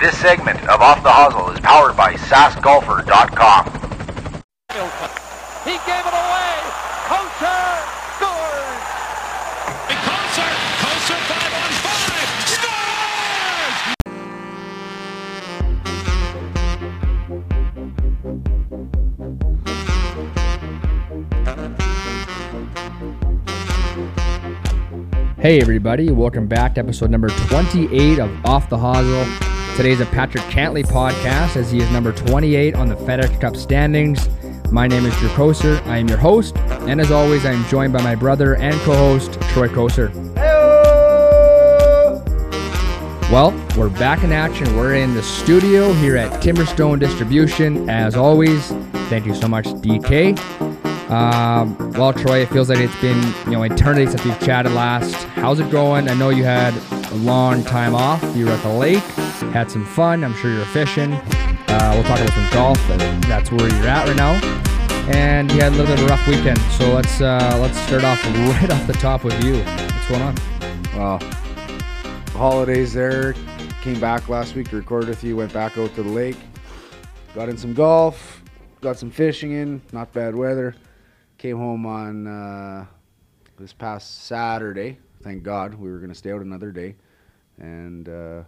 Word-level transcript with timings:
This 0.00 0.18
segment 0.18 0.60
of 0.68 0.80
Off 0.80 1.02
the 1.02 1.08
Hosel 1.08 1.54
is 1.54 1.60
powered 1.60 1.96
by 1.96 2.14
SaskGolfer.com. 2.14 3.64
He 5.64 5.70
gave 5.86 6.04
it 6.04 6.14
away. 6.14 6.52
Kosar 7.08 7.84
scores. 8.16 8.82
Kosar, 10.04 10.52
Kosar 10.82 11.20
five 11.30 11.52
on 11.54 11.70
five, 11.84 12.28
scores! 12.48 13.94
Hey 25.38 25.60
everybody, 25.60 26.10
welcome 26.10 26.46
back 26.46 26.74
to 26.74 26.80
episode 26.80 27.10
number 27.10 27.28
28 27.28 28.18
of 28.18 28.46
Off 28.46 28.68
the 28.68 28.76
Hosel. 28.76 29.53
Today's 29.76 29.98
a 29.98 30.06
Patrick 30.06 30.44
Cantlay 30.44 30.84
podcast 30.84 31.56
as 31.56 31.72
he 31.72 31.80
is 31.80 31.90
number 31.90 32.12
28 32.12 32.76
on 32.76 32.88
the 32.88 32.94
FedEx 32.94 33.40
Cup 33.40 33.56
standings. 33.56 34.28
My 34.70 34.86
name 34.86 35.04
is 35.04 35.12
Drew 35.16 35.28
Koser. 35.30 35.84
I 35.86 35.98
am 35.98 36.06
your 36.06 36.16
host, 36.16 36.56
and 36.86 37.00
as 37.00 37.10
always, 37.10 37.44
I 37.44 37.50
am 37.50 37.64
joined 37.68 37.92
by 37.92 38.00
my 38.00 38.14
brother 38.14 38.54
and 38.54 38.74
co-host 38.82 39.32
Troy 39.50 39.66
Koser. 39.66 40.14
Well, 43.32 43.50
we're 43.76 43.88
back 43.88 44.22
in 44.22 44.30
action. 44.30 44.76
We're 44.76 44.94
in 44.94 45.12
the 45.12 45.22
studio 45.24 45.92
here 45.94 46.16
at 46.16 46.40
Timberstone 46.40 47.00
Distribution. 47.00 47.90
As 47.90 48.14
always, 48.14 48.68
thank 49.08 49.26
you 49.26 49.34
so 49.34 49.48
much, 49.48 49.66
DK. 49.66 50.38
Um, 51.10 51.76
well, 51.92 52.12
Troy, 52.12 52.42
it 52.42 52.48
feels 52.48 52.68
like 52.68 52.78
it's 52.78 53.00
been 53.00 53.20
you 53.46 53.52
know 53.52 53.62
eternity 53.64 54.06
since 54.06 54.24
we've 54.24 54.38
chatted 54.40 54.72
last. 54.72 55.14
How's 55.34 55.58
it 55.58 55.70
going? 55.70 56.08
I 56.08 56.14
know 56.14 56.30
you 56.30 56.44
had 56.44 56.74
a 57.10 57.16
long 57.16 57.62
time 57.64 57.94
off. 57.94 58.22
You 58.36 58.46
were 58.46 58.52
at 58.52 58.62
the 58.62 58.70
lake, 58.70 59.02
had 59.54 59.70
some 59.70 59.84
fun. 59.84 60.24
I'm 60.24 60.34
sure 60.34 60.52
you're 60.52 60.64
fishing. 60.64 61.12
Uh, 61.12 61.92
we'll 61.94 62.02
talk 62.02 62.18
about 62.18 62.32
some 62.32 62.50
golf. 62.50 62.88
That's 63.28 63.52
where 63.52 63.68
you're 63.68 63.86
at 63.86 64.08
right 64.08 64.16
now. 64.16 64.32
And 65.14 65.48
you 65.52 65.60
had 65.60 65.72
a 65.72 65.76
little 65.76 65.86
bit 65.86 66.00
of 66.00 66.06
a 66.06 66.08
rough 66.08 66.26
weekend. 66.26 66.58
So 66.72 66.92
let's 66.92 67.20
uh, 67.20 67.56
let's 67.62 67.78
start 67.82 68.02
off 68.02 68.20
right 68.60 68.72
off 68.72 68.84
the 68.88 68.94
top 68.94 69.22
with 69.22 69.40
you. 69.44 69.58
What's 69.62 70.08
going 70.08 70.22
on? 70.22 70.34
Well, 70.96 71.20
holidays 72.32 72.92
there. 72.92 73.34
Came 73.80 74.00
back 74.00 74.28
last 74.28 74.56
week 74.56 74.70
to 74.70 74.76
record 74.76 75.06
with 75.06 75.22
you. 75.22 75.36
Went 75.36 75.52
back 75.52 75.78
out 75.78 75.94
to 75.94 76.02
the 76.02 76.08
lake. 76.08 76.36
Got 77.32 77.48
in 77.48 77.56
some 77.56 77.74
golf. 77.74 78.42
Got 78.80 78.98
some 78.98 79.12
fishing 79.12 79.52
in. 79.52 79.80
Not 79.92 80.12
bad 80.12 80.34
weather. 80.34 80.74
Came 81.38 81.58
home 81.58 81.86
on 81.86 82.26
uh, 82.26 82.86
this 83.56 83.72
past 83.72 84.24
Saturday. 84.24 84.98
Thank 85.22 85.44
God 85.44 85.74
we 85.74 85.92
were 85.92 85.98
going 85.98 86.10
to 86.10 86.14
stay 86.16 86.32
out 86.32 86.40
another 86.40 86.72
day. 86.72 86.96
And 87.60 88.08
uh, 88.08 88.42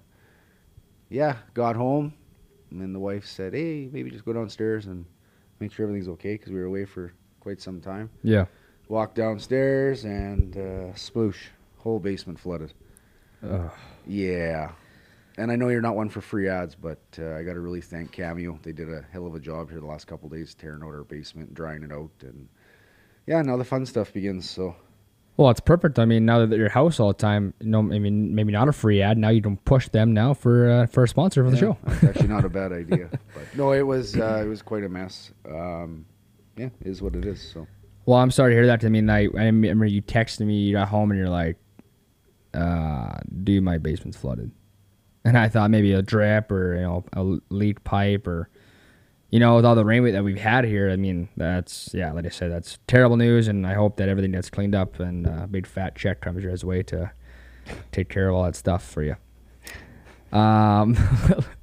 yeah, 1.09 1.37
got 1.55 1.77
home. 1.77 2.15
And 2.71 2.81
then 2.81 2.93
the 2.93 2.99
wife 2.99 3.27
said, 3.27 3.55
hey, 3.55 3.89
maybe 3.93 4.11
just 4.11 4.25
go 4.25 4.33
downstairs 4.33 4.87
and 4.87 5.05
make 5.61 5.73
sure 5.73 5.85
everything's 5.85 6.09
okay 6.09 6.35
because 6.35 6.51
we 6.53 6.59
were 6.59 6.65
away 6.65 6.85
for 6.85 7.13
quite 7.41 7.61
some 7.61 7.81
time. 7.81 8.11
Yeah. 8.23 8.47
Walked 8.89 9.15
downstairs 9.15 10.05
and 10.05 10.57
uh, 10.57 10.93
sploosh, 10.95 11.49
whole 11.79 11.99
basement 11.99 12.39
flooded. 12.39 12.73
Ugh. 13.49 13.71
Yeah. 14.07 14.73
And 15.39 15.53
I 15.53 15.57
know 15.57 15.69
you're 15.69 15.83
not 15.83 15.97
one 15.97 16.09
for 16.09 16.21
free 16.21 16.49
ads, 16.49 16.75
but 16.75 17.01
uh, 17.19 17.35
I 17.35 17.43
got 17.43 17.55
to 17.55 17.61
really 17.61 17.83
thank 17.83 18.11
Cameo. 18.11 18.59
They 18.63 18.73
did 18.73 18.91
a 18.91 19.05
hell 19.13 19.27
of 19.27 19.35
a 19.35 19.41
job 19.41 19.71
here 19.71 19.81
the 19.81 19.87
last 19.87 20.07
couple 20.07 20.29
days 20.29 20.55
tearing 20.55 20.83
out 20.83 20.89
our 20.89 21.05
basement, 21.05 21.53
drying 21.53 21.83
it 21.83 21.93
out, 21.93 22.11
and 22.23 22.49
yeah, 23.27 23.43
now 23.43 23.57
the 23.57 23.65
fun 23.65 23.85
stuff 23.85 24.13
begins. 24.13 24.49
So 24.49 24.77
Well, 25.37 25.51
it's 25.51 25.61
perfect. 25.61 25.99
I 25.99 26.07
mean, 26.07 26.25
now 26.25 26.39
that 26.41 26.47
they're 26.49 26.59
at 26.59 26.61
your 26.61 26.69
house 26.71 26.99
all 26.99 27.09
the 27.09 27.15
time, 27.15 27.53
no, 27.61 27.81
I 27.81 27.99
mean, 27.99 28.35
maybe 28.35 28.53
not 28.53 28.69
a 28.69 28.73
free 28.73 29.03
ad. 29.03 29.19
Now 29.19 29.29
you 29.29 29.43
can 29.43 29.59
push 29.59 29.89
them 29.89 30.15
now 30.15 30.33
for 30.33 30.71
uh, 30.71 30.87
for 30.87 31.05
a 31.05 31.09
sponsor 31.09 31.45
for 31.45 31.51
the 31.51 31.59
show. 31.59 31.77
actually 31.87 32.29
not 32.29 32.45
a 32.45 32.49
bad 32.49 32.73
idea. 32.83 33.11
But 33.35 33.43
no, 33.55 33.73
it 33.73 33.83
was 33.83 34.17
uh, 34.17 34.43
it 34.45 34.49
was 34.49 34.63
quite 34.63 34.85
a 34.85 34.89
mess. 34.89 35.33
Um, 35.47 36.07
yeah, 36.57 36.71
it 36.81 36.87
is 36.87 37.03
what 37.03 37.15
it 37.15 37.27
is. 37.27 37.41
So 37.53 37.67
Well, 38.07 38.19
I'm 38.19 38.31
sorry 38.31 38.53
to 38.53 38.57
hear 38.57 38.67
that. 38.67 38.85
I 38.85 38.89
mean, 38.89 39.11
I, 39.11 39.25
I 39.25 39.45
remember 39.45 39.85
you 39.85 40.01
texted 40.01 40.47
me, 40.47 40.55
you 40.55 40.73
got 40.73 40.89
home, 40.89 41.11
and 41.11 41.19
you're 41.21 41.29
like, 41.29 41.59
uh, 42.55 43.19
dude, 43.45 43.63
my 43.63 43.77
basement's 43.79 44.17
flooded. 44.17 44.51
And 45.25 45.37
I 45.37 45.49
thought 45.49 45.71
maybe 45.71 45.93
a 45.93 46.03
drip 46.03 46.51
or, 46.53 46.77
you 46.77 46.83
know, 46.83 47.05
a 47.13 47.25
leak 47.53 47.83
pipe 47.85 48.27
or, 48.27 48.49
you 49.31 49.41
know, 49.41 49.57
with 49.57 49.65
all 49.65 49.75
the 49.75 49.85
rain 49.85 50.05
that 50.13 50.25
we've 50.25 50.39
had 50.39 50.65
here, 50.65 50.91
I 50.91 50.97
mean, 50.97 51.29
that's, 51.37 51.91
yeah, 51.93 52.13
like 52.13 52.27
I 52.27 52.29
said, 52.31 52.51
that's 52.51 52.79
terrible 52.87 53.17
news. 53.17 53.49
And 53.49 53.67
I 53.67 53.75
hope 53.75 53.97
that 53.97 54.09
everything 54.09 54.33
gets 54.33 54.51
cleaned 54.51 54.75
up 54.75 55.01
and 55.01 55.27
a 55.27 55.47
big 55.51 55.67
fat 55.67 55.97
check 55.97 56.21
comes 56.21 56.43
your 56.43 56.55
way 56.65 56.83
to 56.85 57.11
take 57.93 58.09
care 58.09 58.29
of 58.29 58.37
all 58.37 58.45
that 58.45 58.57
stuff 58.57 58.85
for 58.85 59.03
you. 59.03 59.17
Um, 60.33 60.97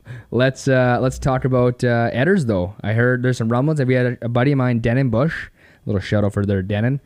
let's 0.31 0.67
uh, 0.67 0.97
let's 1.01 1.19
talk 1.19 1.45
about 1.45 1.83
uh, 1.83 2.09
Edders 2.11 2.45
though. 2.45 2.75
I 2.81 2.93
heard 2.93 3.23
there's 3.23 3.37
some 3.37 3.49
rumblings. 3.49 3.79
Have 3.79 3.89
you 3.89 3.97
had 3.97 4.05
a, 4.05 4.25
a 4.25 4.29
buddy 4.29 4.51
of 4.51 4.57
mine, 4.57 4.79
Denon 4.79 5.09
Bush. 5.09 5.47
A 5.47 5.89
little 5.89 6.01
shout 6.01 6.23
out 6.23 6.33
for 6.33 6.45
their 6.45 6.61
Denon. 6.61 7.01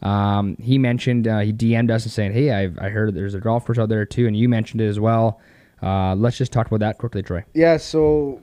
Um, 0.00 0.56
he 0.58 0.78
mentioned 0.78 1.28
uh, 1.28 1.40
he 1.40 1.52
DM'd 1.52 1.90
us 1.90 2.04
and 2.04 2.12
saying, 2.12 2.32
"Hey, 2.32 2.50
I've 2.50 2.78
I 2.78 2.88
heard 2.88 3.14
there's 3.14 3.34
a 3.34 3.40
golf 3.40 3.66
course 3.66 3.78
out 3.78 3.88
there 3.88 4.04
too," 4.04 4.26
and 4.26 4.36
you 4.36 4.48
mentioned 4.48 4.80
it 4.80 4.88
as 4.88 4.98
well. 4.98 5.40
Uh, 5.82 6.14
let's 6.14 6.38
just 6.38 6.52
talk 6.52 6.66
about 6.66 6.80
that 6.80 6.98
quickly, 6.98 7.22
Troy. 7.22 7.44
yeah, 7.54 7.76
so 7.76 8.40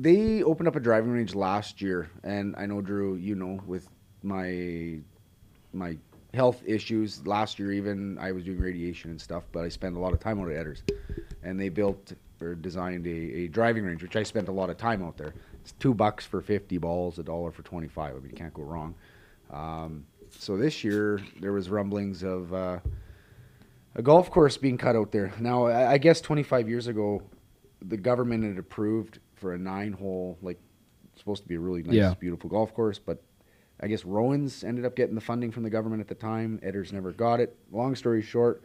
they 0.00 0.44
opened 0.44 0.68
up 0.68 0.76
a 0.76 0.80
driving 0.80 1.10
range 1.10 1.34
last 1.34 1.82
year, 1.82 2.08
and 2.22 2.54
I 2.56 2.66
know 2.66 2.80
Drew, 2.80 3.16
you 3.16 3.34
know, 3.34 3.60
with 3.66 3.88
my 4.22 5.00
my 5.72 5.98
health 6.34 6.62
issues 6.64 7.26
last 7.26 7.58
year, 7.58 7.72
even 7.72 8.16
I 8.18 8.30
was 8.30 8.44
doing 8.44 8.58
radiation 8.60 9.10
and 9.10 9.20
stuff, 9.20 9.44
but 9.50 9.64
I 9.64 9.68
spent 9.68 9.96
a 9.96 9.98
lot 9.98 10.12
of 10.12 10.20
time 10.20 10.40
out 10.40 10.50
at 10.50 10.64
Edders, 10.64 10.82
and 11.42 11.58
they 11.58 11.68
built 11.68 12.12
or 12.40 12.54
designed 12.54 13.06
a, 13.08 13.10
a 13.10 13.48
driving 13.48 13.84
range, 13.84 14.02
which 14.02 14.14
I 14.14 14.22
spent 14.22 14.48
a 14.48 14.52
lot 14.52 14.70
of 14.70 14.76
time 14.76 15.02
out 15.02 15.16
there. 15.16 15.34
It's 15.60 15.72
two 15.72 15.94
bucks 15.94 16.24
for 16.24 16.40
fifty 16.40 16.78
balls, 16.78 17.18
a 17.18 17.24
dollar 17.24 17.50
for 17.50 17.62
twenty 17.62 17.88
five. 17.88 18.14
I 18.14 18.18
mean, 18.20 18.30
you 18.30 18.36
can't 18.36 18.54
go 18.54 18.62
wrong. 18.62 18.94
Um, 19.50 20.06
so 20.30 20.56
this 20.56 20.84
year 20.84 21.20
there 21.40 21.52
was 21.52 21.70
rumblings 21.70 22.22
of 22.22 22.54
uh, 22.54 22.78
a 23.96 24.02
golf 24.02 24.30
course 24.30 24.56
being 24.56 24.78
cut 24.78 24.94
out 24.94 25.10
there. 25.10 25.32
Now 25.40 25.66
I, 25.66 25.92
I 25.94 25.98
guess 25.98 26.20
twenty 26.20 26.44
five 26.44 26.68
years 26.68 26.86
ago, 26.86 27.20
the 27.82 27.96
government 27.96 28.44
had 28.44 28.58
approved 28.58 29.18
for 29.38 29.54
a 29.54 29.58
nine 29.58 29.92
hole, 29.92 30.38
like 30.42 30.58
supposed 31.16 31.42
to 31.42 31.48
be 31.48 31.54
a 31.54 31.60
really 31.60 31.82
nice, 31.82 31.94
Yeah. 31.94 32.14
beautiful 32.18 32.50
golf 32.50 32.74
course, 32.74 32.98
but 32.98 33.22
I 33.80 33.86
guess 33.86 34.04
Rowan's 34.04 34.64
ended 34.64 34.84
up 34.84 34.96
getting 34.96 35.14
the 35.14 35.20
funding 35.20 35.50
from 35.50 35.62
the 35.62 35.70
government 35.70 36.00
at 36.00 36.08
the 36.08 36.14
time. 36.14 36.60
Edders 36.64 36.92
never 36.92 37.12
got 37.12 37.40
it. 37.40 37.56
Long 37.72 37.94
story 37.94 38.22
short, 38.22 38.62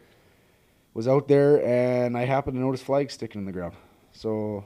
was 0.92 1.08
out 1.08 1.26
there 1.28 1.64
and 1.66 2.16
I 2.16 2.24
happened 2.24 2.54
to 2.56 2.60
notice 2.60 2.80
flags 2.82 3.14
sticking 3.14 3.40
in 3.40 3.44
the 3.46 3.52
ground. 3.52 3.74
So 4.12 4.64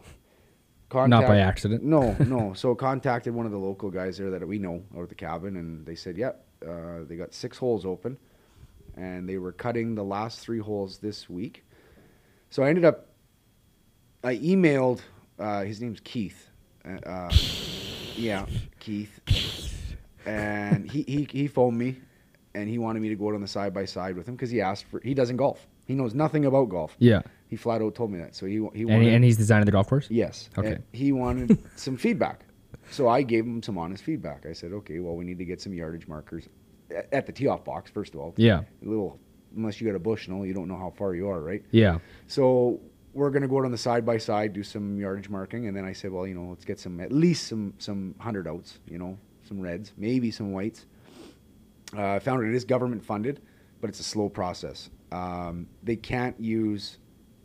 Not 0.93 1.27
by 1.27 1.39
accident. 1.39 1.83
No, 1.83 2.13
no. 2.21 2.53
So 2.55 2.75
contacted 2.75 3.35
one 3.35 3.47
of 3.47 3.53
the 3.53 3.59
local 3.59 3.91
guys 3.91 4.19
there 4.19 4.31
that 4.31 4.47
we 4.47 4.59
know 4.59 4.83
out 4.97 5.03
at 5.03 5.09
the 5.09 5.15
cabin 5.15 5.57
and 5.57 5.85
they 5.87 5.95
said, 5.95 6.17
"Yep, 6.19 6.45
uh, 6.67 7.05
they 7.07 7.17
got 7.17 7.33
six 7.35 7.57
holes 7.59 7.85
open 7.87 8.19
and 8.97 9.29
they 9.29 9.39
were 9.39 9.53
cutting 9.53 9.95
the 9.95 10.05
last 10.05 10.41
three 10.41 10.59
holes 10.61 10.99
this 10.99 11.29
week." 11.31 11.65
So 12.51 12.63
I 12.63 12.69
ended 12.69 12.85
up 12.85 13.07
I 14.25 14.37
emailed 14.37 15.01
uh, 15.39 15.63
his 15.65 15.81
name's 15.81 16.01
Keith. 16.01 16.49
Uh, 16.85 17.09
uh, 17.09 17.33
yeah, 18.17 18.47
Keith. 18.81 19.21
And 20.27 20.91
he, 20.91 21.03
he, 21.03 21.27
he 21.31 21.47
phoned 21.47 21.79
me 21.79 21.97
and 22.55 22.69
he 22.69 22.79
wanted 22.79 23.01
me 23.01 23.09
to 23.09 23.15
go 23.15 23.29
out 23.29 23.35
on 23.35 23.41
the 23.41 23.47
side 23.49 23.73
by 23.73 23.85
side 23.85 24.17
with 24.17 24.29
him 24.29 24.35
because 24.35 24.51
he 24.51 24.61
asked 24.61 24.85
for 24.87 25.01
he 25.03 25.15
doesn't 25.15 25.37
golf. 25.37 25.67
He 25.87 25.95
knows 25.95 26.15
nothing 26.15 26.45
about 26.45 26.69
golf. 26.69 26.95
Yeah, 26.99 27.23
He 27.49 27.57
flat 27.57 27.81
out 27.81 27.95
told 27.95 28.11
me 28.11 28.19
that. 28.19 28.35
So 28.35 28.45
he 28.47 28.57
he 28.75 28.83
and, 28.83 29.03
he, 29.03 29.09
and 29.15 29.25
he's 29.25 29.39
designing 29.39 29.65
the 29.65 29.73
golf 29.73 29.89
course. 29.89 30.07
yes. 30.11 30.51
Okay. 30.59 30.73
And 30.73 30.85
he 30.93 31.13
wanted 31.13 31.59
some 31.77 31.97
feedback. 31.97 32.43
So 32.91 33.09
I 33.09 33.23
gave 33.23 33.45
him 33.45 33.63
some 33.63 33.79
honest 33.79 34.03
feedback. 34.05 34.45
I 34.45 34.53
said, 34.53 34.73
okay, 34.73 34.99
well 34.99 35.15
we 35.17 35.25
need 35.25 35.39
to 35.39 35.45
get 35.47 35.61
some 35.63 35.73
yardage 35.73 36.07
markers 36.09 36.49
at, 37.13 37.27
the 37.27 37.33
tee 37.33 37.47
off 37.47 37.65
box 37.65 37.91
first 37.91 38.15
of 38.15 38.21
all. 38.21 38.35
Yeah, 38.37 38.61
A 38.85 38.89
little 38.89 39.19
unless 39.57 39.81
you 39.81 39.87
got 39.87 39.97
a 39.97 40.01
bush, 40.01 40.29
no, 40.29 40.43
you 40.45 40.53
don't 40.53 40.69
know 40.69 40.77
how 40.77 40.91
far 40.97 41.15
you 41.15 41.29
are, 41.29 41.41
right? 41.41 41.63
yeah, 41.71 41.99
So 42.27 42.81
we're 43.19 43.31
gonna 43.31 43.49
go 43.49 43.59
out 43.59 43.65
on 43.65 43.73
the 43.73 43.79
side 43.79 44.07
by 44.07 44.17
side, 44.19 44.53
do 44.53 44.63
some 44.63 44.99
yardage 44.99 45.29
marking, 45.29 45.67
and 45.67 45.77
then 45.77 45.85
I 45.85 45.93
said, 45.93 46.13
well, 46.13 46.27
you 46.27 46.35
know, 46.35 46.49
let's 46.49 46.65
get 46.65 46.79
some 46.79 47.01
at 47.01 47.13
least 47.13 47.49
some 47.49 47.75
some 47.79 48.15
hundred 48.19 48.47
outs, 48.47 48.79
you 48.89 48.99
know, 48.99 49.19
some 49.47 49.61
reds, 49.61 49.93
maybe 49.97 50.31
some 50.31 50.53
whites. 50.53 50.87
Uh, 51.97 52.13
I 52.15 52.19
found 52.19 52.45
it 52.47 52.55
is 52.55 52.65
government 52.65 53.05
funded, 53.05 53.41
but 53.81 53.89
it's 53.91 54.01
a 54.01 54.05
slow 54.05 54.29
process. 54.29 54.91
Um, 55.11 55.67
they 55.83 55.97
can't 55.97 56.39
use. 56.41 56.99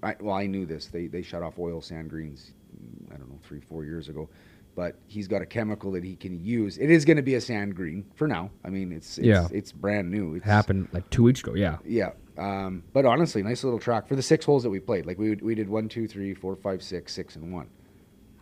I, 0.03 0.15
well, 0.19 0.35
I 0.35 0.47
knew 0.47 0.65
this. 0.65 0.87
They 0.87 1.07
they 1.07 1.21
shut 1.21 1.41
off 1.43 1.57
oil 1.57 1.81
sand 1.81 2.09
greens. 2.09 2.51
mm, 2.75 3.13
I 3.13 3.17
don't 3.17 3.29
know 3.29 3.39
three 3.43 3.61
four 3.61 3.85
years 3.85 4.09
ago, 4.09 4.29
but 4.75 4.97
he's 5.07 5.27
got 5.29 5.41
a 5.41 5.45
chemical 5.45 5.91
that 5.93 6.03
he 6.03 6.15
can 6.17 6.43
use. 6.43 6.77
It 6.77 6.91
is 6.91 7.05
going 7.05 7.17
to 7.17 7.23
be 7.23 7.35
a 7.35 7.41
sand 7.41 7.75
green 7.75 8.05
for 8.15 8.27
now. 8.27 8.51
I 8.65 8.69
mean, 8.69 8.91
it's, 8.91 9.17
it's 9.17 9.25
Yeah. 9.27 9.47
it's 9.51 9.71
brand 9.71 10.11
new. 10.11 10.35
It's, 10.35 10.45
happened 10.45 10.89
like 10.91 11.09
two 11.09 11.23
weeks 11.23 11.39
ago. 11.39 11.53
Yeah, 11.55 11.77
yeah. 11.85 12.11
Um, 12.38 12.83
but 12.94 13.06
honestly, 13.06 13.44
nice 13.44 13.63
little 13.63 13.80
track 13.80 14.07
for 14.07 14.15
the 14.15 14.21
six 14.24 14.45
holes 14.45 14.63
that 14.63 14.69
we 14.69 14.80
played. 14.80 15.06
Like 15.06 15.18
we 15.19 15.35
we 15.35 15.53
did 15.56 15.69
one, 15.69 15.88
two, 15.88 16.07
three, 16.07 16.33
four, 16.33 16.56
five, 16.56 16.81
six, 16.81 17.13
six, 17.13 17.35
and 17.35 17.53
one. 17.53 17.68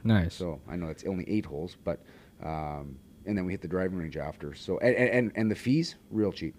nice. 0.04 0.34
So 0.36 0.62
I 0.70 0.76
know 0.78 0.88
it's 0.88 1.04
only 1.06 1.26
eight 1.30 1.46
holes, 1.46 1.76
but 1.84 2.00
um, 2.44 2.98
and 3.26 3.38
then 3.38 3.46
we 3.46 3.52
hit 3.54 3.62
the 3.62 3.68
driving 3.68 3.98
range 3.98 4.18
after. 4.18 4.54
So 4.54 4.78
and 4.80 4.96
and, 4.96 5.32
and 5.36 5.52
the 5.52 5.56
fees 5.56 5.96
real 6.10 6.32
cheap 6.32 6.56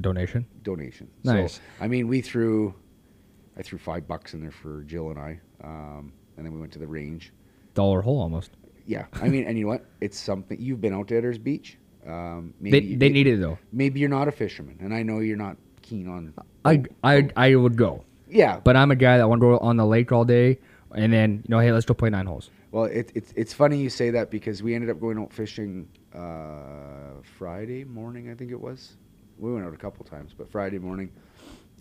Donation. 0.00 0.44
donation. 0.62 1.08
Nice. 1.24 1.54
So 1.54 1.60
I 1.80 1.88
mean, 1.88 2.08
we 2.08 2.20
threw 2.20 2.74
I 3.56 3.62
threw 3.62 3.78
five 3.78 4.06
bucks 4.06 4.34
in 4.34 4.40
there 4.40 4.50
for 4.50 4.82
Jill 4.84 5.10
and 5.10 5.18
I. 5.18 5.40
Um, 5.64 6.12
and 6.36 6.44
then 6.44 6.52
we 6.52 6.60
went 6.60 6.72
to 6.72 6.78
the 6.78 6.86
range. 6.86 7.32
Dollar 7.74 8.02
hole 8.02 8.20
almost. 8.20 8.50
Yeah, 8.86 9.06
I 9.14 9.28
mean, 9.28 9.44
and 9.44 9.58
you 9.58 9.64
know 9.64 9.70
what? 9.70 9.84
It's 10.00 10.18
something 10.18 10.58
you've 10.60 10.80
been 10.80 10.94
out 10.94 11.08
to 11.08 11.16
Eddards 11.16 11.38
Beach. 11.38 11.76
Um, 12.06 12.54
They 12.60 12.70
maybe 12.70 12.96
they 12.96 13.08
need 13.08 13.26
it 13.26 13.40
though. 13.40 13.58
Maybe 13.72 14.00
you're 14.00 14.08
not 14.08 14.28
a 14.28 14.32
fisherman, 14.32 14.78
and 14.80 14.94
I 14.94 15.02
know 15.02 15.18
you're 15.20 15.36
not 15.36 15.56
keen 15.88 16.08
on. 16.08 16.34
I 16.64 16.82
I 17.02 17.30
I 17.36 17.54
would 17.54 17.76
go, 17.76 18.04
Yeah, 18.28 18.60
but 18.62 18.76
I'm 18.76 18.90
a 18.90 18.96
guy 18.96 19.16
that 19.18 19.28
want 19.28 19.40
to 19.40 19.46
go 19.46 19.58
on 19.58 19.76
the 19.76 19.86
lake 19.86 20.12
all 20.12 20.24
day, 20.24 20.58
and 20.94 21.12
then 21.12 21.42
you 21.44 21.50
know, 21.50 21.58
hey, 21.58 21.72
let's 21.72 21.86
go 21.86 21.94
play 21.94 22.10
nine 22.10 22.26
holes. 22.26 22.50
Well, 22.70 22.84
it, 22.84 23.10
it's 23.14 23.32
it's 23.34 23.52
funny 23.54 23.78
you 23.78 23.88
say 23.90 24.10
that 24.10 24.30
because 24.30 24.62
we 24.62 24.74
ended 24.74 24.90
up 24.90 25.00
going 25.00 25.18
out 25.18 25.32
fishing 25.32 25.88
uh, 26.14 27.22
Friday 27.38 27.84
morning, 27.84 28.30
I 28.30 28.34
think 28.34 28.50
it 28.50 28.60
was. 28.60 28.96
We 29.38 29.52
went 29.52 29.64
out 29.64 29.72
a 29.72 29.78
couple 29.78 30.04
times, 30.04 30.34
but 30.36 30.50
Friday 30.50 30.78
morning, 30.78 31.10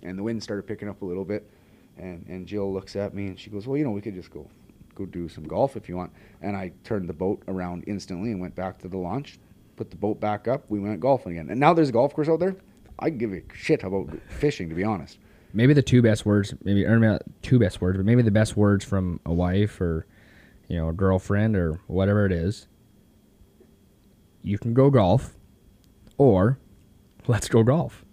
and 0.03 0.17
the 0.17 0.23
wind 0.23 0.41
started 0.41 0.63
picking 0.67 0.87
up 0.87 1.01
a 1.01 1.05
little 1.05 1.25
bit, 1.25 1.49
and 1.97 2.25
and 2.29 2.47
Jill 2.47 2.71
looks 2.71 2.95
at 2.95 3.13
me 3.13 3.27
and 3.27 3.39
she 3.39 3.49
goes, 3.49 3.67
"Well, 3.67 3.77
you 3.77 3.83
know, 3.83 3.91
we 3.91 4.01
could 4.01 4.15
just 4.15 4.31
go 4.31 4.47
go 4.95 5.05
do 5.05 5.27
some 5.27 5.43
golf 5.43 5.75
if 5.75 5.89
you 5.89 5.97
want." 5.97 6.11
And 6.41 6.55
I 6.55 6.71
turned 6.85 7.09
the 7.09 7.13
boat 7.13 7.43
around 7.49 7.83
instantly 7.87 8.31
and 8.31 8.39
went 8.39 8.55
back 8.55 8.79
to 8.79 8.87
the 8.87 8.97
launch, 8.97 9.39
put 9.75 9.89
the 9.89 9.97
boat 9.97 10.21
back 10.21 10.47
up. 10.47 10.63
We 10.69 10.79
went 10.79 11.01
golfing 11.01 11.33
again, 11.33 11.49
and 11.49 11.59
now 11.59 11.73
there's 11.73 11.89
a 11.89 11.93
golf 11.93 12.13
course 12.13 12.29
out 12.29 12.39
there. 12.39 12.55
I 12.99 13.09
give 13.09 13.33
a 13.33 13.41
shit 13.53 13.83
about 13.83 14.09
fishing, 14.29 14.69
to 14.69 14.75
be 14.75 14.83
honest. 14.83 15.19
Maybe 15.53 15.73
the 15.73 15.81
two 15.81 16.01
best 16.01 16.25
words, 16.25 16.53
maybe 16.63 16.85
or 16.85 16.99
not 16.99 17.21
two 17.41 17.57
best 17.59 17.81
words, 17.81 17.97
but 17.97 18.05
maybe 18.05 18.21
the 18.21 18.31
best 18.31 18.57
words 18.57 18.83
from 18.83 19.19
a 19.25 19.33
wife 19.33 19.79
or 19.81 20.05
you 20.67 20.77
know 20.77 20.89
a 20.89 20.93
girlfriend 20.93 21.55
or 21.55 21.79
whatever 21.87 22.25
it 22.25 22.31
is. 22.31 22.67
You 24.43 24.57
can 24.57 24.73
go 24.73 24.89
golf, 24.89 25.35
or 26.17 26.59
let's 27.27 27.47
go 27.47 27.63
golf. 27.63 28.03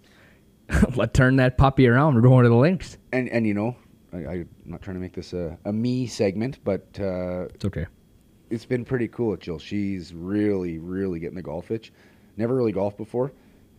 Let's 0.95 1.13
turn 1.13 1.35
that 1.35 1.59
puppy 1.59 1.87
around. 1.87 2.15
We're 2.15 2.21
going 2.21 2.41
to 2.43 2.49
the 2.49 2.55
links. 2.55 2.97
And 3.13 3.29
and 3.29 3.45
you 3.45 3.53
know, 3.53 3.75
I, 4.11 4.17
I'm 4.17 4.49
not 4.65 4.81
trying 4.81 4.95
to 4.95 4.99
make 4.99 5.13
this 5.13 5.31
a, 5.33 5.57
a 5.65 5.71
me 5.71 6.07
segment, 6.07 6.57
but 6.63 6.87
uh, 6.99 7.43
It's 7.53 7.65
okay. 7.65 7.85
it's 8.49 8.65
been 8.65 8.83
pretty 8.83 9.07
cool 9.07 9.29
with 9.29 9.41
Jill. 9.41 9.59
She's 9.59 10.11
really, 10.13 10.79
really 10.79 11.19
getting 11.19 11.35
the 11.35 11.43
golf 11.43 11.69
itch. 11.69 11.93
Never 12.35 12.55
really 12.55 12.71
golfed 12.71 12.97
before, 12.97 13.31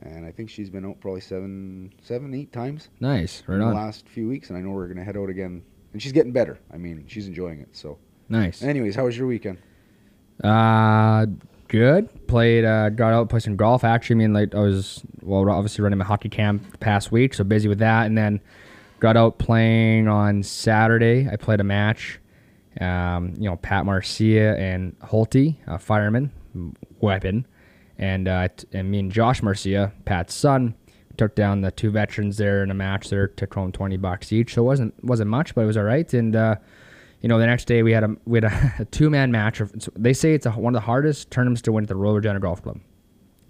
and 0.02 0.24
I 0.26 0.30
think 0.32 0.50
she's 0.50 0.70
been 0.70 0.84
out 0.84 1.00
probably 1.00 1.20
seven, 1.20 1.92
seven, 2.02 2.34
eight 2.34 2.52
times 2.52 2.88
Nice. 3.00 3.42
Right 3.46 3.56
in 3.56 3.60
the 3.60 3.74
last 3.74 4.08
few 4.08 4.28
weeks. 4.28 4.50
And 4.50 4.58
I 4.58 4.62
know 4.62 4.70
we're 4.70 4.88
gonna 4.88 5.04
head 5.04 5.16
out 5.16 5.28
again, 5.30 5.62
and 5.92 6.02
she's 6.02 6.12
getting 6.12 6.32
better. 6.32 6.58
I 6.72 6.76
mean, 6.76 7.04
she's 7.06 7.26
enjoying 7.26 7.60
it. 7.60 7.68
So, 7.72 7.98
Nice. 8.28 8.62
anyways, 8.62 8.94
how 8.94 9.04
was 9.04 9.16
your 9.16 9.26
weekend? 9.26 9.58
Uh, 10.42 11.26
good. 11.68 12.26
Played. 12.26 12.64
Uh, 12.64 12.90
got 12.90 13.12
out, 13.12 13.28
played 13.28 13.42
some 13.42 13.56
golf. 13.56 13.84
Actually, 13.84 14.14
I 14.14 14.18
mean, 14.18 14.32
like 14.32 14.54
I 14.54 14.60
was 14.60 15.02
well, 15.22 15.48
obviously 15.50 15.82
running 15.82 15.98
my 15.98 16.04
hockey 16.04 16.28
camp 16.28 16.70
the 16.72 16.78
past 16.78 17.10
week, 17.12 17.34
so 17.34 17.44
busy 17.44 17.68
with 17.68 17.78
that, 17.78 18.06
and 18.06 18.16
then 18.16 18.40
got 19.00 19.16
out 19.16 19.38
playing 19.38 20.08
on 20.08 20.42
Saturday. 20.42 21.28
I 21.30 21.36
played 21.36 21.60
a 21.60 21.64
match. 21.64 22.18
Um, 22.80 23.32
you 23.38 23.48
know, 23.48 23.56
Pat 23.56 23.86
Marcia 23.86 24.54
and 24.58 24.98
Holty, 25.00 25.56
a 25.66 25.78
fireman, 25.78 26.30
weapon, 27.00 27.46
and 27.98 28.28
uh, 28.28 28.48
and 28.72 28.90
me 28.90 29.00
and 29.00 29.12
Josh 29.12 29.42
Mercia, 29.42 29.92
Pat's 30.04 30.34
son, 30.34 30.74
took 31.16 31.34
down 31.34 31.60
the 31.60 31.70
two 31.70 31.90
veterans 31.90 32.36
there 32.36 32.62
in 32.62 32.70
a 32.70 32.74
match. 32.74 33.08
There 33.08 33.28
took 33.28 33.54
home 33.54 33.72
twenty 33.72 33.96
bucks 33.96 34.32
each, 34.32 34.54
so 34.54 34.62
it 34.62 34.66
wasn't 34.66 35.04
wasn't 35.04 35.30
much, 35.30 35.54
but 35.54 35.62
it 35.62 35.66
was 35.66 35.76
all 35.76 35.84
right. 35.84 36.12
And 36.12 36.36
uh, 36.36 36.56
you 37.20 37.28
know, 37.28 37.38
the 37.38 37.46
next 37.46 37.66
day 37.66 37.82
we 37.82 37.92
had 37.92 38.04
a 38.04 38.16
we 38.24 38.36
had 38.36 38.44
a, 38.44 38.74
a 38.80 38.84
two 38.86 39.10
man 39.10 39.30
match. 39.30 39.60
They 39.94 40.12
say 40.12 40.34
it's 40.34 40.46
a, 40.46 40.50
one 40.52 40.74
of 40.74 40.80
the 40.80 40.86
hardest 40.86 41.30
tournaments 41.30 41.62
to 41.62 41.72
win 41.72 41.84
at 41.84 41.88
the 41.88 41.96
Royal 41.96 42.14
Regina 42.14 42.40
Golf 42.40 42.62
Club 42.62 42.80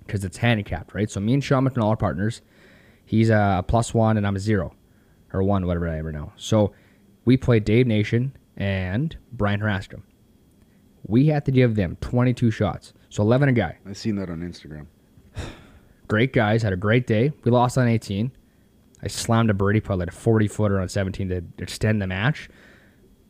because 0.06 0.24
it's 0.24 0.36
handicapped, 0.36 0.94
right? 0.94 1.10
So 1.10 1.20
me 1.20 1.34
and 1.34 1.42
Sean 1.42 1.68
McNall 1.68 1.88
are 1.88 1.96
partners. 1.96 2.42
He's 3.04 3.30
a 3.30 3.64
plus 3.66 3.92
one 3.92 4.16
and 4.16 4.26
I'm 4.26 4.36
a 4.36 4.40
zero 4.40 4.74
or 5.32 5.42
one, 5.42 5.66
whatever 5.66 5.88
I 5.88 5.98
ever 5.98 6.12
know. 6.12 6.32
So 6.36 6.72
we 7.24 7.36
played 7.36 7.64
Dave 7.64 7.86
Nation 7.86 8.36
and 8.56 9.16
Brian 9.32 9.60
Harascom. 9.60 10.02
We 11.06 11.26
had 11.26 11.44
to 11.44 11.52
give 11.52 11.76
them 11.76 11.96
22 12.00 12.50
shots, 12.50 12.92
so 13.16 13.22
11 13.22 13.48
a 13.48 13.52
guy. 13.52 13.78
I 13.88 13.94
seen 13.94 14.16
that 14.16 14.28
on 14.28 14.40
Instagram. 14.40 14.88
Great 16.06 16.34
guys, 16.34 16.62
had 16.62 16.74
a 16.74 16.76
great 16.76 17.06
day. 17.06 17.32
We 17.44 17.50
lost 17.50 17.78
on 17.78 17.88
18. 17.88 18.30
I 19.02 19.08
slammed 19.08 19.48
a 19.48 19.54
birdie 19.54 19.80
putt 19.80 19.98
like 19.98 20.08
a 20.08 20.12
40 20.12 20.48
footer 20.48 20.78
on 20.78 20.86
17 20.90 21.30
to 21.30 21.42
extend 21.56 22.02
the 22.02 22.06
match. 22.06 22.50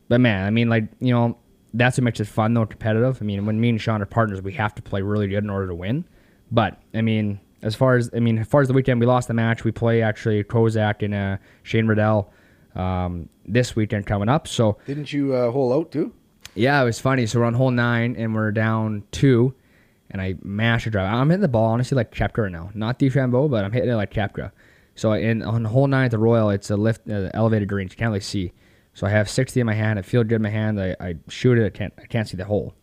But 0.08 0.20
man, 0.20 0.44
I 0.44 0.50
mean, 0.50 0.68
like, 0.68 0.88
you 0.98 1.12
know, 1.12 1.38
that's 1.72 1.98
what 1.98 2.02
makes 2.02 2.18
it 2.18 2.26
fun, 2.26 2.52
though, 2.52 2.66
competitive. 2.66 3.18
I 3.22 3.24
mean, 3.24 3.46
when 3.46 3.60
me 3.60 3.68
and 3.68 3.80
Sean 3.80 4.02
are 4.02 4.06
partners, 4.06 4.42
we 4.42 4.54
have 4.54 4.74
to 4.74 4.82
play 4.82 5.02
really 5.02 5.28
good 5.28 5.44
in 5.44 5.50
order 5.50 5.68
to 5.68 5.74
win. 5.74 6.04
But, 6.50 6.82
I 6.92 7.00
mean, 7.00 7.38
as 7.62 7.76
far 7.76 7.94
as, 7.94 8.10
I 8.12 8.18
mean, 8.18 8.38
as 8.38 8.48
far 8.48 8.62
as 8.62 8.66
the 8.66 8.74
weekend, 8.74 8.98
we 8.98 9.06
lost 9.06 9.28
the 9.28 9.34
match. 9.34 9.62
We 9.62 9.70
play 9.70 10.02
actually 10.02 10.42
Kozak 10.42 11.04
and 11.04 11.14
uh, 11.14 11.36
Shane 11.62 11.86
Riddell 11.86 12.32
um, 12.74 13.28
this 13.46 13.76
weekend 13.76 14.06
coming 14.06 14.28
up. 14.28 14.48
So, 14.48 14.78
Didn't 14.84 15.12
you 15.12 15.32
uh, 15.32 15.52
hole 15.52 15.72
out 15.72 15.92
too? 15.92 16.12
yeah, 16.56 16.82
it 16.82 16.84
was 16.84 16.98
funny. 16.98 17.26
So 17.26 17.38
we're 17.38 17.44
on 17.46 17.54
hole 17.54 17.70
nine 17.70 18.16
and 18.16 18.34
we're 18.34 18.50
down 18.50 19.04
two, 19.12 19.54
and 20.10 20.20
I 20.20 20.36
mash 20.42 20.86
a 20.86 20.90
drive. 20.90 21.12
I'm 21.12 21.30
hitting 21.30 21.42
the 21.42 21.48
ball 21.48 21.66
honestly 21.66 21.96
like 21.96 22.18
right 22.18 22.52
now, 22.52 22.70
not 22.74 22.98
DeChambeau, 22.98 23.50
but 23.50 23.64
I'm 23.64 23.72
hitting 23.72 23.90
it 23.90 23.94
like 23.94 24.12
Koepka. 24.12 24.52
So 24.94 25.12
in 25.12 25.42
on 25.42 25.64
hole 25.64 25.86
nine 25.86 26.06
at 26.06 26.10
the 26.10 26.18
Royal, 26.18 26.50
it's 26.50 26.70
a 26.70 26.76
lift, 26.76 27.08
uh, 27.08 27.30
elevated 27.34 27.68
green. 27.68 27.88
You 27.90 27.96
can't 27.96 28.08
really 28.10 28.20
see. 28.20 28.52
So 28.94 29.06
I 29.06 29.10
have 29.10 29.28
60 29.28 29.60
in 29.60 29.66
my 29.66 29.74
hand. 29.74 29.98
I 29.98 30.02
feel 30.02 30.24
good 30.24 30.36
in 30.36 30.42
my 30.42 30.50
hand. 30.50 30.80
I, 30.80 30.96
I 30.98 31.16
shoot 31.28 31.58
it. 31.58 31.66
I 31.66 31.70
can't 31.70 31.92
I 31.98 32.06
can't 32.06 32.26
see 32.26 32.36
the 32.36 32.46
hole. 32.46 32.74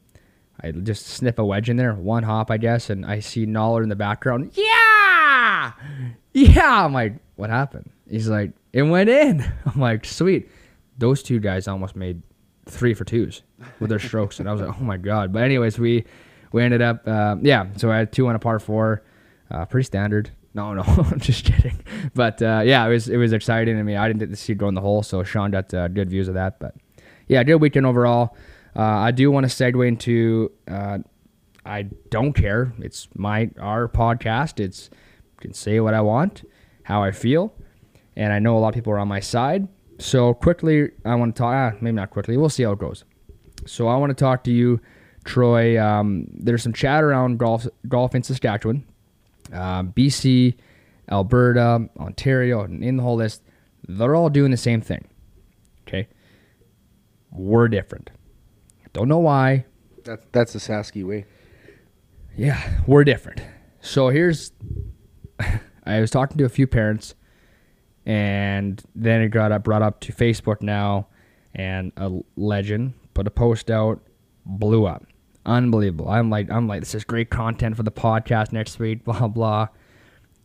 I 0.61 0.71
just 0.71 1.07
snip 1.07 1.39
a 1.39 1.45
wedge 1.45 1.69
in 1.69 1.77
there, 1.77 1.93
one 1.93 2.23
hop, 2.23 2.51
I 2.51 2.57
guess, 2.57 2.89
and 2.91 3.05
I 3.05 3.19
see 3.19 3.47
Noller 3.47 3.81
in 3.81 3.89
the 3.89 3.95
background. 3.95 4.51
Yeah, 4.53 5.71
yeah. 6.33 6.85
I'm 6.85 6.93
like, 6.93 7.15
what 7.35 7.49
happened? 7.49 7.89
He's 8.07 8.29
like, 8.29 8.51
it 8.71 8.83
went 8.83 9.09
in. 9.09 9.41
I'm 9.65 9.81
like, 9.81 10.05
sweet. 10.05 10.49
Those 10.99 11.23
two 11.23 11.39
guys 11.39 11.67
almost 11.67 11.95
made 11.95 12.21
three 12.67 12.93
for 12.93 13.03
twos 13.03 13.41
with 13.79 13.89
their 13.89 13.99
strokes, 13.99 14.39
and 14.39 14.47
I 14.47 14.51
was 14.51 14.61
like, 14.61 14.79
oh 14.79 14.83
my 14.83 14.97
god. 14.97 15.33
But 15.33 15.43
anyways, 15.43 15.79
we 15.79 16.05
we 16.53 16.63
ended 16.63 16.81
up, 16.81 17.05
um, 17.07 17.45
yeah. 17.45 17.67
So 17.75 17.91
I 17.91 17.97
had 17.97 18.13
two 18.13 18.27
on 18.27 18.35
a 18.35 18.39
par 18.39 18.59
four, 18.59 19.03
uh, 19.51 19.65
pretty 19.65 19.85
standard. 19.85 20.31
No, 20.53 20.73
no, 20.73 20.83
I'm 20.87 21.19
just 21.19 21.43
kidding. 21.43 21.83
But 22.13 22.41
uh, 22.41 22.61
yeah, 22.63 22.85
it 22.85 22.89
was 22.89 23.09
it 23.09 23.17
was 23.17 23.33
exciting. 23.33 23.77
I 23.77 23.83
mean, 23.83 23.97
I 23.97 24.07
didn't 24.07 24.19
get 24.19 24.29
to 24.29 24.35
see 24.37 24.53
go 24.53 24.69
in 24.69 24.75
the 24.75 24.81
hole, 24.81 25.03
so 25.03 25.23
Sean 25.23 25.51
got 25.51 25.73
uh, 25.73 25.89
good 25.89 26.09
views 26.09 26.29
of 26.29 26.35
that. 26.35 26.59
But 26.59 26.75
yeah, 27.27 27.43
good 27.43 27.57
weekend 27.57 27.85
overall. 27.85 28.37
Uh, 28.75 28.81
I 28.81 29.11
do 29.11 29.29
want 29.31 29.49
to 29.49 29.51
segue 29.51 29.85
into. 29.85 30.51
Uh, 30.69 30.99
I 31.65 31.83
don't 32.09 32.33
care. 32.33 32.73
It's 32.79 33.07
my 33.15 33.49
our 33.59 33.87
podcast. 33.87 34.59
It's 34.59 34.89
can 35.39 35.53
say 35.53 35.79
what 35.79 35.93
I 35.93 36.01
want, 36.01 36.43
how 36.83 37.03
I 37.03 37.11
feel, 37.11 37.53
and 38.15 38.31
I 38.31 38.39
know 38.39 38.57
a 38.57 38.59
lot 38.59 38.69
of 38.69 38.75
people 38.75 38.93
are 38.93 38.99
on 38.99 39.07
my 39.07 39.19
side. 39.19 39.67
So 39.99 40.33
quickly, 40.33 40.89
I 41.03 41.15
want 41.15 41.35
to 41.35 41.39
talk. 41.39 41.53
Ah, 41.53 41.77
maybe 41.81 41.95
not 41.95 42.11
quickly. 42.11 42.37
We'll 42.37 42.49
see 42.49 42.63
how 42.63 42.73
it 42.73 42.79
goes. 42.79 43.03
So 43.65 43.87
I 43.87 43.95
want 43.97 44.09
to 44.11 44.15
talk 44.15 44.43
to 44.43 44.51
you, 44.51 44.81
Troy. 45.23 45.81
Um, 45.81 46.27
there's 46.33 46.63
some 46.63 46.73
chat 46.73 47.03
around 47.03 47.39
golf 47.39 47.67
golf 47.87 48.15
in 48.15 48.23
Saskatchewan, 48.23 48.85
um, 49.51 49.93
BC, 49.93 50.55
Alberta, 51.09 51.89
Ontario, 51.97 52.61
and 52.61 52.83
in 52.83 52.97
the 52.97 53.03
whole 53.03 53.15
list. 53.15 53.41
They're 53.87 54.15
all 54.15 54.29
doing 54.29 54.51
the 54.51 54.57
same 54.57 54.81
thing. 54.81 55.07
Okay, 55.87 56.07
we're 57.31 57.67
different. 57.67 58.11
Don't 58.93 59.07
know 59.07 59.19
why. 59.19 59.65
That's 60.03 60.25
that's 60.31 60.53
the 60.53 60.59
Sasky 60.59 61.05
way. 61.05 61.25
Yeah, 62.35 62.81
we're 62.87 63.03
different. 63.03 63.41
So 63.81 64.09
here's 64.09 64.51
I 65.83 65.99
was 65.99 66.09
talking 66.09 66.37
to 66.37 66.45
a 66.45 66.49
few 66.49 66.67
parents 66.67 67.15
and 68.05 68.81
then 68.95 69.21
it 69.21 69.29
got 69.29 69.51
up, 69.51 69.63
brought 69.63 69.81
up 69.81 69.99
to 70.01 70.13
Facebook 70.13 70.61
now 70.61 71.07
and 71.53 71.91
a 71.97 72.11
legend 72.35 72.93
put 73.13 73.27
a 73.27 73.31
post 73.31 73.69
out, 73.69 74.01
blew 74.45 74.85
up. 74.85 75.05
Unbelievable. 75.45 76.09
I'm 76.09 76.29
like 76.29 76.49
I'm 76.49 76.67
like 76.67 76.81
this 76.81 76.95
is 76.95 77.03
great 77.03 77.29
content 77.29 77.75
for 77.75 77.83
the 77.83 77.91
podcast 77.91 78.51
next 78.51 78.79
week, 78.79 79.03
blah 79.05 79.27
blah. 79.27 79.67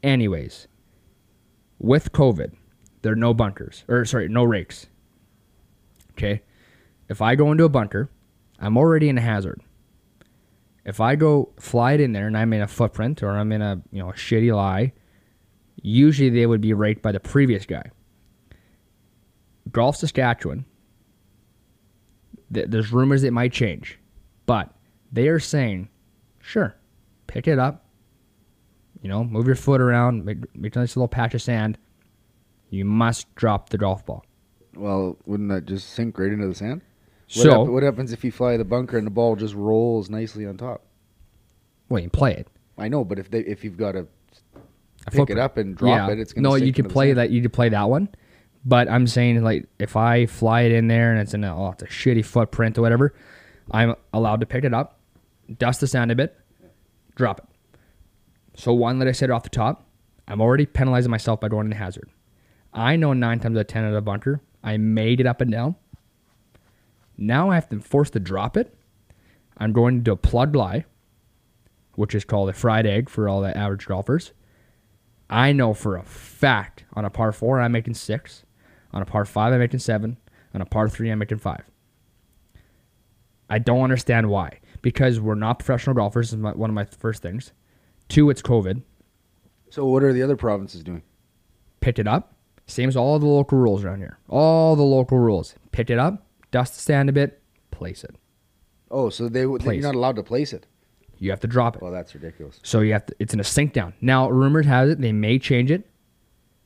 Anyways, 0.02 0.68
with 1.78 2.12
COVID, 2.12 2.52
there 3.02 3.12
are 3.12 3.16
no 3.16 3.34
bunkers. 3.34 3.84
Or 3.88 4.04
sorry, 4.04 4.28
no 4.28 4.44
rakes. 4.44 4.86
Okay? 6.12 6.42
If 7.08 7.22
I 7.22 7.36
go 7.36 7.52
into 7.52 7.64
a 7.64 7.68
bunker, 7.68 8.10
I'm 8.58 8.76
already 8.76 9.08
in 9.08 9.18
a 9.18 9.20
hazard 9.20 9.62
if 10.88 11.02
I 11.02 11.16
go 11.16 11.50
fly 11.60 11.92
it 11.92 12.00
in 12.00 12.12
there 12.12 12.26
and 12.26 12.36
I'm 12.36 12.50
in 12.54 12.62
a 12.62 12.66
footprint 12.66 13.22
or 13.22 13.28
I'm 13.36 13.52
in 13.52 13.60
a 13.60 13.82
you 13.92 14.02
know 14.02 14.08
a 14.08 14.14
shitty 14.14 14.56
lie, 14.56 14.94
usually 15.82 16.30
they 16.30 16.46
would 16.46 16.62
be 16.62 16.72
raked 16.72 17.02
by 17.02 17.12
the 17.12 17.20
previous 17.20 17.66
guy. 17.66 17.90
Golf 19.70 19.96
Saskatchewan, 19.96 20.64
th- 22.54 22.68
there's 22.70 22.90
rumors 22.90 23.22
it 23.22 23.34
might 23.34 23.52
change, 23.52 23.98
but 24.46 24.74
they 25.12 25.28
are 25.28 25.38
saying, 25.40 25.88
sure, 26.40 26.74
pick 27.26 27.46
it 27.48 27.58
up, 27.58 27.84
you 29.02 29.08
know, 29.08 29.24
move 29.24 29.46
your 29.46 29.54
foot 29.56 29.80
around, 29.80 30.24
make, 30.24 30.38
make 30.56 30.74
a 30.76 30.78
nice 30.80 30.96
little 30.96 31.08
patch 31.08 31.34
of 31.34 31.42
sand. 31.42 31.78
You 32.70 32.84
must 32.84 33.32
drop 33.34 33.70
the 33.70 33.78
golf 33.78 34.04
ball. 34.04 34.24
Well, 34.74 35.16
wouldn't 35.26 35.48
that 35.50 35.64
just 35.66 35.90
sink 35.90 36.18
right 36.18 36.30
into 36.30 36.46
the 36.46 36.54
sand? 36.54 36.82
What, 36.82 37.42
So, 37.42 37.64
hap- 37.64 37.72
what 37.72 37.82
happens 37.82 38.12
if 38.12 38.22
you 38.24 38.30
fly 38.32 38.56
the 38.56 38.64
bunker 38.64 38.98
and 38.98 39.06
the 39.06 39.10
ball 39.10 39.36
just 39.36 39.54
rolls 39.54 40.10
nicely 40.10 40.46
on 40.46 40.56
top? 40.56 40.82
well, 41.88 42.02
you 42.02 42.10
play 42.10 42.34
it. 42.34 42.46
I 42.76 42.88
know, 42.88 43.02
but 43.04 43.18
if 43.18 43.30
they 43.30 43.40
if 43.40 43.64
you've 43.64 43.78
got 43.78 43.92
to 43.92 44.06
A 45.06 45.10
pick 45.10 45.30
it 45.30 45.38
up 45.38 45.56
and 45.56 45.74
drop 45.74 46.08
Yeah. 46.08 46.12
it, 46.12 46.20
it's 46.20 46.32
gonna 46.34 46.46
no. 46.48 46.54
sink 46.56 46.66
You 46.66 46.72
could 46.74 46.90
play 46.90 47.08
sand. 47.08 47.18
that. 47.18 47.30
You 47.30 47.40
could 47.42 47.52
play 47.52 47.70
that 47.70 47.88
one, 47.88 48.08
But 48.64 48.88
I'm 48.90 49.06
saying 49.06 49.42
like 49.42 49.66
if 49.78 49.96
I 49.96 50.26
fly 50.26 50.62
it 50.62 50.72
in 50.72 50.86
there 50.88 51.10
and 51.12 51.20
it's 51.20 51.32
in 51.34 51.42
a 51.44 51.56
oh 51.56 51.70
it's 51.70 51.82
a 51.82 51.86
shitty 51.86 52.24
footprint 52.26 52.76
or 52.76 52.82
whatever, 52.82 53.14
I'm 53.70 53.94
allowed 54.12 54.40
to 54.40 54.46
pick 54.46 54.64
it 54.64 54.74
up, 54.74 54.97
dust 55.56 55.80
the 55.80 55.86
sand 55.86 56.10
a 56.10 56.14
bit, 56.14 56.36
drop 57.14 57.38
it. 57.40 57.80
So 58.54 58.72
one 58.72 58.98
that 58.98 59.08
I 59.08 59.12
said 59.12 59.30
off 59.30 59.44
the 59.44 59.48
top, 59.48 59.86
I'm 60.26 60.40
already 60.40 60.66
penalizing 60.66 61.10
myself 61.10 61.40
by 61.40 61.48
going 61.48 61.66
in 61.66 61.72
hazard. 61.72 62.10
I 62.72 62.96
know 62.96 63.12
nine 63.12 63.40
times 63.40 63.56
out 63.56 63.60
of 63.60 63.66
ten 63.68 63.84
at 63.84 63.94
a 63.94 64.00
bunker, 64.00 64.40
I 64.62 64.76
made 64.76 65.20
it 65.20 65.26
up 65.26 65.40
and 65.40 65.50
down. 65.50 65.76
Now 67.16 67.50
I 67.50 67.54
have 67.54 67.68
to 67.70 67.80
force 67.80 68.10
to 68.10 68.20
drop 68.20 68.56
it. 68.56 68.74
I'm 69.56 69.72
going 69.72 70.04
to 70.04 70.12
a 70.12 70.16
plug 70.16 70.54
lie, 70.54 70.84
which 71.94 72.14
is 72.14 72.24
called 72.24 72.48
a 72.48 72.52
fried 72.52 72.86
egg 72.86 73.08
for 73.08 73.28
all 73.28 73.40
the 73.40 73.56
average 73.56 73.86
golfers. 73.86 74.32
I 75.30 75.52
know 75.52 75.74
for 75.74 75.96
a 75.96 76.02
fact 76.02 76.84
on 76.94 77.04
a 77.04 77.10
par 77.10 77.32
four 77.32 77.60
I'm 77.60 77.72
making 77.72 77.94
six, 77.94 78.44
on 78.92 79.02
a 79.02 79.06
par 79.06 79.24
five 79.24 79.52
I'm 79.52 79.58
making 79.58 79.80
seven, 79.80 80.16
on 80.54 80.60
a 80.60 80.66
par 80.66 80.88
three 80.88 81.10
I'm 81.10 81.18
making 81.18 81.38
five. 81.38 81.64
I 83.50 83.58
don't 83.58 83.82
understand 83.82 84.28
why. 84.28 84.60
Because 84.82 85.20
we're 85.20 85.34
not 85.34 85.58
professional 85.58 85.94
golfers 85.94 86.32
is 86.32 86.38
my, 86.38 86.52
one 86.52 86.70
of 86.70 86.74
my 86.74 86.84
first 86.84 87.22
things. 87.22 87.52
Two, 88.08 88.30
it's 88.30 88.42
COVID. 88.42 88.82
So 89.70 89.84
what 89.86 90.02
are 90.02 90.12
the 90.12 90.22
other 90.22 90.36
provinces 90.36 90.82
doing? 90.82 91.02
Picked 91.80 91.98
it 91.98 92.06
up. 92.08 92.34
Same 92.66 92.88
as 92.88 92.96
all 92.96 93.18
the 93.18 93.26
local 93.26 93.58
rules 93.58 93.84
around 93.84 93.98
here. 93.98 94.18
All 94.28 94.76
the 94.76 94.82
local 94.82 95.18
rules. 95.18 95.54
Picked 95.72 95.90
it 95.90 95.98
up, 95.98 96.26
dust 96.50 96.74
the 96.74 96.80
sand 96.80 97.08
a 97.08 97.12
bit, 97.12 97.40
place 97.70 98.04
it. 98.04 98.14
Oh, 98.90 99.10
so 99.10 99.28
they 99.28 99.46
Place. 99.46 99.76
you're 99.76 99.82
not 99.82 99.94
allowed 99.94 100.16
to 100.16 100.22
place 100.22 100.52
it. 100.52 100.66
You 101.18 101.30
have 101.30 101.40
to 101.40 101.46
drop 101.46 101.76
it. 101.76 101.82
Well, 101.82 101.90
that's 101.92 102.14
ridiculous. 102.14 102.60
So 102.62 102.80
you 102.80 102.92
have 102.92 103.06
to, 103.06 103.16
it's 103.18 103.34
in 103.34 103.40
a 103.40 103.44
sink 103.44 103.72
down. 103.72 103.94
Now, 104.00 104.30
rumors 104.30 104.66
has 104.66 104.90
it 104.90 105.00
they 105.00 105.12
may 105.12 105.38
change 105.38 105.70
it. 105.70 105.86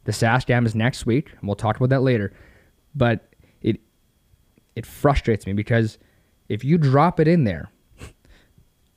The 0.04 0.12
Sask 0.12 0.50
Am 0.50 0.66
is 0.66 0.74
next 0.74 1.06
week, 1.06 1.30
and 1.38 1.48
we'll 1.48 1.56
talk 1.56 1.76
about 1.76 1.88
that 1.90 2.02
later. 2.02 2.32
But 2.94 3.32
it 3.62 3.80
it 4.76 4.84
frustrates 4.84 5.46
me 5.46 5.52
because 5.52 5.98
if 6.48 6.64
you 6.64 6.76
drop 6.76 7.18
it 7.20 7.28
in 7.28 7.44
there, 7.44 7.70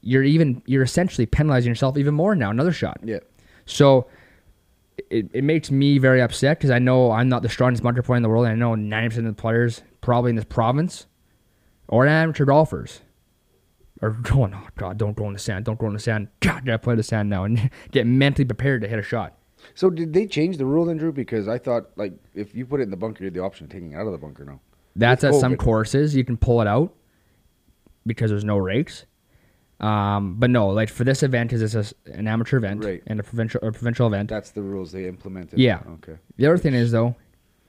you're 0.06 0.24
even 0.24 0.62
you're 0.66 0.84
essentially 0.84 1.26
penalizing 1.26 1.70
yourself 1.70 1.98
even 1.98 2.14
more 2.14 2.36
now. 2.36 2.52
Another 2.52 2.72
shot. 2.72 3.00
Yeah. 3.04 3.20
So 3.66 4.08
it, 5.10 5.30
it 5.34 5.44
makes 5.44 5.72
me 5.72 5.98
very 5.98 6.22
upset 6.22 6.60
because 6.60 6.70
I 6.70 6.80
know 6.80 7.12
I'm 7.12 7.28
not 7.28 7.42
the 7.42 7.50
strongest 7.50 7.84
bunker 7.84 8.04
player 8.04 8.18
in 8.18 8.24
the 8.24 8.30
world, 8.30 8.46
and 8.46 8.54
I 8.54 8.56
know 8.56 8.76
90% 8.76 9.18
of 9.18 9.24
the 9.26 9.34
players 9.34 9.82
probably 10.02 10.30
in 10.30 10.36
this 10.36 10.46
province 10.46 11.08
or 11.88 12.06
amateur 12.06 12.46
golfers 12.46 13.02
are 14.02 14.12
going, 14.12 14.54
oh, 14.54 14.68
God, 14.78 14.98
don't 14.98 15.18
go 15.18 15.26
in 15.28 15.34
the 15.34 15.40
sand. 15.40 15.66
Don't 15.66 15.80
go 15.80 15.88
in 15.88 15.94
the 15.94 16.00
sand. 16.00 16.28
God, 16.40 16.66
gotta 16.66 16.80
play 16.80 16.96
the 16.96 17.04
sand 17.04 17.30
now 17.30 17.44
and 17.44 17.72
get 17.92 18.06
mentally 18.06 18.46
prepared 18.46 18.82
to 18.84 18.88
hit 18.88 19.00
a 19.00 19.04
shot. 19.04 19.38
So 19.74 19.90
did 19.90 20.14
they 20.14 20.28
change 20.28 20.58
the 20.58 20.66
rule 20.66 20.86
then, 20.86 20.98
Drew? 20.98 21.12
Because 21.12 21.48
I 21.48 21.58
thought 21.58 21.90
like 21.96 22.14
if 22.36 22.54
you 22.54 22.68
put 22.68 22.80
it 22.80 22.84
in 22.84 22.92
the 22.92 22.98
bunker, 22.98 23.24
you 23.24 23.26
had 23.26 23.34
the 23.34 23.42
option 23.42 23.66
of 23.66 23.72
taking 23.72 23.94
it 23.94 23.96
out 23.96 24.06
of 24.06 24.12
the 24.12 24.20
bunker 24.20 24.46
now. 24.46 24.60
That's 24.96 25.24
With 25.24 25.34
at 25.34 25.40
some 25.40 25.58
courses. 25.58 26.16
You 26.16 26.24
can 26.24 26.38
pull 26.38 26.62
it 26.62 26.68
out 26.68 26.94
because 28.06 28.30
there's 28.30 28.46
no 28.46 28.58
rakes. 28.58 29.06
Um, 29.80 30.36
but 30.40 30.50
no, 30.50 30.68
like 30.70 30.90
for 30.90 31.04
this 31.04 31.22
event, 31.22 31.52
is 31.52 31.74
this 31.74 31.94
a, 32.06 32.12
an 32.12 32.28
amateur 32.28 32.58
event 32.58 32.84
Right. 32.84 33.04
and 33.08 33.20
a 33.20 33.24
provincial 33.24 33.60
or 33.62 33.72
provincial 33.72 34.08
event? 34.08 34.30
That's 34.30 34.52
the 34.52 34.62
rules 34.62 34.92
they 34.92 35.08
implemented. 35.08 35.60
Yeah. 35.60 35.82
Okay. 35.96 36.16
The 36.38 36.46
other 36.48 36.58
thing 36.58 36.74
is 36.74 36.92
though, 36.92 37.16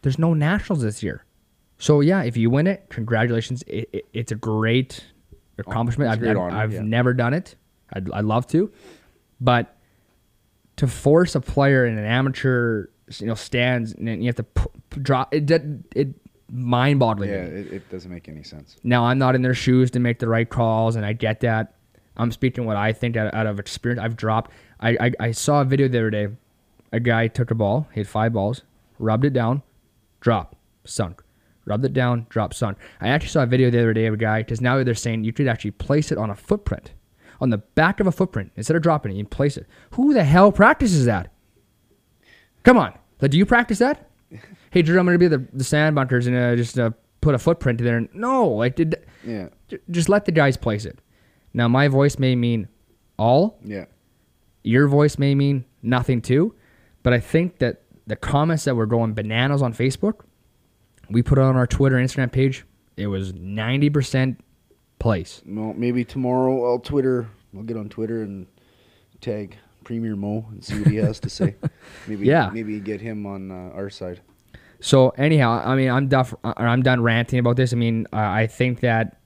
there's 0.02 0.18
no 0.18 0.32
nationals 0.32 0.82
this 0.82 1.02
year. 1.02 1.24
So 1.78 2.00
yeah, 2.00 2.22
if 2.22 2.36
you 2.36 2.48
win 2.48 2.66
it, 2.68 2.86
congratulations. 2.90 3.62
It, 3.66 3.88
it, 3.92 4.04
it's 4.12 4.32
a 4.32 4.36
great 4.36 5.04
accomplishment. 5.58 6.10
I've, 6.10 6.22
I've, 6.22 6.36
honor, 6.36 6.56
I've 6.56 6.72
yeah. 6.74 6.82
never 6.82 7.12
done 7.12 7.34
it. 7.34 7.56
I'd, 7.92 8.10
I'd 8.12 8.24
love 8.24 8.46
to, 8.48 8.70
but 9.40 9.76
to 10.76 10.86
force 10.86 11.34
a 11.34 11.40
player 11.40 11.86
in 11.86 11.98
an 11.98 12.04
amateur, 12.04 12.86
you 13.18 13.26
know, 13.26 13.34
stands 13.34 13.92
and 13.94 14.22
you 14.22 14.26
have 14.26 14.36
to 14.36 14.42
p- 14.42 14.62
p- 14.90 15.00
drop 15.00 15.34
it. 15.34 15.50
It, 15.50 15.62
it 15.94 16.08
mind-boggling. 16.50 17.30
Yeah, 17.30 17.36
it, 17.36 17.72
it 17.72 17.90
doesn't 17.90 18.10
make 18.10 18.28
any 18.28 18.42
sense. 18.42 18.76
Now 18.84 19.04
I'm 19.04 19.18
not 19.18 19.34
in 19.34 19.42
their 19.42 19.54
shoes 19.54 19.90
to 19.92 20.00
make 20.00 20.18
the 20.18 20.28
right 20.28 20.48
calls, 20.48 20.94
and 20.96 21.04
I 21.04 21.12
get 21.12 21.40
that. 21.40 21.74
I'm 22.16 22.32
speaking 22.32 22.64
what 22.64 22.76
I 22.76 22.92
think 22.92 23.16
out, 23.16 23.32
out 23.34 23.46
of 23.46 23.58
experience. 23.58 24.00
I've 24.02 24.16
dropped. 24.16 24.50
I, 24.80 24.90
I 25.00 25.12
I 25.20 25.30
saw 25.32 25.60
a 25.60 25.64
video 25.64 25.88
the 25.88 25.98
other 25.98 26.10
day. 26.10 26.28
A 26.92 27.00
guy 27.00 27.28
took 27.28 27.50
a 27.50 27.54
ball, 27.54 27.88
hit 27.92 28.06
five 28.06 28.32
balls, 28.32 28.62
rubbed 28.98 29.24
it 29.24 29.32
down, 29.32 29.62
drop, 30.20 30.56
sunk. 30.84 31.22
Rubbed 31.64 31.84
it 31.84 31.92
down, 31.92 32.26
drop, 32.28 32.54
sunk. 32.54 32.78
I 33.00 33.08
actually 33.08 33.30
saw 33.30 33.42
a 33.42 33.46
video 33.46 33.70
the 33.70 33.80
other 33.80 33.92
day 33.92 34.06
of 34.06 34.14
a 34.14 34.16
guy 34.16 34.40
because 34.40 34.60
now 34.60 34.82
they're 34.84 34.94
saying 34.94 35.24
you 35.24 35.32
could 35.32 35.48
actually 35.48 35.72
place 35.72 36.12
it 36.12 36.18
on 36.18 36.30
a 36.30 36.34
footprint, 36.36 36.92
on 37.40 37.50
the 37.50 37.58
back 37.58 37.98
of 37.98 38.06
a 38.06 38.12
footprint 38.12 38.52
instead 38.54 38.76
of 38.76 38.82
dropping 38.82 39.12
it. 39.12 39.16
You 39.18 39.24
place 39.24 39.56
it. 39.56 39.66
Who 39.92 40.14
the 40.14 40.22
hell 40.22 40.52
practices 40.52 41.06
that? 41.06 41.32
Come 42.62 42.78
on, 42.78 42.96
like, 43.20 43.32
do 43.32 43.38
you 43.38 43.46
practice 43.46 43.78
that? 43.80 44.08
hey, 44.70 44.82
Drew, 44.82 44.98
I'm 44.98 45.06
gonna 45.06 45.18
be 45.18 45.28
the 45.28 45.44
the 45.52 45.64
sand 45.64 45.96
bunkers 45.96 46.26
and 46.28 46.36
uh, 46.36 46.54
just 46.56 46.78
uh, 46.78 46.90
put 47.20 47.34
a 47.34 47.38
footprint 47.38 47.80
there. 47.82 48.08
No, 48.12 48.46
like 48.48 48.76
did 48.76 49.04
Yeah. 49.24 49.48
J- 49.68 49.78
just 49.90 50.08
let 50.08 50.24
the 50.24 50.32
guys 50.32 50.56
place 50.56 50.84
it. 50.84 50.98
Now, 51.56 51.68
my 51.68 51.88
voice 51.88 52.18
may 52.18 52.36
mean 52.36 52.68
all, 53.18 53.58
Yeah. 53.64 53.86
your 54.62 54.86
voice 54.88 55.16
may 55.18 55.34
mean 55.34 55.64
nothing 55.82 56.20
too, 56.20 56.54
but 57.02 57.14
I 57.14 57.18
think 57.18 57.58
that 57.60 57.80
the 58.06 58.14
comments 58.14 58.64
that 58.64 58.74
were 58.76 58.84
going 58.84 59.14
bananas 59.14 59.62
on 59.62 59.72
Facebook, 59.72 60.20
we 61.08 61.22
put 61.22 61.38
it 61.38 61.40
on 61.40 61.56
our 61.56 61.66
Twitter 61.66 61.96
and 61.96 62.06
Instagram 62.06 62.30
page, 62.30 62.66
it 62.98 63.06
was 63.06 63.32
90% 63.32 64.36
place. 64.98 65.40
Well, 65.46 65.72
maybe 65.74 66.04
tomorrow 66.04 66.70
I'll 66.70 66.78
Twitter. 66.78 67.28
I'll 67.56 67.62
get 67.62 67.78
on 67.78 67.88
Twitter 67.88 68.22
and 68.22 68.46
tag 69.22 69.56
Premier 69.82 70.14
Moe 70.14 70.44
and 70.50 70.62
see 70.62 70.78
what 70.78 70.88
he 70.88 70.96
has 70.96 71.20
to 71.20 71.30
say. 71.30 71.54
Maybe. 72.06 72.26
Yeah. 72.26 72.50
Maybe 72.52 72.78
get 72.80 73.00
him 73.00 73.24
on 73.24 73.50
uh, 73.50 73.72
our 73.74 73.88
side. 73.88 74.20
So 74.80 75.10
anyhow, 75.10 75.62
I 75.64 75.74
mean, 75.74 75.88
I'm 75.90 76.08
done. 76.08 76.26
I'm 76.44 76.82
done 76.82 77.00
ranting 77.02 77.38
about 77.38 77.56
this. 77.56 77.72
I 77.72 77.76
mean, 77.76 78.06
uh, 78.12 78.16
I 78.16 78.46
think 78.46 78.80
that 78.80 79.16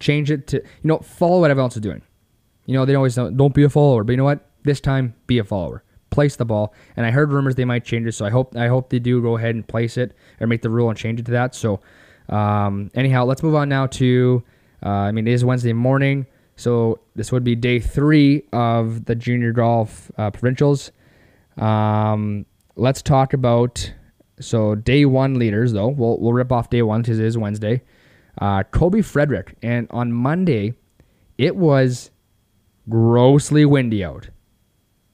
change 0.00 0.30
it 0.30 0.46
to 0.48 0.56
you 0.58 0.64
know 0.84 0.98
follow 0.98 1.40
what 1.40 1.50
everyone 1.50 1.66
else 1.66 1.76
is 1.76 1.82
doing. 1.82 2.02
You 2.66 2.74
know, 2.74 2.84
they 2.84 2.94
always 2.94 3.14
don't, 3.14 3.34
don't 3.36 3.54
be 3.54 3.64
a 3.64 3.70
follower, 3.70 4.04
but 4.04 4.12
you 4.12 4.18
know 4.18 4.24
what? 4.24 4.46
This 4.62 4.78
time, 4.78 5.14
be 5.26 5.38
a 5.38 5.44
follower. 5.44 5.82
Place 6.10 6.36
the 6.36 6.44
ball. 6.44 6.74
And 6.96 7.06
I 7.06 7.10
heard 7.10 7.32
rumors 7.32 7.54
they 7.54 7.64
might 7.64 7.82
change 7.82 8.06
it, 8.06 8.12
so 8.12 8.26
I 8.26 8.30
hope 8.30 8.54
I 8.56 8.68
hope 8.68 8.90
they 8.90 8.98
do 8.98 9.22
go 9.22 9.36
ahead 9.36 9.54
and 9.54 9.66
place 9.66 9.96
it 9.96 10.14
or 10.40 10.46
make 10.46 10.62
the 10.62 10.70
rule 10.70 10.90
and 10.90 10.98
change 10.98 11.18
it 11.18 11.26
to 11.26 11.32
that. 11.32 11.54
So 11.54 11.80
um, 12.28 12.90
anyhow, 12.94 13.24
let's 13.24 13.42
move 13.42 13.54
on 13.54 13.68
now 13.68 13.86
to. 13.86 14.42
Uh, 14.84 14.88
I 14.88 15.12
mean, 15.12 15.26
it 15.26 15.32
is 15.32 15.44
Wednesday 15.44 15.72
morning, 15.72 16.26
so 16.56 17.00
this 17.16 17.32
would 17.32 17.42
be 17.42 17.56
day 17.56 17.80
three 17.80 18.44
of 18.52 19.06
the 19.06 19.14
junior 19.14 19.52
golf 19.52 20.10
uh, 20.18 20.30
provincials. 20.30 20.92
Um, 21.56 22.46
let's 22.76 23.02
talk 23.02 23.32
about 23.32 23.92
so 24.40 24.74
day 24.74 25.04
one 25.04 25.38
leaders 25.38 25.72
though. 25.72 25.88
We'll 25.88 26.18
we'll 26.20 26.32
rip 26.32 26.52
off 26.52 26.70
day 26.70 26.82
one 26.82 27.02
because 27.02 27.18
it 27.18 27.24
is 27.24 27.36
Wednesday. 27.36 27.82
Uh, 28.40 28.62
Kobe 28.62 29.02
Frederick, 29.02 29.56
and 29.62 29.86
on 29.90 30.12
Monday, 30.12 30.74
it 31.38 31.56
was 31.56 32.10
grossly 32.88 33.64
windy 33.64 34.04
out. 34.04 34.28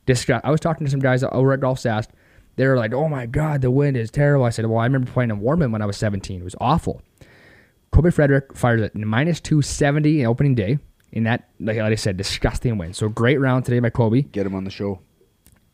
Discuss- 0.06 0.42
I 0.44 0.50
was 0.50 0.60
talking 0.60 0.84
to 0.86 0.90
some 0.90 1.00
guys 1.00 1.24
over 1.24 1.52
at 1.52 1.60
Golf 1.60 1.78
Sask. 1.80 2.08
They 2.56 2.66
were 2.66 2.76
like, 2.76 2.92
"Oh 2.92 3.08
my 3.08 3.26
god, 3.26 3.62
the 3.62 3.70
wind 3.70 3.96
is 3.96 4.10
terrible." 4.10 4.44
I 4.44 4.50
said, 4.50 4.66
"Well, 4.66 4.78
I 4.78 4.84
remember 4.84 5.10
playing 5.10 5.30
in 5.30 5.40
Warman 5.40 5.72
when 5.72 5.82
I 5.82 5.86
was 5.86 5.96
17. 5.96 6.40
It 6.40 6.44
was 6.44 6.54
awful." 6.60 7.00
Kobe 7.90 8.10
Frederick 8.10 8.54
fires 8.54 8.82
at 8.82 8.94
minus 8.94 9.40
270 9.40 10.20
in 10.20 10.26
opening 10.26 10.54
day. 10.54 10.78
In 11.12 11.22
that, 11.24 11.48
like 11.60 11.78
I 11.78 11.94
said, 11.94 12.16
disgusting 12.16 12.76
wind. 12.76 12.96
So 12.96 13.08
great 13.08 13.38
round 13.38 13.64
today 13.64 13.78
by 13.78 13.90
Kobe 13.90 14.22
Get 14.22 14.46
him 14.46 14.54
on 14.56 14.64
the 14.64 14.70
show. 14.70 14.98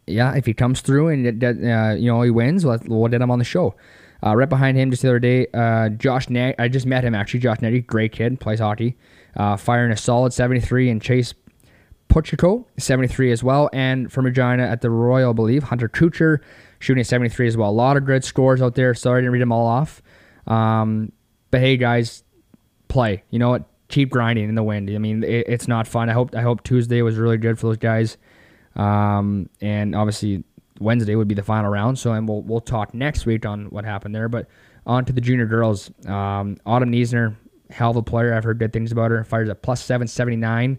yeah, 0.06 0.34
if 0.34 0.44
he 0.44 0.52
comes 0.52 0.82
through 0.82 1.08
and 1.08 1.42
uh, 1.42 1.94
you 1.98 2.10
know 2.10 2.20
he 2.20 2.30
wins, 2.30 2.64
we'll, 2.64 2.78
we'll 2.86 3.08
get 3.08 3.22
him 3.22 3.30
on 3.30 3.38
the 3.38 3.44
show. 3.44 3.74
Uh, 4.24 4.36
right 4.36 4.48
behind 4.48 4.76
him, 4.76 4.90
just 4.90 5.02
the 5.02 5.08
other 5.08 5.18
day, 5.18 5.46
uh, 5.54 5.88
Josh 5.90 6.28
Neg. 6.28 6.54
I 6.58 6.68
just 6.68 6.86
met 6.86 7.04
him 7.04 7.14
actually. 7.14 7.40
Josh 7.40 7.60
Nettie, 7.60 7.80
great 7.80 8.12
kid, 8.12 8.38
plays 8.38 8.58
hockey, 8.58 8.96
uh, 9.36 9.56
firing 9.56 9.92
a 9.92 9.96
solid 9.96 10.32
73, 10.32 10.90
and 10.90 11.00
Chase 11.00 11.34
Puchico 12.10 12.64
73 12.78 13.32
as 13.32 13.42
well, 13.42 13.70
and 13.72 14.12
from 14.12 14.26
Regina 14.26 14.64
at 14.64 14.80
the 14.80 14.90
Royal, 14.90 15.30
I 15.30 15.32
believe 15.32 15.62
Hunter 15.62 15.88
Kucher 15.88 16.40
shooting 16.80 17.00
a 17.00 17.04
73 17.04 17.46
as 17.46 17.56
well. 17.56 17.70
A 17.70 17.72
lot 17.72 17.96
of 17.96 18.04
good 18.04 18.24
scores 18.24 18.60
out 18.60 18.74
there. 18.74 18.92
Sorry 18.94 19.18
I 19.18 19.20
didn't 19.20 19.32
read 19.32 19.42
them 19.42 19.52
all 19.52 19.66
off, 19.66 20.02
um, 20.46 21.12
but 21.50 21.60
hey 21.60 21.76
guys, 21.76 22.24
play. 22.88 23.22
You 23.30 23.38
know 23.38 23.50
what? 23.50 23.64
Keep 23.88 24.10
grinding 24.10 24.48
in 24.48 24.54
the 24.54 24.62
wind. 24.62 24.90
I 24.90 24.98
mean, 24.98 25.24
it, 25.24 25.46
it's 25.48 25.66
not 25.66 25.88
fun. 25.88 26.08
I 26.08 26.12
hope 26.12 26.34
I 26.34 26.42
hope 26.42 26.62
Tuesday 26.62 27.02
was 27.02 27.16
really 27.16 27.38
good 27.38 27.58
for 27.58 27.68
those 27.68 27.76
guys. 27.76 28.18
Um, 28.76 29.50
and 29.60 29.96
obviously 29.96 30.44
Wednesday 30.80 31.14
would 31.14 31.28
be 31.28 31.34
the 31.34 31.42
final 31.42 31.70
round. 31.70 31.98
So, 31.98 32.12
and 32.12 32.28
we'll 32.28 32.42
we'll 32.42 32.60
talk 32.60 32.94
next 32.94 33.26
week 33.26 33.46
on 33.46 33.66
what 33.66 33.84
happened 33.84 34.14
there. 34.14 34.28
But 34.28 34.48
on 34.86 35.04
to 35.04 35.12
the 35.12 35.20
junior 35.20 35.46
girls. 35.46 35.90
Um, 36.06 36.56
Autumn 36.66 36.90
Niesner, 36.90 37.36
hell 37.70 37.90
of 37.90 37.96
a 37.96 38.02
player. 38.02 38.34
I've 38.34 38.44
heard 38.44 38.58
good 38.58 38.72
things 38.72 38.90
about 38.90 39.10
her. 39.10 39.22
Fires 39.24 39.48
at 39.48 39.62
plus 39.62 39.84
seven 39.84 40.08
seventy 40.08 40.36
nine. 40.36 40.78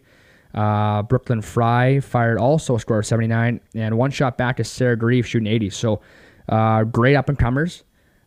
Uh, 0.54 1.02
Brooklyn 1.04 1.42
Fry 1.42 2.00
fired 2.02 2.38
also 2.38 2.76
a 2.76 2.80
score 2.80 3.00
of 3.00 3.06
79, 3.06 3.62
and 3.74 3.98
one 3.98 4.12
shot 4.12 4.38
back 4.38 4.58
to 4.58 4.66
Sarah 4.66 4.98
Grieve 4.98 5.26
shooting 5.26 5.48
80. 5.48 5.70
So, 5.70 6.02
uh, 6.50 6.84
great 6.84 7.16
up 7.16 7.30
and 7.30 7.40
comers. 7.40 7.84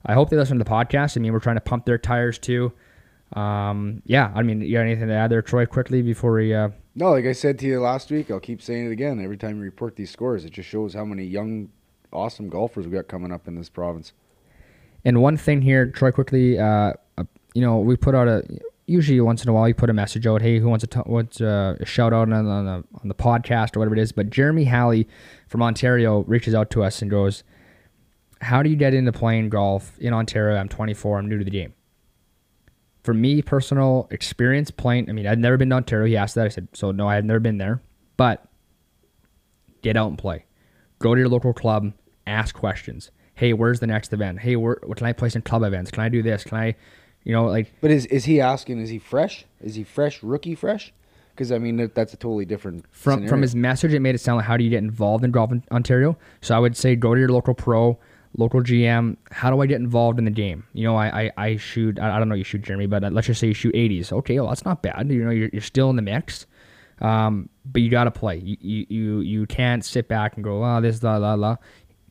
I 0.07 0.15
hope 0.15 0.31
they 0.31 0.37
listen 0.37 0.57
to 0.59 0.65
the 0.65 0.71
podcast. 0.71 1.19
I 1.19 1.21
mean, 1.21 1.35
we're 1.35 1.41
trying 1.41 1.57
to 1.57 1.61
pump 1.61 1.85
their 1.85 1.99
tires 1.99 2.39
too. 2.39 2.73
Um, 3.35 4.03
yeah, 4.07 4.33
I 4.35 4.43
mean, 4.43 4.61
you 4.63 4.73
got 4.73 4.83
anything 4.83 5.09
to 5.09 5.15
add 5.15 5.31
there, 5.31 5.43
Troy, 5.43 5.67
quickly 5.67 6.03
before 6.03 6.33
we? 6.33 6.55
Uh, 6.55 6.71
No, 6.97 7.11
like 7.11 7.25
I 7.25 7.33
said 7.33 7.59
to 7.59 7.67
you 7.67 7.81
last 7.81 8.11
week, 8.11 8.31
I'll 8.31 8.39
keep 8.39 8.63
saying 8.63 8.87
it 8.87 8.93
again. 8.93 9.23
Every 9.23 9.37
time 9.37 9.59
we 9.59 9.65
report 9.65 9.97
these 9.97 10.11
scores, 10.11 10.45
it 10.45 10.51
just 10.51 10.69
shows 10.69 10.95
how 10.95 11.05
many 11.05 11.25
young, 11.25 11.71
awesome 12.13 12.49
golfers 12.49 12.87
we 12.87 12.93
got 12.93 13.09
coming 13.09 13.33
up 13.33 13.49
in 13.49 13.57
this 13.57 13.69
province. 13.69 14.13
And 15.05 15.21
one 15.21 15.37
thing 15.37 15.61
here, 15.63 15.87
Troy, 15.87 16.13
quickly, 16.13 16.59
uh, 16.59 16.93
uh, 17.19 17.25
you 17.53 17.63
know, 17.63 17.79
we 17.79 17.97
put 17.97 18.15
out 18.15 18.29
a 18.29 18.45
usually 18.87 19.21
once 19.21 19.43
in 19.43 19.49
a 19.49 19.53
while 19.53 19.67
you 19.67 19.75
put 19.75 19.91
a 19.91 19.95
message 19.95 20.27
out, 20.27 20.43
hey, 20.43 20.59
who 20.59 20.69
wants 20.69 20.83
to 20.83 20.87
t- 20.87 21.11
wants 21.11 21.41
uh, 21.41 21.77
a 21.81 21.87
shout 21.87 22.13
out 22.13 22.33
on, 22.33 22.47
on 22.47 22.65
the 22.65 22.85
on 23.01 23.09
the 23.09 23.15
podcast 23.15 23.77
or 23.77 23.81
whatever 23.81 23.97
it 23.97 24.01
is. 24.01 24.13
But 24.13 24.31
Jeremy 24.31 24.65
Halley 24.65 25.09
from 25.49 25.63
Ontario 25.63 26.23
reaches 26.25 26.55
out 26.55 26.71
to 26.71 26.83
us 26.83 27.03
and 27.03 27.11
goes, 27.11 27.43
"How 28.41 28.63
do 28.63 28.71
you 28.71 28.77
get 28.77 28.95
into 28.95 29.13
playing 29.13 29.49
golf 29.49 29.99
in 29.99 30.13
Ontario? 30.13 30.57
I'm 30.57 30.69
24. 30.69 31.19
I'm 31.19 31.29
new 31.29 31.39
to 31.39 31.45
the 31.45 31.51
game." 31.51 31.75
For 33.05 33.15
me, 33.15 33.41
personal 33.43 34.09
experience 34.11 34.71
playing. 34.71 35.09
I 35.09 35.13
mean, 35.13 35.27
I'd 35.27 35.39
never 35.39 35.57
been 35.59 35.69
to 35.69 35.77
Ontario. 35.77 36.07
He 36.07 36.17
asked 36.17 36.35
that. 36.35 36.47
I 36.47 36.49
said, 36.49 36.69
so 36.73 36.91
no, 36.91 37.07
I 37.07 37.15
had 37.15 37.25
never 37.27 37.39
been 37.39 37.59
there. 37.59 37.83
But 38.17 38.45
get 39.83 39.97
out 39.97 40.09
and 40.09 40.19
play. 40.19 40.47
Go 40.99 41.15
to 41.15 41.21
your 41.21 41.29
local 41.29 41.53
club. 41.53 41.93
Ask 42.27 42.55
questions. 42.55 43.11
Hey, 43.35 43.53
where's 43.53 43.81
the 43.81 43.87
next 43.87 44.13
event? 44.13 44.41
Hey, 44.41 44.57
where 44.57 44.79
what 44.85 44.97
can 44.97 45.07
I 45.07 45.13
play 45.13 45.29
some 45.29 45.43
club 45.43 45.63
events? 45.63 45.91
Can 45.91 46.03
I 46.03 46.09
do 46.09 46.23
this? 46.23 46.45
Can 46.45 46.57
I, 46.57 46.75
you 47.25 47.33
know, 47.33 47.45
like 47.47 47.73
But 47.81 47.91
is 47.91 48.07
is 48.07 48.25
he 48.25 48.41
asking? 48.41 48.79
Is 48.81 48.89
he 48.89 48.99
fresh? 48.99 49.45
Is 49.61 49.75
he 49.75 49.85
fresh, 49.85 50.23
rookie 50.23 50.55
fresh? 50.55 50.93
Because 51.35 51.53
I 51.53 51.59
mean, 51.59 51.77
that- 51.77 51.95
that's 51.95 52.15
a 52.15 52.17
totally 52.17 52.45
different. 52.47 52.87
from 52.91 53.15
scenario. 53.15 53.29
from 53.29 53.43
his 53.43 53.55
message, 53.55 53.93
it 53.93 54.01
made 54.01 54.15
it 54.15 54.19
sound 54.19 54.39
like 54.39 54.47
how 54.47 54.57
do 54.57 54.65
you 54.65 54.71
get 54.71 54.83
involved 54.83 55.25
in 55.25 55.31
golf 55.33 55.53
in 55.53 55.63
Ontario? 55.71 56.17
So 56.41 56.55
I 56.57 56.59
would 56.59 56.77
say 56.77 56.97
go 56.97 57.13
to 57.13 57.21
your 57.21 57.29
local 57.29 57.53
pro, 57.55 57.99
local 58.37 58.61
GM. 58.61 59.17
How 59.31 59.51
do 59.51 59.61
I 59.61 59.67
get 59.67 59.81
involved 59.81 60.19
in 60.19 60.25
the 60.25 60.31
game? 60.31 60.65
You 60.73 60.85
know, 60.85 60.97
I 60.97 61.25
I, 61.25 61.33
I 61.37 61.57
shoot. 61.57 61.99
I, 61.99 62.17
I 62.17 62.19
don't 62.19 62.29
know 62.29 62.35
you 62.35 62.45
shoot 62.45 62.63
Jeremy, 62.63 62.87
but 62.87 63.05
uh, 63.05 63.11
let's 63.11 63.27
just 63.27 63.41
say 63.41 63.49
you 63.49 63.55
shoot 63.55 63.75
80s. 63.75 64.13
Okay, 64.13 64.39
well 64.39 64.49
that's 64.49 64.65
not 64.65 64.83
bad. 64.83 65.11
You 65.11 65.25
know, 65.25 65.31
you're, 65.31 65.51
you're 65.53 65.63
still 65.63 65.91
in 65.91 65.97
the 65.97 66.03
mix. 66.03 66.47
Um, 67.01 67.49
but 67.65 67.83
you 67.83 67.91
got 67.91 68.05
to 68.05 68.11
play. 68.11 68.37
You, 68.37 68.57
you 68.61 68.87
you 68.89 69.21
you 69.21 69.47
can't 69.47 69.85
sit 69.85 70.09
back 70.09 70.37
and 70.37 70.45
go, 70.45 70.65
oh, 70.65 70.81
this 70.81 71.03
la 71.03 71.17
la 71.17 71.35
la. 71.35 71.57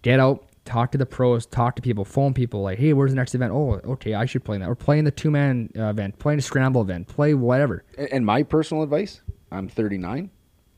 Get 0.01 0.19
out, 0.19 0.45
talk 0.65 0.91
to 0.91 0.97
the 0.97 1.05
pros, 1.05 1.45
talk 1.45 1.75
to 1.77 1.81
people, 1.81 2.03
phone 2.05 2.33
people. 2.33 2.61
Like, 2.61 2.79
hey, 2.79 2.93
where's 2.93 3.11
the 3.11 3.15
next 3.15 3.33
event? 3.35 3.53
Oh, 3.53 3.79
okay, 3.85 4.13
I 4.13 4.25
should 4.25 4.43
play 4.43 4.55
in 4.55 4.61
that. 4.61 4.69
We're 4.69 4.75
playing 4.75 5.05
the 5.05 5.11
two 5.11 5.31
man 5.31 5.69
uh, 5.77 5.85
event, 5.85 6.19
playing 6.19 6.39
a 6.39 6.41
scramble 6.41 6.81
event, 6.81 7.07
play 7.07 7.33
whatever. 7.33 7.83
And- 8.11 8.25
my 8.25 8.43
personal 8.43 8.83
advice: 8.83 9.21
I'm 9.51 9.67
39. 9.67 10.29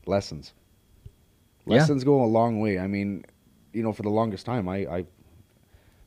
Lessons. 0.06 0.52
Yeah. 1.66 1.78
Lessons 1.78 2.04
go 2.04 2.22
a 2.22 2.26
long 2.26 2.60
way. 2.60 2.78
I 2.78 2.86
mean, 2.86 3.24
you 3.72 3.82
know, 3.82 3.92
for 3.92 4.02
the 4.02 4.10
longest 4.10 4.46
time, 4.46 4.68
I 4.68 4.76
I, 4.86 5.06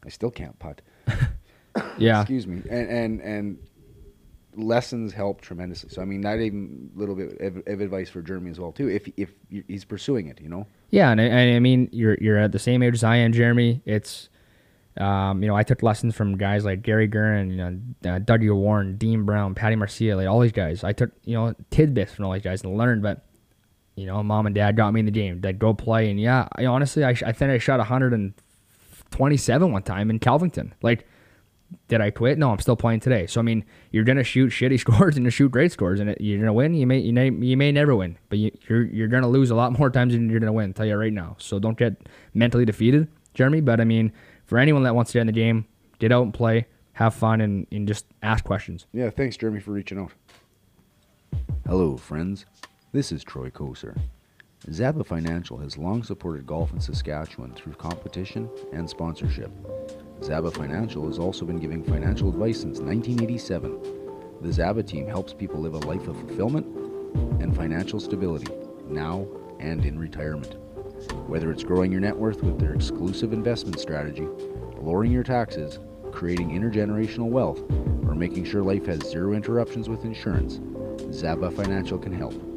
I 0.05 0.09
still 0.09 0.31
can't 0.31 0.57
putt. 0.59 0.81
Yeah, 1.97 2.21
Excuse 2.21 2.47
me. 2.47 2.61
And 2.69 2.89
and 2.89 3.21
and 3.21 3.57
lessons 4.55 5.13
help 5.13 5.41
tremendously. 5.41 5.89
So 5.89 6.01
I 6.01 6.05
mean, 6.05 6.21
not 6.21 6.39
even 6.39 6.89
little 6.95 7.15
bit 7.15 7.39
of, 7.39 7.57
of 7.67 7.81
advice 7.81 8.09
for 8.09 8.21
Jeremy 8.21 8.51
as 8.51 8.59
well 8.59 8.71
too. 8.71 8.89
If 8.89 9.09
if 9.17 9.31
he's 9.67 9.85
pursuing 9.85 10.27
it, 10.27 10.41
you 10.41 10.49
know. 10.49 10.65
Yeah, 10.89 11.11
and 11.11 11.21
I, 11.21 11.25
and 11.25 11.55
I 11.55 11.59
mean 11.59 11.89
you're 11.91 12.17
you're 12.19 12.37
at 12.37 12.51
the 12.51 12.59
same 12.59 12.83
age 12.83 12.95
as 12.95 13.03
I 13.03 13.17
am, 13.17 13.33
Jeremy. 13.33 13.81
It's 13.85 14.29
um, 14.97 15.41
you 15.43 15.47
know 15.47 15.55
I 15.55 15.63
took 15.63 15.83
lessons 15.83 16.15
from 16.15 16.37
guys 16.37 16.65
like 16.65 16.81
Gary 16.81 17.07
Gurn, 17.07 17.51
you 17.51 17.57
know, 17.57 17.79
uh, 18.05 18.19
Dougie 18.19 18.53
Warren, 18.53 18.97
Dean 18.97 19.23
Brown, 19.23 19.55
Patty 19.55 19.75
Marcia, 19.75 20.15
like 20.15 20.27
all 20.27 20.39
these 20.39 20.51
guys. 20.51 20.83
I 20.83 20.93
took 20.93 21.11
you 21.23 21.35
know 21.35 21.53
tidbits 21.69 22.13
from 22.13 22.25
all 22.25 22.33
these 22.33 22.41
guys 22.41 22.63
and 22.63 22.75
learned, 22.77 23.03
but 23.03 23.25
you 23.95 24.05
know, 24.05 24.23
mom 24.23 24.45
and 24.45 24.55
dad 24.55 24.75
got 24.75 24.93
me 24.93 25.01
in 25.01 25.05
the 25.05 25.11
game. 25.11 25.41
They'd 25.41 25.59
go 25.59 25.73
play, 25.73 26.09
and 26.09 26.19
yeah, 26.19 26.47
I 26.53 26.65
honestly 26.65 27.03
I, 27.03 27.13
sh- 27.13 27.23
I 27.23 27.31
think 27.33 27.51
I 27.51 27.57
shot 27.57 27.79
127 29.11 29.71
one 29.71 29.83
time 29.83 30.09
in 30.09 30.19
Calvington. 30.19 30.71
Like, 30.81 31.07
did 31.87 32.01
I 32.01 32.09
quit? 32.09 32.37
No, 32.37 32.51
I'm 32.51 32.59
still 32.59 32.75
playing 32.75 32.99
today. 32.99 33.27
So 33.27 33.39
I 33.39 33.43
mean, 33.43 33.63
you're 33.91 34.03
gonna 34.03 34.23
shoot 34.23 34.51
shitty 34.51 34.79
scores 34.85 35.17
and 35.17 35.25
you 35.25 35.29
shoot 35.31 35.51
great 35.51 35.71
scores, 35.71 35.99
and 35.99 36.09
it, 36.09 36.21
you're 36.21 36.39
gonna 36.39 36.53
win. 36.53 36.73
You 36.73 36.87
may 36.87 36.99
you 36.99 37.13
may 37.13 37.29
you 37.29 37.57
may 37.57 37.71
never 37.71 37.95
win, 37.95 38.17
but 38.29 38.39
you, 38.39 38.51
you're 38.67 38.85
you're 38.85 39.07
gonna 39.07 39.27
lose 39.27 39.51
a 39.51 39.55
lot 39.55 39.71
more 39.79 39.89
times 39.89 40.13
than 40.13 40.29
you're 40.29 40.39
gonna 40.39 40.53
win. 40.53 40.69
I'll 40.69 40.73
tell 40.73 40.85
you 40.85 40.95
right 40.95 41.13
now. 41.13 41.35
So 41.39 41.59
don't 41.59 41.77
get 41.77 41.95
mentally 42.33 42.65
defeated, 42.65 43.07
Jeremy. 43.33 43.61
But 43.61 43.79
I 43.79 43.83
mean, 43.83 44.11
for 44.45 44.57
anyone 44.57 44.83
that 44.83 44.95
wants 44.95 45.11
to 45.11 45.17
get 45.17 45.21
in 45.21 45.27
the 45.27 45.33
game, 45.33 45.65
get 45.99 46.11
out 46.11 46.23
and 46.23 46.33
play, 46.33 46.65
have 46.93 47.13
fun, 47.13 47.41
and, 47.41 47.67
and 47.71 47.87
just 47.87 48.05
ask 48.23 48.43
questions. 48.43 48.87
Yeah, 48.93 49.09
thanks, 49.09 49.37
Jeremy, 49.37 49.59
for 49.59 49.71
reaching 49.71 49.99
out. 49.99 50.11
Hello, 51.67 51.97
friends. 51.97 52.45
This 52.91 53.11
is 53.11 53.23
Troy 53.23 53.51
Koser. 53.51 53.95
Zaba 54.67 55.05
Financial 55.05 55.57
has 55.57 55.77
long 55.77 56.03
supported 56.03 56.45
golf 56.45 56.73
in 56.73 56.81
Saskatchewan 56.81 57.53
through 57.53 57.73
competition 57.73 58.49
and 58.73 58.89
sponsorship. 58.89 59.49
Zaba 60.19 60.53
Financial 60.53 61.07
has 61.07 61.17
also 61.17 61.45
been 61.45 61.59
giving 61.59 61.81
financial 61.81 62.27
advice 62.27 62.59
since 62.59 62.79
1987. 62.79 63.79
The 64.41 64.49
Zaba 64.49 64.85
team 64.85 65.07
helps 65.07 65.33
people 65.33 65.61
live 65.61 65.75
a 65.75 65.79
life 65.79 66.07
of 66.09 66.19
fulfillment 66.19 66.65
and 67.41 67.55
financial 67.55 68.01
stability, 68.01 68.51
now 68.85 69.25
and 69.59 69.85
in 69.85 69.97
retirement. 69.97 70.55
Whether 71.27 71.51
it's 71.51 71.63
growing 71.63 71.89
your 71.89 72.01
net 72.01 72.17
worth 72.17 72.43
with 72.43 72.59
their 72.59 72.73
exclusive 72.73 73.31
investment 73.31 73.79
strategy, 73.79 74.27
lowering 74.77 75.13
your 75.13 75.23
taxes, 75.23 75.79
creating 76.11 76.49
intergenerational 76.49 77.29
wealth, 77.29 77.61
or 78.05 78.13
making 78.13 78.43
sure 78.43 78.61
life 78.61 78.87
has 78.87 79.09
zero 79.09 79.33
interruptions 79.33 79.87
with 79.87 80.03
insurance, 80.03 80.59
Zaba 81.15 81.55
Financial 81.55 81.97
can 81.97 82.11
help. 82.11 82.48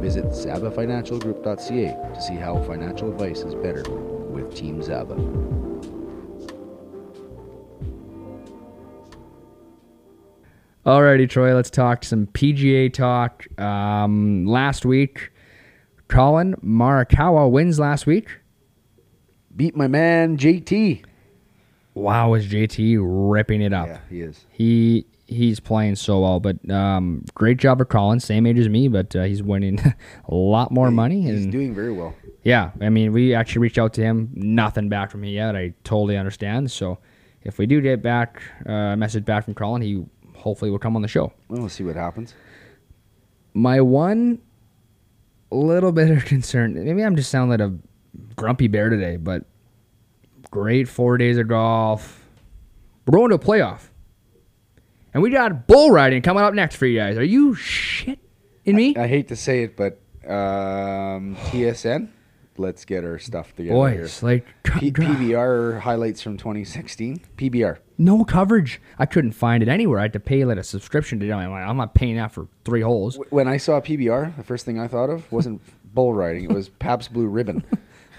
Visit 0.00 0.24
zabafinancialgroup.ca 0.26 2.14
to 2.14 2.20
see 2.20 2.34
how 2.34 2.62
financial 2.62 3.10
advice 3.10 3.40
is 3.40 3.54
better 3.54 3.82
with 3.88 4.54
Team 4.54 4.80
Zaba. 4.80 5.16
Alrighty, 10.84 11.30
Troy, 11.30 11.54
let's 11.54 11.70
talk 11.70 12.02
some 12.02 12.26
PGA 12.26 12.92
talk. 12.92 13.46
Um, 13.60 14.46
last 14.46 14.84
week, 14.84 15.30
Collin 16.08 16.56
Morikawa 16.56 17.48
wins 17.48 17.78
last 17.78 18.04
week. 18.04 18.28
Beat 19.54 19.76
my 19.76 19.86
man 19.86 20.36
JT. 20.36 21.04
Wow, 21.94 22.34
is 22.34 22.48
JT 22.48 22.98
ripping 23.00 23.62
it 23.62 23.72
up? 23.72 23.86
Yeah, 23.86 24.00
he 24.10 24.22
is. 24.22 24.46
He 24.50 25.06
he's 25.32 25.58
playing 25.60 25.96
so 25.96 26.20
well, 26.20 26.40
but 26.40 26.68
um, 26.70 27.24
great 27.34 27.56
job 27.58 27.78
for 27.78 27.84
Collin. 27.84 28.20
Same 28.20 28.46
age 28.46 28.58
as 28.58 28.68
me, 28.68 28.88
but 28.88 29.14
uh, 29.16 29.24
he's 29.24 29.42
winning 29.42 29.78
a 30.28 30.34
lot 30.34 30.70
more 30.70 30.90
money. 30.90 31.22
He's 31.22 31.44
And 31.44 31.52
doing 31.52 31.74
very 31.74 31.92
well. 31.92 32.14
yeah, 32.44 32.70
I 32.80 32.88
mean, 32.88 33.12
we 33.12 33.34
actually 33.34 33.60
reached 33.62 33.78
out 33.78 33.92
to 33.94 34.00
him. 34.02 34.30
Nothing 34.34 34.88
back 34.88 35.10
from 35.10 35.24
him 35.24 35.30
yet. 35.30 35.56
I 35.56 35.74
totally 35.84 36.16
understand. 36.16 36.70
So 36.70 36.98
if 37.42 37.58
we 37.58 37.66
do 37.66 37.80
get 37.80 38.02
back 38.02 38.42
uh, 38.68 38.72
a 38.72 38.96
message 38.96 39.24
back 39.24 39.44
from 39.44 39.54
Collin, 39.54 39.82
he 39.82 40.04
hopefully 40.36 40.70
will 40.70 40.78
come 40.78 40.96
on 40.96 41.02
the 41.02 41.08
show. 41.08 41.32
Well, 41.48 41.60
we'll 41.60 41.68
see 41.68 41.84
what 41.84 41.96
happens. 41.96 42.34
My 43.54 43.80
one 43.80 44.40
little 45.50 45.92
bit 45.92 46.10
of 46.10 46.24
concern, 46.24 46.74
maybe 46.84 47.02
I'm 47.04 47.16
just 47.16 47.30
sounding 47.30 47.50
like 47.58 47.68
a 47.68 47.74
grumpy 48.36 48.68
bear 48.68 48.88
today, 48.88 49.16
but 49.16 49.44
great 50.50 50.88
four 50.88 51.16
days 51.18 51.38
of 51.38 51.48
golf. 51.48 52.18
We're 53.06 53.18
going 53.18 53.30
to 53.30 53.34
a 53.36 53.38
playoff. 53.38 53.88
And 55.14 55.22
we 55.22 55.30
got 55.30 55.66
bull 55.66 55.90
riding 55.90 56.22
coming 56.22 56.42
up 56.42 56.54
next 56.54 56.76
for 56.76 56.86
you 56.86 56.98
guys. 56.98 57.16
Are 57.18 57.24
you 57.24 57.54
shit 57.54 58.18
in 58.64 58.76
me? 58.76 58.96
I 58.96 59.06
hate 59.06 59.28
to 59.28 59.36
say 59.36 59.62
it, 59.64 59.76
but 59.76 60.00
um, 60.26 61.36
TSN, 61.36 62.08
let's 62.56 62.84
get 62.84 63.04
our 63.04 63.18
stuff 63.18 63.54
together 63.54 63.74
Boys, 63.74 64.20
here. 64.20 64.28
like 64.28 64.46
P- 64.62 64.90
PBR 64.92 65.80
highlights 65.80 66.22
from 66.22 66.36
2016. 66.38 67.20
PBR. 67.36 67.78
no 67.98 68.24
coverage. 68.24 68.80
I 68.98 69.04
couldn't 69.06 69.32
find 69.32 69.62
it 69.62 69.68
anywhere. 69.68 69.98
I 69.98 70.02
had 70.02 70.12
to 70.14 70.20
pay 70.20 70.44
like 70.44 70.58
a 70.58 70.62
subscription 70.62 71.20
to. 71.20 71.30
I'm 71.32 71.50
like, 71.50 71.66
I'm 71.66 71.76
not 71.76 71.94
paying 71.94 72.16
that 72.16 72.32
for 72.32 72.48
three 72.64 72.80
holes. 72.80 73.18
When 73.30 73.48
I 73.48 73.58
saw 73.58 73.80
PBR, 73.80 74.36
the 74.36 74.44
first 74.44 74.64
thing 74.64 74.78
I 74.80 74.88
thought 74.88 75.10
of 75.10 75.30
wasn't 75.30 75.60
bull 75.94 76.14
riding. 76.14 76.44
It 76.44 76.52
was 76.52 76.68
Pabst 76.70 77.12
Blue 77.12 77.26
Ribbon. 77.26 77.64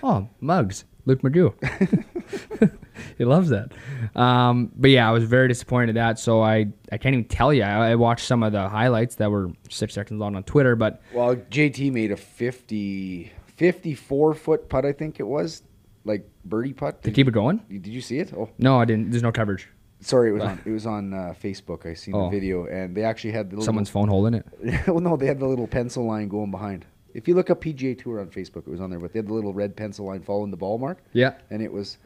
Oh, 0.06 0.28
mugs. 0.42 0.84
Luke 1.06 1.22
Magoo. 1.22 1.54
he 3.18 3.26
loves 3.26 3.50
that. 3.50 3.72
Um, 4.16 4.72
but 4.76 4.90
yeah, 4.90 5.08
I 5.08 5.12
was 5.12 5.24
very 5.26 5.48
disappointed 5.48 5.90
in 5.90 5.96
that. 5.96 6.20
So 6.20 6.42
I, 6.42 6.68
I 6.92 6.98
can't 6.98 7.14
even 7.14 7.26
tell 7.26 7.54
you. 7.54 7.64
I, 7.64 7.92
I 7.92 7.96
watched 7.96 8.26
some 8.26 8.44
of 8.44 8.52
the 8.54 8.70
highlights 8.70 9.16
that 9.16 9.30
were 9.30 9.52
six 9.70 9.94
seconds 9.94 10.20
long 10.20 10.36
on 10.36 10.44
Twitter, 10.44 10.76
but 10.76 11.02
Well, 11.14 11.36
JT 11.36 11.92
made 11.92 12.12
a 12.12 12.18
50, 12.18 13.32
54 13.48 14.34
foot 14.34 14.70
putt, 14.70 14.86
I 14.86 14.94
think 14.94 15.20
it 15.20 15.28
was, 15.28 15.64
like 16.06 16.28
birdie 16.46 16.74
putt. 16.74 17.02
to 17.04 17.10
Did, 17.10 17.16
keep 17.16 17.28
it 17.28 17.32
going. 17.34 17.62
did 17.70 17.88
you 17.88 18.02
see 18.02 18.20
it? 18.20 18.34
Oh, 18.34 18.50
No, 18.58 18.80
I 18.80 18.86
didn't. 18.86 19.12
There's 19.12 19.24
no 19.24 19.32
coverage. 19.32 19.68
sorry, 20.02 20.30
it 20.30 20.34
was 20.34 20.44
on. 20.44 20.62
It 20.66 20.72
was 20.72 20.86
on 20.86 21.14
uh, 21.14 21.34
Facebook. 21.42 21.86
I 21.90 21.94
seen 21.94 22.14
Oh. 22.16 22.26
the 22.30 22.38
video, 22.40 22.66
and 22.66 22.96
they 22.96 23.04
actually 23.04 23.32
had 23.32 23.50
the 23.50 23.56
little, 23.56 23.66
Someone's 23.66 23.90
phone 23.90 24.08
holding 24.10 24.34
it. 24.36 24.46
well, 24.88 25.00
no, 25.00 25.16
they 25.18 25.28
had 25.28 25.40
the 25.40 25.48
little 25.48 25.68
pencil 25.68 26.06
line 26.06 26.28
going 26.28 26.52
behind. 26.52 26.86
If 27.14 27.28
you 27.28 27.36
look 27.36 27.50
up 27.50 27.62
PGA 27.62 27.98
Tour 28.02 28.20
on 28.20 28.28
Facebook, 28.28 28.60
it 28.68 28.70
was 28.70 28.82
on 28.82 28.90
there, 28.90 29.00
but 29.00 29.14
they 29.14 29.20
had 29.20 29.28
the 29.28 29.34
little 29.34 29.54
red 29.54 29.76
pencil 29.76 30.06
line 30.08 30.22
following 30.22 30.52
the 30.52 30.58
ball 30.58 30.78
mark, 30.78 30.98
Yeah. 31.14 31.34
and 31.52 31.62
it 31.62 31.72
was. 31.72 31.98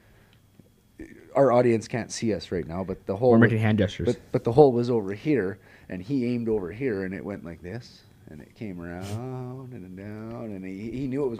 Our 1.35 1.51
audience 1.51 1.87
can't 1.87 2.11
see 2.11 2.33
us 2.33 2.51
right 2.51 2.67
now, 2.67 2.83
but 2.83 3.05
the 3.05 3.15
whole 3.15 3.31
We're 3.31 3.37
making 3.37 3.59
hand 3.59 3.77
gestures. 3.77 4.07
But 4.07 4.19
but 4.31 4.43
the 4.43 4.51
hole 4.51 4.71
was 4.71 4.89
over 4.89 5.13
here, 5.13 5.59
and 5.89 6.01
he 6.01 6.25
aimed 6.25 6.49
over 6.49 6.71
here, 6.71 7.03
and 7.05 7.13
it 7.13 7.23
went 7.23 7.45
like 7.45 7.61
this, 7.61 8.01
and 8.31 8.41
it 8.41 8.55
came 8.55 8.81
around 8.81 9.71
and 9.73 9.95
down, 9.95 10.45
and 10.45 10.65
he, 10.65 10.89
he 10.91 11.07
knew 11.07 11.25
it 11.25 11.39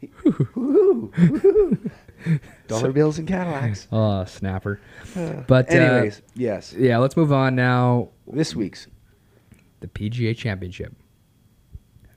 He, 0.00 0.10
woo-hoo, 0.24 1.12
woo-hoo. 1.14 1.90
Dollar 2.66 2.90
bills 2.92 3.18
and 3.18 3.28
Cadillacs. 3.28 3.86
Oh, 3.92 4.24
snapper. 4.24 4.80
But 5.46 5.70
uh, 5.70 5.74
Anyways, 5.74 6.22
yes, 6.34 6.74
yeah, 6.76 6.98
let's 6.98 7.16
move 7.16 7.32
on 7.32 7.54
now. 7.54 8.08
this 8.26 8.54
week's 8.56 8.88
The 9.78 9.86
PGA 9.88 10.36
Championship. 10.36 10.94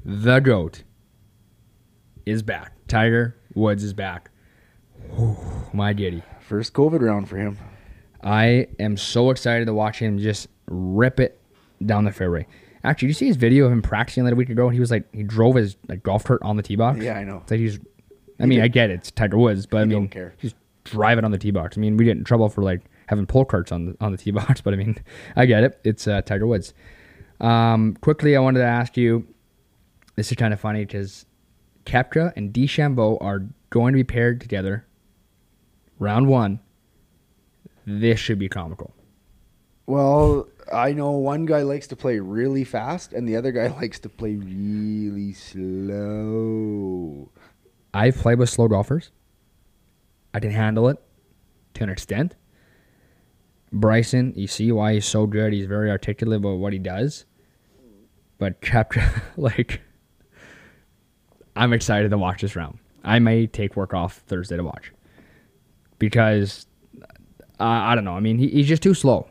The 0.05 0.39
GOAT 0.39 0.83
is 2.25 2.43
back. 2.43 2.73
Tiger 2.87 3.35
Woods 3.55 3.83
is 3.83 3.93
back. 3.93 4.29
Whew, 5.15 5.37
my 5.73 5.93
giddy. 5.93 6.23
first 6.41 6.73
COVID 6.73 7.01
round 7.01 7.29
for 7.29 7.37
him. 7.37 7.57
I 8.21 8.67
am 8.79 8.97
so 8.97 9.29
excited 9.29 9.65
to 9.65 9.73
watch 9.73 9.99
him 9.99 10.17
just 10.19 10.47
rip 10.67 11.19
it 11.19 11.39
down 11.85 12.05
the 12.05 12.11
fairway. 12.11 12.47
Actually, 12.83 13.07
did 13.07 13.09
you 13.11 13.13
see 13.15 13.27
his 13.27 13.37
video 13.37 13.65
of 13.65 13.71
him 13.71 13.81
practicing 13.81 14.23
like 14.23 14.33
a 14.33 14.35
week 14.35 14.49
ago? 14.49 14.69
He 14.69 14.79
was 14.79 14.91
like, 14.91 15.13
he 15.13 15.23
drove 15.23 15.55
his 15.55 15.77
like 15.87 16.03
golf 16.03 16.23
cart 16.25 16.41
on 16.43 16.57
the 16.57 16.63
tee 16.63 16.75
box. 16.75 16.99
Yeah, 16.99 17.17
I 17.17 17.23
know. 17.23 17.37
It's 17.43 17.51
like 17.51 17.59
he's. 17.59 17.79
I 18.39 18.45
mean, 18.45 18.61
I 18.61 18.67
get 18.67 18.89
it, 18.89 18.95
it's 18.95 19.11
Tiger 19.11 19.37
Woods, 19.37 19.65
but 19.65 19.77
I 19.77 19.79
He 19.81 19.85
mean, 19.87 19.99
don't 19.99 20.07
care. 20.09 20.33
he's 20.37 20.53
driving 20.83 21.23
on 21.23 21.31
the 21.31 21.37
tee 21.37 21.51
box. 21.51 21.77
I 21.77 21.81
mean, 21.81 21.95
we 21.95 22.03
get 22.03 22.17
in 22.17 22.23
trouble 22.25 22.49
for 22.49 22.61
like 22.61 22.81
having 23.07 23.25
pull 23.25 23.45
carts 23.45 23.71
on 23.71 23.85
the 23.85 23.97
on 24.01 24.11
the 24.11 24.17
tee 24.17 24.31
box, 24.31 24.59
but 24.63 24.73
I 24.73 24.77
mean, 24.77 24.97
I 25.35 25.45
get 25.45 25.63
it. 25.63 25.79
It's 25.85 26.07
uh, 26.07 26.21
Tiger 26.23 26.45
Woods. 26.47 26.73
Um, 27.39 27.95
quickly, 28.01 28.35
I 28.35 28.39
wanted 28.39 28.59
to 28.59 28.65
ask 28.65 28.97
you. 28.97 29.27
This 30.15 30.31
is 30.31 30.37
kind 30.37 30.53
of 30.53 30.59
funny 30.59 30.85
because 30.85 31.25
Koepka 31.85 32.33
and 32.35 32.53
DeChambeau 32.53 33.17
are 33.21 33.47
going 33.69 33.93
to 33.93 33.97
be 33.97 34.03
paired 34.03 34.39
together. 34.39 34.85
Round 35.99 36.27
one. 36.27 36.59
This 37.85 38.19
should 38.19 38.39
be 38.39 38.49
comical. 38.49 38.93
Well, 39.85 40.47
I 40.71 40.93
know 40.93 41.11
one 41.11 41.45
guy 41.45 41.63
likes 41.63 41.87
to 41.87 41.95
play 41.95 42.19
really 42.19 42.63
fast, 42.63 43.11
and 43.13 43.27
the 43.27 43.35
other 43.35 43.51
guy 43.51 43.67
likes 43.79 43.99
to 43.99 44.09
play 44.09 44.35
really 44.35 45.33
slow. 45.33 47.29
I've 47.93 48.15
played 48.17 48.39
with 48.39 48.49
slow 48.49 48.67
golfers. 48.67 49.11
I 50.33 50.39
can 50.39 50.51
handle 50.51 50.89
it 50.89 50.97
to 51.75 51.83
an 51.83 51.89
extent. 51.89 52.35
Bryson, 53.71 54.33
you 54.35 54.47
see 54.47 54.71
why 54.71 54.93
he's 54.93 55.05
so 55.05 55.25
good. 55.25 55.51
He's 55.51 55.65
very 55.65 55.89
articulate 55.89 56.37
about 56.37 56.57
what 56.57 56.73
he 56.73 56.79
does. 56.79 57.25
But 58.37 58.61
Koepka, 58.61 59.21
like, 59.37 59.81
I'm 61.55 61.73
excited 61.73 62.09
to 62.11 62.17
watch 62.17 62.41
this 62.41 62.55
round. 62.55 62.79
I 63.03 63.19
may 63.19 63.47
take 63.47 63.75
work 63.75 63.93
off 63.93 64.17
Thursday 64.27 64.57
to 64.57 64.63
watch 64.63 64.91
because 65.99 66.65
uh, 67.59 67.63
I 67.63 67.95
don't 67.95 68.05
know. 68.05 68.15
I 68.15 68.19
mean, 68.19 68.37
he, 68.37 68.47
he's 68.49 68.67
just 68.67 68.81
too 68.81 68.93
slow, 68.93 69.29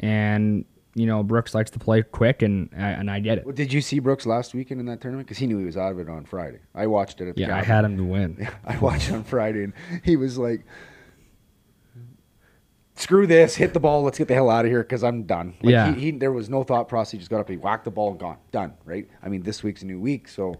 and 0.00 0.64
you 0.94 1.06
know 1.06 1.22
Brooks 1.22 1.54
likes 1.54 1.70
to 1.72 1.78
play 1.78 2.02
quick, 2.02 2.42
and 2.42 2.68
and 2.72 3.10
I 3.10 3.20
get 3.20 3.38
it. 3.38 3.44
Well, 3.46 3.54
did 3.54 3.72
you 3.72 3.80
see 3.80 3.98
Brooks 3.98 4.24
last 4.24 4.54
weekend 4.54 4.80
in 4.80 4.86
that 4.86 5.00
tournament? 5.00 5.26
Because 5.26 5.38
he 5.38 5.46
knew 5.46 5.58
he 5.58 5.64
was 5.64 5.76
out 5.76 5.92
of 5.92 5.98
it 5.98 6.08
on 6.08 6.24
Friday. 6.24 6.60
I 6.74 6.86
watched 6.86 7.20
it 7.20 7.28
at 7.28 7.36
the 7.36 7.42
Yeah, 7.42 7.56
I 7.56 7.62
had 7.62 7.84
him 7.84 7.96
to 7.96 8.04
win. 8.04 8.48
I 8.64 8.78
watched 8.78 9.10
on 9.10 9.24
Friday, 9.24 9.64
and 9.64 9.72
he 10.04 10.16
was 10.16 10.38
like, 10.38 10.64
"Screw 12.94 13.26
this! 13.26 13.56
Hit 13.56 13.74
the 13.74 13.80
ball. 13.80 14.02
Let's 14.02 14.18
get 14.18 14.28
the 14.28 14.34
hell 14.34 14.50
out 14.50 14.64
of 14.64 14.70
here 14.70 14.82
because 14.82 15.02
I'm 15.04 15.24
done." 15.24 15.54
Like, 15.62 15.72
Yeah. 15.72 15.94
He, 15.94 16.00
he, 16.00 16.10
there 16.12 16.32
was 16.32 16.48
no 16.48 16.62
thought 16.62 16.88
process. 16.88 17.12
He 17.12 17.18
just 17.18 17.30
got 17.30 17.40
up, 17.40 17.48
he 17.48 17.56
whacked 17.56 17.84
the 17.84 17.90
ball, 17.90 18.10
and 18.10 18.20
gone, 18.20 18.38
done. 18.52 18.74
Right? 18.84 19.08
I 19.22 19.28
mean, 19.28 19.42
this 19.42 19.62
week's 19.62 19.82
a 19.82 19.86
new 19.86 20.00
week, 20.00 20.28
so 20.28 20.56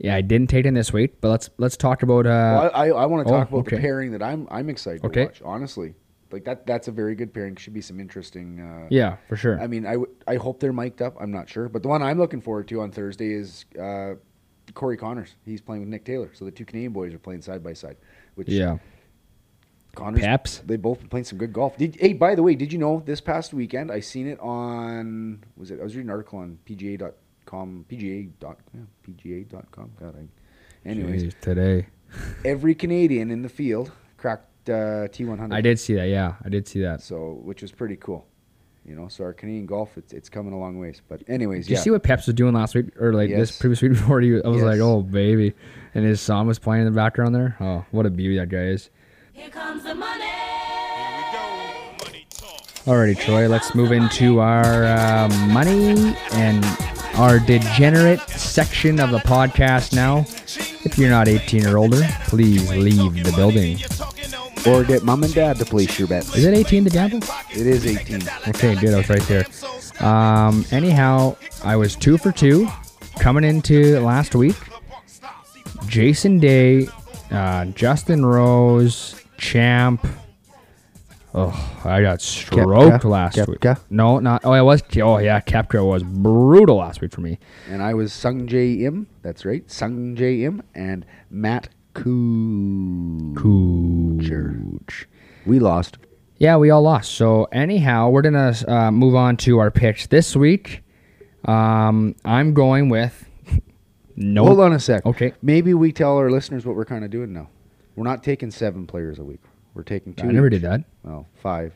Yeah, 0.00 0.14
I 0.14 0.22
didn't 0.22 0.48
take 0.48 0.64
in 0.64 0.72
this 0.72 0.94
week, 0.94 1.20
but 1.20 1.28
let's 1.28 1.50
let's 1.58 1.76
talk 1.76 2.02
about. 2.02 2.26
Uh, 2.26 2.30
well, 2.30 2.70
I, 2.74 2.86
I, 2.88 3.06
want 3.06 3.26
to 3.26 3.34
oh, 3.34 3.38
talk 3.38 3.48
about 3.50 3.58
okay. 3.60 3.76
the 3.76 3.82
pairing 3.82 4.12
that 4.12 4.22
I'm 4.22 4.48
I'm 4.50 4.70
excited 4.70 5.04
Okay. 5.04 5.20
to 5.20 5.26
watch. 5.26 5.42
Honestly, 5.44 5.94
like 6.32 6.44
that 6.46 6.66
that's 6.66 6.88
a 6.88 6.90
very 6.90 7.14
good 7.14 7.34
pairing. 7.34 7.54
Should 7.56 7.74
be 7.74 7.82
some 7.82 8.00
interesting. 8.00 8.60
Uh, 8.60 8.86
yeah, 8.90 9.16
for 9.28 9.36
sure. 9.36 9.60
I 9.60 9.66
mean, 9.66 9.84
I, 9.84 9.92
w- 9.92 10.10
I 10.26 10.36
hope 10.36 10.58
they're 10.58 10.72
mic'd 10.72 11.02
up. 11.02 11.16
I'm 11.20 11.30
not 11.30 11.50
sure, 11.50 11.68
but 11.68 11.82
the 11.82 11.88
one 11.88 12.02
I'm 12.02 12.18
looking 12.18 12.40
forward 12.40 12.66
to 12.68 12.80
on 12.80 12.90
Thursday 12.90 13.34
is 13.34 13.66
uh, 13.78 14.14
Corey 14.72 14.96
Conners. 14.96 15.34
He's 15.44 15.60
playing 15.60 15.82
with 15.82 15.90
Nick 15.90 16.06
Taylor, 16.06 16.30
so 16.32 16.46
the 16.46 16.50
two 16.50 16.64
Canadian 16.64 16.92
boys 16.92 17.12
are 17.12 17.18
playing 17.18 17.42
side 17.42 17.62
by 17.62 17.74
side. 17.74 17.98
Which 18.36 18.48
yeah, 18.48 18.78
Connors, 19.94 20.22
Peps. 20.22 20.58
they 20.64 20.76
both 20.76 21.00
been 21.00 21.08
playing 21.08 21.24
some 21.24 21.36
good 21.36 21.52
golf. 21.52 21.76
Did, 21.76 21.96
hey, 22.00 22.14
by 22.14 22.34
the 22.34 22.42
way, 22.42 22.54
did 22.54 22.72
you 22.72 22.78
know 22.78 23.02
this 23.04 23.20
past 23.20 23.52
weekend 23.52 23.92
I 23.92 24.00
seen 24.00 24.26
it 24.26 24.40
on 24.40 25.44
was 25.58 25.70
it? 25.70 25.78
I 25.78 25.82
was 25.82 25.94
reading 25.94 26.08
an 26.08 26.12
article 26.12 26.38
on 26.38 26.58
PGA.com, 27.50 27.84
PGA 27.88 28.30
dot 28.38 28.58
yeah, 28.74 28.80
PGA.com. 29.06 29.92
God, 30.00 30.14
I, 30.16 30.88
anyways, 30.88 31.24
Jeez, 31.24 31.40
today 31.40 31.86
every 32.44 32.74
Canadian 32.74 33.30
in 33.30 33.42
the 33.42 33.48
field 33.48 33.92
cracked 34.16 34.68
uh, 34.68 35.08
T100. 35.08 35.52
I 35.52 35.60
did 35.60 35.78
see 35.78 35.94
that. 35.94 36.08
Yeah, 36.08 36.34
I 36.44 36.48
did 36.48 36.68
see 36.68 36.80
that. 36.82 37.02
so 37.02 37.40
which 37.42 37.62
was 37.62 37.72
pretty 37.72 37.96
cool. 37.96 38.26
You 38.86 38.94
know, 38.96 39.08
so 39.08 39.24
our 39.24 39.34
Canadian 39.34 39.66
golf, 39.66 39.98
it's 39.98 40.12
it's 40.12 40.28
coming 40.28 40.52
a 40.52 40.58
long 40.58 40.78
ways. 40.78 41.02
But 41.06 41.22
anyways, 41.28 41.66
Did 41.66 41.72
yeah. 41.72 41.78
you 41.78 41.84
see 41.84 41.90
what 41.90 42.02
Peps 42.02 42.26
was 42.26 42.34
doing 42.34 42.54
last 42.54 42.74
week 42.74 42.86
or 42.98 43.12
like 43.12 43.28
this 43.28 43.58
previous 43.58 43.82
week 43.82 43.92
before? 43.98 44.20
He, 44.20 44.42
I 44.42 44.48
was 44.48 44.62
like, 44.62 44.80
oh 44.80 45.02
baby, 45.02 45.54
and 45.94 46.04
his 46.04 46.20
song 46.20 46.46
was 46.46 46.58
playing 46.58 46.86
in 46.86 46.92
the 46.92 46.96
background 46.96 47.34
there. 47.34 47.56
Oh, 47.60 47.84
what 47.90 48.06
a 48.06 48.10
beauty 48.10 48.38
that 48.38 48.48
guy 48.48 48.64
is. 48.64 48.90
Here 49.32 49.50
comes 49.50 49.84
the 49.84 49.94
money. 49.94 50.24
Alrighty, 52.86 53.20
Troy, 53.20 53.46
let's 53.46 53.74
move 53.74 53.92
into 53.92 54.40
our 54.40 54.84
uh, 54.84 55.28
money 55.52 56.14
and 56.32 56.64
our 57.20 57.38
degenerate 57.38 58.18
section 58.30 58.98
of 58.98 59.10
the 59.10 59.18
podcast 59.18 59.94
now. 59.94 60.20
If 60.86 60.96
you're 60.96 61.10
not 61.10 61.28
18 61.28 61.66
or 61.66 61.76
older, 61.76 62.00
please 62.24 62.70
leave 62.70 63.12
the 63.22 63.32
building. 63.32 63.78
or 64.66 64.84
get 64.84 65.02
mom 65.02 65.22
and 65.22 65.34
dad 65.34 65.56
to 65.58 65.66
place 65.66 65.98
your 65.98 66.08
bets. 66.08 66.34
Is 66.34 66.44
it 66.46 66.54
18 66.54 66.84
to 66.84 66.90
gamble? 66.90 67.18
It 67.50 67.66
is 67.66 67.86
18. 67.86 68.22
Okay, 68.48 68.74
good. 68.74 68.94
I 68.94 68.96
was 68.96 69.10
right 69.10 69.22
there. 69.22 69.44
Um, 70.06 70.64
anyhow, 70.70 71.36
I 71.62 71.76
was 71.76 71.94
two 71.94 72.16
for 72.16 72.32
two 72.32 72.66
coming 73.18 73.44
into 73.44 74.00
last 74.00 74.34
week. 74.34 74.56
Jason 75.86 76.38
Day, 76.38 76.88
uh, 77.30 77.66
Justin 77.66 78.24
Rose, 78.24 79.14
Champ. 79.36 80.06
Oh, 81.32 81.80
I 81.84 82.02
got 82.02 82.20
stroked 82.20 83.04
Koepka? 83.04 83.04
last 83.04 83.36
week. 83.36 83.60
Koepka? 83.60 83.80
No, 83.88 84.18
not. 84.18 84.42
Oh, 84.44 84.52
I 84.52 84.62
was. 84.62 84.82
Oh, 85.00 85.18
yeah, 85.18 85.40
Koepka 85.40 85.86
was 85.86 86.02
brutal 86.02 86.76
last 86.76 87.00
week 87.00 87.12
for 87.12 87.20
me. 87.20 87.38
And 87.68 87.82
I 87.82 87.94
was 87.94 88.12
Sungjae 88.12 88.82
Im. 88.82 89.06
That's 89.22 89.44
right, 89.44 89.66
Sungjae 89.68 90.42
Im 90.42 90.62
and 90.74 91.06
Matt 91.30 91.68
Coo. 91.94 93.34
Cooch. 93.36 95.06
We 95.46 95.58
lost. 95.60 95.98
Yeah, 96.38 96.56
we 96.56 96.70
all 96.70 96.82
lost. 96.82 97.12
So 97.12 97.44
anyhow, 97.52 98.08
we're 98.08 98.22
gonna 98.22 98.54
uh, 98.66 98.90
move 98.90 99.14
on 99.14 99.36
to 99.38 99.58
our 99.58 99.70
picks 99.70 100.06
this 100.06 100.34
week. 100.34 100.82
Um, 101.44 102.16
I'm 102.24 102.54
going 102.54 102.88
with. 102.88 103.26
no. 104.16 104.46
Hold 104.46 104.60
on 104.60 104.72
a 104.72 104.80
sec. 104.80 105.06
Okay. 105.06 105.34
Maybe 105.42 105.74
we 105.74 105.92
tell 105.92 106.16
our 106.16 106.30
listeners 106.30 106.66
what 106.66 106.76
we're 106.76 106.84
kind 106.84 107.04
of 107.04 107.10
doing 107.10 107.32
now. 107.32 107.50
We're 107.94 108.04
not 108.04 108.22
taking 108.24 108.50
seven 108.50 108.86
players 108.86 109.18
a 109.18 109.24
week. 109.24 109.40
We're 109.74 109.82
taking 109.82 110.14
two. 110.14 110.26
I 110.28 110.32
never 110.32 110.46
each. 110.48 110.52
did 110.52 110.62
that. 110.62 110.84
Well, 111.02 111.26
five. 111.42 111.72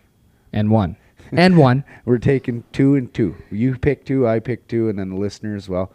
And 0.52 0.70
one. 0.70 0.96
And 1.32 1.56
one. 1.56 1.84
We're 2.04 2.18
taking 2.18 2.64
two 2.72 2.96
and 2.96 3.12
two. 3.14 3.34
You 3.50 3.76
pick 3.76 4.04
two, 4.04 4.28
I 4.28 4.40
pick 4.40 4.68
two, 4.68 4.90
and 4.90 4.98
then 4.98 5.08
the 5.08 5.16
listeners. 5.16 5.68
Well, 5.70 5.90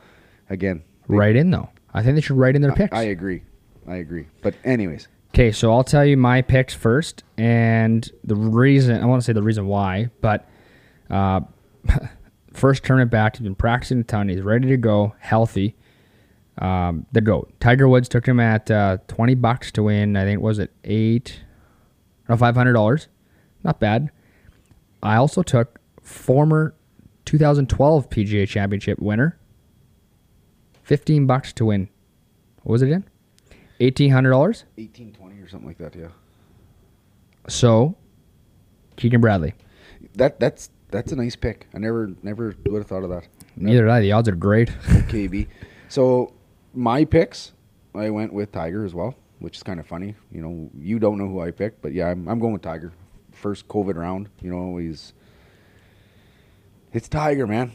again, 0.49 0.81
they- 1.07 1.15
Write 1.15 1.35
in 1.35 1.51
though. 1.51 1.69
I 1.93 2.01
think 2.01 2.15
they 2.15 2.21
should 2.21 2.37
write 2.37 2.55
in 2.55 2.61
their 2.63 2.73
picks. 2.73 2.95
I 2.97 3.03
agree. 3.03 3.43
I 3.87 3.97
agree. 3.97 4.25
But 4.41 4.55
anyways, 4.63 5.07
Okay, 5.33 5.51
so 5.51 5.71
I'll 5.71 5.83
tell 5.83 6.03
you 6.03 6.17
my 6.17 6.41
picks 6.41 6.73
first, 6.73 7.23
and 7.37 8.09
the 8.23 8.35
reason 8.35 8.99
I 9.01 9.05
want 9.05 9.21
to 9.21 9.25
say 9.25 9.33
the 9.33 9.43
reason 9.43 9.67
why, 9.67 10.09
but 10.21 10.49
uh, 11.11 11.41
first 12.53 12.83
tournament 12.83 13.11
back, 13.11 13.35
he's 13.37 13.43
been 13.43 13.55
practicing 13.55 13.99
a 13.99 14.03
ton. 14.03 14.29
He's 14.29 14.41
ready 14.41 14.67
to 14.69 14.77
go, 14.77 15.13
healthy. 15.19 15.75
Um, 16.57 17.05
the 17.11 17.21
goat 17.21 17.53
Tiger 17.59 17.87
Woods 17.87 18.09
took 18.09 18.25
him 18.27 18.39
at 18.39 18.69
uh, 18.71 18.97
twenty 19.07 19.35
bucks 19.35 19.71
to 19.73 19.83
win. 19.83 20.17
I 20.17 20.23
think 20.23 20.41
was 20.41 20.57
it 20.59 20.71
eight, 20.83 21.41
five 22.37 22.55
hundred 22.55 22.73
dollars. 22.73 23.07
Not 23.63 23.79
bad. 23.79 24.09
I 25.01 25.15
also 25.15 25.41
took 25.43 25.79
former 26.01 26.75
2012 27.25 28.09
PGA 28.09 28.47
Championship 28.47 28.99
winner. 28.99 29.37
Fifteen 30.83 31.25
bucks 31.27 31.53
to 31.53 31.65
win. 31.65 31.89
What 32.63 32.73
was 32.73 32.81
it 32.81 32.89
in? 32.89 33.05
Eighteen 33.79 34.11
hundred 34.11 34.31
dollars. 34.31 34.65
eighteen 34.77 35.13
twenty 35.13 35.39
or 35.39 35.47
something 35.47 35.67
like 35.67 35.77
that. 35.77 35.95
Yeah. 35.95 36.07
So, 37.47 37.95
Keegan 38.97 39.21
Bradley. 39.21 39.53
That 40.15 40.39
that's 40.39 40.69
that's 40.91 41.11
a 41.11 41.15
nice 41.15 41.35
pick. 41.35 41.67
I 41.73 41.77
never 41.79 42.11
never 42.23 42.55
would 42.65 42.79
have 42.79 42.87
thought 42.87 43.03
of 43.03 43.09
that. 43.09 43.27
Neither 43.55 43.83
did 43.83 43.89
I. 43.89 44.01
The 44.01 44.11
odds 44.11 44.27
are 44.27 44.35
great. 44.35 44.69
KB. 45.09 45.47
So 45.87 46.33
my 46.73 47.05
picks, 47.05 47.51
I 47.95 48.09
went 48.09 48.33
with 48.33 48.51
Tiger 48.51 48.85
as 48.85 48.93
well, 48.93 49.15
which 49.39 49.57
is 49.57 49.63
kind 49.63 49.79
of 49.79 49.85
funny. 49.87 50.15
You 50.31 50.41
know, 50.41 50.69
you 50.77 50.99
don't 50.99 51.17
know 51.17 51.27
who 51.27 51.41
I 51.41 51.51
picked, 51.51 51.81
but 51.81 51.93
yeah, 51.93 52.07
I'm, 52.09 52.27
I'm 52.27 52.39
going 52.39 52.53
with 52.53 52.61
Tiger. 52.61 52.91
First 53.31 53.67
COVID 53.67 53.95
round, 53.95 54.29
you 54.41 54.49
know, 54.51 54.77
he's 54.77 55.13
it's 56.93 57.07
Tiger, 57.07 57.47
man. 57.47 57.71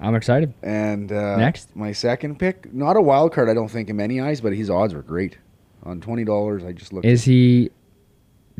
I'm 0.00 0.14
excited. 0.14 0.54
And 0.62 1.12
uh, 1.12 1.36
Next? 1.36 1.74
my 1.76 1.92
second 1.92 2.38
pick, 2.38 2.72
not 2.72 2.96
a 2.96 3.00
wild 3.00 3.32
card, 3.32 3.48
I 3.48 3.54
don't 3.54 3.68
think 3.70 3.88
in 3.90 3.96
many 3.96 4.20
eyes, 4.20 4.40
but 4.40 4.52
his 4.54 4.70
odds 4.70 4.94
were 4.94 5.02
great. 5.02 5.38
On 5.82 6.00
twenty 6.00 6.24
dollars, 6.24 6.64
I 6.64 6.72
just 6.72 6.92
looked. 6.92 7.06
Is 7.06 7.24
he? 7.24 7.70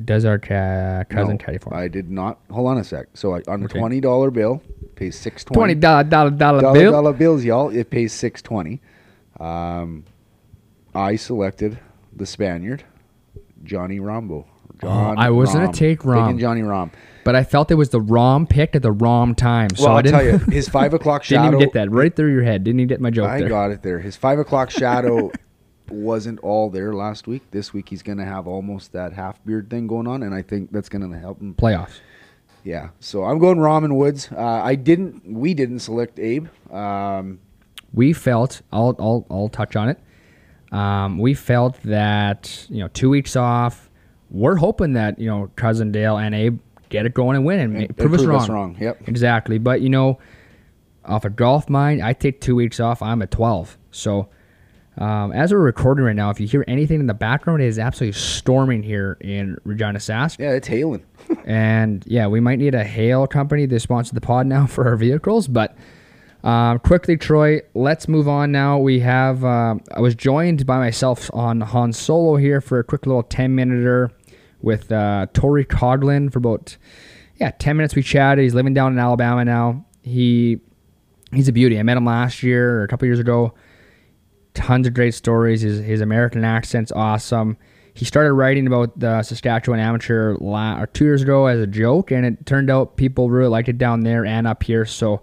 Does 0.03 0.25
our 0.25 0.39
ca- 0.39 1.05
cousin 1.11 1.37
No, 1.37 1.45
caddy 1.45 1.59
for 1.59 1.75
him? 1.75 1.79
I 1.81 1.89
did 1.89 2.11
not. 2.11 2.39
Hold 2.51 2.69
on 2.69 2.79
a 2.79 2.85
sec. 2.85 3.09
So 3.13 3.35
I, 3.35 3.43
on 3.49 3.61
the 3.61 3.67
Okay. 3.67 3.79
twenty 3.79 4.01
dollar 4.01 4.31
bill, 4.31 4.63
pays 4.95 5.17
six 5.19 5.45
Twenty 5.45 5.59
twenty. 5.59 5.75
dollar 5.75 6.05
dollar 6.05 6.31
dollar 6.31 6.61
dollar 6.63 6.81
bill. 6.81 6.93
dollar 6.93 7.13
bills, 7.13 7.45
y'all. 7.45 7.69
It 7.69 7.91
pays 7.91 8.15
six 8.15 8.41
twenty. 8.41 8.81
Um, 9.39 10.05
I 10.95 11.17
selected 11.17 11.79
the 12.15 12.27
Spaniard, 12.27 12.85
Johnny 13.65 13.99
Rombo. 14.01 14.47
John 14.81 15.19
Oh, 15.19 15.21
I 15.21 15.31
was 15.31 15.53
gonna 15.53 15.73
take 15.73 16.01
Rahm. 16.01 16.27
Taking 16.27 16.39
Johnny 16.39 16.63
Rahm. 16.63 16.91
But 17.25 17.37
I 17.37 17.45
felt 17.45 17.71
it 17.71 17.75
was 17.75 17.91
the 17.91 18.01
Rahm 18.01 18.49
pick 18.49 18.75
at 18.75 18.83
the 18.83 18.93
wrong 18.93 19.35
time. 19.35 19.69
So 19.75 19.85
well, 19.85 19.93
I 19.95 19.97
I'll 19.99 20.03
tell 20.05 20.25
you, 20.25 20.39
his 20.51 20.69
five 20.69 20.95
o'clock 20.95 21.23
shadow 21.23 21.43
didn't 21.43 21.55
even 21.57 21.67
get 21.67 21.73
that 21.75 21.91
right 21.91 22.15
through 22.15 22.33
your 22.33 22.43
head. 22.43 22.65
Didn't 22.65 22.81
even 22.81 22.89
get 22.89 23.01
my 23.01 23.11
joke 23.11 23.29
I 23.29 23.41
there. 23.41 23.49
got 23.49 23.71
it 23.71 23.83
there. 23.83 23.99
His 23.99 24.17
five 24.17 24.39
o'clock 24.39 24.71
shadow 24.71 25.31
wasn't 25.91 26.39
all 26.41 26.71
there 26.71 26.95
last 26.95 27.27
week. 27.27 27.43
This 27.51 27.75
week 27.75 27.89
he's 27.91 28.03
gonna 28.03 28.25
have 28.25 28.47
almost 28.47 28.93
that 28.93 29.13
half 29.13 29.45
beard 29.45 29.69
thing 29.69 29.87
going 29.87 30.07
on, 30.07 30.23
and 30.23 30.35
I 30.35 30.43
think 30.43 30.73
that's 30.73 30.89
gonna 30.89 31.19
help 31.19 31.41
him. 31.41 31.55
Playoffs. 31.55 32.01
Yeah. 32.65 32.91
So 33.01 33.25
I'm 33.25 33.39
going 33.39 33.59
Rahm 33.59 33.85
and 33.85 33.97
Woods. 33.97 34.31
Uh, 34.33 34.41
I 34.41 34.75
didn't. 34.75 35.23
We 35.31 35.53
didn't 35.55 35.81
select 35.81 36.19
Abe. 36.19 36.49
Um, 36.73 37.41
we 37.93 38.13
felt 38.13 38.63
I'll 38.73 38.97
I'll, 38.99 39.27
I'll 39.31 39.49
touch 39.49 39.77
on 39.77 39.89
it. 39.89 39.99
Um, 40.73 41.19
we 41.19 41.35
felt 41.35 41.81
that 41.85 42.67
you 42.71 42.79
know 42.81 42.89
two 42.89 43.11
weeks 43.11 43.37
off. 43.37 43.91
We're 44.31 44.57
hoping 44.57 44.93
that 44.95 45.19
you 45.19 45.27
know 45.27 45.51
cousin 45.57 45.91
Dale 45.93 46.17
and 46.19 46.35
Abe 46.35 46.61
get 46.89 47.07
it 47.07 47.15
going 47.15 47.37
and 47.37 47.45
win 47.45 47.61
and, 47.61 47.77
And 47.77 47.97
prove, 47.97 48.15
us, 48.15 48.19
prove 48.21 48.31
wrong. 48.31 48.41
us 48.43 48.49
wrong, 48.49 48.77
yep. 48.81 49.01
Exactly. 49.09 49.59
But 49.59 49.81
you 49.81 49.89
know, 49.91 50.19
off 51.05 51.25
a 51.25 51.31
golf 51.31 51.69
mind, 51.69 52.03
I 52.03 52.13
take 52.13 52.41
two 52.41 52.55
weeks 52.55 52.79
off. 52.81 53.03
I'm 53.03 53.23
at 53.23 53.31
twelve. 53.31 53.77
So 53.91 54.29
um, 54.99 55.33
as 55.33 55.53
we're 55.53 55.59
recording 55.61 56.05
right 56.05 56.15
now, 56.17 56.31
if 56.31 56.41
you 56.41 56.47
hear 56.47 56.65
anything 56.69 57.01
in 57.01 57.07
the 57.07 57.15
background, 57.15 57.63
it 57.63 57.67
is 57.67 57.79
absolutely 57.79 58.19
storming 58.21 58.83
here 58.83 59.17
in 59.21 59.57
Regina 59.65 59.99
Sask. 59.99 60.39
yeah, 60.39 60.51
it's 60.53 60.69
hailing. 60.69 61.05
And 61.45 62.03
yeah, 62.09 62.27
we 62.27 62.41
might 62.41 62.59
need 62.59 62.75
a 62.75 62.83
hail 62.83 63.27
company 63.29 63.67
to 63.69 63.79
sponsor 63.79 64.15
the 64.15 64.21
pod 64.21 64.47
now 64.47 64.67
for 64.69 64.87
our 64.89 64.97
vehicles. 64.97 65.47
But 65.49 65.77
um, 66.45 66.79
quickly, 66.79 67.17
Troy, 67.17 67.61
let's 67.75 68.09
move 68.09 68.29
on 68.29 68.53
now. 68.53 68.79
We 68.79 69.01
have, 69.01 69.45
um 69.45 69.81
I 69.95 70.01
was 70.01 70.15
joined 70.15 70.67
by 70.67 70.79
myself 70.79 71.31
on 71.33 71.61
Han 71.61 71.93
Solo 71.93 72.37
here 72.37 72.61
for 72.61 72.79
a 72.79 72.85
quick 72.85 73.07
little 73.07 73.23
10 73.23 73.55
minuter 73.55 74.11
with 74.63 74.91
uh, 74.93 75.27
Tori 75.33 75.65
Coglin 75.65 76.33
for 76.33 76.39
about, 76.39 76.77
yeah, 77.37 77.51
10 77.51 77.77
minutes 77.77 77.95
we 77.95 78.03
chatted. 78.03 78.43
He's 78.43 78.55
living 78.55 78.75
down 78.75 78.93
in 78.93 78.99
Alabama 78.99 79.45
now. 79.45 79.85
He 80.03 80.61
He's 81.33 81.47
a 81.47 81.53
beauty. 81.53 81.79
I 81.79 81.85
met 81.85 81.97
him 81.97 82.05
last 82.05 82.43
year 82.43 82.81
or 82.81 82.83
a 82.83 82.89
couple 82.89 83.07
years 83.07 83.21
ago 83.21 83.55
tons 84.55 84.87
of 84.87 84.95
great 84.95 85.15
stories. 85.15 85.63
His, 85.63 85.79
his 85.79 86.01
American 86.01 86.45
accent's 86.45 86.93
awesome. 86.93 87.57
He 87.95 88.05
started 88.05 88.33
writing 88.33 88.67
about 88.67 88.99
the 88.99 89.23
Saskatchewan 89.23 89.81
Amateur 89.81 90.37
la- 90.37 90.85
two 90.93 91.05
years 91.05 91.23
ago 91.23 91.47
as 91.47 91.61
a 91.61 91.67
joke, 91.67 92.11
and 92.11 92.25
it 92.25 92.47
turned 92.47 92.71
out 92.71 92.97
people 92.97 93.31
really 93.31 93.49
liked 93.49 93.69
it 93.69 93.79
down 93.79 94.01
there 94.01 94.25
and 94.25 94.47
up 94.47 94.63
here. 94.63 94.85
So 94.87 95.23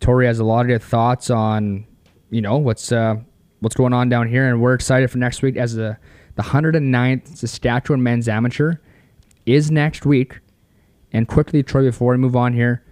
Tori 0.00 0.26
has 0.26 0.38
a 0.38 0.44
lot 0.44 0.70
of 0.70 0.82
thoughts 0.82 1.30
on, 1.30 1.86
you 2.30 2.40
know, 2.40 2.58
what's 2.58 2.92
uh, 2.92 3.16
what's 3.60 3.74
going 3.74 3.92
on 3.92 4.08
down 4.08 4.28
here, 4.28 4.48
and 4.48 4.60
we're 4.60 4.74
excited 4.74 5.10
for 5.10 5.18
next 5.18 5.42
week 5.42 5.56
as 5.56 5.74
the 5.74 5.98
the 6.36 6.42
109th 6.44 7.36
Saskatchewan 7.36 8.02
Men's 8.02 8.28
Amateur 8.28 8.74
is 9.44 9.70
next 9.70 10.06
week. 10.06 10.38
And 11.12 11.26
quickly, 11.26 11.62
Troy, 11.62 11.82
before 11.82 12.12
we 12.12 12.18
move 12.18 12.36
on 12.36 12.52
here, 12.52 12.84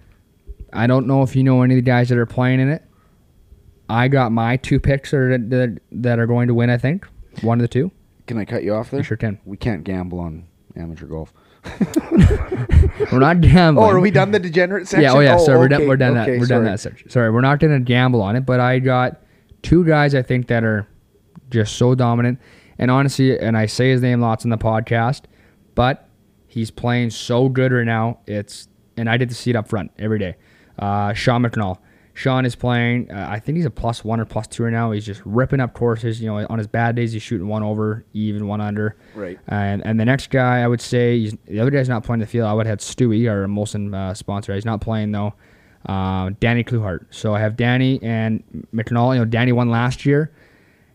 I 0.72 0.86
don't 0.86 1.06
know 1.06 1.22
if 1.22 1.36
you 1.36 1.44
know 1.44 1.62
any 1.62 1.74
of 1.74 1.78
the 1.78 1.82
guys 1.82 2.08
that 2.08 2.18
are 2.18 2.26
playing 2.26 2.60
in 2.60 2.68
it. 2.68 2.82
I 3.88 4.08
got 4.08 4.32
my 4.32 4.56
two 4.56 4.80
picks 4.80 5.12
that 5.12 5.16
are, 5.18 5.38
that, 5.38 5.80
that 5.92 6.18
are 6.18 6.26
going 6.26 6.48
to 6.48 6.54
win. 6.54 6.70
I 6.70 6.78
think 6.78 7.06
one 7.42 7.58
of 7.58 7.62
the 7.62 7.68
two. 7.68 7.92
Can 8.26 8.38
I 8.38 8.44
cut 8.44 8.64
you 8.64 8.74
off 8.74 8.90
there? 8.90 8.98
You 9.00 9.04
sure 9.04 9.16
can. 9.16 9.38
We 9.44 9.56
can't 9.56 9.84
gamble 9.84 10.18
on 10.18 10.48
amateur 10.74 11.06
golf. 11.06 11.32
We're 13.12 13.18
not 13.18 13.40
gambling. 13.40 13.86
Oh, 13.86 13.90
are 13.90 14.00
we 14.00 14.10
done 14.10 14.30
the 14.30 14.38
degenerate 14.38 14.88
section? 14.88 15.02
Yeah. 15.02 15.12
Oh 15.14 15.20
yeah. 15.20 15.36
so 15.36 15.58
we're 15.58 15.68
done. 15.68 15.82
okay, 15.82 15.88
We're 15.88 15.96
done 15.96 16.16
okay, 16.16 16.32
that. 16.32 16.40
We're 16.40 16.46
sorry. 16.46 16.64
done 16.64 16.72
that 16.72 16.80
section. 16.80 17.10
Sorry, 17.10 17.30
we're 17.30 17.40
not 17.40 17.60
gonna 17.60 17.80
gamble 17.80 18.22
on 18.22 18.36
it. 18.36 18.46
But 18.46 18.60
I 18.60 18.78
got 18.78 19.22
two 19.62 19.84
guys 19.84 20.14
I 20.14 20.22
think 20.22 20.48
that 20.48 20.64
are 20.64 20.86
just 21.50 21.76
so 21.76 21.94
dominant. 21.94 22.40
And 22.78 22.90
honestly, 22.90 23.38
and 23.38 23.56
I 23.56 23.66
say 23.66 23.90
his 23.90 24.02
name 24.02 24.20
lots 24.20 24.44
in 24.44 24.50
the 24.50 24.58
podcast, 24.58 25.22
but 25.74 26.08
he's 26.46 26.70
playing 26.70 27.10
so 27.10 27.48
good 27.48 27.72
right 27.72 27.84
now. 27.84 28.20
It's 28.26 28.68
and 28.96 29.08
I 29.08 29.16
did 29.16 29.30
the 29.30 29.34
seat 29.34 29.56
up 29.56 29.68
front 29.68 29.90
every 29.98 30.18
day. 30.18 30.36
Uh, 30.78 31.12
Sean 31.12 31.42
McNall. 31.42 31.78
Sean 32.16 32.46
is 32.46 32.56
playing. 32.56 33.10
Uh, 33.10 33.28
I 33.30 33.38
think 33.38 33.56
he's 33.56 33.66
a 33.66 33.70
plus 33.70 34.02
one 34.02 34.20
or 34.20 34.24
plus 34.24 34.46
two 34.46 34.62
right 34.62 34.72
now. 34.72 34.90
He's 34.90 35.04
just 35.04 35.20
ripping 35.26 35.60
up 35.60 35.74
courses. 35.74 36.18
You 36.18 36.28
know, 36.28 36.46
on 36.48 36.56
his 36.56 36.66
bad 36.66 36.96
days, 36.96 37.12
he's 37.12 37.20
shooting 37.20 37.46
one 37.46 37.62
over, 37.62 38.06
even 38.14 38.46
one 38.48 38.62
under. 38.62 38.96
Right. 39.14 39.38
And 39.48 39.84
and 39.84 40.00
the 40.00 40.06
next 40.06 40.30
guy, 40.30 40.62
I 40.62 40.66
would 40.66 40.80
say, 40.80 41.18
he's, 41.18 41.36
the 41.44 41.60
other 41.60 41.70
guy's 41.70 41.90
not 41.90 42.04
playing 42.04 42.20
the 42.20 42.26
field. 42.26 42.48
I 42.48 42.54
would 42.54 42.64
have 42.64 42.72
had 42.72 42.78
Stewie, 42.78 43.30
our 43.30 43.44
Molson 43.44 43.94
uh, 43.94 44.14
sponsor. 44.14 44.54
He's 44.54 44.64
not 44.64 44.80
playing 44.80 45.12
though. 45.12 45.34
Uh, 45.84 46.30
Danny 46.40 46.64
Kluhart. 46.64 47.04
So 47.10 47.34
I 47.34 47.40
have 47.40 47.54
Danny 47.54 48.02
and 48.02 48.42
McNall. 48.74 49.12
You 49.12 49.18
know, 49.18 49.26
Danny 49.26 49.52
won 49.52 49.68
last 49.68 50.06
year, 50.06 50.32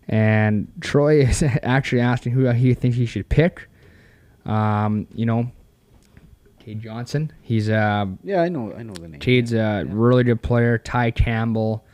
and 0.07 0.71
Troy 0.81 1.21
is 1.27 1.43
actually 1.61 2.01
asking 2.01 2.31
who 2.31 2.49
he 2.49 2.73
thinks 2.73 2.97
he 2.97 3.05
should 3.05 3.29
pick. 3.29 3.69
Um, 4.47 5.05
you 5.13 5.27
know, 5.27 5.51
Cade 6.71 6.81
Johnson. 6.81 7.33
He's 7.41 7.69
uh, 7.69 8.05
Yeah, 8.23 8.41
I 8.41 8.47
know. 8.49 8.73
I 8.73 8.83
know 8.83 8.93
the 8.93 9.07
name. 9.09 9.19
Cade's 9.19 9.51
a 9.53 9.83
really 9.87 10.23
good 10.23 10.41
player. 10.41 10.77
Ty 10.77 11.11
Campbell, 11.11 11.85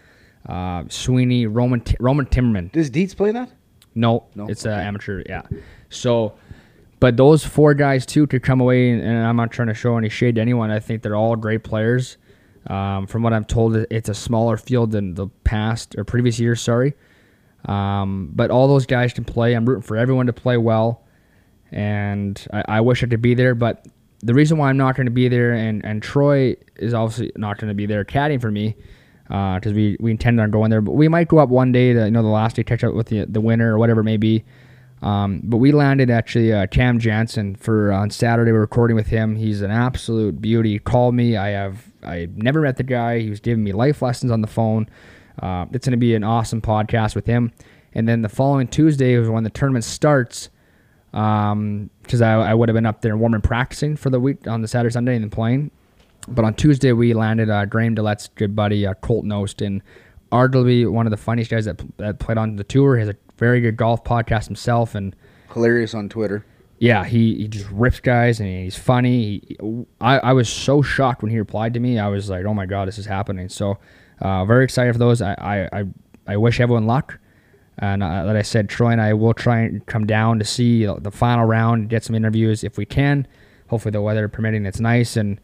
uh, 0.48 0.84
Sweeney, 0.90 1.48
Roman 1.48 1.82
Ti- 1.82 1.98
Roman 2.00 2.28
Timmerman. 2.28 2.72
Does 2.72 2.92
Dietz 2.92 3.16
play 3.16 3.32
that? 3.32 3.50
No, 3.96 4.26
No? 4.36 4.46
it's 4.48 4.68
uh, 4.68 4.70
amateur. 4.70 5.24
Yeah. 5.28 5.42
So, 5.90 6.36
but 7.00 7.18
those 7.18 7.44
four 7.44 7.74
guys 7.74 8.06
too 8.06 8.28
could 8.28 8.44
come 8.44 8.62
away, 8.62 8.92
and, 8.92 9.02
and 9.02 9.26
I'm 9.26 9.36
not 9.36 9.50
trying 9.52 9.70
to 9.70 9.74
show 9.74 9.98
any 9.98 10.10
shade 10.10 10.36
to 10.36 10.42
anyone. 10.42 10.70
I 10.70 10.80
think 10.80 11.02
they're 11.02 11.16
all 11.16 11.36
great 11.36 11.64
players. 11.64 12.18
Um, 12.68 13.08
from 13.08 13.24
what 13.24 13.34
I'm 13.34 13.46
told, 13.46 13.76
it's 13.90 14.10
a 14.10 14.14
smaller 14.14 14.58
field 14.58 14.92
than 14.92 15.16
the 15.16 15.28
past 15.44 15.96
or 15.98 16.04
previous 16.04 16.38
years. 16.38 16.62
Sorry, 16.62 16.94
um, 17.66 18.30
but 18.36 18.52
all 18.52 18.68
those 18.68 18.86
guys 18.86 19.14
can 19.14 19.24
play. 19.24 19.54
I'm 19.56 19.66
rooting 19.66 19.82
for 19.82 19.98
everyone 19.98 20.28
to 20.28 20.34
play 20.34 20.58
well, 20.58 21.04
and 21.72 22.46
I, 22.54 22.64
I 22.68 22.82
wish 22.82 23.04
I 23.04 23.08
could 23.08 23.22
be 23.22 23.34
there. 23.34 23.56
But 23.56 23.88
the 24.20 24.34
reason 24.34 24.58
why 24.58 24.70
I'm 24.70 24.78
not 24.78 24.96
going 24.96 25.06
to 25.06 25.12
be 25.12 25.28
there, 25.28 25.54
and, 25.54 25.84
and 25.86 26.02
Troy 26.02 26.56
is 26.78 26.94
obviously 26.94 27.32
not 27.36 27.58
going 27.58 27.70
to 27.70 27.76
be 27.76 27.86
there 27.86 28.04
caddying 28.04 28.42
for 28.42 28.52
me, 28.52 28.76
because 29.28 29.74
we, 29.74 29.98
we 30.00 30.12
intend 30.12 30.40
on 30.40 30.52
going 30.52 30.70
there. 30.70 30.82
But 30.82 30.94
we 30.94 31.08
might 31.08 31.28
go 31.28 31.38
up 31.40 31.50
one 31.50 31.72
day 31.72 31.94
to 31.94 32.06
you 32.06 32.12
know 32.12 32.22
the 32.22 32.30
last 32.30 32.56
day 32.56 32.64
catch 32.64 32.84
up 32.84 32.94
with 32.94 33.08
the 33.08 33.26
the 33.26 33.42
winner 33.42 33.76
or 33.76 33.78
whatever 33.78 34.02
it 34.02 34.06
may 34.06 34.18
be. 34.18 34.44
Um, 35.02 35.42
but 35.44 35.58
we 35.58 35.72
landed 35.72 36.10
actually 36.10 36.52
uh, 36.52 36.66
Cam 36.68 37.00
Jansen 37.00 37.56
for 37.56 37.92
on 37.92 38.10
Saturday. 38.10 38.52
We're 38.52 38.62
recording 38.62 38.96
with 38.96 39.08
him. 39.08 39.36
He's 39.36 39.62
an 39.62 39.70
absolute 39.70 40.42
beauty. 40.42 40.74
He 40.74 40.80
called 40.80 41.14
me. 41.14 41.38
I 41.38 41.50
have 41.50 41.92
I 42.04 42.28
never 42.36 42.62
met 42.62 42.78
the 42.78 42.84
guy. 42.84 43.20
He 43.20 43.30
was 43.30 43.40
giving 43.40 43.64
me 43.64 43.74
life 43.74 44.02
lessons 44.02 44.32
on 44.32 44.42
the 44.42 44.48
phone. 44.48 44.90
Uh, 45.42 45.66
it's 45.72 45.86
going 45.86 45.92
to 45.92 45.98
be 45.98 46.16
an 46.16 46.24
awesome 46.24 46.62
podcast 46.62 47.14
with 47.14 47.28
him. 47.28 47.52
And 47.94 48.08
then 48.08 48.22
the 48.22 48.30
following 48.30 48.68
Tuesday 48.68 49.14
is 49.14 49.30
when 49.30 49.44
the 49.44 49.50
tournament 49.50 49.86
starts. 49.86 50.50
Um, 51.14 51.90
because 52.08 52.22
I, 52.22 52.34
I 52.34 52.54
would 52.54 52.70
have 52.70 52.74
been 52.74 52.86
up 52.86 53.02
there 53.02 53.16
warming 53.18 53.42
practicing 53.42 53.96
for 53.96 54.10
the 54.10 54.20
week 54.20 54.48
on 54.48 54.62
the 54.62 54.68
Saturday 54.68 54.94
Sunday 54.94 55.16
and 55.16 55.24
then 55.24 55.30
playing. 55.30 55.72
But 56.28 56.46
on 56.46 56.54
Tuesday 56.56 56.92
we 56.94 57.14
landed 57.14 57.50
uh, 57.50 57.66
Graham 57.66 57.96
DeLaet's 57.96 58.30
good 58.30 58.56
buddy 58.56 58.86
uh, 58.88 58.94
Colton 58.96 59.32
Ost 59.32 59.62
and 59.62 59.82
arguably 60.32 60.90
one 60.90 61.06
of 61.06 61.12
the 61.12 61.18
funniest 61.18 61.52
guys 61.52 61.66
that, 61.66 61.82
that 61.98 62.20
played 62.20 62.38
on 62.38 62.56
the 62.56 62.64
tour. 62.64 62.96
He 62.96 63.02
has 63.02 63.10
a 63.10 63.16
very 63.38 63.62
good 63.62 63.78
golf 63.78 64.04
podcast 64.04 64.46
himself 64.48 64.96
and 64.96 65.16
Hilarious 65.54 65.94
on 65.94 66.10
Twitter. 66.10 66.46
yeah, 66.80 67.06
he, 67.06 67.36
he 67.36 67.48
just 67.48 67.70
rips 67.72 68.00
guys 68.00 68.40
and 68.40 68.50
he's 68.50 68.78
funny. 68.78 69.42
He, 69.48 69.58
I, 70.02 70.20
I 70.20 70.34
was 70.34 70.50
so 70.50 70.82
shocked 70.82 71.22
when 71.22 71.32
he 71.32 71.38
replied 71.40 71.74
to 71.76 71.80
me. 71.80 71.98
I 72.00 72.08
was 72.10 72.30
like, 72.30 72.46
oh 72.46 72.54
my 72.54 72.66
god, 72.66 72.88
this 72.88 72.98
is 72.98 73.06
happening. 73.06 73.48
So 73.50 73.78
uh, 74.20 74.44
very 74.46 74.64
excited 74.64 74.92
for 74.94 75.00
those. 75.00 75.22
I, 75.22 75.34
I, 75.34 75.80
I, 75.80 75.84
I 76.28 76.38
wish 76.38 76.60
everyone 76.60 76.86
luck. 76.88 77.20
And 77.80 78.02
uh, 78.02 78.24
like 78.26 78.36
I 78.38 78.42
said, 78.42 78.70
Troy 78.70 78.90
and 78.90 79.02
I 79.02 79.14
will 79.14 79.34
try 79.34 79.60
and 79.60 79.86
come 79.86 80.08
down 80.08 80.40
to 80.40 80.46
see 80.46 80.86
the 80.86 81.12
final 81.12 81.46
round, 81.46 81.90
get 81.90 82.04
some 82.04 82.16
interviews 82.16 82.64
if 82.64 82.78
we 82.78 82.86
can. 82.86 83.28
Hopefully 83.70 83.92
the 83.92 84.02
weather 84.02 84.28
permitting, 84.28 84.66
it's 84.66 84.80
nice 84.80 85.18
and. 85.18 85.40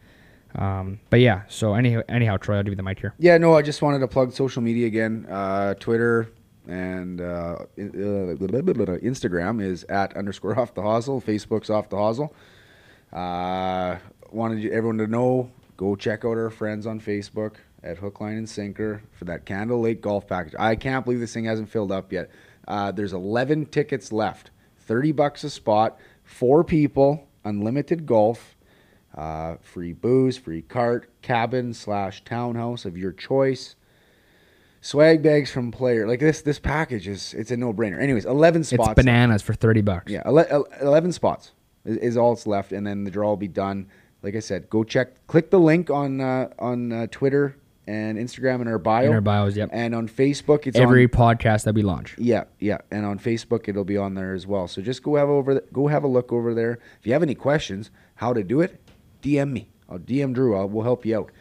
Um, 0.56 1.00
but 1.10 1.20
yeah, 1.20 1.42
so 1.48 1.74
anyhow, 1.74 2.02
anyhow, 2.08 2.38
Troy, 2.38 2.58
I'll 2.58 2.64
give 2.64 2.74
you 2.74 2.78
the 2.78 2.84
mic 2.84 3.00
here. 3.00 3.16
Yeah, 3.18 3.40
no, 3.40 3.56
I 3.56 3.64
just 3.64 3.82
wanted 3.82 4.00
to 4.00 4.08
plug 4.08 4.32
social 4.34 4.62
media 4.62 4.86
again. 4.86 5.26
Uh, 5.28 5.74
Twitter 5.74 6.30
and 6.68 7.20
uh, 7.20 7.24
uh, 7.24 7.66
Instagram 7.78 9.62
is 9.62 9.84
at 9.86 10.16
underscore 10.16 10.60
off 10.60 10.76
the 10.76 10.82
hosel. 10.82 11.24
Facebook's 11.24 11.72
off 11.72 11.90
the 11.90 11.98
hosel. 11.98 12.32
Uh, 13.12 13.98
wanted 14.32 14.64
everyone 14.72 14.98
to 15.00 15.08
know 15.08 15.52
go 15.76 15.96
check 15.96 16.24
out 16.24 16.38
our 16.38 16.50
friends 16.50 16.86
on 16.86 17.00
Facebook 17.00 17.56
at 17.84 17.98
Hook, 17.98 18.22
Line, 18.22 18.38
and 18.38 18.50
Sinker 18.50 19.04
for 19.12 19.26
that 19.26 19.46
Candle 19.46 19.82
Lake 19.82 20.02
golf 20.02 20.28
package. 20.28 20.54
I 20.58 20.76
can't 20.76 21.04
believe 21.04 21.20
this 21.20 21.34
thing 21.34 21.46
hasn't 21.46 21.70
filled 21.70 21.92
up 21.92 22.12
yet. 22.12 22.30
Uh, 22.68 22.92
there's 22.92 23.14
11 23.14 23.68
tickets 23.68 24.12
left, 24.12 24.52
30 24.78 25.12
bucks 25.12 25.44
a 25.44 25.50
spot, 25.50 26.00
four 26.24 26.64
people, 26.64 27.28
unlimited 27.44 28.06
golf. 28.06 28.56
Uh, 29.16 29.58
free 29.62 29.94
booze, 29.94 30.38
free 30.38 30.64
cart, 30.64 31.08
cabin 31.22 31.72
slash 31.74 32.24
townhouse 32.24 32.84
of 32.84 32.98
your 32.98 33.12
choice. 33.12 33.76
Swag 34.82 35.22
bags 35.22 35.52
from 35.52 35.72
player 35.72 36.08
like 36.08 36.20
this. 36.20 36.42
This 36.42 36.58
package 36.58 37.08
is 37.08 37.36
it's 37.36 37.52
a 37.52 37.58
no 37.58 37.72
brainer. 37.72 38.02
Anyways, 38.02 38.26
eleven 38.26 38.64
spots. 38.64 38.90
It's 38.90 38.96
bananas 38.96 39.44
for 39.44 39.54
thirty 39.54 39.82
bucks. 39.82 40.12
Yeah, 40.12 40.24
ele- 40.26 40.66
eleven 40.82 41.12
spots 41.12 41.52
is, 41.86 41.98
is 41.98 42.18
all 42.18 42.34
that's 42.34 42.48
left, 42.48 42.72
and 42.72 42.88
then 42.88 43.04
the 43.04 43.12
draw 43.12 43.30
will 43.30 43.38
be 43.38 43.48
done. 43.48 43.88
Like 44.24 44.36
I 44.36 44.40
said, 44.40 44.68
go 44.70 44.84
check. 44.84 45.28
Click 45.28 45.52
the 45.52 45.60
link 45.60 45.92
on 45.92 46.20
uh, 46.20 46.50
on 46.58 46.92
uh, 46.92 47.08
Twitter 47.12 47.56
and 47.88 48.18
Instagram 48.18 48.62
in 48.62 48.68
our 48.68 48.80
bio. 48.80 49.08
In 49.08 49.14
our 49.14 49.22
bios, 49.22 49.56
yep. 49.56 49.70
And 49.74 49.94
on 49.94 50.08
Facebook, 50.08 50.68
it's 50.68 50.78
Every 50.78 51.04
on, 51.06 51.10
podcast 51.10 51.64
that 51.66 51.76
we 51.76 51.82
launch. 51.82 52.16
yeah, 52.18 52.46
yeah, 52.60 52.78
and 52.92 53.06
on 53.06 53.20
Facebook 53.20 53.68
it'll 53.68 53.84
be 53.84 53.98
on 53.98 54.14
there 54.16 54.34
as 54.34 54.48
well. 54.48 54.68
So 54.68 54.82
just 54.82 55.04
go 55.04 55.16
have 55.16 55.30
over, 55.30 55.62
go 55.74 55.88
have 55.88 56.04
a 56.04 56.08
look 56.08 56.32
over 56.32 56.54
there. 56.54 56.80
If 57.00 57.08
you 57.08 57.14
have 57.14 57.24
any 57.24 57.36
questions, 57.36 57.92
how 58.16 58.34
to 58.34 58.44
do 58.44 58.62
it, 58.62 58.80
DM 59.22 59.52
me. 59.52 59.70
I'll 59.90 60.00
DM 60.00 60.34
Drew. 60.34 60.56
I'll, 60.56 60.70
we'll 60.70 60.84
help 60.84 61.06
you 61.06 61.18
out. 61.18 61.32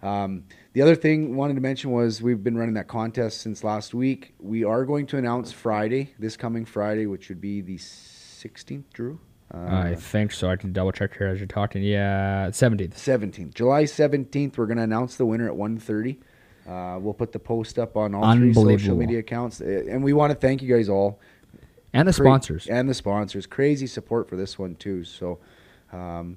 Um, 0.00 0.44
the 0.74 0.82
other 0.82 0.94
thing 0.94 1.34
wanted 1.34 1.54
to 1.54 1.60
mention 1.60 1.90
was 1.90 2.22
we've 2.22 2.42
been 2.44 2.56
running 2.56 2.74
that 2.74 2.86
contest 2.86 3.40
since 3.40 3.64
last 3.64 3.94
week. 3.94 4.34
We 4.38 4.62
are 4.62 4.84
going 4.84 5.06
to 5.06 5.16
announce 5.16 5.50
Friday, 5.50 6.14
this 6.20 6.36
coming 6.36 6.64
Friday, 6.64 7.06
which 7.06 7.28
would 7.28 7.40
be 7.40 7.60
the 7.60 7.76
16th. 7.78 8.84
Drew, 8.92 9.18
I 9.52 9.94
think 9.94 10.32
so. 10.32 10.50
I 10.50 10.56
can 10.56 10.72
double 10.72 10.92
check 10.92 11.16
here 11.16 11.26
as 11.28 11.38
you're 11.38 11.46
talking. 11.46 11.82
Yeah, 11.82 12.48
17th. 12.50 12.94
17th, 12.94 13.54
July 13.54 13.84
17th. 13.84 14.58
We're 14.58 14.66
gonna 14.66 14.82
announce 14.82 15.16
the 15.16 15.24
winner 15.26 15.46
at 15.48 15.54
1:30. 15.56 16.18
Uh, 16.68 16.98
we'll 17.00 17.14
put 17.14 17.32
the 17.32 17.38
post 17.38 17.78
up 17.78 17.96
on 17.96 18.14
all 18.14 18.34
three 18.36 18.52
social 18.52 18.94
media 18.94 19.20
accounts, 19.20 19.60
Uh, 19.62 19.84
and 19.88 20.04
we 20.04 20.12
want 20.12 20.30
to 20.30 20.34
thank 20.34 20.60
you 20.60 20.68
guys 20.74 20.88
all 20.90 21.18
And 21.94 22.06
the 22.06 22.12
Cra- 22.12 22.26
sponsors. 22.26 22.66
and 22.66 22.88
the 22.90 22.94
sponsors. 22.94 23.46
Crazy 23.46 23.86
support 23.86 24.28
for 24.28 24.36
this 24.36 24.58
one 24.58 24.74
too. 24.74 25.02
So, 25.04 25.38
um, 25.94 26.36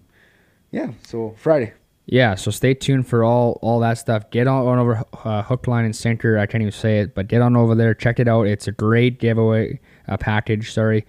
yeah. 0.71 0.91
So 1.03 1.33
Friday. 1.37 1.73
Yeah, 2.05 2.35
so 2.35 2.49
stay 2.49 2.73
tuned 2.73 3.07
for 3.07 3.23
all 3.25 3.59
all 3.61 3.79
that 3.81 3.97
stuff. 3.97 4.29
Get 4.31 4.47
on, 4.47 4.65
on 4.65 4.79
over 4.79 5.03
uh, 5.25 5.43
hook, 5.43 5.67
line, 5.67 5.83
and 5.85 5.95
sinker. 5.95 6.37
I 6.37 6.45
can't 6.45 6.61
even 6.61 6.71
say 6.71 6.99
it, 6.99 7.13
but 7.13 7.27
get 7.27 7.41
on 7.41 7.55
over 7.57 7.75
there. 7.75 7.93
Check 7.93 8.19
it 8.19 8.27
out. 8.29 8.47
It's 8.47 8.67
a 8.67 8.71
great 8.71 9.19
giveaway 9.19 9.79
uh, 10.07 10.15
package. 10.17 10.71
Sorry, 10.71 11.05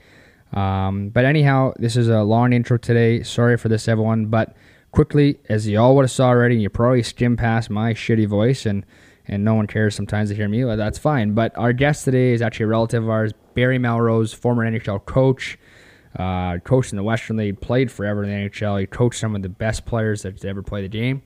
um, 0.53 1.09
but 1.09 1.25
anyhow, 1.25 1.73
this 1.79 1.97
is 1.97 2.09
a 2.09 2.23
long 2.23 2.53
intro 2.53 2.77
today. 2.77 3.23
Sorry 3.23 3.57
for 3.57 3.69
this, 3.69 3.89
everyone. 3.89 4.27
But 4.27 4.55
quickly, 4.91 5.41
as 5.49 5.67
you 5.67 5.79
all 5.79 5.97
would 5.97 6.05
have 6.05 6.11
saw 6.11 6.29
already, 6.29 6.57
you 6.57 6.69
probably 6.69 7.03
skimmed 7.03 7.39
past 7.39 7.71
my 7.71 7.95
shitty 7.95 8.27
voice, 8.27 8.67
and 8.67 8.85
and 9.27 9.45
no 9.45 9.55
one 9.55 9.67
cares 9.67 9.95
sometimes 9.95 10.29
to 10.31 10.35
hear 10.35 10.49
me. 10.49 10.65
Well, 10.65 10.77
that's 10.77 10.99
fine. 10.99 11.33
But 11.35 11.57
our 11.57 11.73
guest 11.73 12.05
today 12.05 12.33
is 12.33 12.43
actually 12.43 12.65
a 12.65 12.69
relative 12.69 13.05
of 13.05 13.11
ours, 13.11 13.33
Barry 13.55 13.79
Melrose, 13.79 14.33
former 14.35 14.69
NHL 14.69 15.05
coach. 15.05 15.59
Uh, 16.19 16.59
coached 16.59 16.93
in 16.93 16.97
the 16.97 17.03
Western 17.03 17.39
League, 17.39 17.59
played 17.63 17.91
forever 17.91 18.23
in 18.23 18.29
the 18.29 18.51
NHL. 18.51 18.79
He 18.79 18.87
coached 18.87 19.19
some 19.19 19.35
of 19.35 19.41
the 19.41 19.49
best 19.49 19.87
players 19.87 20.23
that 20.23 20.45
ever 20.45 20.63
played 20.63 20.85
the 20.85 20.89
game. 20.89 21.23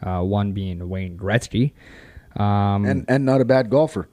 Uh, 0.00 0.22
one 0.22 0.52
being 0.52 0.88
Wayne 0.88 1.18
Gretzky. 1.18 1.72
Um, 2.36 2.84
and 2.84 3.04
and 3.08 3.24
not 3.24 3.40
a 3.40 3.44
bad 3.44 3.68
golfer. 3.68 4.08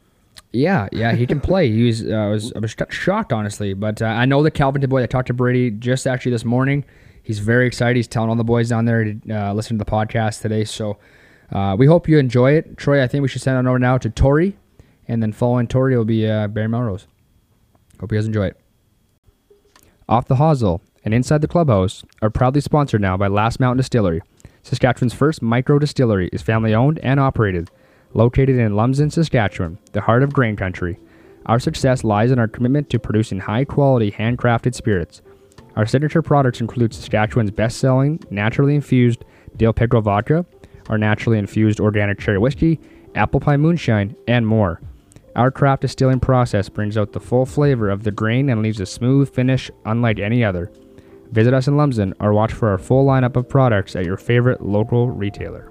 Yeah, 0.56 0.88
yeah, 0.92 1.14
he 1.14 1.28
can 1.28 1.42
play. 1.42 1.70
He 1.70 1.84
was, 1.86 2.06
uh, 2.06 2.14
I 2.14 2.28
was, 2.30 2.54
I 2.54 2.60
was 2.60 2.76
shocked 2.90 3.34
honestly, 3.34 3.74
but 3.74 4.02
uh, 4.02 4.06
I 4.06 4.26
know 4.26 4.42
the 4.42 4.52
Calvin 4.52 4.82
boy. 4.88 5.04
I 5.04 5.06
talked 5.06 5.28
to 5.28 5.34
Brady 5.34 5.72
just 5.72 6.08
actually 6.08 6.32
this 6.32 6.46
morning. 6.46 6.86
He's 7.22 7.40
very 7.40 7.68
excited. 7.68 7.96
He's 7.96 8.08
telling 8.08 8.30
all 8.30 8.36
the 8.36 8.44
boys 8.44 8.70
down 8.70 8.86
there 8.86 9.04
to 9.04 9.20
uh, 9.30 9.54
listen 9.54 9.78
to 9.78 9.84
the 9.84 9.90
podcast 9.90 10.42
today. 10.42 10.64
So 10.64 10.98
uh, 11.52 11.76
we 11.78 11.88
hope 11.88 12.08
you 12.08 12.18
enjoy 12.18 12.54
it, 12.54 12.78
Troy. 12.78 13.04
I 13.04 13.08
think 13.08 13.22
we 13.22 13.28
should 13.28 13.42
send 13.42 13.58
it 13.58 13.70
over 13.70 13.80
now 13.80 13.98
to 13.98 14.10
Tori, 14.10 14.58
and 15.08 15.22
then 15.22 15.34
following 15.34 15.68
Tori 15.68 15.98
will 15.98 16.06
be 16.06 16.28
uh, 16.28 16.48
Barry 16.48 16.70
Melrose. 16.70 17.08
Hope 18.00 18.12
you 18.12 18.18
guys 18.18 18.28
enjoy 18.28 18.48
it. 18.48 18.60
Off 20.08 20.28
the 20.28 20.36
Hosel 20.36 20.82
and 21.04 21.14
inside 21.14 21.42
the 21.42 21.48
clubhouse 21.48 22.04
are 22.22 22.30
proudly 22.30 22.62
sponsored 22.62 23.02
now 23.02 23.18
by 23.18 23.28
Last 23.28 23.60
Mountain 23.60 23.78
Distillery. 23.78 24.22
Saskatchewan's 24.64 25.14
first 25.14 25.42
micro 25.42 25.80
distillery 25.80 26.30
is 26.32 26.42
family 26.42 26.74
owned 26.74 27.00
and 27.00 27.20
operated. 27.20 27.70
Located 28.16 28.58
in 28.58 28.78
Lumsden, 28.78 29.10
Saskatchewan, 29.10 29.78
the 29.92 30.00
heart 30.00 30.24
of 30.24 30.32
grain 30.32 30.56
country, 30.56 30.98
our 31.48 31.60
success 31.60 32.06
lies 32.06 32.32
in 32.32 32.40
our 32.40 32.48
commitment 32.48 32.90
to 32.90 32.98
producing 32.98 33.40
high 33.40 33.66
quality 33.66 34.10
handcrafted 34.10 34.74
spirits. 34.74 35.22
Our 35.76 35.86
signature 35.86 36.22
products 36.22 36.62
include 36.62 36.94
Saskatchewan's 36.94 37.52
best 37.52 37.78
selling 37.78 38.22
naturally 38.32 38.74
infused 38.74 39.26
dill 39.58 39.74
pickle 39.74 40.00
vodka, 40.00 40.46
our 40.88 40.98
naturally 40.98 41.38
infused 41.38 41.82
organic 41.82 42.18
cherry 42.18 42.38
whiskey, 42.38 42.80
apple 43.16 43.42
pie 43.42 43.58
moonshine, 43.58 44.16
and 44.30 44.48
more. 44.48 44.80
Our 45.36 45.52
craft 45.52 45.82
distilling 45.82 46.22
process 46.22 46.70
brings 46.70 46.98
out 46.98 47.12
the 47.12 47.20
full 47.20 47.46
flavor 47.46 47.90
of 47.90 48.04
the 48.04 48.12
grain 48.12 48.50
and 48.50 48.64
leaves 48.64 48.80
a 48.80 48.86
smooth 48.86 49.30
finish 49.30 49.70
unlike 49.84 50.20
any 50.20 50.42
other. 50.42 50.72
Visit 51.32 51.54
us 51.54 51.68
in 51.68 51.76
Lumsden 51.76 52.14
or 52.22 52.32
watch 52.32 52.54
for 52.54 52.70
our 52.70 52.78
full 52.78 53.06
lineup 53.06 53.36
of 53.36 53.50
products 53.50 53.94
at 53.94 54.06
your 54.06 54.16
favorite 54.16 54.62
local 54.62 55.10
retailer. 55.10 55.70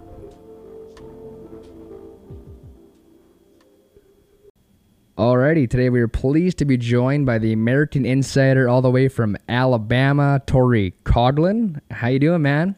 Alrighty, 5.16 5.70
today 5.70 5.90
we 5.90 6.00
are 6.00 6.08
pleased 6.08 6.58
to 6.58 6.64
be 6.64 6.76
joined 6.76 7.24
by 7.24 7.38
the 7.38 7.52
American 7.52 8.04
Insider 8.04 8.68
all 8.68 8.82
the 8.82 8.90
way 8.90 9.06
from 9.06 9.36
Alabama, 9.48 10.42
Tori 10.44 10.92
Coglin. 11.04 11.80
How 11.88 12.08
you 12.08 12.18
doing, 12.18 12.42
man? 12.42 12.74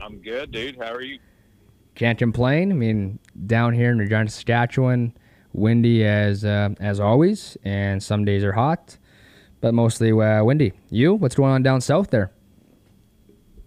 I'm 0.00 0.18
good, 0.18 0.52
dude. 0.52 0.76
How 0.76 0.92
are 0.92 1.02
you? 1.02 1.18
Can't 1.96 2.16
complain. 2.16 2.70
I 2.70 2.76
mean, 2.76 3.18
down 3.48 3.74
here 3.74 3.90
in 3.90 3.98
Regina, 3.98 4.28
Saskatchewan, 4.28 5.12
windy 5.52 6.04
as 6.04 6.44
uh, 6.44 6.68
as 6.78 7.00
always, 7.00 7.56
and 7.64 8.00
some 8.00 8.24
days 8.24 8.44
are 8.44 8.52
hot, 8.52 8.96
but 9.60 9.74
mostly 9.74 10.12
uh, 10.12 10.44
windy. 10.44 10.74
You? 10.90 11.14
What's 11.14 11.34
going 11.34 11.50
on 11.50 11.64
down 11.64 11.80
south 11.80 12.10
there? 12.10 12.30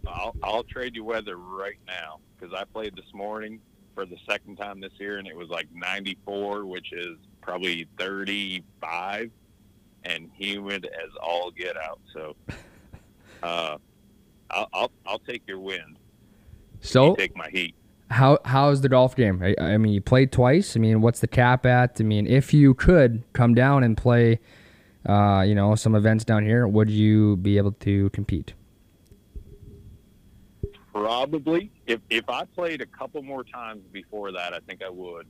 I'll, 0.08 0.34
I'll 0.42 0.64
trade 0.64 0.96
you 0.96 1.04
weather 1.04 1.36
right 1.36 1.80
now 1.88 2.20
because 2.40 2.56
I 2.58 2.64
played 2.64 2.96
this 2.96 3.14
morning 3.14 3.60
for 3.94 4.06
the 4.06 4.18
second 4.30 4.56
time 4.56 4.80
this 4.80 4.94
year, 4.98 5.18
and 5.18 5.28
it 5.28 5.36
was 5.36 5.50
like 5.50 5.68
94, 5.74 6.66
which 6.66 6.94
is 6.94 7.18
probably 7.44 7.88
35, 8.00 9.30
and 10.06 10.30
humid 10.34 10.86
as 10.86 11.10
all 11.22 11.52
get 11.52 11.78
out. 11.78 12.00
So, 12.14 12.36
uh, 13.44 13.78
I'll, 14.50 14.70
I'll 14.74 14.92
I'll 15.06 15.20
take 15.20 15.44
your 15.48 15.60
wind. 15.60 15.98
So, 16.82 17.12
You 17.12 17.16
take 17.16 17.36
my 17.38 17.50
heat. 17.50 17.76
how 18.10 18.40
how's 18.46 18.82
the 18.82 18.90
golf 18.90 19.16
game? 19.16 19.42
I, 19.42 19.56
I 19.60 19.78
mean, 19.78 19.94
you 19.94 20.02
played 20.02 20.32
twice. 20.32 20.76
I 20.76 20.80
mean, 20.80 21.02
what's 21.02 21.20
the 21.22 21.28
cap 21.28 21.66
at? 21.66 21.98
I 22.00 22.04
mean, 22.04 22.28
if 22.28 22.54
you 22.54 22.74
could 22.74 23.24
come 23.34 23.54
down 23.54 23.84
and 23.84 23.96
play, 23.96 24.40
uh, 25.08 25.44
you 25.48 25.56
know, 25.56 25.76
some 25.76 25.96
events 25.96 26.24
down 26.26 26.44
here, 26.46 26.68
would 26.68 26.90
you 26.90 27.38
be 27.38 27.58
able 27.58 27.72
to 27.72 28.10
compete? 28.10 28.54
Probably. 30.94 31.72
If 31.88 32.02
if 32.10 32.28
I 32.30 32.46
played 32.46 32.82
a 32.82 32.86
couple 32.86 33.22
more 33.24 33.44
times 33.44 33.82
before 33.92 34.32
that, 34.34 34.54
I 34.54 34.60
think 34.60 34.84
I 34.84 34.90
would. 34.90 35.26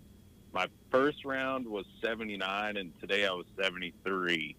My 0.53 0.67
first 0.91 1.25
round 1.25 1.67
was 1.67 1.85
79, 2.03 2.77
and 2.77 2.99
today 3.01 3.25
I 3.25 3.31
was 3.31 3.45
73. 3.59 4.55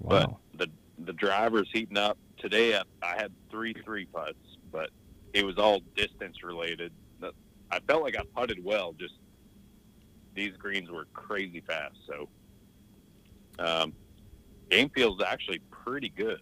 Wow. 0.00 0.38
But 0.52 0.58
the 0.58 0.70
the 1.04 1.12
driver's 1.14 1.68
heating 1.72 1.96
up. 1.96 2.18
Today 2.38 2.76
I, 2.76 2.82
I 3.02 3.16
had 3.16 3.32
three 3.50 3.74
three 3.84 4.04
putts, 4.04 4.36
but 4.70 4.90
it 5.32 5.44
was 5.44 5.58
all 5.58 5.80
distance 5.96 6.42
related. 6.42 6.92
I 7.72 7.78
felt 7.86 8.02
like 8.02 8.16
I 8.16 8.22
putted 8.34 8.62
well. 8.64 8.92
Just 8.98 9.14
these 10.34 10.56
greens 10.56 10.90
were 10.90 11.06
crazy 11.12 11.60
fast. 11.60 11.96
So 12.06 12.28
um, 13.58 13.92
game 14.70 14.90
feels 14.90 15.22
actually 15.22 15.60
pretty 15.70 16.08
good. 16.08 16.40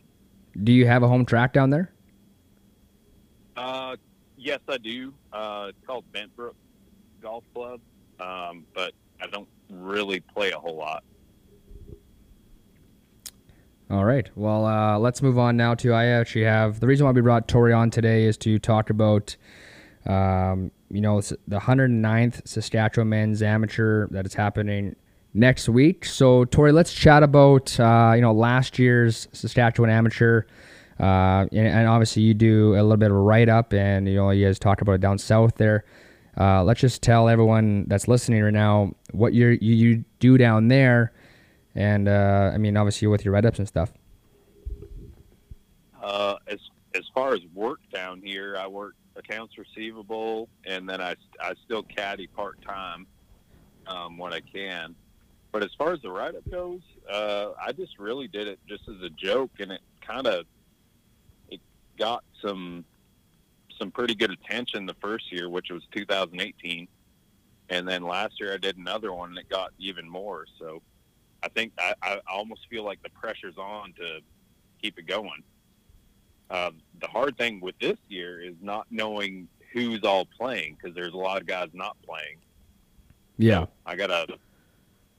Do 0.64 0.72
you 0.72 0.86
have 0.86 1.02
a 1.02 1.08
home 1.08 1.26
track 1.26 1.52
down 1.52 1.70
there? 1.70 1.92
Uh, 3.56 3.96
yes, 4.36 4.60
I 4.68 4.78
do. 4.78 5.12
Uh, 5.32 5.66
it's 5.68 5.86
called 5.86 6.04
Bentbrook 6.12 6.54
Golf 7.20 7.44
Club, 7.52 7.80
um, 8.20 8.64
but 8.74 8.92
I 9.20 9.26
don't 9.26 9.48
really 9.70 10.20
play 10.20 10.50
a 10.52 10.59
whole 10.59 10.76
lot. 10.76 11.04
All 13.90 14.04
right. 14.04 14.28
Well, 14.35 14.66
uh, 14.66 14.98
let's 14.98 15.22
move 15.22 15.38
on 15.38 15.57
now 15.57 15.74
to 15.76 15.94
I 15.94 16.07
actually 16.07 16.44
have 16.44 16.81
the 16.81 16.87
reason 16.87 17.07
why 17.07 17.12
we 17.12 17.22
brought 17.22 17.48
Tori 17.48 17.72
on 17.72 17.90
today 17.90 18.24
is 18.24 18.37
to 18.38 18.59
talk 18.59 18.90
about, 18.90 19.35
um, 20.04 20.70
you 20.90 21.00
know, 21.00 21.20
the 21.22 21.59
109th 21.59 22.46
Saskatchewan 22.46 23.09
Men's 23.09 23.42
Amateur 23.42 24.07
that 24.09 24.26
is 24.26 24.35
happening 24.35 24.94
next 25.33 25.70
week. 25.70 26.04
So, 26.04 26.44
Tori, 26.44 26.72
let's 26.72 26.92
chat 26.92 27.22
about 27.22 27.78
uh, 27.81 28.12
you 28.14 28.20
know 28.20 28.33
last 28.33 28.78
year's 28.78 29.26
Saskatchewan 29.33 29.90
Amateur. 29.90 30.42
Uh, 31.00 31.46
and, 31.52 31.68
and 31.68 31.88
obviously, 31.88 32.22
you 32.22 32.35
do 32.35 32.72
a 32.74 32.83
little 32.83 32.96
bit 32.96 33.11
of 33.11 33.16
a 33.16 33.20
write 33.20 33.48
up, 33.48 33.72
and 33.72 34.07
you 34.07 34.16
know, 34.16 34.31
you 34.31 34.44
guys 34.44 34.59
talk 34.59 34.83
about 34.83 34.92
it 34.92 35.00
down 35.00 35.16
south 35.16 35.54
there. 35.54 35.85
Uh, 36.38 36.62
let's 36.62 36.81
just 36.81 37.03
tell 37.03 37.29
everyone 37.29 37.85
that's 37.88 38.07
listening 38.07 38.42
right 38.42 38.53
now 38.53 38.92
what 39.11 39.33
you 39.33 39.59
you 39.61 40.05
do 40.20 40.38
down 40.38 40.68
there, 40.68 41.12
and 41.74 42.09
uh, 42.09 42.53
I 42.55 42.59
mean, 42.59 42.77
obviously 42.77 43.09
with 43.09 43.24
your 43.24 43.35
write 43.35 43.44
ups 43.44 43.59
and 43.59 43.66
stuff. 43.66 43.92
Uh, 46.01 46.37
as 46.46 46.59
as 46.94 47.03
far 47.12 47.35
as 47.35 47.40
work 47.55 47.81
down 47.92 48.22
here, 48.22 48.57
I 48.57 48.68
work 48.68 48.94
accounts 49.16 49.59
receivable, 49.59 50.48
and 50.64 50.88
then 50.88 51.01
I 51.01 51.16
I 51.40 51.55
still 51.64 51.83
caddy 51.83 52.29
part 52.29 52.62
time 52.62 53.07
um, 53.88 54.16
when 54.16 54.33
I 54.33 54.40
can. 54.40 54.94
But 55.51 55.64
as 55.64 55.70
far 55.77 55.92
as 55.92 56.01
the 56.03 56.11
write 56.11 56.37
up 56.37 56.48
goes, 56.51 56.83
uh, 57.11 57.48
I 57.61 57.72
just 57.72 57.98
really 57.98 58.29
did 58.29 58.46
it 58.46 58.61
just 58.68 58.88
as 58.88 59.03
a 59.03 59.11
joke, 59.11 59.51
and 59.59 59.72
it 59.72 59.81
kind 60.01 60.29
of 60.29 60.46
it 61.51 61.61
got 61.99 62.22
some 62.41 62.84
some 63.79 63.91
pretty 63.91 64.14
good 64.14 64.31
attention 64.31 64.87
the 64.87 64.97
first 65.01 65.31
year, 65.33 65.49
which 65.49 65.70
was 65.70 65.83
2018, 65.93 66.89
and 67.70 67.89
then 67.89 68.03
last 68.03 68.41
year 68.41 68.55
I 68.55 68.57
did 68.57 68.76
another 68.76 69.12
one, 69.12 69.31
and 69.31 69.39
it 69.39 69.49
got 69.49 69.72
even 69.79 70.09
more. 70.09 70.47
So 70.59 70.83
I 71.43 71.49
think 71.49 71.72
I, 71.79 71.95
I 72.03 72.20
almost 72.31 72.66
feel 72.68 72.85
like 72.85 73.03
the 73.03 73.11
pressure's 73.11 73.59
on 73.59 73.93
to 73.95 74.20
keep 74.83 74.99
it 74.99 75.07
going. 75.07 75.43
Uh, 76.51 76.70
the 77.01 77.07
hard 77.07 77.37
thing 77.37 77.61
with 77.61 77.79
this 77.79 77.99
year 78.09 78.41
is 78.41 78.55
not 78.62 78.87
knowing 78.91 79.49
who's 79.72 80.03
all 80.03 80.24
playing 80.24 80.76
because 80.76 80.95
there's 80.95 81.12
a 81.12 81.18
lot 81.18 81.41
of 81.41 81.47
guys 81.47 81.68
not 81.74 81.97
playing. 82.03 82.39
Yeah. 83.37 83.64
So 83.64 83.68
I 83.87 83.97
gotta. 83.97 84.26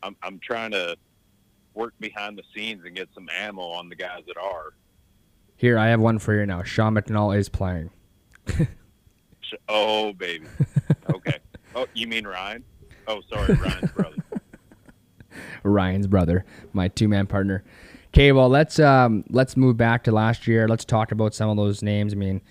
I'm 0.01 0.15
I'm 0.23 0.39
trying 0.39 0.71
to 0.71 0.95
work 1.73 1.93
behind 1.99 2.37
the 2.37 2.43
scenes 2.55 2.83
and 2.85 2.95
get 2.95 3.09
some 3.13 3.29
ammo 3.37 3.61
on 3.61 3.89
the 3.89 3.95
guys 3.95 4.23
that 4.27 4.37
are. 4.37 4.73
Here, 5.55 5.77
I 5.77 5.87
have 5.87 5.99
one 5.99 6.19
for 6.19 6.33
you 6.33 6.45
now. 6.45 6.63
Sean 6.63 6.95
McNall 6.95 7.37
is 7.37 7.49
playing. 7.49 7.89
Oh 9.67 10.13
baby. 10.13 10.47
Okay. 11.09 11.39
Oh, 11.73 11.87
you 11.93 12.07
mean 12.07 12.27
Ryan? 12.27 12.63
Oh, 13.07 13.21
sorry, 13.31 13.55
Ryan's 13.55 13.89
brother. 13.91 14.17
Ryan's 15.63 16.07
brother, 16.07 16.45
my 16.73 16.87
two 16.87 17.07
man 17.07 17.25
partner. 17.27 17.63
Okay, 18.09 18.31
well 18.31 18.49
let's 18.49 18.79
um 18.79 19.23
let's 19.29 19.55
move 19.57 19.77
back 19.77 20.03
to 20.05 20.11
last 20.11 20.47
year. 20.47 20.67
Let's 20.67 20.85
talk 20.85 21.11
about 21.11 21.33
some 21.33 21.49
of 21.49 21.57
those 21.57 21.81
names. 21.81 22.13
I 22.13 22.15
mean, 22.17 22.41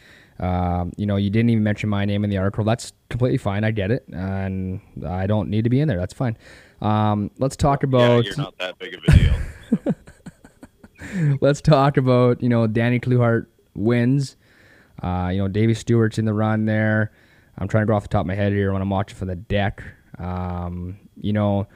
um, 0.41 0.93
you 0.97 1.07
know, 1.07 1.17
you 1.17 1.31
didn't 1.31 1.51
even 1.51 1.63
mention 1.63 1.89
my 1.89 2.05
name 2.05 2.25
in 2.25 2.31
the 2.31 2.39
article. 2.39 2.65
That's 2.65 2.93
completely 3.11 3.39
fine. 3.39 3.65
I 3.65 3.71
get 3.71 3.91
it, 3.91 4.05
and 4.09 4.81
I 5.07 5.27
don't 5.27 5.51
need 5.51 5.65
to 5.65 5.71
be 5.71 5.81
in 5.81 5.89
there. 5.89 5.99
That's 5.99 6.15
fine. 6.15 6.37
Um, 6.81 7.31
let's 7.39 7.57
talk 7.57 7.83
Yeah, 7.83 7.89
about 7.89 8.25
you're 8.25 8.37
not 8.37 8.57
that 8.59 8.79
big 8.79 8.95
of 8.95 9.01
a 9.05 9.11
deal. 9.13 9.35
let's 11.41 11.61
talk 11.61 11.97
about 11.97 12.43
you 12.43 12.49
know 12.49 12.67
Danny 12.67 13.01
Kluhart 13.01 13.47
wins. 13.75 14.37
Uh, 15.03 15.31
you 15.33 15.39
know 15.39 15.49
Davy 15.49 15.75
Stewart's 15.75 16.19
in 16.19 16.25
the 16.25 16.35
run 16.35 16.65
there. 16.65 17.13
I'm 17.59 17.69
trying 17.69 17.83
to 17.83 17.87
go 17.87 17.95
off 17.95 18.03
the 18.03 18.09
top 18.09 18.21
of 18.23 18.27
my 18.27 18.35
head 18.35 18.53
here 18.53 18.73
when 18.73 18.83
I'm 18.83 18.91
watching 18.91 19.17
from 19.17 19.29
the 19.29 19.37
deck. 19.37 19.83
Um, 20.19 20.99
you 21.21 21.33
know, 21.33 21.67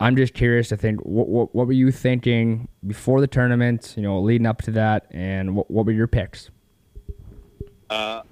I'm 0.00 0.16
just 0.16 0.32
curious 0.34 0.68
to 0.70 0.76
think 0.76 1.00
what, 1.00 1.28
what 1.28 1.54
what 1.54 1.66
were 1.66 1.72
you 1.72 1.90
thinking 1.90 2.68
before 2.86 3.20
the 3.20 3.26
tournament? 3.26 3.94
You 3.96 4.02
know, 4.02 4.20
leading 4.20 4.46
up 4.46 4.62
to 4.62 4.70
that, 4.72 5.06
and 5.10 5.54
what 5.56 5.70
what 5.70 5.86
were 5.86 5.92
your 5.92 6.06
picks 6.06 6.50
Uh, 7.90 8.22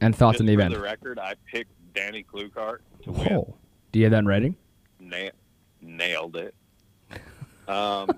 and 0.00 0.14
thoughts 0.16 0.40
on 0.40 0.46
the 0.46 0.54
for 0.54 0.60
event? 0.60 0.74
the 0.74 0.80
record, 0.80 1.18
I 1.18 1.34
picked 1.46 1.70
Danny 1.94 2.24
Klukart 2.24 2.78
to 3.02 3.12
win. 3.12 3.32
Oh, 3.32 3.54
do 3.92 3.98
you 3.98 4.04
have 4.06 4.12
that 4.12 4.18
in 4.20 4.26
writing? 4.26 4.56
Na- 4.98 5.30
nailed 5.80 6.36
it. 6.36 6.54
Um, 7.68 8.10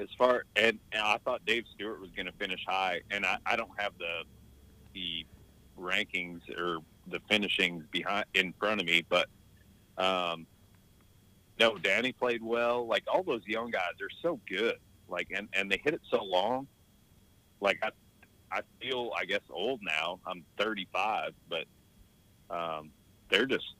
as 0.00 0.08
far 0.16 0.44
and, 0.56 0.78
and 0.92 1.02
I 1.02 1.18
thought 1.24 1.44
Dave 1.46 1.64
Stewart 1.74 2.00
was 2.00 2.10
going 2.10 2.26
to 2.26 2.32
finish 2.32 2.64
high, 2.66 3.02
and 3.10 3.24
I, 3.24 3.38
I 3.46 3.56
don't 3.56 3.70
have 3.78 3.92
the 3.98 4.22
the 4.94 5.26
rankings 5.78 6.40
or 6.58 6.78
the 7.06 7.20
finishings 7.28 7.84
behind 7.90 8.26
in 8.34 8.52
front 8.58 8.80
of 8.80 8.86
me, 8.86 9.04
but 9.08 9.28
um, 9.98 10.46
no, 11.58 11.76
Danny 11.76 12.12
played 12.12 12.42
well. 12.42 12.86
Like 12.86 13.04
all 13.12 13.22
those 13.22 13.46
young 13.46 13.70
guys 13.70 14.00
are 14.00 14.10
so 14.22 14.40
good. 14.48 14.76
Like 15.08 15.28
and 15.34 15.48
and 15.52 15.70
they 15.70 15.80
hit 15.82 15.94
it 15.94 16.00
so 16.10 16.24
long. 16.24 16.66
Like 17.60 17.78
I 17.82 17.90
I 18.50 18.62
feel 18.80 19.10
I 19.16 19.24
guess 19.24 19.42
old 19.50 19.80
now. 19.82 20.18
I'm 20.26 20.44
35, 20.58 21.34
but 21.48 21.64
um, 22.50 22.90
they're 23.28 23.46
just 23.46 23.74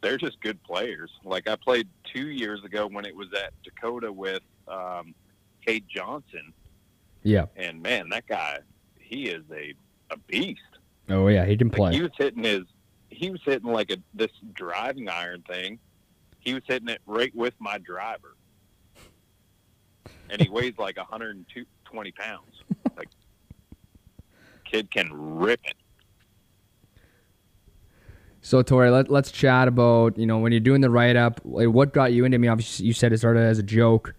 they're 0.00 0.18
just 0.18 0.40
good 0.40 0.62
players. 0.62 1.10
Like 1.24 1.48
I 1.48 1.56
played 1.56 1.88
two 2.12 2.28
years 2.28 2.64
ago 2.64 2.86
when 2.86 3.04
it 3.04 3.14
was 3.14 3.28
at 3.32 3.52
Dakota 3.62 4.12
with 4.12 4.42
um, 4.66 5.14
Cade 5.64 5.84
Johnson, 5.88 6.52
Yeah. 7.22 7.46
and 7.56 7.82
man, 7.82 8.08
that 8.10 8.26
guy, 8.26 8.58
he 8.98 9.24
is 9.28 9.44
a 9.52 9.74
a 10.10 10.16
beast. 10.28 10.60
Oh 11.08 11.28
yeah, 11.28 11.44
he 11.46 11.56
can 11.56 11.68
Like 11.68 11.76
play. 11.76 11.92
he 11.94 12.02
was 12.02 12.10
hitting 12.18 12.44
his, 12.44 12.62
he 13.10 13.30
was 13.30 13.40
hitting 13.44 13.70
like 13.72 13.90
a 13.90 13.96
this 14.14 14.30
driving 14.54 15.08
iron 15.08 15.42
thing. 15.42 15.78
He 16.40 16.54
was 16.54 16.62
hitting 16.66 16.88
it 16.88 17.00
right 17.06 17.34
with 17.34 17.54
my 17.58 17.78
driver, 17.78 18.36
and 20.28 20.40
he 20.42 20.48
weighs 20.50 20.74
like 20.78 20.96
120 20.96 22.12
pounds. 22.12 22.62
Like 22.96 23.08
kid 24.64 24.90
can 24.90 25.08
rip 25.12 25.60
it. 25.64 25.74
So 28.40 28.60
Tori, 28.62 28.90
let, 28.90 29.10
let's 29.10 29.30
chat 29.30 29.68
about 29.68 30.18
you 30.18 30.26
know 30.26 30.38
when 30.38 30.52
you're 30.52 30.60
doing 30.60 30.80
the 30.80 30.90
write 30.90 31.16
up. 31.16 31.40
Like, 31.44 31.68
what 31.68 31.92
got 31.92 32.12
you 32.12 32.24
into? 32.24 32.38
me? 32.38 32.48
obviously 32.48 32.86
you 32.86 32.92
said 32.92 33.12
it 33.12 33.18
started 33.18 33.40
as 33.44 33.58
a 33.58 33.62
joke. 33.62 34.14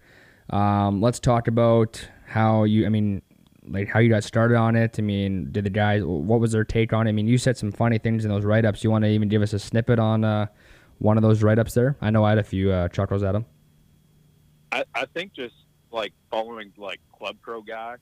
Um, 0.50 1.00
let's 1.00 1.20
talk 1.20 1.48
about 1.48 2.06
how 2.26 2.64
you. 2.64 2.86
I 2.86 2.88
mean, 2.88 3.22
like 3.66 3.88
how 3.88 3.98
you 4.00 4.08
got 4.08 4.24
started 4.24 4.56
on 4.56 4.76
it. 4.76 4.96
I 4.98 5.02
mean, 5.02 5.50
did 5.52 5.64
the 5.64 5.70
guys? 5.70 6.02
What 6.04 6.40
was 6.40 6.52
their 6.52 6.64
take 6.64 6.92
on 6.92 7.06
it? 7.06 7.10
I 7.10 7.12
mean, 7.12 7.26
you 7.26 7.38
said 7.38 7.56
some 7.56 7.72
funny 7.72 7.98
things 7.98 8.24
in 8.24 8.30
those 8.30 8.44
write 8.44 8.64
ups. 8.64 8.84
You 8.84 8.90
want 8.90 9.04
to 9.04 9.10
even 9.10 9.28
give 9.28 9.42
us 9.42 9.52
a 9.52 9.58
snippet 9.58 9.98
on 9.98 10.24
uh, 10.24 10.46
one 10.98 11.16
of 11.16 11.22
those 11.22 11.42
write 11.42 11.58
ups 11.58 11.74
there? 11.74 11.96
I 12.00 12.10
know 12.10 12.24
I 12.24 12.30
had 12.30 12.38
a 12.38 12.44
few 12.44 12.70
uh, 12.70 12.88
chuckles 12.88 13.22
at 13.22 13.32
them. 13.32 13.46
I, 14.72 14.84
I 14.94 15.06
think 15.06 15.32
just 15.32 15.54
like 15.90 16.12
following 16.30 16.72
like 16.76 17.00
Club 17.16 17.36
Pro 17.40 17.62
guy, 17.62 17.96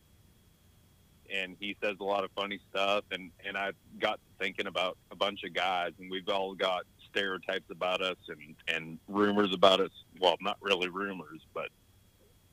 and 1.33 1.57
he 1.61 1.77
says 1.83 1.97
a 2.01 2.05
lot 2.05 2.25
of 2.25 2.31
funny 2.35 2.59
stuff, 2.71 3.05
and 3.13 3.31
and 3.47 3.57
I 3.57 3.73
got 4.01 4.19
thinking 4.41 4.67
about 4.67 4.99
a 5.11 5.17
bunch 5.17 5.45
of 5.45 5.55
guys, 5.55 5.93
and 6.01 6.11
we've 6.11 6.29
all 6.29 6.55
got 6.55 6.85
stereotypes 7.11 7.71
about 7.71 8.03
us 8.03 8.17
and 8.29 8.57
and 8.67 8.99
rumors 9.07 9.53
about 9.55 9.81
us. 9.81 9.91
Well, 10.21 10.37
not 10.41 10.57
really 10.61 10.89
rumors, 10.89 11.41
but 11.55 11.69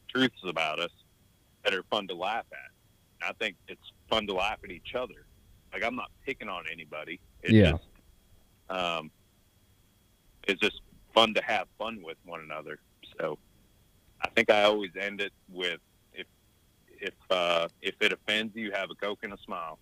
truths 0.09 0.39
about 0.47 0.79
us 0.79 0.91
that 1.63 1.73
are 1.73 1.83
fun 1.83 2.07
to 2.07 2.15
laugh 2.15 2.45
at. 2.51 3.27
I 3.29 3.33
think 3.33 3.55
it's 3.67 3.91
fun 4.09 4.27
to 4.27 4.33
laugh 4.33 4.59
at 4.63 4.71
each 4.71 4.95
other. 4.95 5.25
Like 5.73 5.83
I'm 5.83 5.95
not 5.95 6.09
picking 6.25 6.49
on 6.49 6.63
anybody. 6.71 7.19
It's 7.43 7.53
Yeah. 7.53 7.71
just 7.71 7.83
um, 8.69 9.11
it's 10.47 10.59
just 10.61 10.81
fun 11.13 11.33
to 11.33 11.41
have 11.43 11.67
fun 11.77 12.01
with 12.03 12.17
one 12.25 12.39
another. 12.41 12.79
So 13.19 13.37
I 14.21 14.29
think 14.29 14.49
I 14.51 14.63
always 14.63 14.91
end 14.99 15.21
it 15.21 15.33
with 15.49 15.79
if 16.13 16.27
if 17.01 17.13
uh, 17.29 17.67
if 17.81 17.95
it 18.01 18.13
offends 18.13 18.55
you, 18.55 18.71
have 18.71 18.89
a 18.91 18.95
coke 18.95 19.19
and 19.23 19.33
a 19.33 19.37
smile. 19.45 19.79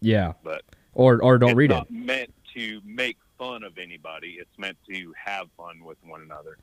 Yeah, 0.00 0.32
But 0.42 0.62
or 0.94 1.22
or 1.22 1.38
don't 1.38 1.54
read 1.54 1.70
it. 1.70 1.74
not 1.74 1.90
meant 1.90 2.32
to 2.54 2.80
make 2.84 3.16
fun 3.38 3.62
of 3.62 3.78
anybody. 3.78 4.36
It's 4.40 4.58
meant 4.58 4.76
to 4.88 5.12
have 5.16 5.46
fun 5.56 5.84
with 5.84 5.98
one 6.04 6.22
another. 6.22 6.58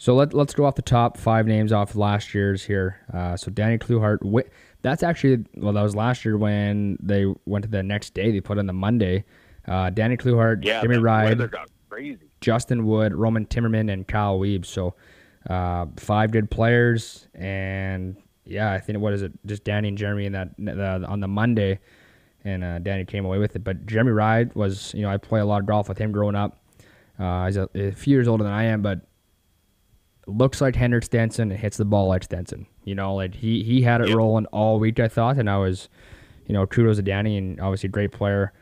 So 0.00 0.14
let, 0.14 0.32
let's 0.32 0.54
go 0.54 0.64
off 0.64 0.76
the 0.76 0.82
top 0.82 1.16
five 1.16 1.46
names 1.46 1.72
off 1.72 1.96
last 1.96 2.32
year's 2.32 2.64
here. 2.64 3.00
Uh, 3.12 3.36
so 3.36 3.50
Danny 3.50 3.78
Kluhart, 3.78 4.20
wi- 4.20 4.48
that's 4.80 5.02
actually, 5.02 5.44
well, 5.56 5.72
that 5.72 5.82
was 5.82 5.96
last 5.96 6.24
year 6.24 6.36
when 6.38 6.96
they 7.02 7.26
went 7.46 7.64
to 7.64 7.70
the 7.70 7.82
next 7.82 8.14
day. 8.14 8.30
They 8.30 8.40
put 8.40 8.58
on 8.58 8.66
the 8.66 8.72
Monday. 8.72 9.24
Uh, 9.66 9.90
Danny 9.90 10.16
Kluhart, 10.16 10.64
Yeah, 10.64 10.80
Jimmy 10.82 10.98
Ride, 10.98 11.30
weather 11.30 11.48
got 11.48 11.68
crazy. 11.90 12.30
Justin 12.40 12.86
Wood, 12.86 13.12
Roman 13.12 13.44
Timmerman, 13.46 13.92
and 13.92 14.06
Kyle 14.06 14.38
Weeb. 14.38 14.64
So 14.64 14.94
uh, 15.50 15.86
five 15.96 16.30
good 16.30 16.48
players. 16.48 17.26
And 17.34 18.16
yeah, 18.44 18.72
I 18.72 18.78
think, 18.78 19.00
what 19.00 19.12
is 19.14 19.22
it? 19.22 19.32
Just 19.46 19.64
Danny 19.64 19.88
and 19.88 19.98
Jeremy 19.98 20.26
in 20.26 20.32
that 20.32 20.56
the, 20.56 21.04
on 21.08 21.18
the 21.18 21.28
Monday. 21.28 21.80
And 22.44 22.62
uh, 22.62 22.78
Danny 22.78 23.04
came 23.04 23.24
away 23.24 23.38
with 23.38 23.56
it. 23.56 23.64
But 23.64 23.84
Jeremy 23.84 24.12
Ride 24.12 24.54
was, 24.54 24.94
you 24.94 25.02
know, 25.02 25.10
I 25.10 25.16
play 25.16 25.40
a 25.40 25.44
lot 25.44 25.60
of 25.60 25.66
golf 25.66 25.88
with 25.88 25.98
him 25.98 26.12
growing 26.12 26.36
up. 26.36 26.62
Uh, 27.18 27.46
he's 27.46 27.56
a, 27.56 27.68
a 27.74 27.90
few 27.90 28.14
years 28.14 28.28
older 28.28 28.44
than 28.44 28.52
I 28.52 28.62
am, 28.66 28.80
but 28.80 29.00
looks 30.28 30.60
like 30.60 30.76
Henrik 30.76 31.04
Stenson 31.04 31.50
and 31.50 31.58
hits 31.58 31.76
the 31.76 31.84
ball 31.84 32.08
like 32.08 32.22
Stenson. 32.24 32.66
You 32.84 32.94
know, 32.94 33.14
like 33.14 33.34
he 33.34 33.62
he 33.62 33.82
had 33.82 34.00
it 34.00 34.08
Yep. 34.08 34.16
rolling 34.16 34.46
all 34.46 34.78
week. 34.78 35.00
I 35.00 35.08
thought, 35.08 35.36
and 35.38 35.48
I 35.50 35.56
was, 35.58 35.88
you 36.46 36.52
know, 36.52 36.66
kudos 36.66 36.96
to 36.96 37.02
Danny 37.02 37.36
and 37.38 37.60
obviously 37.60 37.88
a 37.88 37.90
great 37.90 38.12
player. 38.12 38.52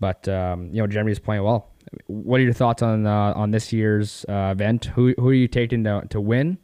But 0.00 0.28
um, 0.28 0.68
you 0.68 0.80
know, 0.80 0.86
Jeremy's 0.86 1.18
playing 1.18 1.42
well. 1.44 1.70
What 2.06 2.40
are 2.40 2.42
your 2.42 2.52
thoughts 2.52 2.82
on 2.82 3.06
uh, 3.06 3.32
on 3.36 3.50
this 3.52 3.72
year's 3.72 4.24
uh, 4.28 4.50
event? 4.52 4.86
Who 4.86 5.14
who 5.18 5.28
are 5.28 5.34
you 5.34 5.48
taking 5.48 5.84
to 5.84 6.02
to 6.10 6.20
win, 6.20 6.58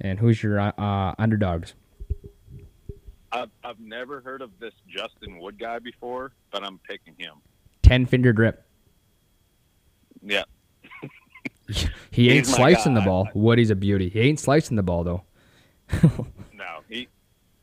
and 0.00 0.18
who's 0.18 0.42
your 0.42 0.60
uh, 0.60 0.72
uh, 0.78 1.14
underdogs? 1.18 1.74
I've, 3.32 3.50
I've 3.64 3.80
never 3.80 4.20
heard 4.20 4.42
of 4.42 4.50
this 4.60 4.74
Justin 4.88 5.40
Wood 5.40 5.58
guy 5.58 5.80
before, 5.80 6.32
but 6.52 6.62
I'm 6.62 6.78
picking 6.88 7.14
him. 7.18 7.32
Ten 7.82 8.06
finger 8.06 8.32
grip. 8.32 8.64
Yeah, 10.22 10.44
He 12.10 12.30
ain't 12.30 12.46
slicing 12.46 12.94
the 12.94 13.00
ball. 13.00 13.28
Woody's 13.34 13.70
a 13.70 13.74
beauty. 13.74 14.08
He 14.08 14.20
ain't 14.20 14.38
slicing 14.38 14.76
the 14.76 14.82
ball 14.82 15.04
though. 15.04 15.24
no, 16.52 16.80
he 16.88 17.08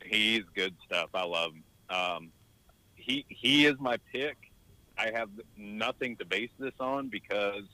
he's 0.04 0.42
good 0.54 0.74
stuff. 0.84 1.10
I 1.14 1.24
love 1.24 1.52
him. 1.52 1.64
Um, 1.96 2.32
he 2.96 3.24
he 3.28 3.66
is 3.66 3.76
my 3.78 3.96
pick. 4.12 4.36
I 4.98 5.10
have 5.14 5.30
nothing 5.56 6.16
to 6.16 6.24
base 6.24 6.50
this 6.58 6.74
on 6.78 7.08
because 7.08 7.64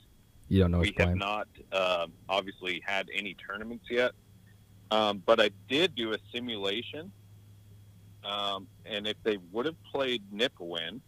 You 0.49 0.61
don't 0.61 0.71
know 0.71 0.79
we 0.79 0.95
have 0.99 1.17
not 1.17 1.49
uh, 1.73 2.07
obviously 2.29 2.83
had 2.85 3.09
any 3.15 3.35
tournaments 3.35 3.87
yet. 3.91 4.13
Um, 4.91 5.23
but 5.27 5.41
I 5.41 5.51
did 5.69 5.95
do 5.95 6.13
a 6.15 6.19
simulation, 6.33 7.13
um, 8.25 8.67
and 8.87 9.07
if 9.07 9.17
they 9.23 9.39
would 9.53 9.67
have 9.67 9.83
played 9.85 10.23
Nipawin, 10.33 11.01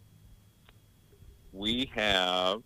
we 1.53 1.89
have. 1.95 2.61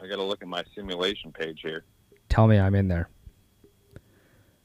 I 0.00 0.06
got 0.06 0.16
to 0.16 0.22
look 0.22 0.42
at 0.42 0.48
my 0.48 0.62
simulation 0.74 1.32
page 1.32 1.60
here. 1.62 1.84
Tell 2.28 2.46
me 2.46 2.58
I'm 2.58 2.74
in 2.74 2.88
there. 2.88 3.08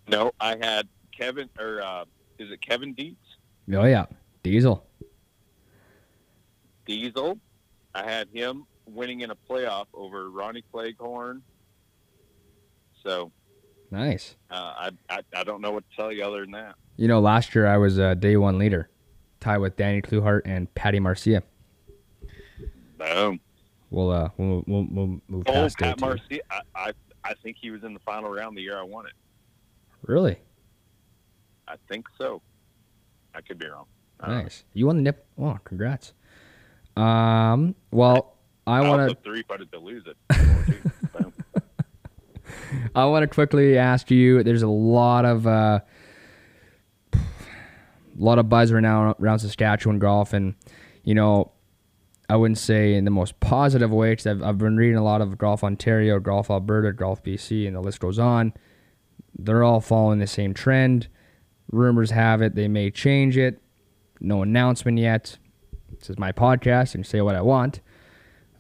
No, 0.08 0.32
I 0.40 0.58
had 0.62 0.88
Kevin, 1.18 1.50
or 1.60 1.82
uh, 1.82 2.06
is 2.38 2.52
it 2.52 2.62
Kevin 2.62 2.94
Dietz? 2.94 3.16
Oh 3.74 3.86
yeah, 3.86 4.06
Diesel. 4.44 4.86
Diesel. 6.86 7.38
I 7.94 8.04
had 8.04 8.28
him 8.34 8.66
winning 8.86 9.22
in 9.22 9.32
a 9.32 9.36
playoff 9.36 9.86
over 9.94 10.30
Ronnie 10.30 10.64
Cleghorn. 10.72 11.42
So 13.04 13.32
Nice. 13.90 14.36
uh, 14.50 14.56
I, 14.56 14.90
I 15.10 15.20
I 15.36 15.44
don't 15.44 15.62
know 15.62 15.72
what 15.72 15.90
to 15.90 15.96
tell 15.96 16.12
you 16.12 16.24
other 16.24 16.42
than 16.42 16.52
that. 16.52 16.76
You 16.98 17.08
know, 17.08 17.20
last 17.20 17.56
year 17.56 17.68
I 17.68 17.78
was 17.78 17.98
a 17.98 18.16
day 18.16 18.38
one 18.38 18.58
leader, 18.58 18.90
tied 19.40 19.58
with 19.60 19.76
Danny 19.78 20.02
Kluhart 20.02 20.42
and 20.46 20.74
Patty 20.76 21.00
Marcia. 21.00 21.44
Boom. 22.98 23.40
We'll 23.92 24.10
uh 24.10 24.30
we'll 24.38 24.64
we'll, 24.68 24.88
we'll 24.90 25.22
move 25.28 25.44
Oh, 25.48 25.52
past 25.52 25.78
Pat. 25.78 26.00
Marcia. 26.00 26.40
I, 26.50 26.62
I 26.76 26.92
I 27.24 27.34
think 27.44 27.58
he 27.62 27.70
was 27.70 27.84
in 27.84 27.94
the 27.94 28.00
final 28.00 28.30
round 28.32 28.58
the 28.58 28.62
year 28.62 28.80
I 28.80 28.84
won 28.84 29.06
it. 29.06 29.14
Really 30.04 30.40
I 31.68 31.76
think 31.88 32.08
so. 32.18 32.42
I 33.36 33.42
could 33.42 33.60
be 33.60 33.68
wrong. 33.68 33.86
Nice. 34.26 34.64
You 34.74 34.88
won 34.88 34.96
the 34.98 35.02
nip. 35.04 35.26
Oh, 35.38 35.58
congrats. 35.64 36.14
Um. 36.98 37.76
Well, 37.92 38.36
I 38.68 38.78
I 38.80 38.88
want 38.90 39.10
to 39.10 39.16
three 39.24 39.44
putted 39.44 39.72
to 39.72 39.80
lose 39.80 40.06
it. 40.06 40.18
I 42.96 43.06
want 43.06 43.24
to 43.24 43.28
quickly 43.28 43.78
ask 43.78 44.12
you. 44.12 44.44
There's 44.44 44.62
a 44.64 44.68
lot 44.68 45.26
of 45.26 45.48
uh, 45.48 45.80
a 47.14 47.20
lot 48.18 48.38
of 48.40 48.50
buzz 48.50 48.72
right 48.72 48.82
now 48.82 49.16
around 49.20 49.40
Saskatchewan 49.40 50.00
golf, 50.00 50.34
and 50.34 50.56
you 51.04 51.16
know, 51.16 51.52
I 52.32 52.38
wouldn't 52.38 52.60
say 52.60 52.94
in 52.94 53.04
the 53.04 53.12
most 53.12 53.42
positive 53.42 53.92
way 53.92 54.14
because 54.14 54.26
I've, 54.26 54.42
I've 54.42 54.58
been 54.58 54.78
reading 54.78 54.96
a 54.96 55.04
lot 55.04 55.20
of 55.20 55.38
Golf 55.38 55.66
Ontario, 55.66 56.18
Golf 56.22 56.50
Alberta, 56.50 56.94
Golf 56.94 57.22
BC, 57.22 57.68
and 57.68 57.76
the 57.76 57.82
list 57.82 58.00
goes 58.00 58.18
on. 58.18 58.54
They're 59.38 59.66
all 59.66 59.82
following 59.82 60.20
the 60.20 60.28
same 60.28 60.54
trend. 60.54 61.10
Rumors 61.74 62.12
have 62.12 62.42
it 62.42 62.56
they 62.56 62.70
may 62.70 62.90
change 62.90 63.36
it. 63.36 63.62
No 64.22 64.44
announcement 64.44 64.98
yet. 64.98 65.38
This 66.00 66.10
is 66.10 66.18
my 66.18 66.32
podcast 66.32 66.96
and 66.96 67.06
say 67.06 67.20
what 67.20 67.36
I 67.36 67.42
want. 67.42 67.82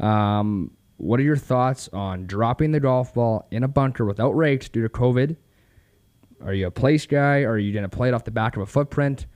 Um, 0.01 0.71
what 0.97 1.21
are 1.21 1.23
your 1.23 1.37
thoughts 1.37 1.87
on 1.93 2.27
dropping 2.27 2.73
the 2.73 2.81
golf 2.81 3.13
ball 3.13 3.47
in 3.51 3.63
a 3.63 3.69
bunker 3.69 4.03
without 4.03 4.35
rakes 4.35 4.67
due 4.67 4.81
to 4.81 4.89
COVID? 4.89 5.37
Are 6.43 6.53
you 6.53 6.67
a 6.67 6.71
place 6.71 7.05
guy? 7.05 7.43
Or 7.43 7.51
are 7.51 7.57
you 7.57 7.71
going 7.71 7.89
to 7.89 7.89
play 7.89 8.09
it 8.09 8.13
off 8.13 8.25
the 8.25 8.31
back 8.31 8.57
of 8.57 8.63
a 8.63 8.65
footprint? 8.65 9.27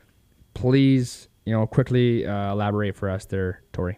Please, 0.53 1.29
you 1.45 1.53
know, 1.53 1.65
quickly 1.65 2.27
uh, 2.27 2.51
elaborate 2.51 2.97
for 2.97 3.09
us 3.09 3.23
there, 3.23 3.61
Tori. 3.71 3.97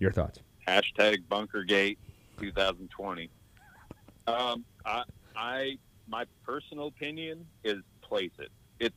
Your 0.00 0.10
thoughts. 0.10 0.40
Hashtag 0.66 1.24
Bunkergate 1.28 1.98
2020. 2.40 3.28
Um, 4.26 4.64
I, 4.86 5.02
I, 5.36 5.78
my 6.08 6.24
personal 6.42 6.86
opinion 6.86 7.46
is 7.64 7.82
place 8.00 8.30
it. 8.38 8.50
It's 8.78 8.96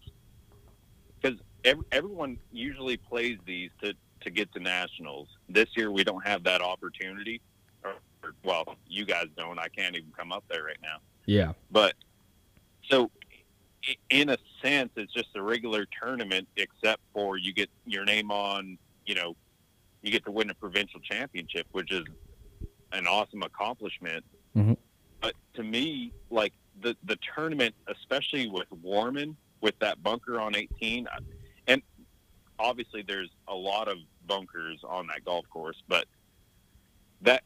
because 1.21 1.39
every, 1.65 1.83
everyone 1.91 2.37
usually 2.53 2.95
plays 2.95 3.37
these 3.45 3.69
to, 3.81 3.93
to 4.21 4.29
get 4.29 4.53
to 4.53 4.61
nationals. 4.61 5.27
This 5.49 5.67
year 5.75 5.91
we 5.91 6.05
don't 6.05 6.25
have 6.25 6.45
that 6.45 6.61
opportunity. 6.61 7.41
Or, 7.83 7.95
or, 8.23 8.33
well, 8.45 8.77
you 8.87 9.03
guys 9.03 9.25
don't. 9.37 9.59
I 9.59 9.67
can't 9.67 9.97
even 9.97 10.13
come 10.17 10.31
up 10.31 10.45
there 10.49 10.63
right 10.63 10.79
now. 10.81 10.99
Yeah. 11.25 11.51
But 11.69 11.95
so, 12.89 13.11
in 14.09 14.29
a 14.29 14.37
sense, 14.61 14.91
it's 14.95 15.11
just 15.11 15.35
a 15.35 15.41
regular 15.41 15.85
tournament, 16.01 16.47
except 16.55 17.01
for 17.11 17.35
you 17.35 17.53
get 17.53 17.69
your 17.85 18.05
name 18.05 18.31
on. 18.31 18.77
You 19.05 19.15
know, 19.15 19.35
you 20.03 20.11
get 20.11 20.23
to 20.25 20.31
win 20.31 20.49
a 20.49 20.53
provincial 20.53 20.99
championship, 20.99 21.65
which 21.71 21.91
is 21.91 22.03
an 22.91 23.07
awesome 23.07 23.41
accomplishment. 23.41 24.23
Mhm. 24.55 24.77
But 25.21 25.33
to 25.55 25.63
me, 25.63 26.11
like 26.29 26.53
the 26.81 26.95
the 27.03 27.17
tournament, 27.33 27.73
especially 27.87 28.47
with 28.47 28.71
Warman, 28.71 29.35
with 29.61 29.79
that 29.79 30.03
bunker 30.03 30.39
on 30.39 30.55
18, 30.55 31.07
and 31.67 31.81
obviously 32.59 33.01
there's 33.01 33.29
a 33.47 33.55
lot 33.55 33.87
of 33.87 33.97
bunkers 34.27 34.83
on 34.83 35.07
that 35.07 35.23
golf 35.25 35.49
course, 35.49 35.81
but 35.87 36.07
that 37.21 37.43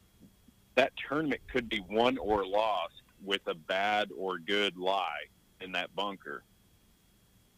that 0.75 0.93
tournament 1.07 1.41
could 1.47 1.69
be 1.69 1.79
won 1.79 2.17
or 2.17 2.45
lost 2.45 3.01
with 3.23 3.41
a 3.47 3.55
bad 3.55 4.09
or 4.15 4.39
good 4.39 4.77
lie 4.77 5.25
in 5.61 5.71
that 5.71 5.95
bunker. 5.95 6.43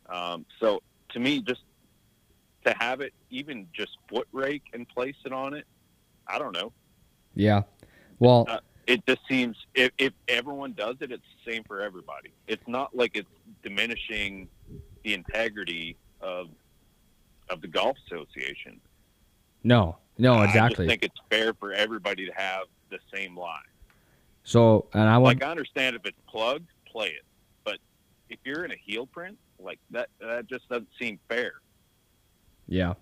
Um, 0.07 0.45
so 0.59 0.81
to 1.09 1.19
me, 1.19 1.41
just 1.41 1.61
to 2.71 2.77
have 2.83 3.01
it 3.01 3.13
even 3.29 3.67
just 3.73 3.97
foot 4.07 4.27
rake 4.31 4.63
and 4.73 4.87
place 4.87 5.15
it 5.25 5.33
on 5.33 5.53
it, 5.53 5.65
I 6.27 6.39
don't 6.39 6.53
know. 6.53 6.71
Yeah. 7.35 7.63
Well, 8.19 8.45
Uh, 8.49 8.59
It 8.87 9.05
just 9.05 9.21
seems 9.27 9.55
if, 9.75 9.91
if 9.97 10.13
everyone 10.27 10.73
does 10.73 10.95
it, 11.01 11.11
it's 11.11 11.23
the 11.45 11.51
same 11.51 11.63
for 11.63 11.81
everybody. 11.81 12.29
It's 12.47 12.67
not 12.67 12.95
like 12.95 13.15
it's 13.15 13.29
diminishing 13.63 14.47
the 15.03 15.13
integrity 15.13 15.95
of 16.21 16.49
of 17.49 17.61
the 17.61 17.67
golf 17.67 17.97
association. 18.07 18.79
no. 19.63 19.97
No, 20.21 20.33
I 20.33 20.43
exactly. 20.47 20.85
just 20.85 20.89
think 20.89 21.03
it's 21.03 21.21
fair 21.29 21.53
for 21.53 21.71
everybody 21.71 22.25
to 22.25 22.31
have 22.33 22.63
the 22.89 22.99
same 23.13 23.37
line. 23.37 23.71
so, 24.43 24.85
and 24.93 25.03
I 25.07 25.17
want 25.17 25.39
Like 25.39 25.47
I 25.47 25.49
understand 25.51 25.95
if 25.95 26.05
it's 26.05 26.19
plugged, 26.27 26.67
play 26.85 27.07
it. 27.07 27.23
But 27.63 27.77
if 28.29 28.37
you're 28.43 28.65
in 28.65 28.71
a 28.71 28.75
heel 28.75 29.05
print, 29.07 29.37
like 29.59 29.79
that, 29.91 30.09
that 30.19 30.47
just 30.47 30.67
doesn't 30.67 30.89
seem 30.99 31.19
fair. 31.29 31.53
Yeah. 32.69 32.93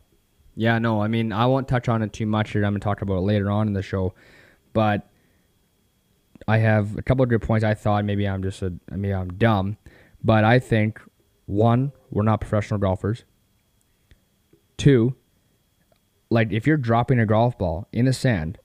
Yeah, 0.56 0.80
no, 0.80 1.02
I 1.04 1.08
mean, 1.08 1.32
I 1.32 1.46
won't 1.46 1.68
touch 1.68 1.88
on 1.88 2.02
it 2.02 2.14
too 2.14 2.26
much 2.26 2.52
here. 2.52 2.66
I'm 2.66 2.72
going 2.72 2.80
to 2.80 2.84
talk 2.84 3.04
about 3.04 3.18
it 3.18 3.22
later 3.22 3.52
on 3.52 3.68
in 3.68 3.74
the 3.74 3.84
show. 3.84 4.16
But 4.74 5.08
I 6.48 6.58
have 6.58 6.98
a 6.98 7.04
couple 7.04 7.22
of 7.22 7.30
good 7.30 7.44
points. 7.44 7.64
I 7.64 7.76
thought 7.76 8.06
maybe 8.06 8.28
I'm 8.28 8.42
just 8.42 8.64
a, 8.64 8.74
maybe 8.90 9.14
I'm 9.14 9.34
dumb. 9.34 9.78
But 10.24 10.44
I 10.44 10.58
think, 10.58 11.00
one, 11.46 11.92
we're 12.10 12.24
not 12.24 12.42
professional 12.42 12.80
golfers. 12.80 13.24
Two, 14.78 15.16
like 16.30 16.52
if 16.52 16.66
you're 16.66 16.78
dropping 16.78 17.20
a 17.20 17.26
golf 17.26 17.58
ball 17.58 17.88
in 17.92 18.06
the 18.06 18.14
sand, 18.14 18.58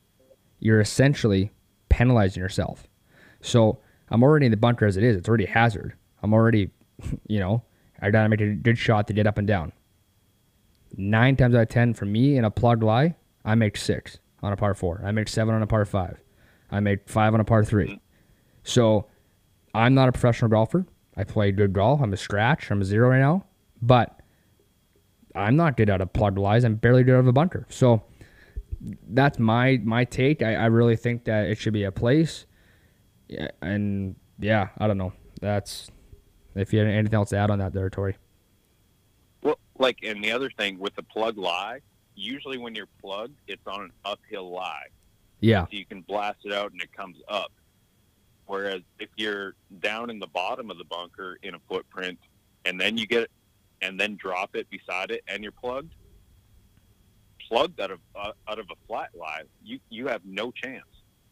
you're 0.60 0.80
essentially 0.80 1.50
penalizing 1.90 2.42
yourself. 2.42 2.86
So 3.42 3.80
I'm 4.08 4.22
already 4.22 4.46
in 4.46 4.50
the 4.50 4.56
bunker 4.56 4.86
as 4.86 4.96
it 4.96 5.04
is. 5.04 5.16
It's 5.16 5.28
already 5.28 5.44
a 5.44 5.50
hazard. 5.50 5.94
I'm 6.22 6.32
already, 6.32 6.70
you 7.26 7.40
know, 7.40 7.62
I 8.00 8.10
got 8.10 8.22
to 8.22 8.28
make 8.28 8.40
a 8.40 8.54
good 8.54 8.78
shot 8.78 9.08
to 9.08 9.12
get 9.12 9.26
up 9.26 9.36
and 9.36 9.46
down 9.46 9.72
nine 10.96 11.36
times 11.36 11.54
out 11.54 11.62
of 11.62 11.68
ten 11.68 11.94
for 11.94 12.04
me 12.04 12.36
in 12.36 12.44
a 12.44 12.50
plugged 12.50 12.82
lie, 12.82 13.16
I 13.44 13.54
make 13.54 13.76
six 13.76 14.18
on 14.42 14.52
a 14.52 14.56
par 14.56 14.74
four. 14.74 15.02
I 15.04 15.12
make 15.12 15.28
seven 15.28 15.54
on 15.54 15.62
a 15.62 15.66
par 15.66 15.84
five. 15.84 16.18
I 16.70 16.80
make 16.80 17.08
five 17.08 17.34
on 17.34 17.40
a 17.40 17.44
par 17.44 17.64
three. 17.64 18.00
So 18.62 19.06
I'm 19.74 19.94
not 19.94 20.08
a 20.08 20.12
professional 20.12 20.50
golfer. 20.50 20.86
I 21.16 21.24
play 21.24 21.52
good 21.52 21.72
golf. 21.72 22.00
I'm 22.00 22.12
a 22.12 22.16
scratch. 22.16 22.70
I'm 22.70 22.80
a 22.80 22.84
zero 22.84 23.10
right 23.10 23.20
now. 23.20 23.44
But 23.80 24.18
I'm 25.34 25.56
not 25.56 25.76
good 25.76 25.90
at 25.90 26.00
a 26.00 26.06
plugged 26.06 26.38
lies. 26.38 26.64
I'm 26.64 26.76
barely 26.76 27.04
good 27.04 27.18
of 27.18 27.26
a 27.26 27.32
bunker. 27.32 27.66
So 27.68 28.02
that's 29.08 29.38
my 29.38 29.78
my 29.82 30.04
take. 30.04 30.42
I, 30.42 30.54
I 30.54 30.66
really 30.66 30.96
think 30.96 31.24
that 31.24 31.46
it 31.46 31.58
should 31.58 31.72
be 31.72 31.84
a 31.84 31.92
place. 31.92 32.46
Yeah, 33.28 33.48
and 33.60 34.16
yeah, 34.38 34.68
I 34.78 34.86
don't 34.86 34.98
know. 34.98 35.12
That's 35.40 35.90
if 36.54 36.72
you 36.72 36.78
had 36.80 36.88
anything 36.88 37.14
else 37.14 37.30
to 37.30 37.36
add 37.36 37.50
on 37.50 37.58
that 37.58 37.72
there, 37.72 37.88
Tori. 37.90 38.16
Like, 39.82 39.98
and 40.04 40.22
the 40.22 40.30
other 40.30 40.48
thing 40.48 40.78
with 40.78 40.94
the 40.94 41.02
plug 41.02 41.36
lie, 41.36 41.80
usually 42.14 42.56
when 42.56 42.72
you're 42.72 42.86
plugged, 43.00 43.34
it's 43.48 43.66
on 43.66 43.82
an 43.82 43.92
uphill 44.04 44.48
lie. 44.48 44.86
Yeah. 45.40 45.64
So 45.64 45.70
you 45.72 45.84
can 45.84 46.02
blast 46.02 46.38
it 46.44 46.52
out 46.52 46.70
and 46.70 46.80
it 46.80 46.92
comes 46.92 47.16
up. 47.26 47.50
Whereas 48.46 48.82
if 49.00 49.08
you're 49.16 49.54
down 49.80 50.08
in 50.08 50.20
the 50.20 50.28
bottom 50.28 50.70
of 50.70 50.78
the 50.78 50.84
bunker 50.84 51.36
in 51.42 51.56
a 51.56 51.58
footprint 51.68 52.20
and 52.64 52.80
then 52.80 52.96
you 52.96 53.08
get 53.08 53.24
it 53.24 53.30
and 53.80 53.98
then 53.98 54.14
drop 54.14 54.54
it 54.54 54.70
beside 54.70 55.10
it 55.10 55.24
and 55.26 55.42
you're 55.42 55.50
plugged, 55.50 55.92
plugged 57.48 57.80
out 57.80 57.90
of 57.90 57.98
uh, 58.14 58.30
out 58.46 58.60
of 58.60 58.66
a 58.70 58.76
flat 58.86 59.08
lie, 59.18 59.42
you 59.64 59.80
you 59.90 60.06
have 60.06 60.24
no 60.24 60.52
chance. 60.52 60.86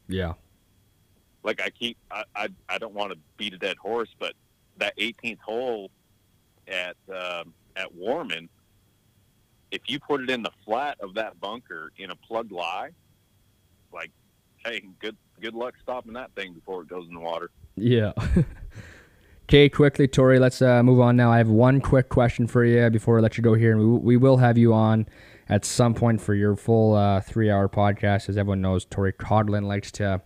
Yeah. 0.09 0.33
Like 1.45 1.61
I 1.61 1.71
keep, 1.71 1.97
I 2.11 2.25
I, 2.35 2.49
I 2.69 2.79
don't 2.79 2.95
want 2.95 3.13
to 3.13 3.19
beat 3.37 3.55
a 3.55 3.59
dead 3.59 3.77
horse, 3.77 4.11
but 4.19 4.35
that 4.79 4.97
18th 4.99 5.39
hole 5.39 5.91
at 6.67 6.97
um, 7.15 7.55
at 7.77 7.95
Warman, 7.95 8.49
if 9.71 9.83
you 9.87 10.01
put 10.01 10.21
it 10.21 10.31
in 10.31 10.43
the 10.43 10.51
flat 10.65 10.99
of 11.01 11.15
that 11.15 11.41
bunker 11.41 11.93
in 11.99 12.11
a 12.11 12.17
plugged 12.17 12.53
lie, 12.53 12.91
like, 13.93 14.11
hey, 14.65 14.83
good 15.01 15.17
good 15.41 15.55
luck 15.55 15.75
stopping 15.83 16.13
that 16.13 16.35
thing 16.35 16.53
before 16.53 16.83
it 16.83 16.89
goes 16.89 17.07
in 17.09 17.15
the 17.15 17.21
water. 17.21 17.51
Yeah. 17.77 18.13
Okay, 19.51 19.69
quickly, 19.69 20.07
Tori, 20.07 20.39
let's 20.39 20.63
uh, 20.63 20.81
move 20.81 21.01
on 21.01 21.17
now. 21.17 21.33
I 21.33 21.39
have 21.39 21.49
one 21.49 21.81
quick 21.81 22.09
question 22.09 22.47
for 22.47 22.65
you 22.65 22.89
before 22.89 23.19
I 23.19 23.21
let 23.21 23.37
you 23.37 23.43
go 23.43 23.55
here. 23.55 23.77
We, 23.77 23.85
we 23.85 24.17
will 24.17 24.37
have 24.37 24.57
you 24.57 24.73
on 24.73 25.09
at 25.49 25.65
some 25.65 25.93
point 25.93 26.21
for 26.21 26.35
your 26.35 26.55
full 26.55 26.95
uh, 26.95 27.21
three 27.21 27.51
hour 27.51 27.69
podcast. 27.69 28.29
As 28.29 28.39
everyone 28.39 28.61
knows, 28.61 28.85
Tori 28.85 29.13
Codlin 29.13 29.65
likes 29.65 29.91
to, 29.91 30.23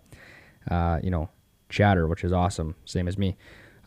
uh, 0.71 0.99
you 1.03 1.11
know, 1.11 1.31
chatter, 1.71 2.07
which 2.07 2.23
is 2.23 2.35
awesome. 2.35 2.75
Same 2.85 3.09
as 3.09 3.17
me. 3.17 3.39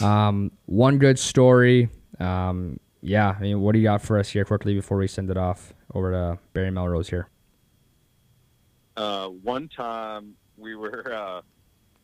Um, 0.02 0.54
one 0.66 0.98
good 0.98 1.20
story. 1.20 1.90
Um, 2.20 2.80
yeah, 3.02 3.36
I 3.38 3.42
mean, 3.42 3.62
what 3.62 3.74
do 3.74 3.80
you 3.80 3.86
got 3.86 4.02
for 4.02 4.18
us 4.18 4.30
here 4.30 4.46
quickly 4.46 4.74
before 4.74 4.98
we 4.98 5.08
send 5.08 5.30
it 5.30 5.38
off 5.38 5.74
over 5.94 6.12
to 6.12 6.40
Barry 6.54 6.72
Melrose 6.72 7.10
here? 7.10 7.30
Uh, 8.96 9.28
one 9.28 9.70
time 9.70 10.36
we 10.58 10.76
were 10.76 11.14
uh, 11.14 11.42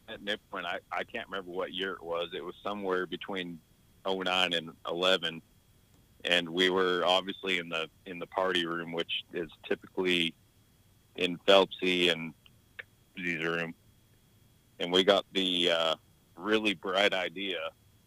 at 0.08 0.24
Nipawin. 0.24 0.66
I, 0.66 0.80
I 0.92 1.04
can't 1.04 1.28
remember 1.28 1.52
what 1.52 1.74
year 1.74 1.94
it 1.94 2.04
was. 2.04 2.30
It 2.34 2.44
was 2.44 2.56
somewhere 2.64 3.06
between 3.06 3.60
09 4.08 4.54
and 4.54 4.72
11. 4.90 5.42
And 6.26 6.50
we 6.50 6.70
were 6.70 7.04
obviously 7.06 7.60
in 7.60 7.68
the 7.68 7.90
in 8.06 8.18
the 8.18 8.28
party 8.28 8.66
room, 8.66 8.94
which 8.94 9.12
is 9.34 9.50
typically 9.68 10.34
in 11.18 11.38
Phelpsy 11.40 12.12
and 12.12 12.34
Z's 13.20 13.44
room. 13.44 13.74
And 14.80 14.92
we 14.92 15.04
got 15.04 15.26
the 15.34 15.72
uh, 15.72 15.96
really 16.38 16.76
bright 16.76 17.14
idea 17.14 17.58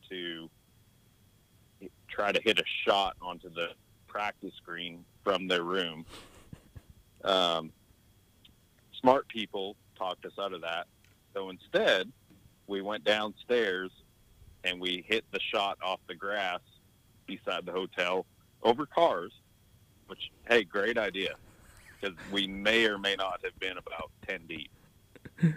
to 0.09 0.49
try 2.17 2.33
to 2.33 2.41
hit 2.41 2.59
a 2.59 2.65
shot 2.85 3.15
onto 3.21 3.51
the 3.51 3.69
practice 4.09 4.55
green 4.65 5.05
from 5.23 5.47
their 5.47 5.63
room. 5.63 6.07
Um, 7.23 7.71
smart 8.99 9.29
people 9.29 9.77
talked 9.99 10.25
us 10.25 10.33
out 10.41 10.55
of 10.55 10.63
that. 10.63 10.87
So 11.35 11.51
instead, 11.51 12.11
we 12.67 12.81
went 12.81 13.05
downstairs 13.05 13.91
and 14.65 14.81
we 14.81 15.05
hit 15.07 15.25
the 15.31 15.41
shot 15.53 15.77
off 15.83 16.01
the 16.09 16.15
grass 16.15 16.61
beside 17.27 17.67
the 17.67 17.73
hotel 17.73 18.25
over 18.63 18.87
cars, 18.87 19.33
which, 20.07 20.31
hey, 20.49 20.65
great 20.65 20.97
idea. 20.97 21.35
Because 22.01 22.17
we 22.33 22.47
may 22.47 22.87
or 22.87 22.99
may 22.99 23.15
not 23.15 23.41
have 23.45 23.59
been 23.61 23.77
about 23.77 24.11
10 24.27 24.41
deep. 24.49 24.71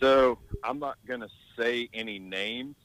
So 0.00 0.38
I'm 0.62 0.78
not 0.78 0.96
going 1.08 1.22
to 1.22 1.28
say 1.58 1.88
any 1.92 2.20
names, 2.20 2.76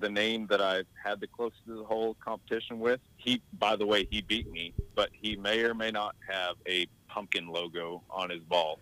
the 0.00 0.08
name 0.08 0.46
that 0.48 0.60
I've 0.60 0.86
had 1.02 1.20
the 1.20 1.26
closest 1.26 1.64
to 1.66 1.76
the 1.76 1.84
whole 1.84 2.16
competition 2.24 2.80
with. 2.80 3.00
He, 3.16 3.42
by 3.58 3.76
the 3.76 3.86
way, 3.86 4.06
he 4.10 4.22
beat 4.22 4.50
me, 4.50 4.72
but 4.94 5.10
he 5.12 5.36
may 5.36 5.60
or 5.62 5.74
may 5.74 5.90
not 5.90 6.16
have 6.28 6.56
a 6.66 6.86
pumpkin 7.08 7.46
logo 7.48 8.02
on 8.10 8.30
his 8.30 8.40
ball. 8.40 8.78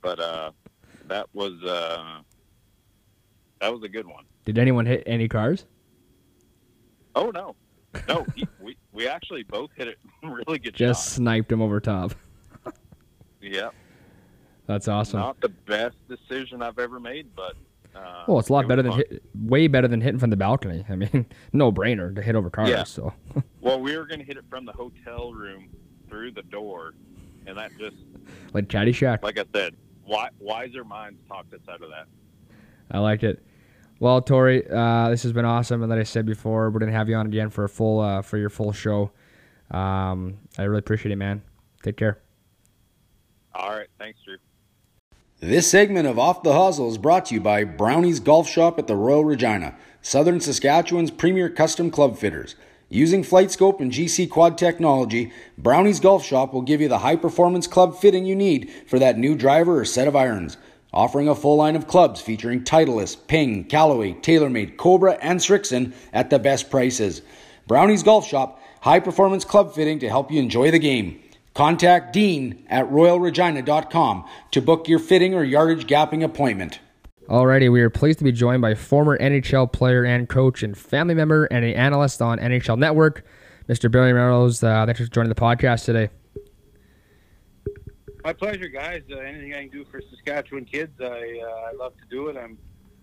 But 0.00 0.18
uh, 0.20 0.50
that 1.08 1.26
was 1.32 1.62
uh, 1.62 2.20
that 3.60 3.72
was 3.72 3.82
a 3.82 3.88
good 3.88 4.06
one. 4.06 4.24
Did 4.44 4.58
anyone 4.58 4.86
hit 4.86 5.02
any 5.06 5.28
cars? 5.28 5.66
Oh 7.14 7.30
no, 7.30 7.54
no, 8.08 8.26
he, 8.34 8.46
we 8.60 8.76
we 8.92 9.06
actually 9.06 9.42
both 9.42 9.70
hit 9.76 9.88
it 9.88 9.98
really 10.22 10.58
good 10.58 10.74
Just 10.74 11.04
shot. 11.04 11.12
sniped 11.14 11.52
him 11.52 11.60
over 11.60 11.78
top. 11.80 12.14
Yeah, 13.40 13.70
That's 14.66 14.86
awesome. 14.86 15.18
not 15.18 15.40
the 15.40 15.48
best 15.48 15.96
decision 16.08 16.62
I've 16.62 16.78
ever 16.78 17.00
made, 17.00 17.34
but 17.34 17.54
uh, 17.94 18.24
well, 18.26 18.38
it's 18.38 18.48
a 18.48 18.52
lot 18.52 18.64
it 18.64 18.68
better 18.68 18.82
than 18.82 18.92
hit, 18.92 19.22
way 19.34 19.66
better 19.66 19.88
than 19.88 20.00
hitting 20.00 20.18
from 20.18 20.30
the 20.30 20.36
balcony. 20.36 20.84
I 20.88 20.96
mean, 20.96 21.26
no 21.52 21.70
brainer 21.70 22.14
to 22.14 22.22
hit 22.22 22.34
over 22.34 22.50
cars. 22.50 22.68
Yeah. 22.70 22.84
So 22.84 23.12
Well, 23.60 23.80
we 23.80 23.96
were 23.96 24.06
going 24.06 24.20
to 24.20 24.24
hit 24.24 24.36
it 24.36 24.44
from 24.48 24.64
the 24.64 24.72
hotel 24.72 25.32
room 25.32 25.68
through 26.08 26.32
the 26.32 26.42
door, 26.42 26.94
and 27.46 27.56
that 27.58 27.70
just, 27.78 27.96
like 28.52 28.68
Caddyshack. 28.68 29.22
like 29.22 29.38
I 29.38 29.44
said, 29.54 29.74
wi- 30.04 30.30
wiser 30.38 30.84
minds 30.84 31.20
talked 31.28 31.52
us 31.54 31.60
out 31.68 31.82
of 31.82 31.90
that. 31.90 32.06
I 32.90 32.98
liked 32.98 33.24
it. 33.24 33.42
Well, 34.00 34.20
Tori, 34.20 34.68
uh, 34.68 35.10
this 35.10 35.22
has 35.22 35.32
been 35.32 35.44
awesome, 35.44 35.82
and 35.82 35.90
like 35.90 36.00
I 36.00 36.02
said 36.02 36.26
before, 36.26 36.70
we're 36.70 36.80
gonna 36.80 36.92
have 36.92 37.08
you 37.08 37.14
on 37.14 37.26
again 37.26 37.50
for 37.50 37.64
a 37.64 37.68
full 37.68 38.00
uh, 38.00 38.20
for 38.20 38.36
your 38.36 38.50
full 38.50 38.72
show. 38.72 39.12
Um, 39.70 40.38
I 40.58 40.64
really 40.64 40.80
appreciate 40.80 41.12
it, 41.12 41.16
man. 41.16 41.40
Take 41.82 41.96
care. 41.96 42.18
All 43.54 43.70
right, 43.70 43.86
thanks, 43.98 44.18
Drew. 44.24 44.38
This 45.42 45.68
segment 45.68 46.06
of 46.06 46.20
Off 46.20 46.44
the 46.44 46.52
Hosel 46.52 46.88
is 46.88 46.98
brought 46.98 47.24
to 47.26 47.34
you 47.34 47.40
by 47.40 47.64
Brownie's 47.64 48.20
Golf 48.20 48.48
Shop 48.48 48.78
at 48.78 48.86
the 48.86 48.94
Royal 48.94 49.24
Regina, 49.24 49.74
Southern 50.00 50.38
Saskatchewan's 50.38 51.10
premier 51.10 51.50
custom 51.50 51.90
club 51.90 52.16
fitters. 52.16 52.54
Using 52.88 53.24
FlightScope 53.24 53.80
and 53.80 53.90
GC 53.90 54.30
Quad 54.30 54.56
technology, 54.56 55.32
Brownie's 55.58 55.98
Golf 55.98 56.24
Shop 56.24 56.52
will 56.52 56.62
give 56.62 56.80
you 56.80 56.86
the 56.86 57.00
high 57.00 57.16
performance 57.16 57.66
club 57.66 57.98
fitting 57.98 58.24
you 58.24 58.36
need 58.36 58.70
for 58.86 59.00
that 59.00 59.18
new 59.18 59.34
driver 59.34 59.80
or 59.80 59.84
set 59.84 60.06
of 60.06 60.14
irons. 60.14 60.58
Offering 60.92 61.26
a 61.26 61.34
full 61.34 61.56
line 61.56 61.74
of 61.74 61.88
clubs 61.88 62.20
featuring 62.20 62.62
Titleist, 62.62 63.26
Ping, 63.26 63.64
Callaway, 63.64 64.12
TaylorMade, 64.12 64.76
Cobra, 64.76 65.18
and 65.20 65.40
Srixon 65.40 65.92
at 66.12 66.30
the 66.30 66.38
best 66.38 66.70
prices. 66.70 67.20
Brownie's 67.66 68.04
Golf 68.04 68.28
Shop, 68.28 68.62
high 68.82 69.00
performance 69.00 69.44
club 69.44 69.74
fitting 69.74 69.98
to 69.98 70.08
help 70.08 70.30
you 70.30 70.40
enjoy 70.40 70.70
the 70.70 70.78
game. 70.78 71.20
Contact 71.54 72.12
Dean 72.12 72.64
at 72.68 72.88
royalregina.com 72.88 74.24
to 74.52 74.62
book 74.62 74.88
your 74.88 74.98
fitting 74.98 75.34
or 75.34 75.44
yardage 75.44 75.86
gapping 75.86 76.24
appointment. 76.24 76.80
Alrighty, 77.28 77.70
we 77.70 77.80
are 77.82 77.90
pleased 77.90 78.18
to 78.18 78.24
be 78.24 78.32
joined 78.32 78.62
by 78.62 78.74
former 78.74 79.16
NHL 79.18 79.70
player 79.70 80.04
and 80.04 80.28
coach 80.28 80.62
and 80.62 80.76
family 80.76 81.14
member 81.14 81.44
and 81.46 81.64
an 81.64 81.74
analyst 81.74 82.20
on 82.20 82.38
NHL 82.38 82.78
Network, 82.78 83.24
Mr. 83.68 83.90
Billy 83.90 84.12
Melrose. 84.12 84.62
Uh, 84.62 84.84
thanks 84.86 85.00
for 85.00 85.06
joining 85.06 85.28
the 85.28 85.34
podcast 85.34 85.84
today. 85.84 86.08
My 88.24 88.32
pleasure, 88.32 88.68
guys. 88.68 89.02
Uh, 89.10 89.18
anything 89.18 89.54
I 89.54 89.62
can 89.62 89.70
do 89.70 89.84
for 89.90 90.00
Saskatchewan 90.10 90.64
kids, 90.64 90.92
I 91.00 91.04
uh, 91.04 91.70
I 91.70 91.72
love 91.78 91.92
to 91.98 92.04
do 92.08 92.28
it. 92.28 92.36
I'm 92.36 92.56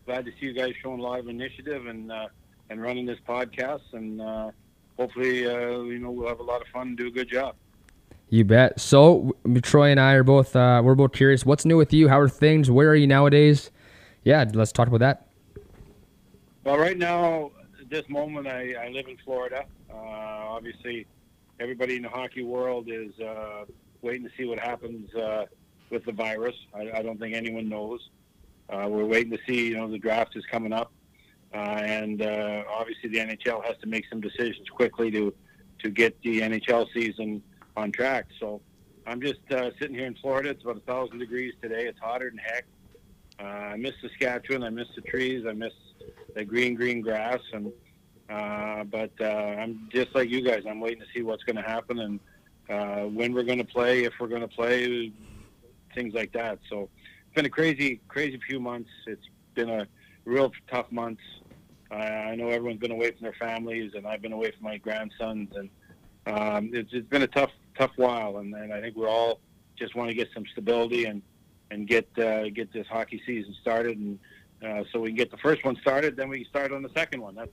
glad 0.05 0.25
to 0.25 0.31
see 0.31 0.47
you 0.47 0.53
guys 0.53 0.73
showing 0.81 0.99
a 0.99 1.03
lot 1.03 1.19
of 1.19 1.27
initiative 1.27 1.87
and 1.87 2.11
uh, 2.11 2.27
and 2.69 2.81
running 2.81 3.05
this 3.05 3.19
podcast, 3.27 3.81
and 3.93 4.21
uh, 4.21 4.51
hopefully, 4.97 5.45
uh, 5.45 5.81
you 5.81 5.99
know, 5.99 6.11
we'll 6.11 6.29
have 6.29 6.39
a 6.39 6.43
lot 6.43 6.61
of 6.61 6.67
fun 6.67 6.89
and 6.89 6.97
do 6.97 7.07
a 7.07 7.11
good 7.11 7.29
job. 7.29 7.55
You 8.29 8.45
bet. 8.45 8.79
So 8.79 9.35
Troy 9.63 9.89
and 9.89 9.99
I 9.99 10.13
are 10.13 10.23
both 10.23 10.55
uh, 10.55 10.81
we're 10.83 10.95
both 10.95 11.13
curious. 11.13 11.45
What's 11.45 11.65
new 11.65 11.77
with 11.77 11.91
you? 11.93 12.07
How 12.09 12.19
are 12.19 12.29
things? 12.29 12.69
Where 12.69 12.89
are 12.89 12.95
you 12.95 13.07
nowadays? 13.07 13.71
Yeah, 14.23 14.45
let's 14.53 14.71
talk 14.71 14.87
about 14.87 14.99
that. 14.99 15.27
Well, 16.63 16.77
right 16.77 16.97
now, 16.97 17.51
at 17.79 17.89
this 17.89 18.07
moment, 18.07 18.45
I, 18.45 18.73
I 18.73 18.89
live 18.89 19.07
in 19.07 19.17
Florida. 19.25 19.65
Uh, 19.89 19.95
obviously, 19.95 21.07
everybody 21.59 21.95
in 21.95 22.03
the 22.03 22.09
hockey 22.09 22.43
world 22.43 22.87
is 22.87 23.17
uh, 23.19 23.65
waiting 24.03 24.27
to 24.27 24.29
see 24.37 24.45
what 24.45 24.59
happens 24.59 25.13
uh, 25.15 25.45
with 25.89 26.05
the 26.05 26.11
virus. 26.11 26.55
I, 26.75 26.91
I 26.99 27.01
don't 27.01 27.19
think 27.19 27.33
anyone 27.33 27.67
knows. 27.67 28.09
Uh, 28.69 28.87
we're 28.87 29.05
waiting 29.05 29.31
to 29.31 29.39
see. 29.47 29.69
You 29.69 29.77
know, 29.77 29.89
the 29.89 29.97
draft 29.97 30.35
is 30.35 30.45
coming 30.51 30.73
up, 30.73 30.91
uh, 31.51 31.57
and 31.57 32.21
obviously, 32.21 33.09
the 33.09 33.17
NHL 33.17 33.65
has 33.65 33.75
to 33.81 33.87
make 33.87 34.05
some 34.07 34.21
decisions 34.21 34.69
quickly 34.69 35.09
to 35.09 35.33
to 35.79 35.89
get 35.89 36.21
the 36.21 36.41
NHL 36.41 36.85
season 36.93 37.41
on 37.77 37.91
track. 37.91 38.27
So, 38.39 38.61
I'm 39.07 39.21
just 39.21 39.39
uh, 39.51 39.71
sitting 39.79 39.95
here 39.95 40.05
in 40.05 40.15
Florida. 40.15 40.49
It's 40.49 40.63
about 40.63 40.77
a 40.77 40.81
thousand 40.81 41.19
degrees 41.19 41.53
today. 41.61 41.87
It's 41.87 41.99
hotter 41.99 42.29
than 42.29 42.37
heck. 42.37 42.65
Uh, 43.39 43.73
I 43.73 43.77
miss 43.77 43.93
Saskatchewan. 44.01 44.63
I 44.63 44.69
miss 44.69 44.87
the 44.95 45.01
trees. 45.01 45.45
I 45.47 45.53
miss 45.53 45.73
the 46.35 46.45
green, 46.45 46.75
green 46.75 47.01
grass. 47.01 47.39
And 47.53 47.71
uh, 48.29 48.83
but 48.83 49.11
uh, 49.19 49.23
I'm 49.23 49.89
just 49.91 50.13
like 50.13 50.29
you 50.29 50.41
guys. 50.41 50.63
I'm 50.69 50.79
waiting 50.79 50.99
to 50.99 51.07
see 51.15 51.23
what's 51.23 51.43
going 51.43 51.55
to 51.55 51.63
happen 51.63 51.99
and 51.99 52.19
uh, 52.69 53.05
when 53.05 53.33
we're 53.33 53.43
going 53.43 53.57
to 53.57 53.65
play, 53.65 54.03
if 54.03 54.13
we're 54.19 54.27
going 54.27 54.41
to 54.41 54.47
play, 54.47 55.11
things 55.95 56.13
like 56.13 56.31
that. 56.33 56.59
So 56.69 56.89
it's 57.25 57.35
been 57.35 57.45
a 57.45 57.49
crazy, 57.49 57.99
crazy 58.07 58.39
few 58.47 58.59
months. 58.59 58.89
It's 59.07 59.25
been 59.55 59.69
a 59.69 59.87
real 60.25 60.51
tough 60.69 60.91
months. 60.91 61.23
I 61.89 61.95
I 61.95 62.35
know 62.35 62.49
everyone's 62.49 62.79
been 62.79 62.91
away 62.91 63.11
from 63.11 63.21
their 63.21 63.35
families, 63.39 63.93
and 63.95 64.05
I've 64.05 64.21
been 64.21 64.33
away 64.33 64.51
from 64.51 64.63
my 64.63 64.77
grandsons, 64.77 65.49
and 65.55 65.69
um, 66.29 66.69
it's, 66.73 66.89
it's 66.93 67.07
been 67.07 67.23
a 67.23 67.27
tough, 67.27 67.51
tough 67.77 67.91
while. 67.95 68.37
And, 68.37 68.53
and 68.53 68.73
I 68.73 68.81
think 68.81 68.95
we're 68.95 69.09
all 69.09 69.39
just 69.77 69.95
want 69.95 70.09
to 70.09 70.15
get 70.15 70.29
some 70.33 70.43
stability 70.51 71.05
and 71.05 71.21
and 71.71 71.87
get 71.87 72.07
uh, 72.17 72.49
get 72.49 72.71
this 72.73 72.87
hockey 72.87 73.21
season 73.25 73.55
started, 73.61 73.97
and 73.97 74.19
uh, 74.65 74.83
so 74.91 74.99
we 74.99 75.09
can 75.09 75.15
get 75.15 75.31
the 75.31 75.37
first 75.37 75.63
one 75.63 75.75
started, 75.77 76.15
then 76.15 76.29
we 76.29 76.39
can 76.39 76.49
start 76.49 76.71
on 76.71 76.81
the 76.81 76.89
second 76.95 77.21
one. 77.21 77.35
That's 77.35 77.51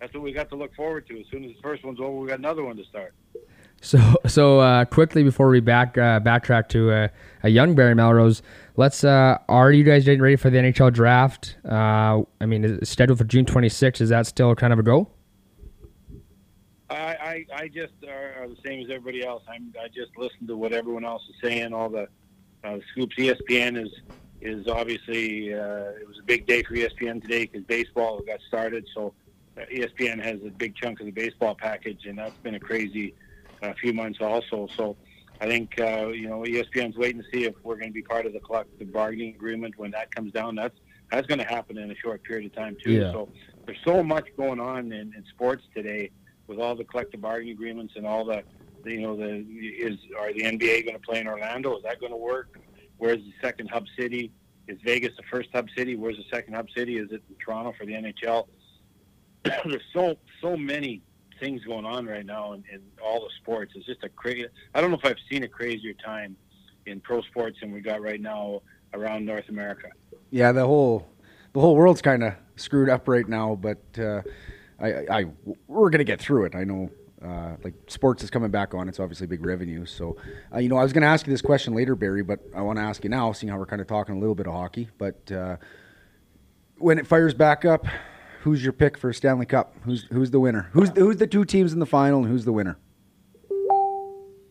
that's 0.00 0.12
what 0.14 0.22
we 0.22 0.32
got 0.32 0.48
to 0.50 0.56
look 0.56 0.74
forward 0.74 1.06
to. 1.08 1.20
As 1.20 1.26
soon 1.30 1.44
as 1.44 1.54
the 1.54 1.62
first 1.62 1.84
one's 1.84 2.00
over, 2.00 2.18
we 2.18 2.28
got 2.28 2.38
another 2.38 2.64
one 2.64 2.76
to 2.76 2.84
start. 2.84 3.14
So, 3.80 3.98
so 4.26 4.58
uh, 4.58 4.84
quickly 4.86 5.22
before 5.22 5.48
we 5.48 5.60
back 5.60 5.96
uh, 5.96 6.20
backtrack 6.20 6.68
to 6.70 6.90
uh, 6.90 7.08
a 7.44 7.48
young 7.48 7.74
Barry 7.74 7.94
Melrose, 7.94 8.42
let's. 8.76 9.04
Uh, 9.04 9.38
are 9.48 9.70
you 9.70 9.84
guys 9.84 10.04
getting 10.04 10.20
ready 10.20 10.36
for 10.36 10.50
the 10.50 10.58
NHL 10.58 10.92
draft? 10.92 11.56
Uh, 11.64 12.22
I 12.40 12.46
mean, 12.46 12.64
it's 12.64 12.90
scheduled 12.90 13.18
for 13.18 13.24
June 13.24 13.44
26th. 13.44 14.00
Is 14.00 14.08
that 14.08 14.26
still 14.26 14.54
kind 14.54 14.72
of 14.72 14.78
a 14.78 14.82
go? 14.82 15.10
I, 16.90 16.94
I, 16.94 17.46
I 17.54 17.68
just 17.68 17.92
are, 18.06 18.42
are 18.42 18.48
the 18.48 18.56
same 18.64 18.80
as 18.80 18.86
everybody 18.90 19.24
else. 19.24 19.42
I'm, 19.48 19.72
I 19.82 19.88
just 19.88 20.16
listen 20.16 20.46
to 20.46 20.56
what 20.56 20.72
everyone 20.72 21.04
else 21.04 21.22
is 21.28 21.36
saying. 21.42 21.72
All 21.74 21.90
the 21.90 22.08
uh, 22.64 22.78
scoops. 22.92 23.16
ESPN 23.16 23.82
is 23.82 23.90
is 24.40 24.68
obviously 24.68 25.52
uh, 25.52 25.90
it 26.00 26.06
was 26.06 26.18
a 26.20 26.24
big 26.24 26.46
day 26.46 26.62
for 26.62 26.74
ESPN 26.74 27.20
today 27.20 27.46
because 27.46 27.64
baseball 27.66 28.20
got 28.26 28.40
started. 28.46 28.86
So 28.94 29.12
uh, 29.56 29.62
ESPN 29.72 30.22
has 30.22 30.40
a 30.46 30.50
big 30.50 30.76
chunk 30.76 31.00
of 31.00 31.06
the 31.06 31.12
baseball 31.12 31.54
package, 31.54 32.06
and 32.06 32.18
that's 32.18 32.38
been 32.38 32.54
a 32.54 32.60
crazy 32.60 33.14
uh, 33.62 33.72
few 33.80 33.92
months 33.92 34.20
also. 34.20 34.68
So 34.76 34.96
I 35.40 35.46
think 35.46 35.78
uh, 35.80 36.08
you 36.08 36.28
know 36.28 36.42
ESPN's 36.42 36.96
waiting 36.96 37.22
to 37.22 37.28
see 37.32 37.44
if 37.44 37.54
we're 37.64 37.76
going 37.76 37.90
to 37.90 37.94
be 37.94 38.02
part 38.02 38.24
of 38.24 38.32
the 38.32 38.40
collective 38.40 38.92
bargaining 38.92 39.34
agreement 39.34 39.74
when 39.76 39.90
that 39.90 40.14
comes 40.14 40.32
down. 40.32 40.54
That's 40.54 40.76
that's 41.10 41.26
going 41.26 41.40
to 41.40 41.46
happen 41.46 41.76
in 41.76 41.90
a 41.90 41.96
short 41.96 42.22
period 42.22 42.46
of 42.46 42.54
time 42.54 42.76
too. 42.82 42.92
Yeah. 42.92 43.12
So 43.12 43.28
there's 43.66 43.78
so 43.86 44.02
much 44.02 44.26
going 44.38 44.60
on 44.60 44.92
in, 44.92 45.12
in 45.14 45.24
sports 45.34 45.64
today 45.74 46.10
with 46.48 46.58
all 46.58 46.74
the 46.74 46.84
collective 46.84 47.20
bargaining 47.20 47.52
agreements 47.52 47.94
and 47.96 48.06
all 48.06 48.24
the, 48.24 48.42
the 48.82 48.92
you 48.92 49.02
know 49.02 49.16
the 49.16 49.44
is 49.44 49.98
are 50.18 50.32
the 50.32 50.42
NBA 50.42 50.84
going 50.84 50.94
to 50.94 50.98
play 50.98 51.20
in 51.20 51.28
Orlando? 51.28 51.76
Is 51.76 51.84
that 51.84 52.00
going 52.00 52.12
to 52.12 52.18
work? 52.18 52.58
Where's 52.96 53.18
the 53.18 53.32
second 53.40 53.70
hub 53.70 53.84
city? 53.96 54.32
Is 54.66 54.78
Vegas 54.84 55.12
the 55.16 55.22
first 55.30 55.50
hub 55.52 55.68
city? 55.76 55.94
Where's 55.94 56.16
the 56.16 56.24
second 56.30 56.54
hub 56.54 56.66
city? 56.76 56.98
Is 56.98 57.12
it 57.12 57.22
Toronto 57.38 57.72
for 57.78 57.86
the 57.86 57.92
NHL? 57.92 58.48
There's 59.44 59.82
so 59.92 60.16
so 60.42 60.56
many 60.56 61.02
things 61.38 61.62
going 61.64 61.84
on 61.84 62.06
right 62.06 62.26
now 62.26 62.54
in, 62.54 62.64
in 62.72 62.82
all 63.02 63.20
the 63.20 63.30
sports. 63.40 63.72
It's 63.76 63.86
just 63.86 64.02
a 64.02 64.08
crazy. 64.08 64.46
I 64.74 64.80
don't 64.80 64.90
know 64.90 64.96
if 64.96 65.04
I've 65.04 65.16
seen 65.30 65.44
a 65.44 65.48
crazier 65.48 65.92
time 65.94 66.36
in 66.86 67.00
pro 67.00 67.22
sports 67.22 67.58
than 67.60 67.72
we 67.72 67.80
got 67.80 68.00
right 68.00 68.20
now 68.20 68.62
around 68.94 69.24
North 69.24 69.48
America. 69.48 69.88
Yeah, 70.30 70.52
the 70.52 70.66
whole 70.66 71.06
the 71.52 71.60
whole 71.60 71.76
world's 71.76 72.02
kind 72.02 72.22
of 72.24 72.34
screwed 72.56 72.88
up 72.88 73.08
right 73.08 73.28
now, 73.28 73.54
but 73.54 73.82
uh, 73.98 74.22
I, 74.80 74.88
I 75.10 75.24
we're 75.66 75.90
gonna 75.90 76.04
get 76.04 76.20
through 76.20 76.44
it. 76.46 76.54
I 76.54 76.64
know. 76.64 76.90
Uh, 77.20 77.56
like 77.64 77.74
sports 77.88 78.22
is 78.22 78.30
coming 78.30 78.48
back 78.48 78.74
on, 78.74 78.88
it's 78.88 79.00
obviously 79.00 79.26
big 79.26 79.44
revenue. 79.44 79.84
So, 79.84 80.16
uh, 80.54 80.58
you 80.58 80.68
know, 80.68 80.76
I 80.76 80.84
was 80.84 80.92
going 80.92 81.02
to 81.02 81.08
ask 81.08 81.26
you 81.26 81.32
this 81.32 81.42
question 81.42 81.74
later, 81.74 81.96
Barry, 81.96 82.22
but 82.22 82.38
I 82.54 82.62
want 82.62 82.78
to 82.78 82.82
ask 82.82 83.02
you 83.02 83.10
now, 83.10 83.32
seeing 83.32 83.50
how 83.50 83.58
we're 83.58 83.66
kind 83.66 83.82
of 83.82 83.88
talking 83.88 84.14
a 84.14 84.20
little 84.20 84.36
bit 84.36 84.46
of 84.46 84.52
hockey. 84.52 84.88
But 84.98 85.32
uh, 85.32 85.56
when 86.76 86.96
it 86.96 87.08
fires 87.08 87.34
back 87.34 87.64
up, 87.64 87.86
who's 88.42 88.62
your 88.62 88.72
pick 88.72 88.96
for 88.96 89.12
Stanley 89.12 89.46
Cup? 89.46 89.74
Who's 89.82 90.04
who's 90.12 90.30
the 90.30 90.40
winner? 90.40 90.68
Who's 90.72 90.90
who's 90.90 91.16
the 91.16 91.26
two 91.26 91.44
teams 91.44 91.72
in 91.72 91.80
the 91.80 91.86
final, 91.86 92.20
and 92.20 92.28
who's 92.28 92.44
the 92.44 92.52
winner? 92.52 92.78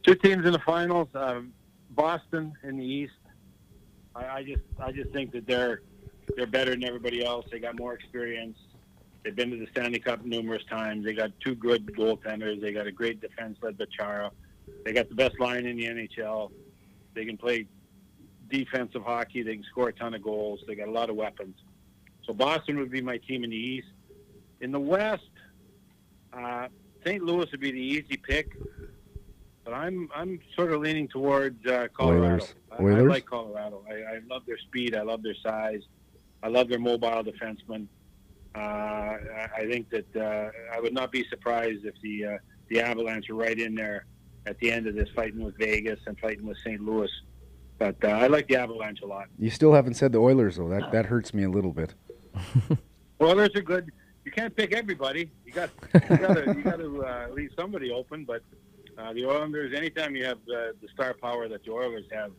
Two 0.03 0.15
teams 0.15 0.45
in 0.45 0.51
the 0.51 0.59
finals. 0.59 1.07
Um, 1.15 1.53
Boston 1.91 2.53
in 2.63 2.77
the 2.77 2.85
East. 2.85 3.13
I, 4.15 4.25
I 4.25 4.43
just 4.43 4.61
I 4.79 4.91
just 4.91 5.11
think 5.11 5.31
that 5.31 5.47
they're 5.47 5.81
they're 6.35 6.47
better 6.47 6.71
than 6.71 6.83
everybody 6.83 7.25
else. 7.25 7.45
They 7.51 7.59
got 7.59 7.77
more 7.77 7.93
experience. 7.93 8.57
They've 9.23 9.35
been 9.35 9.51
to 9.51 9.57
the 9.57 9.67
Stanley 9.71 9.99
Cup 9.99 10.23
numerous 10.23 10.63
times. 10.69 11.03
They 11.05 11.13
got 11.13 11.31
two 11.43 11.55
good 11.55 11.85
goaltenders. 11.87 12.61
They 12.61 12.71
got 12.71 12.87
a 12.87 12.91
great 12.91 13.19
defense 13.19 13.57
led 13.61 13.77
by 13.77 13.85
Chara. 13.91 14.31
They 14.85 14.93
got 14.93 15.09
the 15.09 15.15
best 15.15 15.39
line 15.39 15.65
in 15.65 15.77
the 15.77 15.85
NHL. 15.85 16.51
They 17.13 17.25
can 17.25 17.37
play 17.37 17.67
defensive 18.49 19.03
hockey. 19.03 19.43
They 19.43 19.55
can 19.55 19.65
score 19.65 19.89
a 19.89 19.93
ton 19.93 20.13
of 20.13 20.23
goals. 20.23 20.61
They 20.67 20.75
got 20.75 20.87
a 20.87 20.91
lot 20.91 21.09
of 21.09 21.15
weapons. 21.15 21.55
So 22.25 22.33
Boston 22.33 22.77
would 22.79 22.91
be 22.91 23.01
my 23.01 23.17
team 23.17 23.43
in 23.43 23.49
the 23.49 23.55
East. 23.55 23.87
in 24.61 24.71
the 24.71 24.79
West, 24.79 25.29
uh, 26.33 26.67
St. 27.05 27.23
Louis 27.23 27.49
would 27.51 27.59
be 27.59 27.71
the 27.71 27.79
easy 27.79 28.17
pick, 28.17 28.57
but 29.63 29.73
I'm 29.73 30.09
I'm 30.13 30.39
sort 30.55 30.71
of 30.71 30.81
leaning 30.81 31.07
towards 31.07 31.65
uh, 31.65 31.87
Colorado. 31.93 32.43
Oilers. 32.79 32.97
I, 32.97 32.99
I 32.99 33.01
like 33.01 33.25
Colorado. 33.25 33.83
I, 33.89 34.15
I 34.15 34.19
love 34.29 34.43
their 34.45 34.57
speed. 34.57 34.95
I 34.95 35.01
love 35.01 35.23
their 35.23 35.35
size. 35.41 35.81
I 36.43 36.49
love 36.49 36.69
their 36.69 36.79
mobile 36.79 37.23
defensemen. 37.23 37.87
Uh, 38.57 39.17
I, 39.55 39.67
think 39.67 39.89
that 39.91 40.15
uh, 40.15 40.49
I 40.75 40.79
would 40.79 40.93
not 40.93 41.11
be 41.11 41.23
surprised 41.29 41.85
if 41.85 41.93
the 42.01 42.25
uh, 42.25 42.37
the 42.69 42.81
Avalanche 42.81 43.29
are 43.29 43.35
right 43.35 43.57
in 43.57 43.75
there 43.75 44.05
at 44.47 44.57
the 44.59 44.71
end 44.71 44.87
of 44.87 44.95
this, 44.95 45.07
fighting 45.15 45.43
with 45.43 45.55
Vegas 45.57 45.99
and 46.07 46.17
fighting 46.19 46.47
with 46.47 46.57
St. 46.65 46.81
Louis. 46.81 47.11
But 47.77 48.03
uh, 48.03 48.07
I 48.07 48.25
like 48.27 48.47
the 48.47 48.55
Avalanche 48.55 49.01
a 49.03 49.05
lot. 49.05 49.27
You 49.37 49.51
still 49.51 49.73
haven't 49.73 49.93
said 49.93 50.11
the 50.11 50.17
Oilers 50.17 50.57
though. 50.57 50.69
That 50.69 50.91
that 50.91 51.05
hurts 51.05 51.35
me 51.35 51.43
a 51.43 51.49
little 51.49 51.71
bit. 51.71 51.93
Oilers 53.21 53.55
are 53.55 53.61
good. 53.61 53.91
You 54.25 54.31
can't 54.31 54.55
pick 54.55 54.73
everybody. 54.73 55.29
You 55.45 55.53
got 55.53 55.69
you 55.93 56.17
got 56.17 56.33
to 56.33 56.53
you 56.55 56.63
got 56.63 56.79
to 56.79 57.05
uh, 57.05 57.27
leave 57.31 57.51
somebody 57.55 57.91
open. 57.91 58.25
But 58.25 58.41
uh, 58.97 59.13
the 59.13 59.25
Oilers, 59.27 59.71
anytime 59.75 60.15
you 60.15 60.25
have 60.25 60.37
uh, 60.37 60.73
the 60.81 60.87
star 60.93 61.13
power 61.13 61.47
that 61.47 61.63
the 61.63 61.71
Oilers 61.71 62.05
have, 62.11 62.31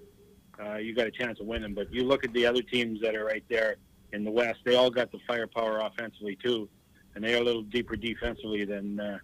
uh, 0.60 0.74
you 0.78 0.96
got 0.96 1.06
a 1.06 1.12
chance 1.12 1.38
of 1.38 1.46
winning. 1.46 1.74
But 1.74 1.92
you 1.92 2.02
look 2.02 2.24
at 2.24 2.32
the 2.32 2.44
other 2.44 2.62
teams 2.62 3.00
that 3.02 3.14
are 3.14 3.24
right 3.24 3.44
there 3.48 3.76
in 4.12 4.24
the 4.24 4.30
West; 4.30 4.60
they 4.64 4.76
all 4.76 4.90
got 4.90 5.12
the 5.12 5.18
firepower 5.26 5.80
offensively 5.80 6.36
too, 6.42 6.68
and 7.14 7.24
they 7.24 7.34
are 7.34 7.42
a 7.42 7.44
little 7.44 7.62
deeper 7.62 7.96
defensively 7.96 8.64
than 8.64 9.00
uh, 9.00 9.18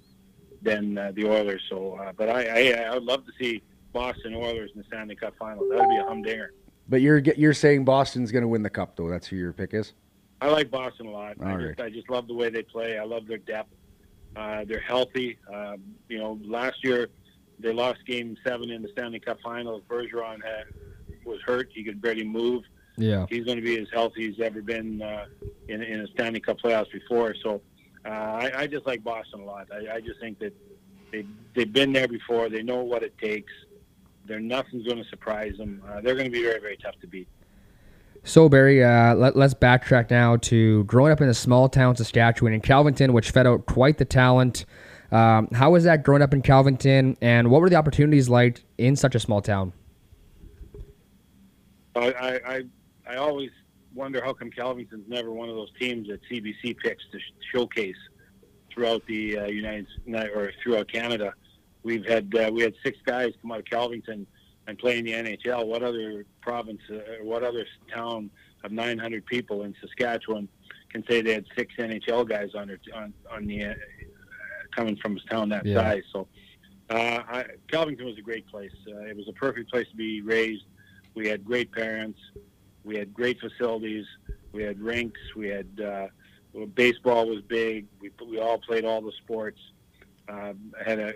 than 0.63 0.99
uh, 0.99 1.13
the 1.15 1.27
Oilers. 1.27 1.63
So, 1.69 1.95
uh, 1.95 2.13
but 2.17 2.29
I, 2.29 2.73
I 2.73 2.85
I 2.91 2.95
would 2.95 3.05
love 3.05 3.25
to 3.27 3.33
see 3.41 3.63
Boston 3.93 4.35
Oilers 4.35 4.71
in 4.75 4.81
the 4.81 4.87
Stanley 4.89 5.17
Cup 5.17 5.35
Final. 5.39 5.69
That 5.69 5.79
would 5.79 5.89
be 5.89 5.97
a 5.97 6.05
humdinger. 6.05 6.53
But 6.89 7.01
you're 7.01 7.19
you're 7.19 7.55
saying 7.55 7.85
Boston's 7.85 8.31
going 8.31 8.43
to 8.43 8.49
win 8.49 8.63
the 8.63 8.71
cup 8.71 8.97
though. 8.97 9.09
That's 9.09 9.27
who 9.27 9.37
your 9.37 9.53
pick 9.53 9.73
is. 9.73 9.93
I 10.41 10.49
like 10.49 10.71
Boston 10.71 11.07
a 11.07 11.11
lot. 11.11 11.37
I 11.41 11.53
All 11.53 11.59
just. 11.59 11.81
I 11.81 11.89
just 11.89 12.11
love 12.11 12.27
the 12.27 12.35
way 12.35 12.51
they 12.51 12.63
play. 12.63 12.99
I 12.99 13.05
love 13.05 13.27
their 13.27 13.39
depth. 13.39 13.73
Uh, 14.37 14.65
they're 14.67 14.81
healthy. 14.81 15.39
Um, 15.53 15.83
you 16.09 16.19
know, 16.19 16.39
last 16.45 16.83
year 16.83 17.09
they 17.59 17.73
lost 17.73 18.05
Game 18.07 18.37
Seven 18.47 18.71
in 18.71 18.83
the 18.83 18.89
Stanley 18.89 19.21
Cup 19.21 19.39
Finals. 19.43 19.83
Bergeron 19.89 20.43
had 20.45 20.65
was 21.25 21.41
hurt; 21.47 21.71
he 21.73 21.85
could 21.85 22.03
barely 22.03 22.25
move. 22.25 22.65
Yeah. 22.97 23.27
He's 23.29 23.45
going 23.45 23.57
to 23.57 23.63
be 23.63 23.79
as 23.79 23.89
healthy 23.93 24.29
as 24.29 24.41
ever 24.41 24.63
been 24.63 25.03
uh, 25.03 25.27
in, 25.69 25.83
in 25.83 26.01
a 26.01 26.07
Stanley 26.09 26.41
Cup 26.41 26.59
playoffs 26.61 26.93
before. 26.93 27.35
So 27.43 27.61
uh, 28.05 28.09
I, 28.09 28.53
I 28.57 28.67
just 28.67 28.87
like 28.87 29.03
Boston 29.03 29.41
a 29.41 29.45
lot. 29.45 29.69
I, 29.73 29.97
I 29.97 30.01
just 30.01 30.21
think 30.21 30.39
that 30.39 30.53
they 31.11 31.27
they've 31.55 31.73
been 31.73 31.93
there 31.93 32.09
before. 32.09 32.49
They 32.49 32.63
know 32.63 32.83
what 32.83 33.03
it 33.03 33.17
takes. 33.19 33.53
They're 34.27 34.41
nothing's 34.41 34.87
going 34.87 35.03
to 35.03 35.09
surprise 35.11 35.57
them. 35.59 35.83
Uh, 35.87 36.01
they're 36.01 36.15
going 36.15 36.27
to 36.27 36.31
be 36.31 36.43
very 36.43 36.61
very 36.61 36.77
tough 36.77 36.95
to 37.01 37.07
beat. 37.07 37.29
So 38.27 38.49
Barry, 38.49 38.83
uh, 38.83 39.15
let, 39.15 39.37
let's 39.37 39.53
backtrack 39.53 40.11
now 40.11 40.37
to 40.37 40.85
growing 40.85 41.13
up 41.13 41.21
in 41.21 41.29
a 41.29 41.35
small 41.35 41.69
town, 41.69 41.95
Saskatchewan, 41.95 42.55
in 42.55 42.63
Kelvington, 42.63 43.11
which 43.11 43.31
fed 43.31 43.47
out 43.47 43.67
quite 43.67 43.99
the 43.99 44.07
talent. 44.07 44.65
Um, 45.13 45.49
how 45.53 45.73
was 45.73 45.85
that 45.85 46.03
growing 46.03 46.23
up 46.23 46.33
in 46.33 46.41
Kelvington, 46.41 47.19
and 47.21 47.51
what 47.51 47.61
were 47.61 47.69
the 47.69 47.77
opportunities 47.77 48.31
like 48.31 48.65
in 48.79 48.97
such 48.97 49.15
a 49.15 49.21
small 49.21 49.43
town? 49.43 49.75
I, 51.95 52.41
I, 52.47 52.63
I, 53.07 53.17
always 53.17 53.51
wonder 53.95 54.23
how 54.23 54.33
come 54.33 54.51
Kelvington's 54.51 55.09
never 55.09 55.31
one 55.33 55.49
of 55.49 55.57
those 55.57 55.71
teams 55.79 56.09
that 56.09 56.21
CBC 56.31 56.77
picks 56.79 57.05
to 57.13 57.19
sh- 57.19 57.33
showcase 57.53 57.97
throughout 58.73 59.07
the 59.07 59.39
uh, 59.39 59.47
United 59.47 59.87
or 60.35 60.53
throughout 60.63 60.89
Canada. 60.91 61.33
We've 61.83 62.05
had 62.07 62.35
uh, 62.35 62.51
we 62.53 62.63
had 62.63 62.75
six 62.83 62.99
guys 63.05 63.33
come 63.43 63.53
out 63.53 63.61
of 63.61 63.65
Kelvington 63.67 64.27
and 64.67 64.79
play 64.79 64.99
in 64.99 65.05
the 65.05 65.13
NHL. 65.13 65.67
What 65.67 65.83
other 65.83 66.25
province, 66.41 66.81
uh, 66.91 66.99
what 67.23 67.43
other 67.43 67.67
town 67.95 68.31
of 68.65 68.73
900 68.73 69.27
people 69.27 69.65
in 69.65 69.75
Saskatchewan 69.81 70.49
can 70.91 71.05
say 71.09 71.21
they 71.21 71.35
had 71.35 71.45
six 71.57 71.75
NHL 71.79 72.27
guys 72.29 72.51
on 72.55 72.69
their, 72.69 72.81
on 72.95 73.13
on 73.31 73.47
the 73.47 73.65
uh, 73.67 73.75
coming 74.75 74.97
from 74.97 75.17
a 75.17 75.21
town 75.31 75.49
that 75.51 75.67
Yeah. 75.67 75.77
size? 75.83 76.03
So. 76.13 76.27
Uh, 76.91 77.23
I, 77.27 77.45
Kelvington 77.73 78.05
was 78.05 78.19
a 78.19 78.23
great 78.23 78.47
place. 78.47 78.71
Uh, 78.87 78.99
it 79.07 79.17
was 79.17 79.27
a 79.27 79.33
perfect 79.33 79.71
place 79.71 79.89
to 79.89 79.97
be 79.97 80.21
raised. 80.21 80.65
We 81.15 81.27
had 81.27 81.43
great 81.43 81.73
parents. 81.73 82.19
We 82.85 82.97
had 82.97 83.13
great 83.15 83.41
facilities. 83.41 84.07
We 84.53 84.63
had 84.63 84.81
rinks. 84.81 85.21
We 85.35 85.49
had 85.49 85.69
uh, 85.81 86.07
baseball 86.75 87.27
was 87.27 87.43
big. 87.43 87.87
We 88.01 88.11
we 88.29 88.39
all 88.39 88.59
played 88.59 88.85
all 88.85 89.01
the 89.01 89.13
sports. 89.23 89.61
Um, 90.29 90.73
had 90.85 90.99
a, 90.99 91.09
a 91.09 91.15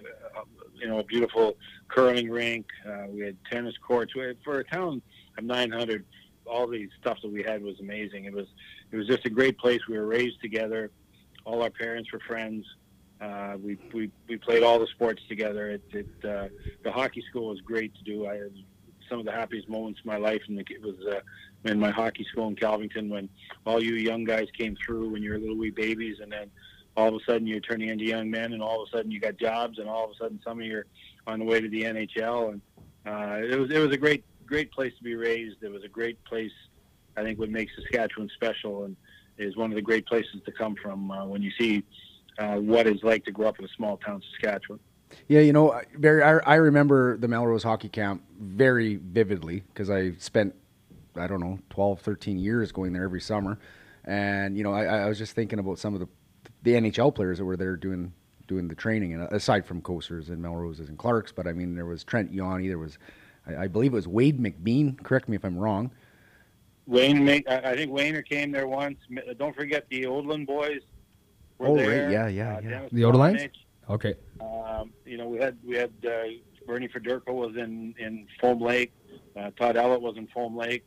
you 0.75 0.89
know 0.89 0.99
a 0.99 1.05
beautiful 1.05 1.57
curling 1.89 2.31
rink. 2.31 2.67
Uh, 2.87 3.07
we 3.09 3.21
had 3.21 3.37
tennis 3.51 3.75
courts. 3.87 4.15
We 4.15 4.23
had, 4.23 4.37
for 4.45 4.61
a 4.61 4.65
town 4.65 5.03
of 5.37 5.45
900, 5.45 6.05
all 6.47 6.67
the 6.67 6.89
stuff 7.01 7.19
that 7.23 7.33
we 7.33 7.43
had 7.43 7.63
was 7.63 7.79
amazing. 7.81 8.25
It 8.25 8.33
was 8.33 8.47
it 8.91 8.97
was 8.97 9.07
just 9.07 9.25
a 9.27 9.31
great 9.31 9.59
place. 9.59 9.81
We 9.89 9.99
were 9.99 10.07
raised 10.07 10.41
together. 10.41 10.91
All 11.45 11.63
our 11.63 11.71
parents 11.71 12.13
were 12.13 12.21
friends. 12.21 12.67
Uh, 13.21 13.57
we, 13.63 13.79
we 13.93 14.11
we 14.29 14.37
played 14.37 14.63
all 14.63 14.79
the 14.79 14.87
sports 14.87 15.23
together. 15.29 15.71
It, 15.71 15.83
it 15.91 16.25
uh, 16.25 16.49
the 16.85 16.93
hockey 16.93 17.23
school 17.29 17.49
was 17.49 17.61
great 17.61 17.95
to 17.97 18.03
do. 18.05 18.27
I 18.27 18.37
had 18.37 18.53
some 19.09 19.19
of 19.19 19.25
the 19.25 19.33
happiest 19.33 19.69
moments 19.69 20.01
of 20.01 20.07
my 20.07 20.17
life, 20.17 20.43
and 20.49 20.59
it 20.59 20.83
was 20.83 20.95
uh, 21.11 21.21
in 21.65 21.79
my 21.79 21.91
hockey 21.91 22.25
school 22.31 22.49
in 22.49 22.57
Kelvington 22.57 23.09
when 23.09 23.29
all 23.67 23.83
you 23.83 23.95
young 23.95 24.25
guys 24.25 24.47
came 24.57 24.77
through 24.85 25.11
when 25.11 25.23
you 25.23 25.33
were 25.33 25.39
little 25.39 25.57
wee 25.57 25.71
babies, 25.71 26.19
and 26.21 26.31
then 26.31 26.51
all 26.97 27.09
of 27.09 27.15
a 27.15 27.25
sudden 27.25 27.47
you're 27.47 27.61
turning 27.61 27.89
into 27.89 28.05
young 28.05 28.31
men, 28.31 28.53
and 28.53 28.63
all 28.63 28.83
of 28.83 28.89
a 28.89 28.97
sudden 28.97 29.11
you 29.11 29.21
got 29.21 29.37
jobs, 29.37 29.79
and 29.79 29.89
all 29.89 30.05
of 30.05 30.11
a 30.11 30.15
sudden 30.15 30.41
some 30.45 30.61
of 30.61 30.67
you 30.67 30.79
are 30.79 30.87
on 31.27 31.41
the 31.41 31.45
way 31.45 31.61
to 31.61 31.69
the 31.69 31.83
NHL, 31.83 32.53
and 32.53 32.61
uh, 33.07 33.47
it 33.47 33.59
was 33.59 33.71
it 33.71 33.79
was 33.79 33.93
a 33.93 33.99
great 33.99 34.25
great 34.47 34.71
place 34.73 34.93
to 34.97 35.05
be 35.05 35.15
raised. 35.15 35.63
It 35.63 35.71
was 35.71 35.85
a 35.85 35.89
great 35.89 36.23
place. 36.25 36.53
I 37.17 37.23
think 37.23 37.39
what 37.39 37.51
makes 37.51 37.73
Saskatchewan 37.77 38.31
special, 38.35 38.85
and 38.85 38.97
is 39.39 39.57
one 39.57 39.71
of 39.71 39.77
the 39.77 39.83
great 39.83 40.07
places 40.07 40.41
to 40.45 40.53
come 40.53 40.75
from 40.83 41.11
uh, 41.11 41.25
when 41.25 41.43
you 41.43 41.51
see 41.59 41.85
uh, 42.39 42.57
what 42.57 42.87
it's 42.87 43.03
like 43.03 43.25
to 43.25 43.33
grow 43.33 43.49
up 43.49 43.59
in 43.59 43.65
a 43.65 43.69
small 43.77 43.97
town, 43.99 44.23
Saskatchewan. 44.33 44.81
Yeah, 45.27 45.41
you 45.41 45.53
know, 45.53 45.81
Barry, 45.97 46.23
I, 46.23 46.39
I 46.39 46.55
remember 46.57 47.17
the 47.17 47.29
Melrose 47.29 47.63
Hockey 47.63 47.89
Camp 47.89 48.23
very 48.39 48.97
vividly 48.97 49.63
because 49.73 49.89
I 49.89 50.13
spent, 50.19 50.55
I 51.17 51.27
don't 51.27 51.41
know, 51.41 51.59
12, 51.71 52.01
13 52.01 52.39
years 52.39 52.73
going 52.73 52.93
there 52.93 53.05
every 53.05 53.21
summer. 53.21 53.59
And, 54.05 54.57
you 54.57 54.63
know, 54.65 54.73
I, 54.73 54.85
I 54.85 55.09
was 55.09 55.19
just 55.19 55.35
thinking 55.35 55.59
about 55.59 55.79
some 55.79 55.95
of 55.95 56.01
the, 56.01 56.09
the 56.63 56.73
NHL 56.73 57.15
players 57.15 57.39
that 57.39 57.45
were 57.45 57.57
there 57.57 57.77
doing 57.77 58.13
doing 58.47 58.67
the 58.67 58.75
training, 58.75 59.13
and 59.13 59.25
aside 59.25 59.67
from 59.67 59.83
Kocurs 59.83 60.31
and 60.31 60.41
Melroses 60.41 60.89
and 60.89 60.97
Clarks, 60.97 61.31
but 61.33 61.47
I 61.47 61.53
mean, 61.53 61.75
there 61.75 61.85
was 61.85 62.03
Trent 62.03 62.33
Yawney, 62.33 62.67
there 62.67 62.79
was, 62.79 62.97
I, 63.47 63.65
I 63.65 63.69
believe 63.69 63.93
it 63.93 63.97
was 63.97 64.09
Wade 64.09 64.41
McBean, 64.41 65.01
correct 65.03 65.29
me 65.29 65.37
if 65.37 65.45
I'm 65.45 65.59
wrong. 65.59 65.91
Wayne, 66.87 67.23
make, 67.23 67.47
I 67.47 67.73
I 67.73 67.77
think 67.77 67.93
Wayner 67.93 68.23
came 68.23 68.51
there 68.51 68.67
once. 68.67 68.99
Don't 69.39 69.55
forget 69.55 69.87
the 69.91 70.05
Odelein 70.05 70.47
boys. 70.47 70.81
Were 71.59 71.69
Oh, 71.69 71.75
right. 71.77 72.11
Yeah, 72.11 72.29
yeah, 72.29 72.57
Uh, 72.57 72.61
yeah. 72.63 72.71
Dennis 72.71 72.93
The 72.93 73.03
Odeleins? 73.03 73.51
Okay. 73.91 74.15
Um, 74.41 74.93
you 75.05 75.19
know, 75.19 75.29
we 75.29 75.39
had 75.39 75.59
we 75.67 75.77
had 75.77 75.93
uh, 76.07 76.23
Bernie 76.67 76.89
Federko 76.89 77.35
was 77.35 77.57
in 77.57 77.95
in 77.99 78.27
Foam 78.41 78.63
Lake. 78.63 78.93
Uh, 79.37 79.51
Todd 79.59 79.77
Ellett 79.77 80.01
was 80.01 80.17
in 80.17 80.27
Foam 80.29 80.57
Lake. 80.57 80.87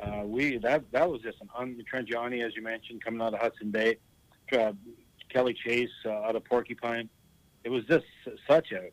Uh, 0.00 0.22
we 0.24 0.58
that 0.58 0.84
that 0.92 1.08
was 1.08 1.20
just 1.22 1.40
an 1.40 1.48
un, 1.56 1.82
Trent 1.88 2.08
Yawney, 2.08 2.44
as 2.44 2.54
you 2.56 2.62
mentioned, 2.62 3.02
coming 3.04 3.20
out 3.22 3.34
of 3.34 3.40
Hudson 3.40 3.70
Bay. 3.70 3.96
Uh, 4.52 4.72
Kelly 5.30 5.54
Chase 5.54 5.88
uh, 6.04 6.10
out 6.10 6.36
of 6.36 6.44
Porcupine. 6.44 7.08
It 7.64 7.70
was 7.70 7.84
just 7.86 8.04
such 8.48 8.72
a 8.72 8.90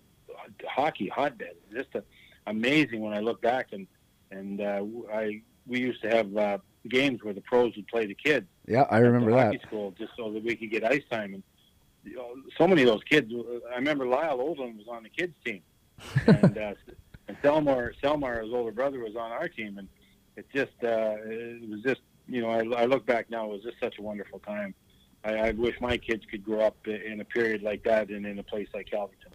hockey 0.68 1.08
hotbed. 1.10 1.56
Just 1.74 1.90
a, 1.96 2.04
amazing 2.48 3.02
when 3.02 3.14
I 3.14 3.20
look 3.20 3.42
back 3.42 3.68
and 3.74 3.88
and 4.32 4.62
uh, 4.62 4.84
I 5.14 5.42
we 5.68 5.80
used 5.80 6.02
to 6.04 6.10
have 6.10 6.36
uh, 6.38 6.58
games 6.90 7.24
where 7.24 7.34
the 7.34 7.42
pros 7.42 7.76
would 7.76 7.88
play 7.88 8.06
the 8.06 8.16
kids 8.16 8.48
Yeah, 8.68 8.86
I 8.90 9.00
remember 9.00 9.32
that. 9.32 9.48
hockey 9.48 9.60
school 9.68 9.94
just 9.98 10.14
so 10.18 10.32
that 10.32 10.44
we 10.44 10.56
could 10.56 10.72
get 10.72 10.84
ice 10.84 11.04
time. 11.12 11.34
And 11.34 11.44
you 12.04 12.16
know, 12.16 12.34
so 12.58 12.68
many 12.68 12.82
of 12.82 12.88
those 12.88 13.04
kids. 13.04 13.32
I 13.72 13.76
remember 13.76 14.08
Lyle 14.08 14.40
Odelein 14.40 14.78
was 14.78 14.88
on 14.90 15.04
the 15.04 15.10
kids 15.10 15.36
team, 15.46 15.62
and 16.28 16.58
uh, 16.58 16.74
and 17.28 17.38
Selmar 17.42 17.92
Selmar, 18.02 18.44
his 18.44 18.54
older 18.54 18.72
brother, 18.72 19.00
was 19.00 19.16
on 19.16 19.32
our 19.32 19.48
team, 19.48 19.78
and 19.78 19.88
it 20.42 20.48
just 20.54 20.84
uh, 20.84 21.16
it 21.24 21.70
was 21.70 21.82
just 21.82 22.02
you 22.28 22.42
know 22.42 22.50
I, 22.50 22.84
I 22.84 22.86
look 22.86 23.06
back 23.06 23.30
now, 23.30 23.46
it 23.46 23.52
was 23.52 23.64
just 23.64 23.80
such 23.80 24.00
a 24.00 24.02
wonderful 24.02 24.40
time. 24.40 24.74
I, 25.24 25.36
I 25.36 25.52
wish 25.52 25.80
my 25.80 25.98
kids 25.98 26.24
could 26.30 26.44
grow 26.44 26.62
up 26.62 26.76
in 26.88 27.22
a 27.22 27.26
period 27.26 27.62
like 27.62 27.84
that 27.84 28.10
and 28.10 28.26
in 28.26 28.40
a 28.40 28.44
place 28.44 28.68
like 28.74 28.90
Calverton. 28.90 29.32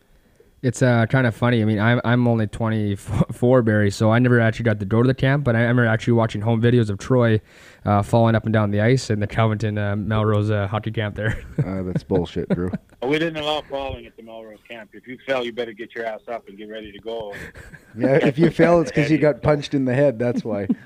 It's 0.62 0.82
uh, 0.82 1.06
kind 1.06 1.26
of 1.26 1.36
funny. 1.36 1.62
I 1.62 1.64
mean, 1.64 1.78
I'm 1.78 2.00
I'm 2.04 2.26
only 2.26 2.46
24, 2.46 3.62
Barry, 3.62 3.90
so 3.90 4.10
I 4.10 4.18
never 4.18 4.40
actually 4.40 4.64
got 4.64 4.80
to 4.80 4.86
go 4.86 5.02
to 5.02 5.06
the 5.06 5.14
camp, 5.14 5.44
but 5.44 5.54
I 5.54 5.60
remember 5.60 5.86
actually 5.86 6.14
watching 6.14 6.40
home 6.40 6.60
videos 6.60 6.90
of 6.90 6.98
Troy 6.98 7.40
uh, 7.84 8.02
falling 8.02 8.34
up 8.34 8.44
and 8.44 8.52
down 8.52 8.70
the 8.70 8.80
ice 8.80 9.10
in 9.10 9.20
the 9.20 9.28
Kelvington 9.28 9.78
uh, 9.78 9.94
Melrose 9.94 10.50
uh, 10.50 10.66
hockey 10.66 10.90
camp 10.90 11.14
there. 11.14 11.44
Uh, 11.58 11.82
that's 11.82 12.02
bullshit, 12.02 12.48
Drew. 12.48 12.70
But 13.00 13.10
we 13.10 13.18
didn't 13.18 13.36
allow 13.36 13.60
falling 13.62 14.06
at 14.06 14.16
the 14.16 14.22
Melrose 14.22 14.58
camp. 14.68 14.90
If 14.94 15.06
you 15.06 15.18
fell, 15.26 15.44
you 15.44 15.52
better 15.52 15.72
get 15.72 15.94
your 15.94 16.06
ass 16.06 16.20
up 16.28 16.48
and 16.48 16.56
get 16.56 16.68
ready 16.68 16.92
to 16.92 16.98
go. 16.98 17.34
Yeah, 17.98 18.16
if 18.26 18.38
you 18.38 18.50
fell, 18.50 18.82
it's 18.82 18.90
because 18.90 19.10
you 19.10 19.16
got 19.16 19.40
punched 19.40 19.72
in 19.72 19.86
the 19.86 19.94
head. 19.94 20.18
That's 20.18 20.44
why. 20.44 20.68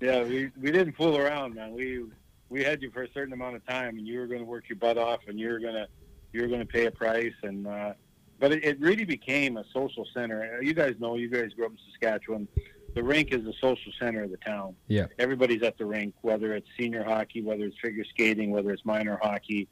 Yeah, 0.00 0.22
we 0.22 0.52
we 0.60 0.70
didn't 0.70 0.92
fool 0.92 1.16
around, 1.18 1.56
man. 1.56 1.72
We 1.72 2.04
we 2.48 2.62
had 2.62 2.80
you 2.82 2.90
for 2.92 3.02
a 3.02 3.08
certain 3.12 3.32
amount 3.32 3.56
of 3.56 3.66
time, 3.66 3.98
and 3.98 4.06
you 4.06 4.20
were 4.20 4.28
going 4.28 4.38
to 4.38 4.46
work 4.46 4.68
your 4.68 4.76
butt 4.76 4.96
off, 4.96 5.20
and 5.26 5.40
you 5.40 5.48
were 5.50 5.58
gonna 5.58 5.88
you 6.32 6.42
were 6.42 6.46
going 6.46 6.60
to 6.60 6.66
pay 6.66 6.86
a 6.86 6.90
price, 6.92 7.34
and 7.42 7.66
uh, 7.66 7.94
but 8.38 8.52
it, 8.52 8.64
it 8.64 8.80
really 8.80 9.04
became 9.04 9.56
a 9.56 9.64
social 9.72 10.06
center. 10.14 10.62
You 10.62 10.72
guys 10.72 10.94
know, 11.00 11.16
you 11.16 11.28
guys 11.28 11.52
grew 11.54 11.66
up 11.66 11.72
in 11.72 11.78
Saskatchewan. 11.90 12.46
The 12.94 13.02
rink 13.02 13.32
is 13.32 13.44
the 13.44 13.54
social 13.60 13.92
center 13.98 14.22
of 14.22 14.30
the 14.30 14.36
town. 14.38 14.74
Yeah. 14.86 15.06
everybody's 15.18 15.62
at 15.62 15.76
the 15.78 15.84
rink, 15.84 16.14
whether 16.22 16.54
it's 16.54 16.68
senior 16.78 17.04
hockey, 17.04 17.42
whether 17.42 17.64
it's 17.64 17.76
figure 17.82 18.04
skating, 18.04 18.50
whether 18.50 18.70
it's 18.70 18.84
minor 18.84 19.18
hockey. 19.20 19.68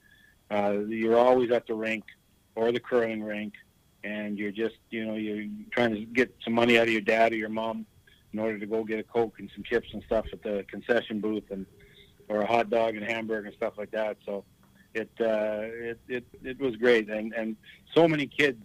Uh, 0.51 0.79
you're 0.87 1.19
always 1.19 1.51
at 1.51 1.67
the 1.67 1.75
rink 1.75 2.05
or 2.55 2.73
the 2.73 2.81
curling 2.81 3.23
rink, 3.23 3.55
and 4.05 4.39
you're 4.39 4.53
just 4.53 4.77
you 4.91 5.05
know 5.05 5.15
you're 5.15 5.47
trying 5.71 5.95
to 5.95 6.05
get 6.05 6.35
some 6.45 6.53
money 6.53 6.79
out 6.79 6.87
of 6.87 6.93
your 6.93 7.01
dad 7.01 7.33
or 7.33 7.37
your 7.37 7.49
mom 7.49 7.87
in 8.33 8.39
order 8.39 8.59
to 8.59 8.67
go 8.67 8.85
get 8.85 8.99
a 8.99 9.03
coke 9.03 9.39
and 9.39 9.51
some 9.55 9.65
chips 9.65 9.89
and 9.93 10.03
stuff 10.05 10.27
at 10.33 10.43
the 10.43 10.65
concession 10.69 11.21
booth 11.21 11.51
and 11.51 11.67
or 12.29 12.43
a 12.43 12.47
hot 12.47 12.71
dog 12.71 12.97
and 12.97 13.05
hamburger 13.05 13.47
and 13.47 13.57
stuff 13.57 13.75
like 13.79 13.91
that. 13.93 14.17
So 14.25 14.45
it 14.95 15.11
uh, 15.21 15.61
it, 15.63 16.01
it 16.09 16.25
it 16.43 16.59
was 16.59 16.77
great, 16.77 17.09
and 17.09 17.33
and 17.35 17.57
so 17.95 18.09
many 18.09 18.27
kids. 18.27 18.63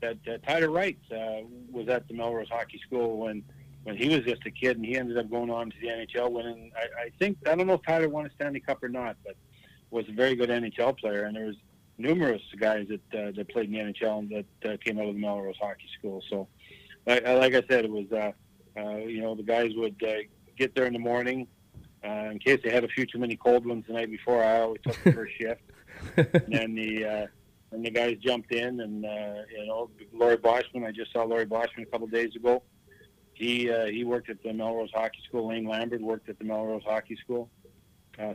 That 0.00 0.18
uh, 0.28 0.36
Tyler 0.46 0.70
Wright 0.70 0.98
uh, 1.10 1.46
was 1.70 1.88
at 1.88 2.06
the 2.08 2.14
Melrose 2.14 2.48
Hockey 2.50 2.78
School 2.86 3.18
when 3.18 3.42
when 3.84 3.96
he 3.96 4.08
was 4.08 4.24
just 4.24 4.44
a 4.44 4.50
kid, 4.50 4.76
and 4.76 4.84
he 4.84 4.96
ended 4.96 5.16
up 5.16 5.30
going 5.30 5.50
on 5.50 5.70
to 5.70 5.76
the 5.80 5.88
NHL, 5.88 6.30
winning. 6.30 6.72
I, 6.76 7.04
I 7.04 7.10
think 7.18 7.38
I 7.46 7.54
don't 7.54 7.66
know 7.66 7.74
if 7.74 7.82
Tyler 7.82 8.08
won 8.08 8.26
a 8.26 8.30
Stanley 8.34 8.60
Cup 8.60 8.82
or 8.82 8.88
not, 8.88 9.16
but 9.24 9.36
was 9.90 10.08
a 10.08 10.12
very 10.12 10.34
good 10.34 10.50
NHL 10.50 10.98
player, 10.98 11.24
and 11.24 11.36
there 11.36 11.46
was 11.46 11.56
numerous 11.98 12.42
guys 12.58 12.86
that 12.88 13.18
uh, 13.18 13.30
that 13.32 13.48
played 13.48 13.66
in 13.66 13.72
the 13.72 13.92
NHL 13.92 14.28
that 14.62 14.72
uh, 14.72 14.76
came 14.84 14.98
out 14.98 15.06
of 15.06 15.14
the 15.14 15.20
Melrose 15.20 15.56
Hockey 15.60 15.88
School. 15.98 16.22
So, 16.28 16.48
like, 17.06 17.24
like 17.24 17.54
I 17.54 17.62
said, 17.68 17.84
it 17.84 17.90
was 17.90 18.10
uh, 18.12 18.32
uh, 18.76 18.96
you 18.96 19.22
know 19.22 19.34
the 19.34 19.42
guys 19.42 19.72
would 19.76 20.02
uh, 20.02 20.22
get 20.56 20.74
there 20.74 20.86
in 20.86 20.92
the 20.92 20.98
morning. 20.98 21.46
Uh, 22.04 22.30
in 22.30 22.38
case 22.38 22.60
they 22.62 22.70
had 22.70 22.84
a 22.84 22.88
few 22.88 23.06
too 23.06 23.18
many 23.18 23.34
cold 23.36 23.64
ones 23.64 23.84
the 23.86 23.94
night 23.94 24.10
before, 24.10 24.42
I 24.42 24.60
always 24.60 24.80
took 24.82 25.02
the 25.04 25.12
first 25.12 25.34
shift. 25.36 25.62
And 26.16 26.52
then 26.52 26.74
the 26.74 27.04
uh, 27.04 27.26
and 27.70 27.84
the 27.84 27.90
guys 27.90 28.16
jumped 28.20 28.52
in, 28.52 28.80
and 28.80 29.04
uh, 29.04 29.42
you 29.50 29.66
know 29.66 29.90
Laurie 30.12 30.36
Boschman. 30.36 30.84
I 30.86 30.92
just 30.92 31.12
saw 31.12 31.24
Laurie 31.24 31.46
Boschman 31.46 31.82
a 31.82 31.86
couple 31.86 32.06
days 32.08 32.34
ago. 32.36 32.62
He 33.34 33.70
uh, 33.70 33.86
he 33.86 34.04
worked 34.04 34.28
at 34.30 34.42
the 34.42 34.52
Melrose 34.52 34.90
Hockey 34.92 35.20
School. 35.28 35.48
Lane 35.48 35.66
Lambert 35.66 36.00
worked 36.00 36.28
at 36.28 36.38
the 36.38 36.44
Melrose 36.44 36.82
Hockey 36.84 37.16
School. 37.16 37.48
Uh, 37.63 37.63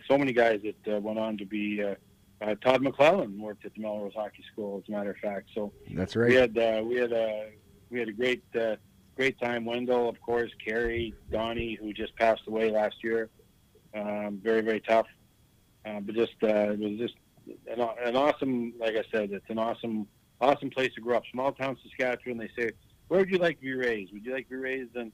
so 0.07 0.17
many 0.17 0.33
guys 0.33 0.61
that 0.63 0.95
uh, 0.95 0.99
went 0.99 1.19
on 1.19 1.37
to 1.37 1.45
be. 1.45 1.83
Uh, 1.83 1.95
uh, 2.41 2.55
Todd 2.63 2.81
McLellan 2.81 3.37
worked 3.37 3.65
at 3.65 3.73
the 3.73 3.81
Melrose 3.81 4.13
Hockey 4.15 4.43
School, 4.51 4.81
as 4.81 4.87
a 4.87 4.91
matter 4.91 5.11
of 5.11 5.17
fact. 5.17 5.49
So 5.53 5.73
That's 5.91 6.15
right. 6.15 6.29
we 6.29 6.37
right. 6.37 6.55
had 6.55 6.57
uh, 6.57 6.83
we 6.83 6.95
had 6.95 7.11
a 7.11 7.51
we 7.89 7.99
had 7.99 8.07
a 8.07 8.13
great 8.13 8.43
uh, 8.55 8.75
great 9.15 9.39
time. 9.39 9.65
Wendel, 9.65 10.07
of 10.07 10.19
course, 10.21 10.51
Kerry, 10.63 11.13
Donnie, 11.31 11.77
who 11.79 11.91
just 11.93 12.15
passed 12.15 12.43
away 12.47 12.71
last 12.71 13.03
year. 13.03 13.29
Um, 13.93 14.39
very 14.41 14.61
very 14.61 14.79
tough, 14.79 15.07
uh, 15.85 15.99
but 15.99 16.15
just 16.15 16.35
uh, 16.43 16.71
it 16.71 16.79
was 16.79 16.97
just 16.97 17.15
an, 17.67 17.81
an 18.05 18.15
awesome. 18.15 18.73
Like 18.79 18.95
I 18.95 19.03
said, 19.11 19.31
it's 19.31 19.49
an 19.49 19.59
awesome 19.59 20.07
awesome 20.39 20.69
place 20.69 20.93
to 20.95 21.01
grow 21.01 21.17
up. 21.17 21.23
Small 21.31 21.51
town 21.51 21.77
Saskatchewan. 21.83 22.37
They 22.37 22.49
say, 22.57 22.71
where 23.09 23.19
would 23.19 23.29
you 23.29 23.37
like 23.37 23.57
to 23.57 23.63
be 23.63 23.73
raised? 23.73 24.13
Would 24.13 24.25
you 24.25 24.33
like 24.33 24.45
to 24.45 24.51
be 24.51 24.61
raised 24.61 24.95
in 24.95 25.11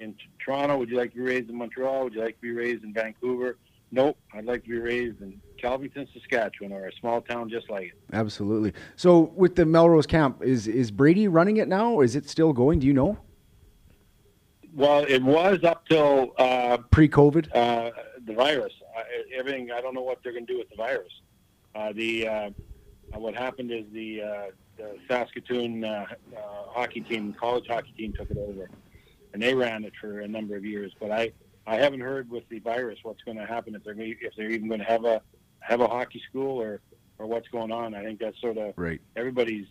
in 0.00 0.14
Toronto? 0.44 0.76
Would 0.78 0.90
you 0.90 0.96
like 0.96 1.10
to 1.10 1.16
be 1.16 1.22
raised 1.22 1.50
in 1.50 1.56
Montreal? 1.56 2.04
Would 2.04 2.14
you 2.14 2.20
like 2.20 2.36
to 2.36 2.42
be 2.42 2.52
raised 2.52 2.84
in 2.84 2.92
Vancouver? 2.92 3.56
Nope, 3.90 4.18
I'd 4.34 4.44
like 4.44 4.64
to 4.64 4.68
be 4.68 4.78
raised 4.78 5.22
in 5.22 5.40
Kelvington, 5.62 6.06
Saskatchewan, 6.12 6.72
or 6.72 6.86
a 6.86 6.92
small 7.00 7.22
town 7.22 7.48
just 7.48 7.70
like 7.70 7.86
it. 7.88 7.98
Absolutely. 8.12 8.74
So 8.96 9.32
with 9.34 9.56
the 9.56 9.64
Melrose 9.64 10.06
camp, 10.06 10.42
is 10.42 10.68
is 10.68 10.90
Brady 10.90 11.26
running 11.26 11.56
it 11.56 11.68
now? 11.68 11.92
Or 11.92 12.04
is 12.04 12.14
it 12.14 12.28
still 12.28 12.52
going? 12.52 12.80
Do 12.80 12.86
you 12.86 12.92
know? 12.92 13.18
Well, 14.74 15.04
it 15.08 15.22
was 15.22 15.64
up 15.64 15.88
till 15.88 16.34
uh, 16.38 16.76
Pre-COVID. 16.90 17.48
uh, 17.54 17.90
the 18.26 18.34
virus. 18.34 18.72
I, 18.96 19.02
everything. 19.34 19.70
I 19.72 19.80
don't 19.80 19.94
know 19.94 20.02
what 20.02 20.18
they're 20.22 20.32
going 20.32 20.46
to 20.46 20.52
do 20.52 20.58
with 20.58 20.68
the 20.68 20.76
virus. 20.76 21.12
Uh, 21.74 21.92
the 21.92 22.28
uh, 22.28 22.50
what 23.14 23.34
happened 23.34 23.72
is 23.72 23.84
the, 23.92 24.22
uh, 24.22 24.42
the 24.76 24.96
Saskatoon 25.08 25.84
uh, 25.84 26.06
uh, 26.36 26.40
hockey 26.68 27.00
team, 27.00 27.34
college 27.38 27.66
hockey 27.66 27.92
team, 27.96 28.12
took 28.12 28.30
it 28.30 28.36
over, 28.36 28.68
and 29.32 29.42
they 29.42 29.54
ran 29.54 29.84
it 29.84 29.92
for 30.00 30.20
a 30.20 30.28
number 30.28 30.56
of 30.56 30.64
years. 30.64 30.92
But 31.00 31.10
I, 31.10 31.32
I 31.68 31.76
haven't 31.76 32.00
heard 32.00 32.30
with 32.30 32.48
the 32.48 32.60
virus 32.60 32.98
what's 33.02 33.22
going 33.22 33.36
to 33.36 33.44
happen 33.44 33.74
if 33.74 33.84
they're 33.84 33.94
if 33.98 34.34
they're 34.36 34.50
even 34.50 34.68
going 34.68 34.80
to 34.80 34.86
have 34.86 35.04
a 35.04 35.20
have 35.60 35.80
a 35.80 35.86
hockey 35.86 36.22
school 36.28 36.60
or 36.60 36.80
or 37.18 37.26
what's 37.26 37.48
going 37.48 37.70
on. 37.70 37.94
I 37.94 38.02
think 38.02 38.20
that's 38.20 38.40
sort 38.40 38.56
of 38.56 38.72
Right. 38.76 39.00
everybody's 39.16 39.66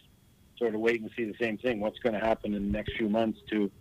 sort 0.57 0.75
of 0.75 0.81
waiting 0.81 1.09
to 1.09 1.15
see 1.15 1.23
the 1.25 1.37
same 1.39 1.57
thing. 1.57 1.79
What's 1.79 1.97
going 1.99 2.13
to 2.13 2.19
happen 2.19 2.53
in 2.53 2.67
the 2.67 2.71
next 2.71 2.97
few 2.97 3.09
months 3.09 3.39
to 3.49 3.71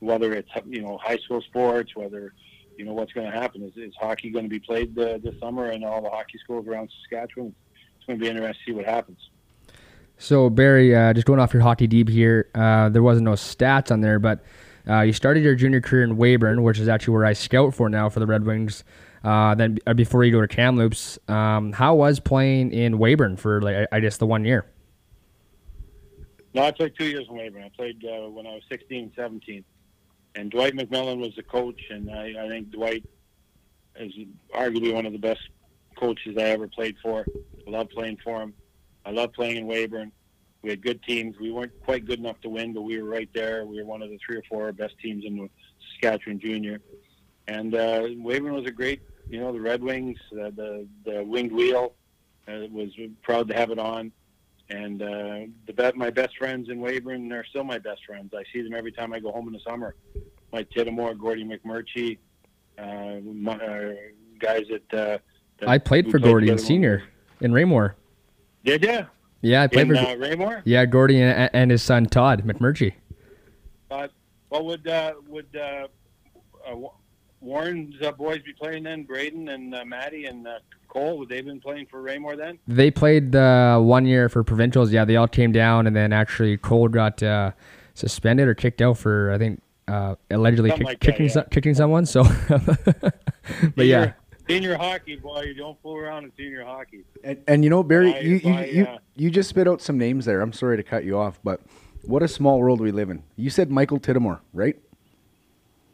whether 0.00 0.32
it's 0.32 0.48
you 0.66 0.80
know 0.80 0.98
high 1.02 1.18
school 1.18 1.42
sports, 1.42 1.94
whether 1.94 2.32
you 2.78 2.86
know 2.86 2.94
what's 2.94 3.12
going 3.12 3.30
to 3.30 3.38
happen. 3.38 3.62
Is, 3.62 3.76
is 3.76 3.94
hockey 4.00 4.30
going 4.30 4.46
to 4.46 4.50
be 4.50 4.60
played 4.60 4.98
uh, 4.98 5.18
this 5.22 5.38
summer 5.38 5.70
in 5.70 5.84
all 5.84 6.00
the 6.00 6.10
hockey 6.10 6.38
schools 6.42 6.66
around 6.66 6.90
Saskatchewan? 7.02 7.54
It's 7.98 8.06
going 8.06 8.18
to 8.18 8.22
be 8.24 8.30
interesting 8.30 8.54
to 8.54 8.70
see 8.72 8.74
what 8.74 8.86
happens. 8.86 9.18
So 10.16 10.48
Barry, 10.48 10.96
uh, 10.96 11.12
just 11.12 11.26
going 11.26 11.38
off 11.38 11.52
your 11.52 11.62
hockey 11.62 11.86
deep 11.86 12.08
here, 12.08 12.48
uh, 12.54 12.88
there 12.88 13.02
wasn't 13.02 13.26
no 13.26 13.32
stats 13.32 13.92
on 13.92 14.00
there, 14.00 14.18
but 14.18 14.42
uh, 14.88 15.00
you 15.02 15.12
started 15.12 15.44
your 15.44 15.54
junior 15.54 15.80
career 15.80 16.04
in 16.04 16.16
Weyburn, 16.16 16.62
which 16.62 16.78
is 16.78 16.88
actually 16.88 17.14
where 17.14 17.24
I 17.24 17.32
scout 17.32 17.74
for 17.74 17.88
now 17.88 18.08
for 18.08 18.20
the 18.20 18.26
Red 18.26 18.44
Wings. 18.44 18.84
Uh, 19.22 19.54
then 19.54 19.78
uh, 19.86 19.94
before 19.94 20.24
you 20.24 20.32
go 20.32 20.40
to 20.40 20.48
Kamloops, 20.48 21.18
um, 21.28 21.72
how 21.72 21.94
was 21.94 22.20
playing 22.20 22.72
in 22.72 22.98
Weyburn 22.98 23.36
for 23.38 23.60
like 23.60 23.88
I, 23.92 24.00
guess 24.00 24.16
the 24.16 24.26
one 24.26 24.44
year? 24.44 24.66
No, 26.54 26.62
I 26.62 26.70
played 26.70 26.94
two 26.96 27.06
years 27.06 27.26
in 27.28 27.36
Weyburn. 27.36 27.64
I 27.64 27.70
played 27.76 28.02
uh, 28.04 28.30
when 28.30 28.46
I 28.46 28.54
was 28.54 28.62
16, 28.70 29.12
17. 29.14 29.64
And 30.34 30.50
Dwight 30.50 30.74
McMillan 30.74 31.18
was 31.18 31.34
the 31.36 31.42
coach, 31.42 31.80
and 31.90 32.10
I, 32.10 32.34
I 32.44 32.48
think 32.48 32.70
Dwight 32.70 33.04
is 33.96 34.12
arguably 34.54 34.94
one 34.94 35.04
of 35.04 35.12
the 35.12 35.18
best 35.18 35.40
coaches 35.96 36.36
I 36.38 36.42
ever 36.42 36.68
played 36.68 36.96
for. 37.02 37.26
I 37.66 37.70
love 37.70 37.90
playing 37.90 38.18
for 38.22 38.40
him. 38.40 38.54
I 39.04 39.10
love 39.10 39.32
playing 39.32 39.56
in 39.56 39.66
Weyburn. 39.66 40.12
We 40.62 40.70
had 40.70 40.82
good 40.82 41.02
teams. 41.04 41.36
We 41.38 41.50
weren't 41.52 41.72
quite 41.84 42.04
good 42.04 42.18
enough 42.18 42.40
to 42.40 42.48
win, 42.48 42.72
but 42.72 42.82
we 42.82 43.00
were 43.00 43.08
right 43.08 43.28
there. 43.32 43.64
We 43.64 43.78
were 43.78 43.84
one 43.84 44.02
of 44.02 44.10
the 44.10 44.18
three 44.18 44.36
or 44.36 44.42
four 44.48 44.72
best 44.72 44.98
teams 44.98 45.24
in 45.24 45.36
the 45.36 45.48
Saskatchewan 45.92 46.40
Junior. 46.40 46.80
And 47.46 47.74
uh, 47.74 48.08
was 48.16 48.66
a 48.66 48.70
great, 48.70 49.02
you 49.28 49.40
know, 49.40 49.52
the 49.52 49.60
Red 49.60 49.82
Wings, 49.82 50.18
uh, 50.32 50.50
the 50.50 50.86
the 51.04 51.24
winged 51.24 51.52
wheel. 51.52 51.94
Uh, 52.48 52.66
was 52.70 52.90
proud 53.22 53.46
to 53.46 53.54
have 53.54 53.70
it 53.70 53.78
on. 53.78 54.10
And 54.70 55.02
uh, 55.02 55.46
the 55.66 55.72
be- 55.76 55.92
my 55.96 56.08
best 56.08 56.36
friends 56.38 56.70
in 56.70 56.80
Weyburn, 56.80 57.28
they're 57.28 57.44
still 57.44 57.64
my 57.64 57.78
best 57.78 58.04
friends. 58.06 58.32
I 58.34 58.42
see 58.52 58.62
them 58.62 58.74
every 58.74 58.92
time 58.92 59.12
I 59.12 59.20
go 59.20 59.32
home 59.32 59.46
in 59.48 59.52
the 59.52 59.60
summer. 59.60 59.94
Mike 60.52 60.70
Tiddamore, 60.70 61.18
Gordy 61.18 61.44
McMurchie, 61.44 62.18
uh, 62.78 63.20
my, 63.22 63.52
uh, 63.54 63.92
guys 64.38 64.64
that, 64.70 64.98
uh, 64.98 65.18
that 65.58 65.68
I 65.68 65.76
played 65.76 66.10
for 66.10 66.18
Gordy 66.18 66.48
in 66.48 66.58
senior 66.58 67.04
in 67.40 67.52
Raymore. 67.52 67.96
Did 68.64 68.82
you? 68.84 69.06
Yeah, 69.40 69.62
I 69.62 69.66
played 69.68 69.90
In 69.90 69.96
for 69.96 70.00
uh, 70.10 70.14
Raymore? 70.16 70.62
yeah 70.64 70.84
Gordy 70.84 71.20
and, 71.22 71.50
and 71.52 71.70
his 71.70 71.82
son 71.82 72.06
Todd 72.06 72.44
McMurchie. 72.44 72.94
Uh, 73.90 74.08
well, 74.50 74.64
would 74.66 74.86
uh, 74.88 75.14
would 75.28 75.46
uh, 75.56 75.86
uh, 76.68 76.88
Warren's 77.40 77.94
uh, 78.02 78.12
boys 78.12 78.42
be 78.42 78.52
playing 78.52 78.82
then? 78.84 79.04
Braden 79.04 79.48
and 79.48 79.74
uh, 79.74 79.84
Maddie 79.84 80.26
and 80.26 80.46
uh, 80.46 80.58
Cole, 80.88 81.18
would 81.18 81.28
they 81.28 81.36
have 81.36 81.44
been 81.44 81.60
playing 81.60 81.86
for 81.86 82.00
Raymore 82.02 82.36
then? 82.36 82.58
They 82.66 82.90
played 82.90 83.36
uh, 83.36 83.78
one 83.78 84.06
year 84.06 84.28
for 84.28 84.42
provincials. 84.42 84.92
Yeah, 84.92 85.04
they 85.04 85.16
all 85.16 85.28
came 85.28 85.52
down, 85.52 85.86
and 85.86 85.94
then 85.94 86.12
actually 86.12 86.56
Cole 86.56 86.88
got 86.88 87.22
uh, 87.22 87.52
suspended 87.94 88.48
or 88.48 88.54
kicked 88.54 88.80
out 88.82 88.98
for 88.98 89.30
I 89.32 89.38
think 89.38 89.62
uh, 89.86 90.16
allegedly 90.30 90.70
kick, 90.70 90.82
like 90.82 91.00
that, 91.00 91.06
kicking 91.06 91.26
yeah. 91.26 91.32
so- 91.32 91.46
kicking 91.50 91.74
someone. 91.74 92.06
So, 92.06 92.24
but 93.76 93.86
yeah, 93.86 94.12
Senior- 94.48 94.76
hockey, 94.76 95.16
boy, 95.16 95.42
you 95.42 95.54
don't 95.54 95.80
fool 95.82 95.96
around 95.96 96.24
in 96.24 96.32
senior 96.36 96.64
hockey. 96.64 97.04
And, 97.22 97.42
and 97.46 97.64
you 97.64 97.70
know, 97.70 97.82
Barry, 97.82 98.14
I- 98.14 98.20
you, 98.20 98.36
you, 98.36 98.52
I, 98.54 98.64
you, 98.64 98.84
uh, 98.86 98.98
you 99.16 99.30
just 99.30 99.48
spit 99.50 99.68
out 99.68 99.80
some 99.82 99.98
names 99.98 100.24
there. 100.24 100.40
I'm 100.40 100.52
sorry 100.52 100.76
to 100.76 100.82
cut 100.82 101.04
you 101.04 101.18
off, 101.18 101.38
but 101.44 101.60
what 102.02 102.22
a 102.22 102.28
small 102.28 102.58
world 102.58 102.80
we 102.80 102.90
live 102.90 103.10
in. 103.10 103.22
You 103.36 103.50
said 103.50 103.70
Michael 103.70 104.00
Tiddamore, 104.00 104.40
right? 104.54 104.76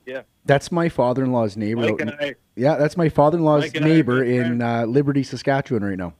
Yeah. 0.06 0.22
That's 0.44 0.70
my 0.70 0.88
father-in-law's 0.88 1.56
neighbor. 1.56 1.80
Mike 1.80 2.00
in- 2.00 2.08
and 2.10 2.20
I, 2.20 2.34
yeah, 2.56 2.76
that's 2.76 2.96
my 2.96 3.08
father-in-law's 3.08 3.62
Mike 3.64 3.76
and 3.76 3.84
I 3.84 3.88
are 3.88 3.92
neighbor 3.94 4.22
in 4.22 4.62
uh, 4.62 4.84
Liberty, 4.86 5.22
Saskatchewan, 5.22 5.82
right 5.82 5.98
now. 5.98 6.12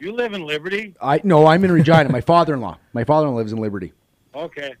you 0.00 0.12
live 0.12 0.32
in 0.32 0.44
Liberty? 0.44 0.94
I 1.00 1.20
no, 1.22 1.46
I'm 1.46 1.64
in 1.64 1.70
Regina. 1.70 2.08
my 2.10 2.20
father-in-law, 2.20 2.78
my 2.92 3.04
father-in-law 3.04 3.36
lives 3.38 3.52
in 3.52 3.58
Liberty, 3.60 3.92
Okay. 4.34 4.74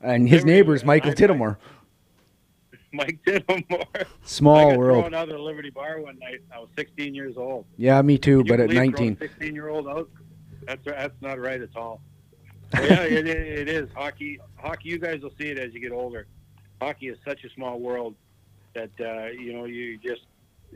and 0.00 0.28
his 0.28 0.40
Liberty, 0.42 0.52
neighbor 0.52 0.74
is 0.74 0.84
Michael 0.84 1.10
I- 1.10 1.12
I- 1.12 1.16
Tiddamore. 1.16 1.56
Mike. 2.94 3.18
I 3.26 4.04
Small 4.22 4.70
got 4.70 4.78
world. 4.78 5.02
thrown 5.04 5.14
out 5.14 5.28
of 5.28 5.34
the 5.36 5.42
Liberty 5.42 5.70
Bar 5.70 6.00
one 6.00 6.18
night. 6.18 6.40
I 6.54 6.58
was 6.58 6.68
16 6.76 7.14
years 7.14 7.36
old. 7.36 7.66
Yeah, 7.76 8.00
me 8.02 8.18
too. 8.18 8.38
Can 8.44 8.48
But 8.48 8.60
at 8.60 8.68
believe 8.68 8.92
19, 8.92 9.18
16 9.18 9.54
year 9.54 9.68
old 9.68 9.88
out. 9.88 10.08
That's 10.66 10.84
that's 10.84 11.14
not 11.20 11.38
right 11.40 11.60
at 11.60 11.76
all. 11.76 12.00
Yeah, 12.74 13.02
it, 13.02 13.26
it 13.28 13.68
is 13.68 13.88
hockey. 13.94 14.40
Hockey. 14.56 14.88
You 14.88 14.98
guys 14.98 15.20
will 15.20 15.32
see 15.38 15.48
it 15.48 15.58
as 15.58 15.72
you 15.74 15.78
get 15.80 15.92
older. 15.92 16.26
Hockey 16.80 17.08
is 17.08 17.18
such 17.24 17.44
a 17.44 17.50
small 17.50 17.78
world 17.78 18.16
that 18.74 18.90
uh, 18.98 19.26
you 19.26 19.52
know 19.52 19.64
you 19.66 19.96
just 19.98 20.22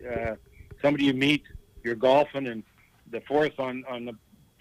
uh, 0.08 0.36
somebody 0.80 1.06
you 1.06 1.14
meet, 1.14 1.42
you're 1.82 1.96
golfing, 1.96 2.46
and 2.46 2.62
the 3.10 3.20
fourth 3.22 3.58
on 3.58 3.84
on 3.88 4.04
the 4.04 4.12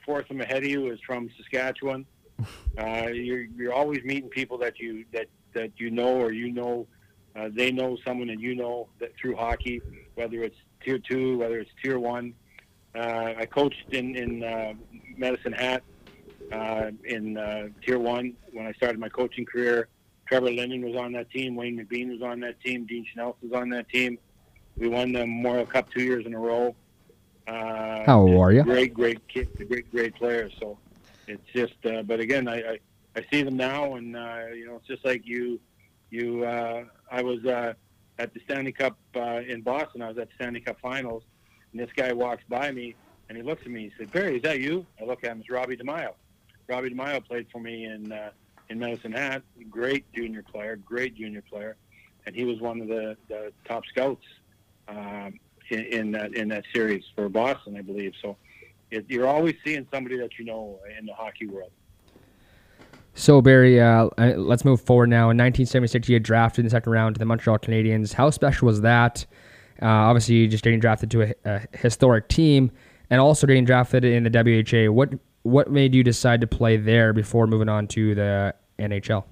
fourth 0.04 0.26
from 0.28 0.42
ahead 0.42 0.64
of 0.64 0.70
you 0.70 0.90
is 0.92 1.00
from 1.06 1.30
Saskatchewan. 1.38 2.06
Uh, 2.78 3.08
you're 3.12 3.46
you're 3.58 3.74
always 3.74 4.04
meeting 4.04 4.30
people 4.30 4.56
that 4.60 4.80
you 4.80 5.04
that 5.12 5.26
that 5.54 5.72
you 5.78 5.90
know 5.90 6.16
or 6.22 6.32
you 6.32 6.52
know. 6.52 6.86
Uh, 7.38 7.50
they 7.54 7.72
know 7.72 7.98
someone 8.04 8.28
that 8.28 8.40
you 8.40 8.56
know 8.56 8.88
that 9.00 9.12
through 9.20 9.36
hockey, 9.36 9.82
whether 10.16 10.42
it's 10.42 10.58
tier 10.84 10.98
two, 10.98 11.38
whether 11.38 11.60
it's 11.60 11.70
tier 11.84 12.00
one. 12.00 12.34
Uh, 12.96 13.34
I 13.38 13.46
coached 13.46 13.86
in 13.92 14.16
in 14.16 14.44
uh, 14.44 14.74
Medicine 15.18 15.54
Hat 15.54 15.84
uh, 16.52 16.92
in 17.04 17.38
uh, 17.38 17.68
tier 17.86 18.00
one 18.00 18.34
when 18.54 18.66
I 18.66 18.74
started 18.74 19.00
my 19.00 19.10
coaching 19.10 19.46
career. 19.46 19.88
Trevor 20.28 20.52
Linden 20.52 20.84
was 20.84 20.96
on 20.96 21.12
that 21.14 21.30
team. 21.30 21.56
Wayne 21.56 21.78
McBean 21.78 22.10
was 22.12 22.22
on 22.22 22.40
that 22.40 22.60
team. 22.62 22.86
Dean 22.86 23.06
Schnells 23.14 23.36
was 23.42 23.54
on 23.54 23.70
that 23.70 23.88
team. 23.90 24.18
We 24.76 24.88
won 24.88 25.14
the 25.14 25.20
Memorial 25.20 25.66
Cup 25.66 25.90
two 25.92 26.04
years 26.04 26.26
in 26.26 26.34
a 26.34 26.40
row. 26.40 26.76
Uh, 27.48 28.04
How 28.06 28.22
old 28.22 28.42
are 28.42 28.52
you? 28.52 28.64
Great, 28.64 28.94
great 28.94 29.26
kid, 29.28 29.50
great, 29.70 29.90
great 29.92 30.16
player. 30.16 30.50
So 30.60 30.78
it's 31.28 31.48
just, 31.54 31.74
uh, 31.86 32.02
but 32.02 32.20
again, 32.20 32.48
I, 32.48 32.58
I, 32.58 32.80
I 33.16 33.26
see 33.32 33.42
them 33.44 33.56
now, 33.56 33.96
and 33.96 34.18
uh, 34.18 34.48
you 34.54 34.66
know, 34.66 34.76
it's 34.76 34.88
just 34.88 35.06
like 35.06 35.26
you, 35.26 35.60
you. 36.10 36.44
Uh, 36.44 36.86
I 37.12 37.22
was 37.22 37.44
uh, 37.46 37.74
at 38.20 38.34
the 38.34 38.40
Stanley 38.42 38.72
Cup 38.72 38.98
uh, 39.16 39.42
in 39.48 39.62
Boston. 39.62 40.02
I 40.02 40.10
was 40.10 40.18
at 40.18 40.30
the 40.30 40.36
Stanley 40.36 40.62
Cup 40.62 40.80
Finals, 40.82 41.24
and 41.72 41.82
this 41.82 41.90
guy 41.96 42.14
walks 42.14 42.44
by 42.50 42.72
me, 42.72 42.96
and 43.30 43.38
he 43.38 43.44
looks 43.44 43.62
at 43.62 43.72
me. 43.72 43.84
And 43.84 43.92
he 43.92 43.98
said, 43.98 44.12
"Barry, 44.12 44.38
is 44.38 44.44
that 44.44 44.60
you?" 44.60 44.86
I 45.02 45.06
look 45.06 45.24
at 45.24 45.32
him. 45.32 45.40
It's 45.40 45.50
Robbie 45.50 45.78
DiMaio. 45.78 46.14
Robbie 46.68 46.90
DiMaio 46.90 47.26
played 47.26 47.48
for 47.52 47.60
me 47.60 47.86
in 47.86 48.12
uh, 48.12 48.32
in 48.70 48.80
Medicine 48.80 49.12
Hat. 49.12 49.44
Great 49.70 50.06
junior 50.14 50.44
player, 50.44 50.76
great 50.76 51.16
junior 51.16 51.42
player, 51.42 51.76
and 52.26 52.36
he 52.36 52.46
was 52.46 52.60
one 52.60 52.82
of 52.82 52.88
the, 52.88 53.18
the 53.30 53.52
top 53.66 53.86
scouts 53.86 54.26
um, 54.88 55.40
in, 55.70 55.80
in 55.80 56.12
that 56.12 56.34
in 56.34 56.50
that 56.50 56.66
series 56.74 57.04
for 57.16 57.30
Boston, 57.30 57.78
I 57.78 57.82
believe. 57.82 58.14
So 58.22 58.38
it, 58.92 59.06
you're 59.10 59.28
always 59.28 59.56
seeing 59.64 59.88
somebody 59.92 60.18
that 60.18 60.38
you 60.38 60.46
know 60.46 60.80
in 60.98 61.06
the 61.06 61.14
hockey 61.14 61.48
world. 61.48 61.72
So 63.18 63.42
Barry, 63.42 63.82
uh, 63.82 64.10
let's 64.16 64.64
move 64.64 64.80
forward 64.80 65.10
now. 65.10 65.32
In 65.32 65.38
1976, 65.38 66.08
you 66.08 66.16
get 66.16 66.24
drafted 66.24 66.60
in 66.60 66.66
the 66.68 66.70
second 66.70 66.92
round 66.92 67.16
to 67.16 67.20
the 67.20 67.26
Montreal 67.26 67.58
Canadiens. 67.58 68.14
How 68.14 68.30
special 68.30 68.68
was 68.68 68.82
that? 68.82 69.26
Uh, 69.82 69.88
obviously, 69.88 70.48
just 70.48 70.64
getting 70.64 70.80
drafted 70.80 71.10
to 71.12 71.24
a, 71.24 71.34
a 71.44 71.62
historic 71.76 72.28
team, 72.28 72.70
and 73.10 73.20
also 73.20 73.48
getting 73.48 73.66
drafted 73.66 74.06
in 74.06 74.24
the 74.24 74.30
WHA. 74.30 74.92
What 74.92 75.16
what 75.42 75.72
made 75.72 75.96
you 75.96 76.04
decide 76.04 76.42
to 76.42 76.48
play 76.48 76.78
there 76.78 77.12
before 77.12 77.48
moving 77.48 77.70
on 77.70 77.88
to 77.88 78.14
the 78.14 78.54
NHL? 78.78 79.24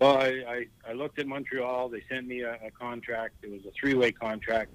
Well, 0.00 0.18
I, 0.18 0.26
I, 0.26 0.66
I 0.88 0.92
looked 0.92 1.20
at 1.20 1.28
Montreal. 1.28 1.88
They 1.88 2.02
sent 2.10 2.26
me 2.26 2.40
a, 2.40 2.54
a 2.54 2.70
contract. 2.72 3.34
It 3.42 3.52
was 3.52 3.60
a 3.64 3.70
three-way 3.78 4.10
contract, 4.10 4.72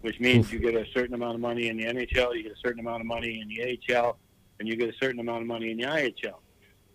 which 0.00 0.18
means 0.20 0.50
you 0.50 0.58
get 0.58 0.74
a 0.74 0.86
certain 0.94 1.14
amount 1.14 1.34
of 1.34 1.42
money 1.42 1.68
in 1.68 1.76
the 1.76 1.84
NHL, 1.84 2.34
you 2.34 2.44
get 2.44 2.52
a 2.52 2.60
certain 2.64 2.80
amount 2.80 3.02
of 3.02 3.06
money 3.06 3.42
in 3.42 3.48
the 3.48 3.78
AHL, 3.94 4.16
and 4.58 4.66
you 4.66 4.76
get 4.76 4.88
a 4.88 4.96
certain 4.98 5.20
amount 5.20 5.42
of 5.42 5.46
money 5.46 5.70
in 5.70 5.76
the 5.76 5.84
IHL. 5.84 6.38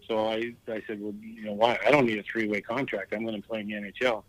So 0.10 0.28
I, 0.28 0.55
I 0.68 0.82
said, 0.88 0.99
well, 0.99 1.14
you 1.22 1.45
know, 1.45 1.53
why? 1.53 1.78
I 1.86 1.91
don't 1.91 2.07
need 2.07 2.18
a 2.18 2.24
three-way 2.24 2.62
contract. 2.62 3.14
I'm 3.14 3.24
going 3.26 3.39
to 3.39 3.47
play 3.47 3.62
in 3.62 3.68
the 3.68 3.76
NHL. 3.76 4.24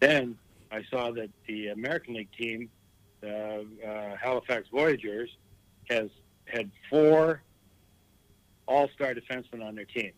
Then 0.00 0.36
I 0.72 0.82
saw 0.90 1.10
that 1.10 1.28
the 1.46 1.68
American 1.68 2.14
League 2.14 2.32
team, 2.36 2.70
the 3.20 3.66
uh, 3.86 4.16
Halifax 4.16 4.68
Voyageurs, 4.72 5.28
has 5.90 6.08
had 6.46 6.70
four 6.88 7.42
All-Star 8.66 9.14
defensemen 9.14 9.62
on 9.62 9.74
their 9.74 9.84
team. 9.84 10.12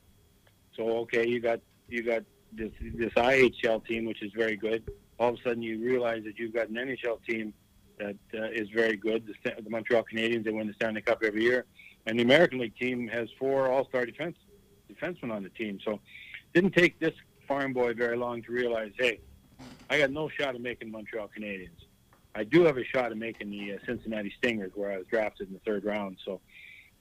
So 0.77 0.99
okay, 0.99 1.27
you 1.27 1.41
got 1.41 1.61
you 1.89 2.05
got 2.05 2.23
this 2.53 2.71
this 2.81 3.13
IHL 3.15 3.85
team, 3.87 4.05
which 4.05 4.23
is 4.23 4.31
very 4.37 4.57
good. 4.57 4.89
All 5.19 5.31
of 5.31 5.35
a 5.35 5.43
sudden, 5.43 5.63
you 5.63 5.85
realize 5.85 6.23
that 6.25 6.39
you've 6.39 6.55
got 6.55 6.69
an 6.69 6.77
NHL 6.77 7.19
team 7.29 7.53
that 7.99 8.17
uh, 8.35 8.51
is 8.53 8.69
very 8.73 8.97
good. 8.97 9.27
The, 9.27 9.61
the 9.61 9.69
Montreal 9.69 10.05
Canadiens 10.05 10.45
they 10.45 10.53
win 10.53 10.69
the 10.69 10.75
Stanley 10.75 11.03
Cup 11.03 11.25
every 11.25 11.43
year, 11.43 11.65
and 12.07 12.17
the 12.17 12.23
American 12.23 12.61
League 12.61 12.77
team 12.77 13.09
has 13.09 13.29
four 13.37 13.69
All-Star 13.69 14.07
defense 14.07 14.37
defensemen 14.37 14.48
on 15.31 15.43
the 15.43 15.51
team. 15.51 15.79
So, 15.85 16.01
didn't 16.55 16.73
take 16.73 16.99
this 16.99 17.15
farm 17.47 17.73
boy 17.73 17.95
very 17.95 18.17
long 18.17 18.43
to 18.43 18.53
realize, 18.53 18.93
hey, 18.99 19.21
I 19.91 19.99
got 19.99 20.11
no 20.11 20.29
shot 20.29 20.55
of 20.55 20.61
making 20.61 20.91
Montreal 20.91 21.31
Canadiens. 21.37 21.69
I 22.35 22.45
do 22.45 22.63
have 22.65 22.77
a 22.79 22.85
shot 22.85 23.11
of 23.13 23.19
making 23.19 23.51
the 23.51 23.75
uh, 23.75 23.79
Cincinnati 23.87 24.33
Stingers, 24.39 24.73
where 24.75 24.93
I 24.93 24.99
was 24.99 25.07
drafted 25.07 25.49
in 25.49 25.55
the 25.55 25.61
third 25.61 25.85
round. 25.85 26.19
So, 26.25 26.41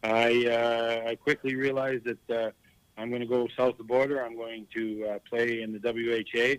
I 0.04 0.46
uh, 0.48 1.10
I 1.10 1.16
quickly 1.16 1.56
realized 1.56 2.06
that. 2.06 2.30
Uh, 2.30 2.52
I'm 3.00 3.10
going 3.10 3.22
to 3.22 3.28
go 3.28 3.48
south 3.56 3.74
of 3.74 3.78
the 3.78 3.84
border. 3.84 4.26
I'm 4.26 4.36
going 4.36 4.66
to 4.74 5.06
uh, 5.08 5.20
play 5.30 5.62
in 5.62 5.72
the 5.72 5.78
WHA, 5.80 6.56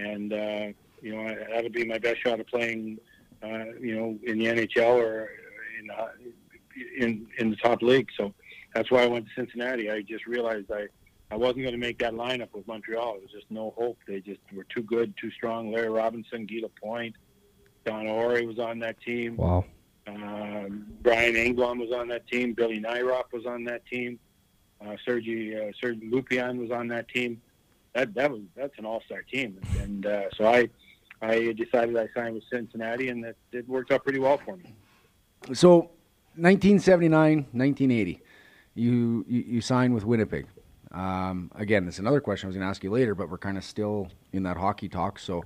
and 0.00 0.32
uh, 0.32 0.66
you 1.02 1.12
know 1.12 1.22
I- 1.22 1.34
that'll 1.50 1.70
be 1.70 1.84
my 1.84 1.98
best 1.98 2.22
shot 2.22 2.38
of 2.38 2.46
playing, 2.46 2.98
uh, 3.42 3.72
you 3.80 3.96
know, 3.96 4.16
in 4.22 4.38
the 4.38 4.44
NHL 4.46 4.94
or 4.94 5.28
in 5.80 5.90
in 7.04 7.26
in 7.38 7.50
the 7.50 7.56
top 7.56 7.82
league. 7.82 8.08
So 8.16 8.32
that's 8.76 8.90
why 8.90 9.02
I 9.02 9.06
went 9.06 9.26
to 9.26 9.30
Cincinnati. 9.34 9.90
I 9.90 10.02
just 10.02 10.26
realized 10.26 10.70
I 10.70 10.86
I 11.30 11.36
wasn't 11.36 11.62
going 11.62 11.72
to 11.72 11.78
make 11.78 11.98
that 12.00 12.12
lineup 12.12 12.52
with 12.52 12.68
Montreal. 12.68 13.16
It 13.16 13.22
was 13.22 13.30
just 13.32 13.50
no 13.50 13.74
hope. 13.76 13.98
They 14.06 14.20
just 14.20 14.40
were 14.52 14.64
too 14.64 14.82
good, 14.82 15.14
too 15.20 15.30
strong. 15.32 15.72
Larry 15.72 15.88
Robinson, 15.88 16.46
Guy 16.46 16.60
Lapointe, 16.62 17.16
Don 17.84 18.06
Awrey 18.06 18.46
was 18.46 18.58
on 18.58 18.78
that 18.80 19.00
team. 19.00 19.36
Wow. 19.36 19.64
Um, 20.06 20.86
Brian 21.02 21.34
Engblom 21.34 21.80
was 21.80 21.90
on 21.90 22.06
that 22.08 22.28
team. 22.28 22.52
Billy 22.52 22.80
Nyrop 22.80 23.32
was 23.32 23.44
on 23.44 23.64
that 23.64 23.84
team. 23.86 24.20
Uh, 24.80 24.94
Sergey 25.04 25.56
uh, 25.56 25.72
was 25.82 26.70
on 26.70 26.88
that 26.88 27.08
team. 27.08 27.40
That 27.94 28.14
that 28.14 28.30
was 28.30 28.42
that's 28.54 28.78
an 28.78 28.84
all-star 28.84 29.22
team, 29.22 29.58
and 29.80 30.04
uh, 30.04 30.24
so 30.36 30.46
I 30.46 30.68
I 31.22 31.52
decided 31.52 31.96
I 31.96 32.08
signed 32.14 32.34
with 32.34 32.44
Cincinnati, 32.52 33.08
and 33.08 33.24
that 33.24 33.36
it 33.52 33.66
worked 33.66 33.90
out 33.90 34.04
pretty 34.04 34.18
well 34.18 34.38
for 34.44 34.58
me. 34.58 34.74
So, 35.54 35.90
1979, 36.36 37.46
1980, 37.52 38.22
you 38.76 39.24
you, 39.28 39.40
you 39.42 39.60
signed 39.60 39.94
with 39.94 40.04
Winnipeg. 40.04 40.46
Um, 40.92 41.50
again, 41.54 41.84
that's 41.84 41.98
another 41.98 42.20
question 42.20 42.46
I 42.46 42.48
was 42.48 42.56
going 42.56 42.64
to 42.64 42.70
ask 42.70 42.84
you 42.84 42.90
later, 42.90 43.14
but 43.14 43.28
we're 43.28 43.38
kind 43.38 43.58
of 43.58 43.64
still 43.64 44.08
in 44.32 44.44
that 44.44 44.56
hockey 44.56 44.88
talk. 44.88 45.18
So, 45.18 45.44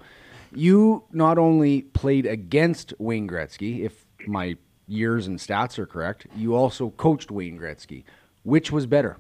you 0.55 1.05
not 1.13 1.39
only 1.39 1.83
played 1.83 2.27
against 2.27 2.93
Wayne 2.99 3.27
Gretzky, 3.29 3.85
if 3.85 4.05
my 4.27 4.57
years 4.87 5.27
and 5.27 5.39
stats 5.39 5.79
are 5.79 5.87
correct, 5.87 6.27
you 6.37 6.55
also 6.55 6.91
coached 6.91 7.31
Wayne 7.31 7.59
Gretzky. 7.59 8.05
Which 8.43 8.71
was 8.71 8.87
better? 8.87 9.19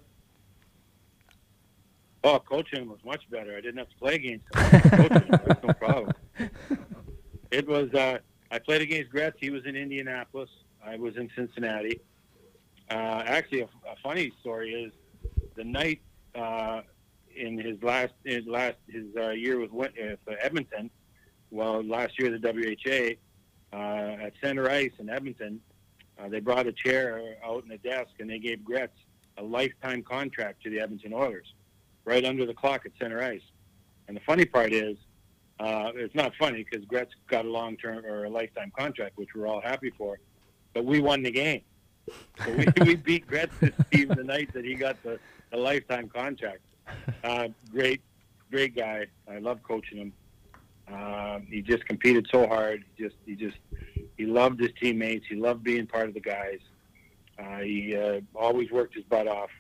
Oh, 2.22 2.38
coaching 2.38 2.88
was 2.88 2.98
much 3.04 3.22
better. 3.30 3.56
I 3.56 3.60
didn't 3.60 3.78
have 3.78 3.88
to 3.88 3.96
play 3.96 4.14
against 4.16 4.44
him. 4.54 4.90
coaching, 4.90 5.30
no 5.62 5.72
problem. 5.74 6.12
It 7.50 7.66
was. 7.66 7.92
Uh, 7.92 8.18
I 8.52 8.58
played 8.58 8.80
against 8.82 9.10
Gretz. 9.10 9.36
He 9.40 9.50
was 9.50 9.66
in 9.66 9.74
Indianapolis. 9.76 10.50
I 10.84 10.96
was 10.96 11.16
in 11.16 11.28
Cincinnati. 11.34 12.00
Uh, 12.90 13.22
actually, 13.24 13.60
a, 13.60 13.64
a 13.64 13.96
funny 14.02 14.32
story 14.40 14.72
is 14.72 14.92
the 15.56 15.64
night 15.64 16.00
uh, 16.34 16.80
in 17.36 17.58
his 17.58 17.80
last 17.82 18.12
his 18.24 18.46
last 18.46 18.76
his 18.88 19.04
uh, 19.16 19.30
year 19.30 19.60
with 19.60 19.70
uh, 19.72 20.32
Edmonton. 20.40 20.90
Well, 21.50 21.82
last 21.84 22.18
year 22.18 22.36
the 22.36 22.40
WHA 22.40 23.76
uh, 23.76 24.26
at 24.26 24.32
Center 24.40 24.68
Ice 24.70 24.92
in 24.98 25.08
Edmonton, 25.08 25.60
uh, 26.18 26.28
they 26.28 26.40
brought 26.40 26.66
a 26.66 26.72
chair 26.72 27.36
out 27.44 27.62
in 27.62 27.68
the 27.68 27.78
desk 27.78 28.10
and 28.18 28.28
they 28.28 28.38
gave 28.38 28.64
Gretz 28.64 28.96
a 29.36 29.42
lifetime 29.42 30.02
contract 30.02 30.62
to 30.64 30.70
the 30.70 30.80
Edmonton 30.80 31.12
Oilers, 31.12 31.54
right 32.04 32.24
under 32.24 32.46
the 32.46 32.54
clock 32.54 32.86
at 32.86 32.92
Center 33.00 33.22
Ice. 33.22 33.42
And 34.08 34.16
the 34.16 34.20
funny 34.26 34.44
part 34.44 34.72
is, 34.72 34.96
uh, 35.60 35.92
it's 35.94 36.14
not 36.14 36.32
funny 36.38 36.66
because 36.68 36.84
Gretz 36.86 37.12
got 37.28 37.44
a 37.44 37.48
long 37.48 37.76
term 37.76 38.04
or 38.04 38.24
a 38.24 38.30
lifetime 38.30 38.72
contract, 38.76 39.16
which 39.16 39.30
we're 39.34 39.46
all 39.46 39.60
happy 39.60 39.92
for, 39.96 40.18
but 40.74 40.84
we 40.84 41.00
won 41.00 41.22
the 41.22 41.30
game. 41.30 41.62
We, 42.46 42.66
we 42.84 42.94
beat 42.96 43.26
Gretz's 43.26 43.72
team 43.90 44.08
the 44.08 44.24
night 44.24 44.52
that 44.54 44.64
he 44.64 44.74
got 44.74 45.02
the, 45.02 45.18
the 45.50 45.56
lifetime 45.56 46.08
contract. 46.08 46.60
Uh, 47.22 47.48
great, 47.70 48.00
great 48.50 48.74
guy. 48.74 49.06
I 49.30 49.38
love 49.38 49.62
coaching 49.62 49.98
him. 49.98 50.12
Um, 50.92 51.46
he 51.48 51.62
just 51.62 51.84
competed 51.86 52.26
so 52.32 52.48
hard. 52.48 52.84
He 52.96 53.04
just, 53.04 53.16
he 53.24 53.36
just, 53.36 53.58
he 54.16 54.26
loved 54.26 54.58
his 54.60 54.70
teammates. 54.80 55.26
He 55.28 55.36
loved 55.36 55.62
being 55.62 55.86
part 55.86 56.08
of 56.08 56.14
the 56.14 56.20
guys. 56.20 56.58
Uh, 57.38 57.58
he 57.58 57.96
uh, 57.96 58.20
always 58.34 58.70
worked 58.70 58.94
his 58.94 59.04
butt 59.04 59.28
off. 59.28 59.50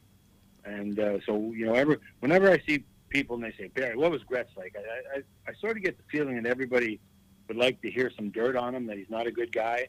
And 0.64 0.98
uh, 0.98 1.18
so, 1.24 1.52
you 1.52 1.66
know, 1.66 1.74
ever 1.74 1.98
whenever 2.18 2.50
I 2.50 2.60
see 2.66 2.84
people 3.08 3.36
and 3.36 3.44
they 3.44 3.54
say, 3.56 3.68
Barry, 3.68 3.96
what 3.96 4.10
was 4.10 4.22
Gretz 4.24 4.50
like? 4.56 4.76
I, 4.76 5.18
I, 5.18 5.22
I 5.48 5.54
sort 5.60 5.76
of 5.76 5.82
get 5.82 5.96
the 5.96 6.04
feeling 6.10 6.42
that 6.42 6.48
everybody 6.48 7.00
would 7.48 7.56
like 7.56 7.80
to 7.82 7.90
hear 7.90 8.10
some 8.14 8.30
dirt 8.30 8.56
on 8.56 8.74
him, 8.74 8.86
that 8.86 8.98
he's 8.98 9.10
not 9.10 9.26
a 9.26 9.30
good 9.30 9.52
guy, 9.52 9.88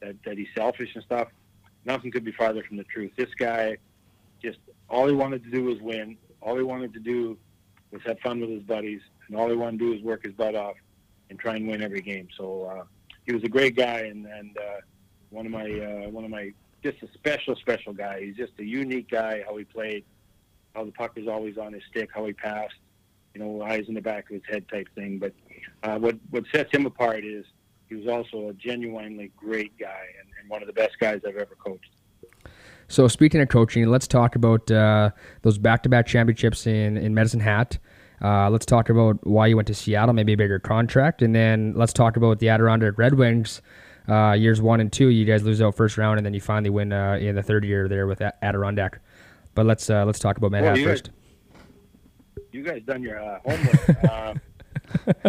that, 0.00 0.16
that 0.24 0.36
he's 0.36 0.48
selfish 0.54 0.90
and 0.94 1.02
stuff. 1.04 1.28
Nothing 1.84 2.10
could 2.10 2.24
be 2.24 2.32
farther 2.32 2.62
from 2.62 2.76
the 2.76 2.84
truth. 2.84 3.12
This 3.16 3.32
guy, 3.38 3.78
just 4.42 4.58
all 4.88 5.06
he 5.06 5.14
wanted 5.14 5.44
to 5.44 5.50
do 5.50 5.64
was 5.64 5.80
win. 5.80 6.16
All 6.42 6.56
he 6.56 6.62
wanted 6.62 6.92
to 6.94 7.00
do 7.00 7.38
was 7.90 8.02
have 8.06 8.18
fun 8.20 8.40
with 8.40 8.50
his 8.50 8.62
buddies, 8.62 9.00
and 9.28 9.36
all 9.36 9.48
he 9.48 9.56
wanted 9.56 9.78
to 9.78 9.86
do 9.86 9.90
was 9.92 10.02
work 10.02 10.24
his 10.24 10.34
butt 10.34 10.54
off 10.54 10.76
and 11.28 11.38
try 11.38 11.56
and 11.56 11.66
win 11.68 11.82
every 11.82 12.00
game. 12.00 12.28
So 12.36 12.64
uh, 12.64 12.84
he 13.26 13.32
was 13.32 13.42
a 13.44 13.48
great 13.48 13.76
guy, 13.76 14.00
and 14.00 14.26
and 14.26 14.56
uh, 14.58 14.80
one 15.30 15.46
of 15.46 15.52
my 15.52 15.70
uh, 15.70 16.10
one 16.10 16.24
of 16.24 16.30
my 16.30 16.52
just 16.82 17.02
a 17.02 17.08
special 17.14 17.56
special 17.56 17.92
guy. 17.92 18.22
He's 18.24 18.36
just 18.36 18.52
a 18.58 18.64
unique 18.64 19.10
guy. 19.10 19.42
How 19.46 19.56
he 19.56 19.64
played, 19.64 20.04
how 20.74 20.84
the 20.84 20.92
puck 20.92 21.16
was 21.16 21.28
always 21.28 21.58
on 21.58 21.72
his 21.72 21.82
stick, 21.90 22.10
how 22.14 22.26
he 22.26 22.32
passed. 22.32 22.74
You 23.34 23.40
know, 23.40 23.62
eyes 23.62 23.84
in 23.86 23.94
the 23.94 24.00
back 24.00 24.28
of 24.28 24.34
his 24.34 24.42
head 24.48 24.68
type 24.68 24.88
thing. 24.96 25.18
But 25.18 25.32
uh, 25.82 25.98
what 25.98 26.16
what 26.30 26.44
sets 26.52 26.74
him 26.74 26.84
apart 26.84 27.24
is 27.24 27.44
he 27.90 27.96
was 27.96 28.06
also 28.06 28.48
a 28.48 28.52
genuinely 28.54 29.30
great 29.36 29.76
guy 29.78 30.06
and, 30.20 30.28
and 30.40 30.48
one 30.48 30.62
of 30.62 30.68
the 30.68 30.72
best 30.72 30.98
guys 30.98 31.20
I've 31.26 31.36
ever 31.36 31.56
coached. 31.62 31.90
So 32.88 33.08
speaking 33.08 33.40
of 33.40 33.48
coaching, 33.48 33.86
let's 33.88 34.06
talk 34.08 34.36
about 34.36 34.70
uh, 34.70 35.10
those 35.42 35.58
back-to-back 35.58 36.06
championships 36.06 36.66
in 36.66 36.96
in 36.96 37.14
Medicine 37.14 37.40
Hat. 37.40 37.78
Uh, 38.22 38.48
let's 38.50 38.66
talk 38.66 38.88
about 38.90 39.24
why 39.26 39.46
you 39.46 39.56
went 39.56 39.68
to 39.68 39.74
Seattle, 39.74 40.12
maybe 40.14 40.32
a 40.32 40.36
bigger 40.36 40.58
contract, 40.58 41.22
and 41.22 41.34
then 41.34 41.72
let's 41.76 41.92
talk 41.92 42.16
about 42.16 42.38
the 42.38 42.48
Adirondack 42.48 42.96
Red 42.98 43.14
Wings. 43.14 43.60
Uh, 44.08 44.32
years 44.32 44.60
one 44.60 44.80
and 44.80 44.92
two, 44.92 45.08
you 45.08 45.24
guys 45.24 45.42
lose 45.42 45.60
out 45.62 45.74
first 45.76 45.96
round, 45.98 46.18
and 46.18 46.26
then 46.26 46.34
you 46.34 46.40
finally 46.40 46.70
win 46.70 46.92
uh, 46.92 47.16
in 47.20 47.34
the 47.34 47.42
third 47.42 47.64
year 47.64 47.86
there 47.88 48.06
with 48.06 48.20
Adirondack. 48.42 49.00
But 49.54 49.66
let's 49.66 49.88
uh, 49.90 50.04
let's 50.04 50.18
talk 50.18 50.36
about 50.36 50.50
Med 50.52 50.62
Well, 50.62 50.70
Hat 50.70 50.78
you 50.78 50.86
guys- 50.86 51.00
first. 51.00 51.10
You 52.52 52.62
guys 52.64 52.82
done 52.84 53.02
your 53.02 53.20
uh, 53.22 53.38
homework. 53.44 54.04
uh, 54.04 54.34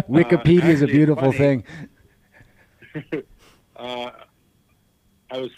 Wikipedia 0.08 0.64
is 0.64 0.82
a 0.82 0.86
beautiful 0.86 1.30
funny. 1.32 1.38
thing. 1.38 1.64
uh, 3.76 4.10
I 5.30 5.38
was 5.38 5.50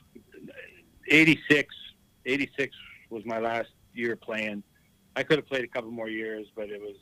86. 1.09 1.75
86 2.27 2.75
was 3.11 3.25
my 3.27 3.39
last 3.39 3.71
year 3.95 4.17
playing. 4.17 4.63
I 5.17 5.23
could 5.23 5.39
have 5.39 5.47
played 5.47 5.65
a 5.65 5.69
couple 5.69 5.91
more 5.91 6.09
years, 6.09 6.47
but 6.57 6.71
it 6.71 6.81
was, 6.81 6.97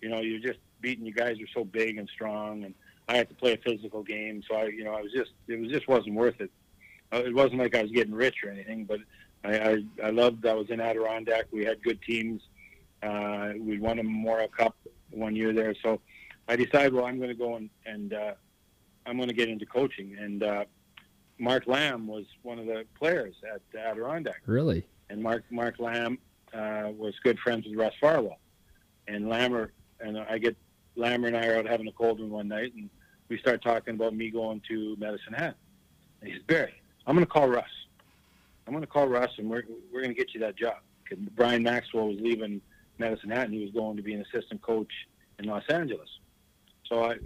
you 0.00 0.08
know, 0.08 0.20
you're 0.20 0.40
just 0.40 0.60
beating. 0.80 1.04
You 1.04 1.12
guys 1.12 1.36
are 1.40 1.48
so 1.52 1.64
big 1.64 1.98
and 1.98 2.08
strong, 2.08 2.64
and 2.64 2.74
I 3.08 3.16
had 3.16 3.28
to 3.28 3.34
play 3.34 3.54
a 3.54 3.58
physical 3.58 4.02
game. 4.02 4.42
So 4.48 4.56
I, 4.56 4.64
you 4.66 4.84
know, 4.84 4.94
I 4.94 5.02
was 5.02 5.12
just, 5.12 5.32
it 5.48 5.58
was 5.58 5.70
just 5.70 5.88
wasn't 5.88 6.14
worth 6.14 6.40
it. 6.40 6.50
Uh, 7.12 7.18
It 7.24 7.34
wasn't 7.34 7.58
like 7.58 7.74
I 7.74 7.82
was 7.82 7.90
getting 7.90 8.14
rich 8.14 8.36
or 8.44 8.50
anything, 8.50 8.84
but 8.84 9.00
I, 9.44 9.58
I, 9.58 9.76
I 10.04 10.10
loved. 10.10 10.46
I 10.46 10.54
was 10.54 10.70
in 10.70 10.80
Adirondack. 10.80 11.46
We 11.52 11.64
had 11.64 11.82
good 11.82 12.00
teams. 12.02 12.42
Uh, 13.02 13.52
we 13.58 13.78
won 13.78 13.98
a 13.98 14.02
Memorial 14.02 14.48
Cup 14.48 14.76
one 15.10 15.34
year 15.36 15.52
there. 15.52 15.74
So 15.82 16.00
I 16.48 16.56
decided, 16.56 16.92
well, 16.94 17.04
I'm 17.06 17.18
going 17.18 17.30
to 17.30 17.34
go 17.34 17.56
and, 17.56 17.70
and 17.86 18.12
uh, 18.12 18.32
I'm 19.08 19.16
going 19.16 19.28
to 19.28 19.34
get 19.34 19.48
into 19.48 19.66
coaching. 19.66 20.16
And 20.18 20.42
uh, 20.42 20.64
Mark 21.38 21.66
Lamb 21.66 22.06
was 22.06 22.26
one 22.42 22.58
of 22.58 22.66
the 22.66 22.84
players 22.98 23.34
at 23.52 23.62
Adirondack 23.78 24.42
Really? 24.46 24.86
and 25.08 25.22
Mark 25.22 25.44
Mark 25.50 25.78
Lamb 25.78 26.18
uh, 26.52 26.90
was 26.96 27.14
good 27.22 27.38
friends 27.38 27.66
with 27.66 27.76
Russ 27.78 27.94
Farwell, 28.00 28.38
and 29.06 29.26
Lammer 29.26 29.70
and 30.00 30.18
I 30.18 30.38
get 30.38 30.56
Lammer 30.96 31.28
and 31.28 31.36
I 31.36 31.46
are 31.46 31.58
out 31.58 31.66
having 31.66 31.88
a 31.88 31.92
cold 31.92 32.20
one 32.20 32.30
one 32.30 32.48
night, 32.48 32.74
and 32.74 32.90
we 33.28 33.38
start 33.38 33.62
talking 33.62 33.94
about 33.94 34.14
me 34.14 34.30
going 34.30 34.60
to 34.68 34.96
Medicine 34.98 35.34
Hat. 35.34 35.56
And 36.20 36.30
he 36.30 36.36
says, 36.36 36.42
Barry, 36.46 36.74
I'm 37.06 37.14
going 37.14 37.24
to 37.26 37.30
call 37.30 37.48
Russ. 37.48 37.64
I'm 38.66 38.72
going 38.72 38.82
to 38.82 38.90
call 38.90 39.08
Russ, 39.08 39.30
and 39.38 39.48
we're 39.48 39.62
we're 39.92 40.02
going 40.02 40.14
to 40.14 40.18
get 40.18 40.34
you 40.34 40.40
that 40.40 40.56
job. 40.56 40.78
Because 41.04 41.24
Brian 41.36 41.62
Maxwell 41.62 42.08
was 42.08 42.18
leaving 42.20 42.60
Medicine 42.98 43.30
Hat, 43.30 43.44
and 43.46 43.54
he 43.54 43.62
was 43.62 43.70
going 43.70 43.96
to 43.96 44.02
be 44.02 44.12
an 44.14 44.22
assistant 44.22 44.60
coach 44.62 44.92
in 45.38 45.46
Los 45.46 45.64
Angeles. 45.68 46.08
So 46.86 47.04
I, 47.04 47.16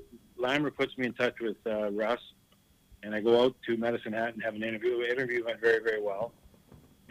Lammer 0.43 0.75
puts 0.75 0.97
me 0.99 1.07
in 1.07 1.13
touch 1.13 1.41
with 1.41 1.57
uh, 1.67 1.91
Russ, 1.93 2.21
and 3.03 3.15
I 3.15 3.21
go 3.21 3.45
out 3.45 3.57
to 3.67 3.77
Medicine 3.77 4.13
Hat 4.13 4.35
and 4.35 4.43
have 4.43 4.55
an 4.55 4.63
interview. 4.63 4.99
The 4.99 5.11
interview 5.11 5.45
went 5.45 5.61
very, 5.61 5.83
very 5.83 6.03
well 6.03 6.33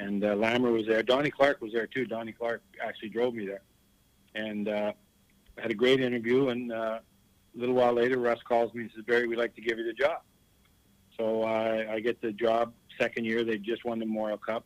and 0.02 0.24
uh, 0.24 0.36
Lammer 0.36 0.72
was 0.72 0.86
there. 0.88 1.04
Donnie 1.04 1.32
Clark 1.32 1.62
was 1.62 1.74
there 1.74 1.88
too. 1.88 2.06
Donnie 2.06 2.32
Clark 2.32 2.62
actually 2.84 3.10
drove 3.10 3.34
me 3.34 3.46
there, 3.46 3.62
and 4.36 4.68
uh, 4.68 4.94
I 5.58 5.62
had 5.62 5.72
a 5.72 5.76
great 5.76 6.00
interview. 6.00 6.50
And 6.50 6.72
uh, 6.72 7.00
a 7.56 7.60
little 7.60 7.76
while 7.76 7.94
later, 7.94 8.20
Russ 8.20 8.40
calls 8.48 8.74
me 8.74 8.84
and 8.84 8.92
says, 8.96 9.04
"Barry, 9.06 9.28
we'd 9.28 9.38
like 9.38 9.56
to 9.56 9.62
give 9.62 9.78
you 9.78 9.86
the 9.86 9.94
job." 9.94 10.22
So 11.18 11.44
I, 11.44 11.94
I 11.94 12.00
get 12.00 12.22
the 12.22 12.32
job. 12.32 12.74
Second 13.00 13.26
year, 13.26 13.44
they 13.44 13.58
just 13.58 13.86
won 13.86 14.00
the 14.00 14.06
Memorial 14.06 14.38
Cup. 14.38 14.66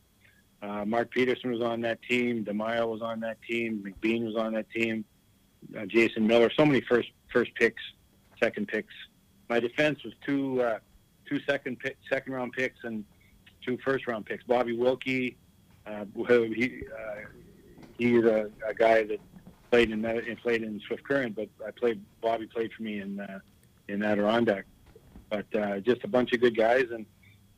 Uh, 0.62 0.84
Mark 0.84 1.12
Pederson 1.14 1.50
was 1.50 1.60
on 1.60 1.80
that 1.82 2.02
team. 2.02 2.44
DiMaio 2.44 2.88
was 2.88 3.02
on 3.02 3.20
that 3.20 3.36
team. 3.42 3.84
McBean 3.84 4.24
was 4.24 4.36
on 4.36 4.54
that 4.54 4.70
team. 4.70 5.04
Uh, 5.76 5.84
Jason 5.86 6.26
Miller. 6.26 6.50
So 6.56 6.64
many 6.64 6.80
first 6.80 7.08
first 7.32 7.54
picks, 7.54 7.82
second 8.40 8.68
picks. 8.68 8.94
My 9.48 9.60
defense 9.60 10.02
was 10.04 10.14
two 10.24 10.62
uh, 10.62 10.78
two 11.28 11.40
second 11.40 11.78
pick, 11.78 11.96
second 12.10 12.32
round 12.32 12.52
picks 12.52 12.84
and 12.84 13.04
two 13.64 13.78
first 13.78 14.06
round 14.06 14.26
picks. 14.26 14.44
Bobby 14.44 14.76
Wilkie, 14.76 15.36
uh, 15.86 16.04
he 16.14 16.82
uh, 16.92 17.14
he's 17.98 18.24
a, 18.24 18.50
a 18.66 18.74
guy 18.74 19.04
that 19.04 19.20
played 19.70 19.90
in 19.90 20.00
Med- 20.00 20.24
and 20.26 20.38
played 20.38 20.62
in 20.62 20.80
Swift 20.86 21.04
Current, 21.04 21.36
but 21.36 21.48
I 21.66 21.70
played 21.70 22.00
Bobby 22.20 22.46
played 22.46 22.72
for 22.72 22.82
me 22.82 23.00
in 23.00 23.20
uh, 23.20 23.40
in 23.88 24.02
Adirondack. 24.02 24.64
But 25.30 25.54
uh, 25.56 25.80
just 25.80 26.04
a 26.04 26.08
bunch 26.08 26.32
of 26.32 26.40
good 26.40 26.56
guys, 26.56 26.86
and 26.92 27.04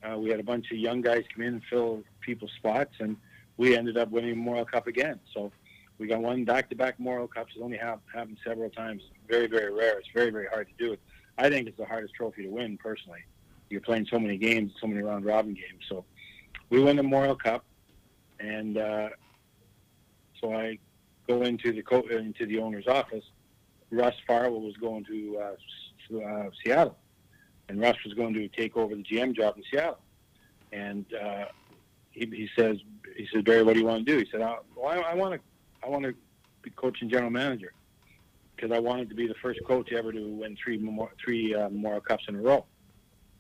uh, 0.03 0.19
we 0.19 0.31
had 0.31 0.41
a 0.41 0.45
bunch 0.45 0.71
of 0.71 0.79
young 0.79 1.03
guys 1.03 1.25
come 1.35 1.45
in 1.45 1.55
and 1.55 1.63
fill 1.69 2.03
people's 2.21 2.53
spots, 2.53 2.95
and 3.01 3.17
we 3.59 3.77
ended 3.77 3.99
up 3.99 4.11
winning 4.11 4.31
the 4.31 4.37
Memorial 4.37 4.65
Cup 4.65 4.87
again. 4.87 5.21
So 5.35 5.53
we 5.99 6.07
got 6.07 6.21
one 6.21 6.45
back-to-back 6.45 6.99
Memorial 6.99 7.29
Cups. 7.29 7.53
It's 7.55 7.63
only 7.63 7.77
happened 7.77 8.39
several 8.45 8.71
times. 8.71 9.03
Very, 9.29 9.47
very 9.47 9.73
rare. 9.73 9.99
It's 9.99 10.09
very, 10.15 10.31
very 10.31 10.47
hard 10.47 10.69
to 10.69 10.85
do 10.85 10.93
it. 10.93 11.01
I 11.37 11.49
think 11.49 11.69
it's 11.69 11.77
the 11.77 11.87
hardest 11.87 12.15
trophy 12.15 12.45
to 12.45 12.49
win 12.49 12.79
personally 12.79 13.25
you're 13.71 13.81
playing 13.81 14.07
so 14.11 14.19
many 14.19 14.37
games, 14.37 14.73
so 14.81 14.87
many 14.87 15.03
round 15.03 15.25
robin 15.25 15.55
games. 15.55 15.85
So 15.89 16.05
we 16.71 16.81
won 16.81 16.97
the 16.97 17.03
Memorial 17.03 17.37
Cup, 17.37 17.65
and 18.41 18.79
uh, 18.79 19.09
so 20.41 20.55
I 20.55 20.79
go 21.27 21.43
into 21.43 21.73
the 21.73 21.83
co- 21.83 22.07
into 22.09 22.47
the 22.47 22.59
owner's 22.59 22.87
office. 22.87 23.25
Russ 23.91 24.15
Farwell 24.27 24.61
was 24.61 24.77
going 24.77 25.05
to 25.07 25.39
uh, 25.39 26.23
uh, 26.23 26.51
Seattle, 26.63 26.97
and 27.69 27.81
Russ 27.81 27.97
was 28.05 28.15
going 28.15 28.35
to 28.35 28.49
take 28.49 28.77
over 28.77 28.95
the 28.95 29.03
GM 29.03 29.35
job 29.35 29.57
in 29.57 29.63
Seattle. 29.71 29.99
And 30.73 31.07
uh, 31.15 31.47
he, 32.11 32.27
he 32.27 32.49
says, 32.57 32.77
he 33.17 33.27
says, 33.33 33.43
Barry, 33.43 33.63
what 33.63 33.73
do 33.75 33.81
you 33.81 33.87
want 33.87 34.05
to 34.05 34.13
do? 34.13 34.19
He 34.19 34.29
said, 34.31 34.41
well, 34.41 34.63
I, 34.87 34.97
I 34.99 35.15
want 35.15 35.35
to, 35.35 35.41
I 35.89 35.91
want 35.91 36.05
to 36.05 36.15
be 36.61 36.69
coaching 36.71 37.09
general 37.09 37.31
manager 37.31 37.73
because 38.55 38.71
I 38.73 38.79
wanted 38.79 39.09
to 39.09 39.15
be 39.15 39.27
the 39.27 39.35
first 39.41 39.61
coach 39.67 39.91
ever 39.93 40.13
to 40.13 40.29
win 40.29 40.55
three 40.63 40.77
Memorial, 40.77 41.17
three 41.25 41.55
uh, 41.55 41.71
Memorial 41.71 42.03
Cups 42.03 42.25
in 42.29 42.37
a 42.37 42.43
row. 42.43 42.67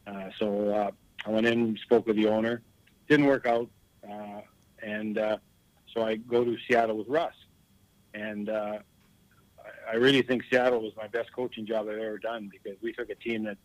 Uh, 0.07 0.31
so 0.39 0.71
uh, 0.71 0.91
I 1.27 1.31
went 1.31 1.47
in, 1.47 1.77
spoke 1.83 2.07
with 2.07 2.17
the 2.17 2.27
owner. 2.27 2.63
Didn't 3.07 3.27
work 3.27 3.45
out, 3.47 3.69
uh, 4.11 4.41
and 4.83 5.19
uh, 5.19 5.37
so 5.95 6.07
I 6.07 6.17
go 6.17 6.43
to 6.43 6.57
Seattle 6.67 6.97
with 6.97 7.09
Russ. 7.09 7.35
And 8.15 8.49
uh, 8.49 8.79
I- 9.91 9.97
really 9.97 10.23
think 10.23 10.45
Seattle 10.51 10.81
was 10.81 10.93
my 10.97 11.07
best 11.09 11.31
coaching 11.35 11.67
job 11.67 11.87
I've 11.91 11.99
ever 11.99 12.19
done 12.19 12.51
because 12.51 12.81
we 12.81 12.95
took 12.95 13.11
a 13.11 13.15
team 13.15 13.45
that 13.45 13.59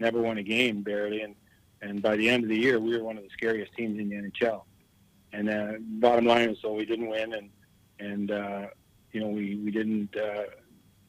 never 0.00 0.20
won 0.20 0.38
a 0.38 0.42
game 0.42 0.82
barely, 0.82 1.20
and 1.22 1.36
and 1.82 2.02
by 2.02 2.16
the 2.16 2.28
end 2.28 2.42
of 2.42 2.48
the 2.50 2.58
year, 2.58 2.80
we 2.80 2.96
were 2.96 3.04
one 3.04 3.16
of 3.16 3.22
the 3.22 3.30
scariest 3.30 3.74
teams 3.74 4.00
in 4.00 4.08
the 4.08 4.16
NHL. 4.16 4.62
And 5.32 6.00
bottom 6.00 6.24
line 6.24 6.48
is, 6.48 6.58
so 6.62 6.72
we 6.72 6.84
didn't 6.86 7.08
win, 7.08 7.34
and 7.34 7.50
and 7.98 8.30
uh, 8.30 8.66
you 9.12 9.20
know 9.20 9.28
we 9.28 9.56
we 9.56 9.70
didn't 9.70 10.14
uh, 10.16 10.44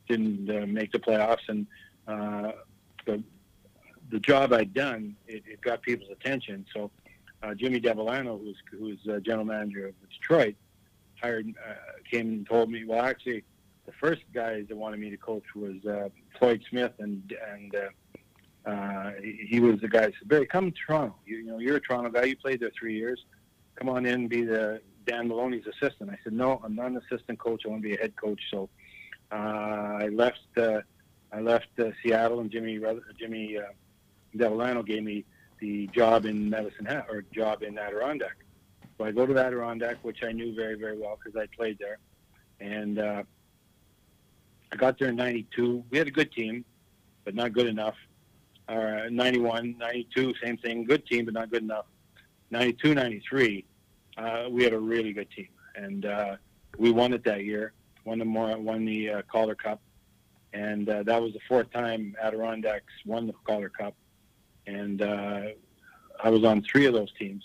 didn't 0.07 0.49
uh, 0.49 0.65
make 0.65 0.91
the 0.91 0.99
playoffs, 0.99 1.47
and 1.47 1.67
uh, 2.07 2.51
the 3.05 3.23
the 4.11 4.19
job 4.19 4.53
I'd 4.53 4.73
done, 4.73 5.15
it, 5.27 5.43
it 5.47 5.61
got 5.61 5.81
people's 5.81 6.11
attention. 6.11 6.65
So 6.73 6.91
uh, 7.43 7.53
Jimmy 7.53 7.79
Devellano, 7.79 8.39
who's 8.39 8.57
who's 8.71 8.99
uh, 9.07 9.19
general 9.19 9.45
manager 9.45 9.87
of 9.87 9.93
Detroit, 10.09 10.55
hired 11.21 11.47
uh, 11.67 11.73
came 12.09 12.27
and 12.29 12.47
told 12.47 12.69
me. 12.71 12.85
Well, 12.85 13.03
actually, 13.03 13.43
the 13.85 13.91
first 13.93 14.21
guys 14.33 14.65
that 14.69 14.77
wanted 14.77 14.99
me 14.99 15.09
to 15.09 15.17
coach 15.17 15.43
was 15.55 15.83
uh, 15.85 16.09
Floyd 16.37 16.63
Smith, 16.69 16.93
and 16.99 17.33
and 17.51 17.75
uh, 17.75 18.69
uh, 18.69 19.11
he 19.21 19.59
was 19.59 19.79
the 19.81 19.87
guy 19.87 20.01
that 20.01 20.13
said, 20.19 20.27
"Barry, 20.27 20.45
come 20.45 20.71
to 20.71 20.77
Toronto. 20.85 21.15
You, 21.25 21.37
you 21.37 21.47
know, 21.47 21.59
you're 21.59 21.77
a 21.77 21.81
Toronto 21.81 22.09
guy. 22.09 22.25
You 22.25 22.37
played 22.37 22.59
there 22.59 22.71
three 22.77 22.95
years. 22.95 23.25
Come 23.75 23.89
on 23.89 24.05
in 24.05 24.27
be 24.27 24.43
the 24.43 24.81
Dan 25.05 25.27
Maloney's 25.27 25.65
assistant." 25.67 26.09
I 26.09 26.17
said, 26.23 26.33
"No, 26.33 26.61
I'm 26.63 26.75
not 26.75 26.87
an 26.87 26.97
assistant 26.97 27.39
coach. 27.39 27.63
I 27.65 27.69
want 27.69 27.81
to 27.81 27.87
be 27.89 27.95
a 27.95 27.99
head 27.99 28.15
coach." 28.15 28.41
So 28.51 28.69
uh, 29.31 29.35
I 29.35 30.09
left. 30.11 30.39
Uh, 30.57 30.81
I 31.31 31.41
left 31.41 31.67
uh, 31.79 31.91
Seattle, 32.01 32.39
and 32.39 32.51
Jimmy 32.51 32.79
Jimmy. 33.19 33.57
Uh, 33.57 33.63
Devellano 34.35 34.85
gave 34.85 35.03
me 35.03 35.25
the 35.59 35.87
job 35.87 36.25
in 36.25 36.49
Medicine 36.49 36.85
Hat 36.85 37.07
or 37.09 37.23
job 37.33 37.63
in 37.63 37.77
Adirondack. 37.77 38.37
So 38.97 39.05
I 39.05 39.11
go 39.11 39.25
to 39.25 39.37
Adirondack, 39.37 39.97
which 40.03 40.23
I 40.23 40.31
knew 40.31 40.53
very, 40.55 40.75
very 40.75 40.97
well 40.97 41.17
because 41.21 41.39
I 41.39 41.47
played 41.55 41.77
there. 41.79 41.97
And 42.59 42.99
uh, 42.99 43.23
I 44.71 44.75
got 44.75 44.97
there 44.99 45.09
in 45.09 45.15
92. 45.15 45.83
We 45.89 45.97
had 45.97 46.07
a 46.07 46.11
good 46.11 46.31
team, 46.31 46.65
but 47.23 47.35
not 47.35 47.53
good 47.53 47.67
enough. 47.67 47.95
Uh, 48.67 49.03
91, 49.09 49.77
92, 49.77 50.33
same 50.43 50.57
thing. 50.57 50.85
Good 50.85 51.05
team, 51.05 51.25
but 51.25 51.33
not 51.33 51.51
good 51.51 51.63
enough. 51.63 51.85
92, 52.51 52.95
93, 52.95 53.65
uh, 54.17 54.45
we 54.49 54.63
had 54.63 54.73
a 54.73 54.79
really 54.79 55.13
good 55.13 55.29
team. 55.31 55.49
And 55.75 56.05
uh, 56.05 56.35
we 56.77 56.91
won 56.91 57.13
it 57.13 57.23
that 57.25 57.43
year, 57.43 57.73
won 58.05 58.19
the, 58.19 58.25
more, 58.25 58.57
won 58.57 58.85
the 58.85 59.09
uh, 59.09 59.21
Calder 59.23 59.55
Cup. 59.55 59.81
And 60.53 60.87
uh, 60.87 61.03
that 61.03 61.21
was 61.21 61.33
the 61.33 61.41
fourth 61.47 61.71
time 61.71 62.15
Adirondacks 62.21 62.93
won 63.05 63.27
the 63.27 63.33
Calder 63.45 63.69
Cup 63.69 63.95
and 64.67 65.01
uh, 65.01 65.41
I 66.23 66.29
was 66.29 66.43
on 66.43 66.61
three 66.61 66.85
of 66.85 66.93
those 66.93 67.11
teams, 67.13 67.43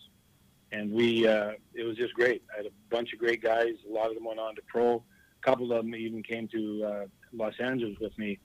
and 0.72 0.92
we 0.92 1.26
uh, 1.26 1.52
it 1.74 1.84
was 1.84 1.96
just 1.96 2.14
great. 2.14 2.42
I 2.52 2.58
had 2.58 2.66
a 2.66 2.72
bunch 2.90 3.12
of 3.12 3.18
great 3.18 3.42
guys. 3.42 3.74
A 3.88 3.92
lot 3.92 4.08
of 4.08 4.14
them 4.14 4.24
went 4.24 4.40
on 4.40 4.54
to 4.56 4.62
pro. 4.66 4.96
A 4.96 5.46
couple 5.46 5.72
of 5.72 5.84
them 5.84 5.94
even 5.94 6.22
came 6.22 6.48
to 6.48 6.84
uh, 6.84 7.06
Los 7.32 7.54
Angeles 7.58 7.98
with 8.00 8.16
me 8.18 8.38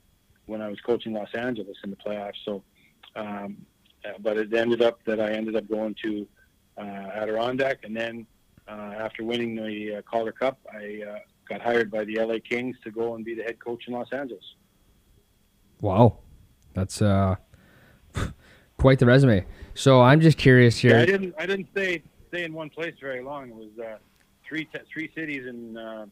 when 0.45 0.61
I 0.61 0.69
was 0.69 0.79
coaching 0.81 1.13
Los 1.13 1.33
Angeles 1.33 1.77
in 1.83 1.89
the 1.89 1.95
playoffs. 1.95 2.43
So, 2.43 2.63
um, 3.15 3.57
uh, 4.05 4.13
but 4.19 4.37
it 4.37 4.53
ended 4.53 4.81
up 4.81 5.03
that 5.05 5.19
I 5.19 5.31
ended 5.31 5.55
up 5.55 5.67
going 5.67 5.95
to 6.03 6.27
Adirondack, 6.81 7.79
and 7.83 7.95
then 7.95 8.25
uh, 8.67 8.71
after 8.99 9.23
winning 9.23 9.55
the 9.55 9.97
uh, 9.97 10.01
Calder 10.03 10.31
Cup, 10.31 10.59
I 10.73 11.01
uh, 11.09 11.19
got 11.47 11.61
hired 11.61 11.91
by 11.91 12.03
the 12.05 12.15
LA 12.19 12.35
Kings 12.47 12.75
to 12.83 12.91
go 12.91 13.15
and 13.15 13.23
be 13.23 13.35
the 13.35 13.43
head 13.43 13.59
coach 13.59 13.83
in 13.87 13.93
Los 13.93 14.11
Angeles. 14.11 14.43
Wow, 15.81 16.19
that's 16.73 17.01
uh, 17.01 17.35
quite 18.77 18.99
the 18.99 19.05
resume. 19.05 19.45
So 19.73 20.01
I'm 20.01 20.21
just 20.21 20.37
curious 20.37 20.83
Yeah, 20.83 20.93
I 20.93 20.97
here. 20.97 21.05
didn't. 21.05 21.35
I 21.37 21.45
didn't 21.45 21.67
stay 21.71 22.01
stay 22.29 22.43
in 22.43 22.53
one 22.53 22.69
place 22.69 22.95
very 23.01 23.21
long. 23.21 23.49
It 23.49 23.55
was 23.55 23.69
uh, 23.79 23.97
three 24.47 24.65
t- 24.65 24.79
three 24.91 25.11
cities 25.15 25.45
in 25.47 25.77
uh, 25.77 26.05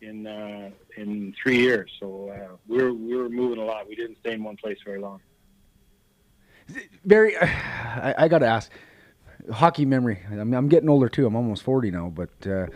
in 0.00 0.26
uh, 0.26 0.70
in 0.96 1.34
three 1.42 1.58
years. 1.58 1.90
So 2.00 2.28
uh, 2.30 2.56
we 2.66 2.82
were 2.82 2.92
we 2.94 3.14
were 3.16 3.28
moving 3.28 3.58
a 3.58 3.64
lot. 3.64 3.88
We 3.88 3.94
didn't 3.94 4.16
stay 4.20 4.32
in 4.32 4.42
one 4.42 4.56
place 4.56 4.78
very 4.84 5.00
long. 5.00 5.20
Barry, 7.04 7.36
I, 7.40 8.14
I 8.18 8.28
got 8.28 8.38
to 8.38 8.46
ask. 8.46 8.70
Hockey 9.52 9.84
memory. 9.84 10.20
I'm, 10.30 10.52
I'm 10.54 10.68
getting 10.68 10.88
older 10.88 11.08
too. 11.08 11.26
I'm 11.26 11.36
almost 11.36 11.62
40 11.62 11.90
now. 11.90 12.12
But 12.14 12.46
uh, 12.46 12.66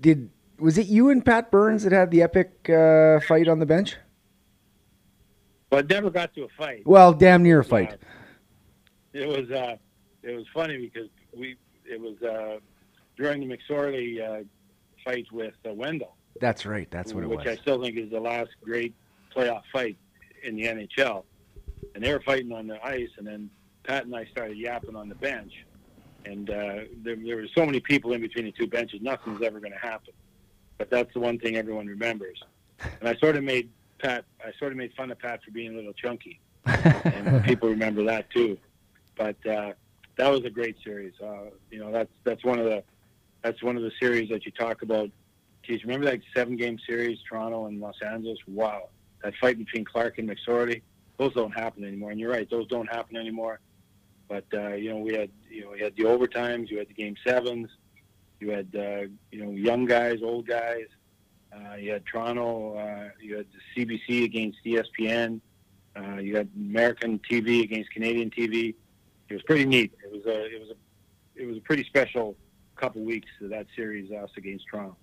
did 0.00 0.30
was 0.58 0.78
it 0.78 0.86
you 0.86 1.10
and 1.10 1.24
Pat 1.24 1.50
Burns 1.50 1.84
that 1.84 1.92
had 1.92 2.10
the 2.10 2.22
epic 2.22 2.68
uh, 2.68 3.20
fight 3.20 3.48
on 3.48 3.58
the 3.58 3.66
bench? 3.66 3.96
But 5.70 5.88
never 5.88 6.10
got 6.10 6.34
to 6.34 6.44
a 6.44 6.48
fight. 6.58 6.82
Well, 6.84 7.12
damn 7.12 7.42
near 7.42 7.60
a 7.60 7.64
fight. 7.64 7.98
It 9.12 9.26
was 9.26 9.50
uh, 9.50 9.76
it 10.22 10.34
was 10.34 10.46
funny 10.52 10.78
because 10.78 11.08
we 11.36 11.56
it 11.84 12.00
was 12.00 12.20
uh, 12.22 12.58
during 13.16 13.46
the 13.46 13.56
McSorley 13.56 14.20
uh, 14.20 14.44
fight 15.04 15.26
with 15.32 15.54
uh, 15.68 15.72
Wendel, 15.72 16.16
That's 16.40 16.66
right. 16.66 16.90
That's 16.90 17.12
what 17.12 17.24
it 17.24 17.28
which 17.28 17.38
was. 17.38 17.46
Which 17.46 17.58
I 17.58 17.62
still 17.62 17.82
think 17.82 17.96
is 17.96 18.10
the 18.10 18.20
last 18.20 18.50
great 18.62 18.94
playoff 19.34 19.62
fight 19.72 19.96
in 20.42 20.56
the 20.56 20.64
NHL. 20.64 21.24
And 21.94 22.04
they 22.04 22.12
were 22.12 22.20
fighting 22.20 22.52
on 22.52 22.66
the 22.66 22.84
ice, 22.84 23.08
and 23.18 23.26
then 23.26 23.50
Pat 23.84 24.04
and 24.04 24.14
I 24.14 24.24
started 24.26 24.56
yapping 24.56 24.94
on 24.96 25.08
the 25.08 25.14
bench. 25.16 25.52
And 26.24 26.50
uh, 26.50 26.74
there, 27.02 27.16
there 27.16 27.36
were 27.36 27.48
so 27.54 27.64
many 27.64 27.80
people 27.80 28.12
in 28.12 28.20
between 28.20 28.44
the 28.44 28.52
two 28.52 28.66
benches, 28.66 29.00
nothing's 29.00 29.42
ever 29.42 29.60
going 29.60 29.72
to 29.72 29.78
happen. 29.78 30.12
But 30.78 30.90
that's 30.90 31.12
the 31.12 31.20
one 31.20 31.38
thing 31.38 31.56
everyone 31.56 31.86
remembers. 31.86 32.42
And 33.00 33.08
I 33.08 33.14
sort 33.16 33.36
of 33.36 33.44
made 33.44 33.68
Pat, 33.98 34.24
I 34.44 34.52
sort 34.58 34.72
of 34.72 34.78
made 34.78 34.92
fun 34.94 35.10
of 35.10 35.18
Pat 35.18 35.42
for 35.44 35.50
being 35.50 35.72
a 35.72 35.76
little 35.76 35.92
chunky, 35.92 36.40
and 36.64 37.44
people 37.50 37.68
remember 37.68 38.02
that 38.04 38.30
too. 38.30 38.56
But 39.16 39.36
uh, 39.46 39.72
that 40.16 40.28
was 40.30 40.44
a 40.44 40.50
great 40.50 40.76
series. 40.82 41.12
Uh, 41.22 41.50
you 41.70 41.78
know, 41.78 41.92
that's 41.92 42.10
that's 42.24 42.44
one 42.44 42.58
of 42.58 42.64
the 42.64 42.82
that's 43.42 43.62
one 43.62 43.76
of 43.76 43.82
the 43.82 43.92
series 44.00 44.30
that 44.30 44.46
you 44.46 44.52
talk 44.52 44.82
about. 44.82 45.10
Geez, 45.62 45.82
remember 45.84 46.06
that 46.06 46.20
seven 46.34 46.56
game 46.56 46.78
series, 46.86 47.18
Toronto 47.28 47.66
and 47.66 47.80
Los 47.80 48.00
Angeles? 48.02 48.38
Wow, 48.46 48.88
that 49.22 49.34
fight 49.40 49.58
between 49.58 49.84
Clark 49.84 50.18
and 50.18 50.30
McSorley. 50.30 50.82
Those 51.18 51.34
don't 51.34 51.52
happen 51.52 51.84
anymore. 51.84 52.10
And 52.10 52.18
you're 52.18 52.30
right, 52.30 52.48
those 52.48 52.66
don't 52.68 52.88
happen 52.88 53.16
anymore. 53.16 53.60
But 54.30 54.44
uh, 54.54 54.74
you 54.74 54.90
know, 54.90 54.98
we 54.98 55.12
had 55.12 55.28
you 55.50 55.64
know 55.64 55.72
we 55.72 55.80
had 55.80 55.96
the 55.96 56.04
overtimes, 56.04 56.70
you 56.70 56.78
had 56.78 56.88
the 56.88 56.94
game 56.94 57.16
sevens, 57.26 57.68
you 58.38 58.50
had 58.50 58.68
uh, 58.74 59.08
you 59.32 59.44
know 59.44 59.50
young 59.50 59.84
guys, 59.84 60.20
old 60.22 60.46
guys. 60.46 60.86
Uh, 61.52 61.74
you 61.74 61.90
had 61.90 62.06
Toronto. 62.06 62.76
Uh, 62.76 63.08
you 63.20 63.36
had 63.36 63.46
the 63.74 63.84
CBC 63.84 64.24
against 64.24 64.58
ESPN. 64.64 65.40
Uh, 65.96 66.18
you 66.18 66.36
had 66.36 66.48
American 66.56 67.20
TV 67.28 67.64
against 67.64 67.90
Canadian 67.90 68.30
TV. 68.30 68.76
It 69.28 69.34
was 69.34 69.42
pretty 69.42 69.64
neat. 69.64 69.92
It 70.04 70.12
was 70.12 70.24
a 70.26 70.44
it 70.44 70.60
was 70.60 70.70
a 70.70 71.42
it 71.42 71.46
was 71.46 71.56
a 71.56 71.60
pretty 71.62 71.82
special 71.82 72.36
couple 72.76 73.02
weeks 73.02 73.28
of 73.42 73.50
that 73.50 73.66
series 73.74 74.12
us 74.12 74.30
against 74.36 74.64
Toronto. 74.70 74.96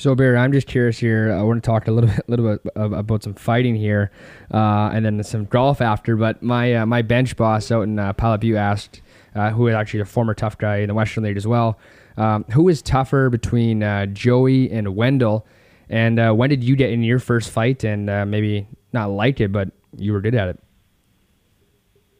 So 0.00 0.14
Barry, 0.14 0.38
I'm 0.38 0.50
just 0.50 0.66
curious 0.66 0.98
here. 0.98 1.30
I 1.30 1.42
want 1.42 1.62
to 1.62 1.66
talk 1.66 1.86
a 1.86 1.90
little 1.90 2.08
bit, 2.08 2.22
little 2.26 2.56
bit 2.56 2.72
about 2.74 3.22
some 3.22 3.34
fighting 3.34 3.74
here, 3.76 4.10
uh, 4.50 4.88
and 4.94 5.04
then 5.04 5.22
some 5.22 5.44
golf 5.44 5.82
after. 5.82 6.16
But 6.16 6.42
my 6.42 6.74
uh, 6.74 6.86
my 6.86 7.02
bench 7.02 7.36
boss 7.36 7.70
out 7.70 7.82
in 7.82 7.98
uh, 7.98 8.14
Pilot 8.14 8.40
Butte 8.40 8.56
asked, 8.56 9.02
uh, 9.34 9.50
who 9.50 9.68
is 9.68 9.74
actually 9.74 10.00
a 10.00 10.06
former 10.06 10.32
tough 10.32 10.56
guy 10.56 10.78
in 10.78 10.88
the 10.88 10.94
Western 10.94 11.24
League 11.24 11.36
as 11.36 11.46
well, 11.46 11.78
um, 12.16 12.46
who 12.52 12.70
is 12.70 12.80
tougher 12.80 13.28
between 13.28 13.82
uh, 13.82 14.06
Joey 14.06 14.70
and 14.70 14.96
Wendel, 14.96 15.46
and 15.90 16.18
uh, 16.18 16.32
when 16.32 16.48
did 16.48 16.64
you 16.64 16.76
get 16.76 16.88
in 16.92 17.02
your 17.02 17.18
first 17.18 17.50
fight 17.50 17.84
and 17.84 18.08
uh, 18.08 18.24
maybe 18.24 18.66
not 18.94 19.10
like 19.10 19.38
it, 19.38 19.52
but 19.52 19.68
you 19.98 20.14
were 20.14 20.22
good 20.22 20.34
at 20.34 20.48
it? 20.48 20.58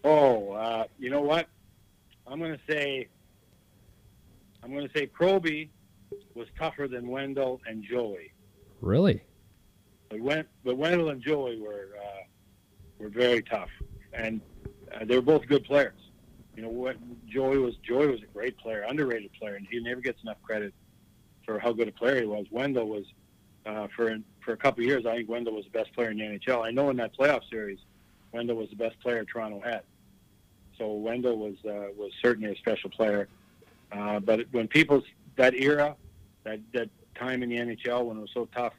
Oh, 0.05 0.85
you 0.99 1.09
know 1.09 1.23
what? 1.23 1.47
I'm 2.27 2.41
to 2.41 2.59
say 2.69 3.09
I'm 4.63 4.71
to 4.73 4.91
say 4.95 5.07
Proby 5.07 5.71
was 6.41 6.49
tougher 6.59 6.89
than 6.89 7.07
Wendel 7.07 7.61
and 7.67 7.85
Joey. 7.85 8.33
Really? 8.81 9.23
But, 10.09 10.21
Wen- 10.21 10.47
but 10.65 10.79
Wendel 10.79 11.11
and 11.11 11.23
Joey 11.23 11.61
were 11.61 11.89
uh, 12.03 12.23
were 12.99 13.11
very 13.11 13.43
tough, 13.43 13.69
and 14.15 14.41
uh, 14.93 15.05
they 15.05 15.17
were 15.17 15.23
both 15.23 15.47
good 15.47 15.65
players. 15.65 16.01
You 16.57 16.63
know, 16.63 16.71
what 16.71 16.97
Joey 17.27 17.59
was 17.59 17.77
Joey 17.87 18.09
was 18.09 18.23
a 18.23 18.27
great 18.27 18.57
player, 18.57 18.87
underrated 18.89 19.33
player, 19.35 19.55
and 19.55 19.67
he 19.71 19.81
never 19.81 20.01
gets 20.01 20.23
enough 20.23 20.39
credit 20.43 20.73
for 21.45 21.59
how 21.59 21.73
good 21.73 21.89
a 21.89 21.93
player 21.93 22.23
he 22.23 22.27
was. 22.27 22.47
Wendel 22.51 22.89
was 22.89 23.05
uh, 23.67 23.87
for 23.95 24.17
for 24.43 24.53
a 24.53 24.57
couple 24.57 24.83
of 24.83 24.89
years. 24.89 25.05
I 25.05 25.17
think 25.17 25.29
Wendel 25.29 25.55
was 25.55 25.67
the 25.67 25.79
best 25.79 25.93
player 25.93 26.11
in 26.11 26.17
the 26.17 26.25
NHL. 26.25 26.65
I 26.65 26.71
know 26.71 26.89
in 26.89 26.97
that 26.97 27.15
playoff 27.17 27.43
series, 27.51 27.79
Wendel 28.33 28.57
was 28.57 28.71
the 28.71 28.77
best 28.77 28.99
player 29.01 29.25
Toronto 29.25 29.61
had. 29.61 29.83
So 30.79 30.95
Wendel 30.95 31.37
was 31.37 31.57
uh, 31.67 31.93
was 31.97 32.13
certainly 32.23 32.51
a 32.51 32.57
special 32.57 32.89
player. 32.89 33.29
Uh, 33.93 34.21
but 34.21 34.47
when 34.53 34.69
people 34.69 35.03
that 35.37 35.55
era, 35.55 35.97
that 36.45 36.61
that 36.73 36.89
time 37.15 37.43
in 37.43 37.49
the 37.51 37.57
NHL 37.57 38.05
when 38.05 38.17
it 38.17 38.21
was 38.21 38.31
so 38.33 38.49
tough, 38.55 38.75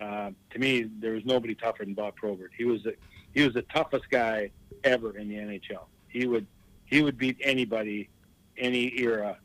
uh, 0.00 0.30
to 0.50 0.58
me 0.58 0.90
there 1.00 1.12
was 1.12 1.24
nobody 1.24 1.54
tougher 1.54 1.84
than 1.84 1.94
Bob 1.94 2.16
Probert. 2.16 2.52
He 2.56 2.64
was 2.64 2.82
the, 2.82 2.94
he 3.34 3.42
was 3.42 3.54
the 3.54 3.62
toughest 3.62 4.08
guy 4.10 4.50
ever 4.84 5.16
in 5.16 5.28
the 5.28 5.36
NHL. 5.36 5.84
He 6.08 6.26
would 6.26 6.46
he 6.86 7.02
would 7.02 7.18
beat 7.18 7.36
anybody, 7.42 8.08
any 8.56 8.92
era, 8.98 9.38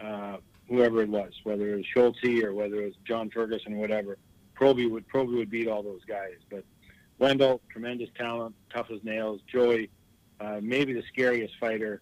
uh, 0.00 0.38
whoever 0.68 1.02
it 1.02 1.08
was, 1.08 1.32
whether 1.44 1.72
it 1.72 1.76
was 1.76 1.86
Schultz 1.86 2.18
or 2.24 2.54
whether 2.54 2.82
it 2.82 2.86
was 2.86 2.94
John 3.04 3.30
Ferguson 3.30 3.74
or 3.74 3.78
whatever. 3.78 4.18
Proby 4.58 4.90
would 4.90 5.06
Proby 5.08 5.36
would 5.36 5.50
beat 5.50 5.68
all 5.68 5.82
those 5.82 6.04
guys. 6.06 6.36
But 6.50 6.64
Wendel, 7.18 7.60
tremendous 7.70 8.08
talent, 8.16 8.54
tough 8.72 8.90
as 8.90 9.02
nails. 9.04 9.40
Joey, 9.46 9.90
uh, 10.40 10.60
maybe 10.62 10.92
the 10.92 11.02
scariest 11.12 11.54
fighter 11.58 12.00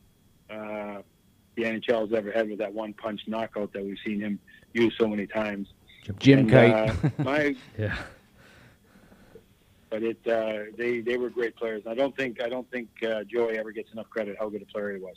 uh, 0.50 1.02
the 1.56 1.62
NHL 1.62 2.02
has 2.02 2.12
ever 2.12 2.30
had 2.32 2.48
with 2.48 2.58
that 2.58 2.72
one 2.72 2.92
punch 2.94 3.20
knockout 3.26 3.72
that 3.72 3.84
we've 3.84 3.96
seen 4.04 4.20
him 4.20 4.38
use 4.72 4.94
so 4.98 5.06
many 5.06 5.26
times. 5.26 5.68
Jim 6.18 6.40
And, 6.40 6.50
Kite. 6.50 6.74
uh, 6.74 6.94
my 7.24 7.56
Yeah. 7.78 7.96
but 9.90 10.02
it 10.02 10.18
uh, 10.26 10.70
they 10.76 11.00
they 11.00 11.16
were 11.16 11.30
great 11.30 11.56
players. 11.56 11.82
I 11.86 11.94
don't 11.94 12.16
think 12.16 12.42
I 12.42 12.48
don't 12.48 12.68
think 12.70 12.88
uh, 13.06 13.24
Joey 13.24 13.58
ever 13.58 13.70
gets 13.72 13.92
enough 13.92 14.10
credit 14.10 14.36
how 14.38 14.48
good 14.48 14.62
a 14.62 14.66
player 14.66 14.92
he 14.92 14.98
was. 15.00 15.16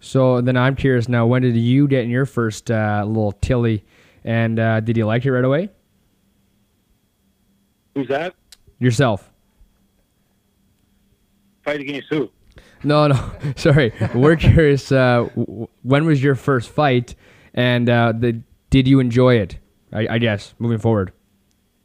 So 0.00 0.40
then 0.40 0.56
I'm 0.56 0.74
curious 0.76 1.08
now. 1.08 1.26
When 1.26 1.42
did 1.42 1.56
you 1.56 1.86
get 1.86 2.04
in 2.04 2.10
your 2.10 2.26
first 2.26 2.70
uh, 2.70 3.04
little 3.06 3.32
tilly, 3.32 3.84
and 4.24 4.58
uh, 4.58 4.80
did 4.80 4.96
you 4.96 5.06
like 5.06 5.24
it 5.24 5.30
right 5.32 5.44
away? 5.44 5.70
Who's 7.94 8.08
that? 8.08 8.34
Yourself? 8.78 9.30
Fight 11.64 11.80
against 11.80 12.08
who? 12.10 12.30
No, 12.82 13.08
no. 13.08 13.30
Sorry. 13.56 13.92
We're 14.14 14.36
curious. 14.36 14.90
Uh, 14.90 15.28
w- 15.36 15.68
when 15.82 16.06
was 16.06 16.22
your 16.22 16.34
first 16.34 16.70
fight, 16.70 17.14
and 17.54 17.88
uh, 17.88 18.12
the, 18.16 18.40
did 18.70 18.88
you 18.88 19.00
enjoy 19.00 19.36
it? 19.36 19.58
I, 19.92 20.06
I 20.08 20.18
guess 20.18 20.54
moving 20.58 20.78
forward. 20.78 21.12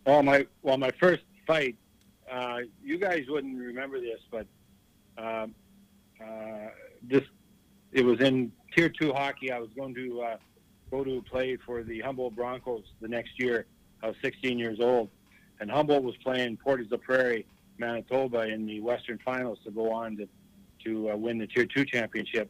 Well, 0.06 0.22
my 0.24 0.46
well, 0.62 0.78
my 0.78 0.92
first 1.00 1.24
fight. 1.48 1.76
Uh, 2.32 2.60
you 2.84 2.98
guys 2.98 3.26
wouldn't 3.28 3.58
remember 3.58 4.00
this, 4.00 4.20
but 4.32 4.46
um, 5.18 5.54
uh, 6.22 6.70
this 7.04 7.24
it 7.92 8.04
was 8.06 8.20
in 8.22 8.52
Tier 8.76 8.90
Two 8.90 9.14
hockey. 9.14 9.52
I 9.52 9.60
was 9.60 9.70
going 9.76 9.96
to 9.96 10.22
uh, 10.22 10.38
go 10.92 11.04
to 11.04 11.22
play 11.24 11.58
for 11.66 11.84
the 11.84 12.00
Humboldt 12.02 12.36
Broncos 12.36 12.84
the 13.02 13.08
next 13.08 13.40
year. 13.40 13.66
I 14.04 14.08
was 14.08 14.16
16 14.22 14.60
years 14.60 14.80
old, 14.80 15.10
and 15.60 15.72
Humboldt 15.72 16.04
was 16.04 16.16
playing 16.18 16.58
Portage 16.58 16.92
la 16.92 16.98
Prairie, 16.98 17.46
Manitoba, 17.80 18.42
in 18.42 18.66
the 18.66 18.80
Western 18.82 19.18
Finals 19.26 19.58
to 19.66 19.72
go 19.72 19.92
on 19.92 20.18
to 20.18 20.28
to 20.86 21.12
uh, 21.12 21.16
win 21.16 21.38
the 21.38 21.48
Tier 21.48 21.66
Two 21.66 21.86
championship. 21.86 22.50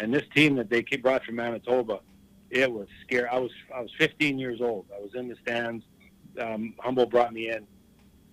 And 0.00 0.12
this 0.12 0.24
team 0.34 0.56
that 0.56 0.70
they 0.70 0.82
brought 0.82 1.24
from 1.24 1.36
Manitoba, 1.36 2.00
it 2.50 2.72
was 2.72 2.88
scary. 3.02 3.28
I 3.28 3.38
was 3.38 3.50
I 3.74 3.80
was 3.80 3.90
15 3.98 4.38
years 4.38 4.60
old. 4.60 4.86
I 4.96 5.00
was 5.00 5.14
in 5.14 5.28
the 5.28 5.36
stands. 5.42 5.84
Um, 6.40 6.74
Humboldt 6.78 7.10
brought 7.10 7.32
me 7.32 7.50
in, 7.50 7.66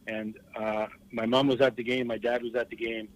and 0.07 0.37
uh, 0.55 0.87
my 1.11 1.25
mom 1.25 1.47
was 1.47 1.61
at 1.61 1.75
the 1.75 1.83
game. 1.83 2.07
My 2.07 2.17
dad 2.17 2.43
was 2.43 2.55
at 2.55 2.69
the 2.69 2.75
game, 2.75 3.07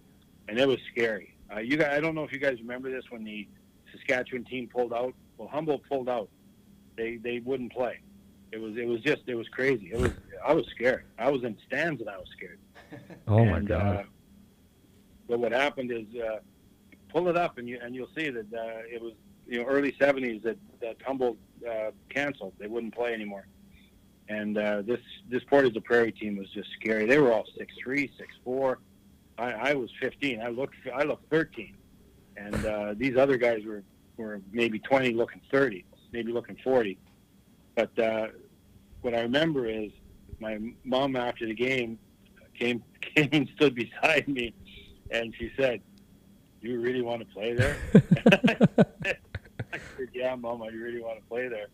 and 0.48 0.58
it 0.58 0.68
was 0.68 0.80
scary. 0.92 1.36
Uh, 1.54 1.60
you 1.60 1.78
guys, 1.78 1.92
I 1.94 2.00
don't 2.00 2.16
know 2.16 2.24
if 2.24 2.32
you 2.32 2.40
guys 2.40 2.60
remember 2.60 2.90
this 2.90 3.04
when 3.10 3.24
the 3.24 3.48
Saskatchewan 3.92 4.46
team 4.46 4.68
pulled 4.68 4.94
out. 4.94 5.14
Well, 5.38 5.48
Humboldt 5.48 5.84
pulled 5.88 6.10
out. 6.10 6.30
They 6.98 7.18
they 7.18 7.40
wouldn't 7.40 7.72
play. 7.72 8.00
It 8.52 8.60
was 8.60 8.76
it 8.78 8.88
was 8.88 9.02
just 9.02 9.22
it 9.28 9.36
was 9.36 9.48
crazy. 9.50 9.92
It 9.94 10.00
was 10.00 10.12
I 10.46 10.54
was 10.54 10.66
scared. 10.76 11.06
I 11.18 11.30
was 11.30 11.44
in 11.44 11.56
stands 11.68 12.02
and 12.02 12.10
I 12.10 12.18
was 12.18 12.28
scared. 12.36 12.60
Oh 13.28 13.46
my 13.46 13.60
god. 13.60 13.98
Uh, 13.98 14.04
but 15.30 15.40
what 15.40 15.52
happened 15.52 15.92
is, 15.92 16.06
uh, 16.22 16.40
pull 17.10 17.28
it 17.28 17.38
up 17.38 17.58
and 17.58 17.68
you 17.68 17.80
and 17.82 17.96
you'll 17.96 18.10
see 18.16 18.30
that 18.30 18.54
uh, 18.54 18.82
it 18.92 19.02
was 19.02 19.14
you 19.48 19.60
know 19.60 19.66
early 19.66 19.92
'70s 19.94 20.44
that 20.44 20.58
that 20.82 20.98
Humboldt 21.06 21.38
uh, 21.68 21.92
canceled. 22.10 22.54
They 22.60 22.68
wouldn't 22.68 22.94
play 22.94 23.14
anymore. 23.14 23.48
And 24.28 24.58
uh, 24.58 24.82
this 24.84 25.00
this 25.30 25.44
Portage 25.44 25.76
la 25.76 25.82
Prairie 25.82 26.12
team 26.12 26.38
was 26.38 26.50
just 26.50 26.70
scary. 26.80 27.06
They 27.06 27.18
were 27.18 27.32
all 27.32 27.46
six 27.58 27.74
three, 27.84 28.12
six 28.18 28.34
four. 28.44 28.80
I, 29.40 29.72
I 29.72 29.74
was 29.74 29.90
15. 30.02 30.42
I 30.42 30.50
looked 30.50 30.76
I 30.94 31.04
looked 31.04 31.30
13, 31.30 31.76
and 32.36 32.66
uh, 32.66 32.94
these 32.96 33.18
other 33.18 33.38
guys 33.38 33.66
were 33.66 33.84
were 34.18 34.42
maybe 34.52 34.80
20, 34.80 35.14
looking 35.14 35.40
30, 35.50 35.86
maybe 36.12 36.34
looking 36.34 36.58
40. 36.62 36.98
But 37.76 37.98
uh, 37.98 38.28
what 39.02 39.16
I 39.16 39.22
remember 39.22 39.66
is 39.66 39.92
my 40.40 40.60
mom 40.84 41.16
after 41.16 41.46
the 41.46 41.54
game 41.54 41.98
came 42.58 42.84
came 43.16 43.30
and 43.32 43.50
stood 43.56 43.76
beside 43.76 44.28
me, 44.28 44.54
and 45.12 45.34
she 45.38 45.52
said, 45.58 45.82
"You 46.62 46.80
really 46.80 47.02
want 47.02 47.22
to 47.22 47.28
play 47.28 47.54
there?" 47.54 47.78
I 49.74 49.80
said, 49.98 50.10
"Yeah, 50.14 50.36
mom, 50.36 50.62
I 50.64 50.68
really 50.68 51.02
want 51.02 51.20
to 51.20 51.26
play 51.28 51.48
there." 51.48 51.68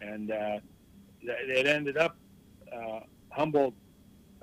And 0.00 0.30
uh, 0.30 0.58
th- 1.20 1.38
it 1.48 1.66
ended 1.66 1.96
up 1.96 2.16
uh, 2.72 3.00
Humboldt 3.30 3.74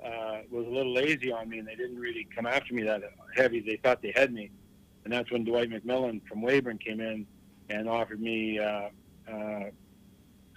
uh, 0.04 0.40
was 0.50 0.66
a 0.66 0.70
little 0.70 0.92
lazy 0.92 1.32
on 1.32 1.48
me, 1.48 1.58
and 1.58 1.68
they 1.68 1.74
didn't 1.74 1.98
really 1.98 2.26
come 2.34 2.46
after 2.46 2.74
me 2.74 2.82
that 2.82 3.02
heavy. 3.36 3.60
They 3.60 3.76
thought 3.82 4.02
they 4.02 4.12
had 4.14 4.32
me, 4.32 4.50
and 5.04 5.12
that's 5.12 5.30
when 5.30 5.44
Dwight 5.44 5.70
McMillan 5.70 6.20
from 6.28 6.42
Weyburn 6.42 6.78
came 6.78 7.00
in 7.00 7.26
and 7.70 7.88
offered 7.88 8.20
me 8.20 8.58
uh, 8.58 8.88
uh, 9.30 9.64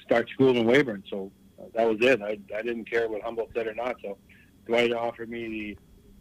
start 0.04 0.30
school 0.30 0.58
in 0.58 0.66
Weyburn. 0.66 1.04
So 1.10 1.32
uh, 1.60 1.66
that 1.76 1.88
was 1.88 1.98
it. 2.02 2.22
I, 2.22 2.38
I 2.56 2.62
didn't 2.62 2.90
care 2.90 3.08
what 3.10 3.22
Humboldt 3.22 3.52
said 3.56 3.68
or 3.68 3.76
not. 3.76 3.96
So 4.04 4.18
Dwight 4.66 4.92
offered 4.94 5.30
me 5.30 5.78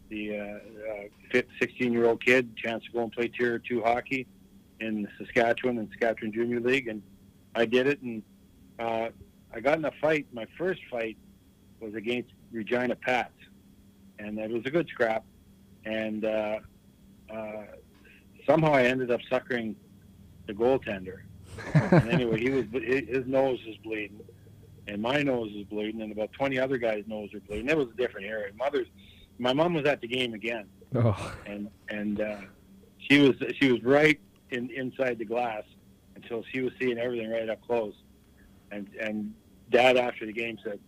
the 0.09 0.29
the 0.29 1.09
uh, 1.33 1.37
uh, 1.37 1.41
16 1.59 1.93
year 1.93 2.05
old 2.05 2.23
kid 2.23 2.55
chance 2.55 2.83
to 2.85 2.91
go 2.91 3.03
and 3.03 3.11
play 3.11 3.27
tier 3.27 3.59
two 3.59 3.81
hockey, 3.81 4.27
in 4.79 5.07
Saskatchewan 5.17 5.77
and 5.77 5.89
Saskatchewan 5.89 6.31
Junior 6.31 6.59
League, 6.59 6.87
and 6.87 7.01
I 7.55 7.65
did 7.65 7.87
it. 7.87 8.01
And 8.01 8.23
uh, 8.79 9.09
I 9.53 9.59
got 9.59 9.77
in 9.77 9.85
a 9.85 9.91
fight. 10.01 10.27
My 10.31 10.45
first 10.57 10.81
fight 10.89 11.17
was 11.79 11.95
against 11.95 12.31
Regina 12.51 12.95
Pats, 12.95 13.33
and 14.19 14.37
it 14.39 14.49
was 14.49 14.63
a 14.65 14.71
good 14.71 14.87
scrap. 14.89 15.23
And 15.85 16.25
uh, 16.25 16.59
uh, 17.33 17.63
somehow 18.45 18.73
I 18.73 18.83
ended 18.83 19.11
up 19.11 19.21
suckering 19.29 19.75
the 20.47 20.53
goaltender. 20.53 21.21
and 21.73 22.09
anyway, 22.09 22.39
he 22.39 22.49
was 22.49 22.65
his 22.71 23.25
nose 23.25 23.59
was 23.65 23.77
bleeding, 23.77 24.21
and 24.87 25.01
my 25.01 25.23
nose 25.23 25.51
was 25.53 25.65
bleeding, 25.65 26.01
and 26.01 26.11
about 26.11 26.31
twenty 26.33 26.59
other 26.59 26.77
guys' 26.77 27.03
noses 27.07 27.33
were 27.35 27.39
bleeding. 27.41 27.69
It 27.69 27.77
was 27.77 27.87
a 27.89 27.97
different 27.97 28.27
area. 28.27 28.53
Mother's, 28.57 28.87
my 29.39 29.53
mom 29.53 29.73
was 29.73 29.85
at 29.85 30.01
the 30.01 30.07
game 30.07 30.33
again, 30.33 30.65
Oh, 30.95 31.33
and 31.45 31.69
and 31.89 32.21
uh, 32.21 32.37
she 32.97 33.19
was 33.19 33.35
she 33.59 33.71
was 33.71 33.83
right 33.83 34.19
in 34.51 34.69
inside 34.71 35.17
the 35.19 35.25
glass 35.25 35.63
until 36.15 36.43
she 36.51 36.61
was 36.61 36.71
seeing 36.79 36.97
everything 36.97 37.29
right 37.29 37.49
up 37.49 37.61
close. 37.65 37.93
And 38.71 38.89
and 38.99 39.33
Dad 39.69 39.97
after 39.97 40.25
the 40.25 40.33
game 40.33 40.57
said, 40.63 40.79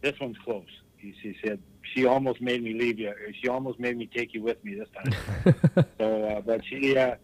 "This 0.00 0.18
one's 0.20 0.38
close." 0.44 0.66
He, 0.96 1.14
he 1.22 1.36
said, 1.44 1.60
"She 1.94 2.06
almost 2.06 2.40
made 2.40 2.62
me 2.62 2.74
leave 2.74 2.98
you. 2.98 3.12
She 3.40 3.48
almost 3.48 3.78
made 3.80 3.96
me 3.96 4.06
take 4.06 4.32
you 4.32 4.42
with 4.42 4.62
me 4.64 4.74
this 4.74 4.88
time." 4.94 5.54
so, 5.98 6.24
uh, 6.24 6.40
but 6.40 6.64
she 6.64 6.96
uh, 6.96 7.16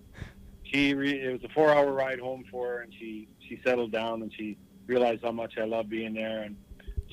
she 0.64 0.94
re- 0.94 1.20
it 1.20 1.32
was 1.32 1.44
a 1.44 1.52
four-hour 1.54 1.92
ride 1.92 2.18
home 2.18 2.44
for 2.50 2.68
her, 2.68 2.80
and 2.82 2.92
she 2.98 3.28
she 3.48 3.60
settled 3.64 3.92
down 3.92 4.22
and 4.22 4.32
she 4.36 4.56
realized 4.86 5.22
how 5.22 5.32
much 5.32 5.54
I 5.58 5.64
love 5.64 5.88
being 5.88 6.14
there, 6.14 6.42
and 6.42 6.56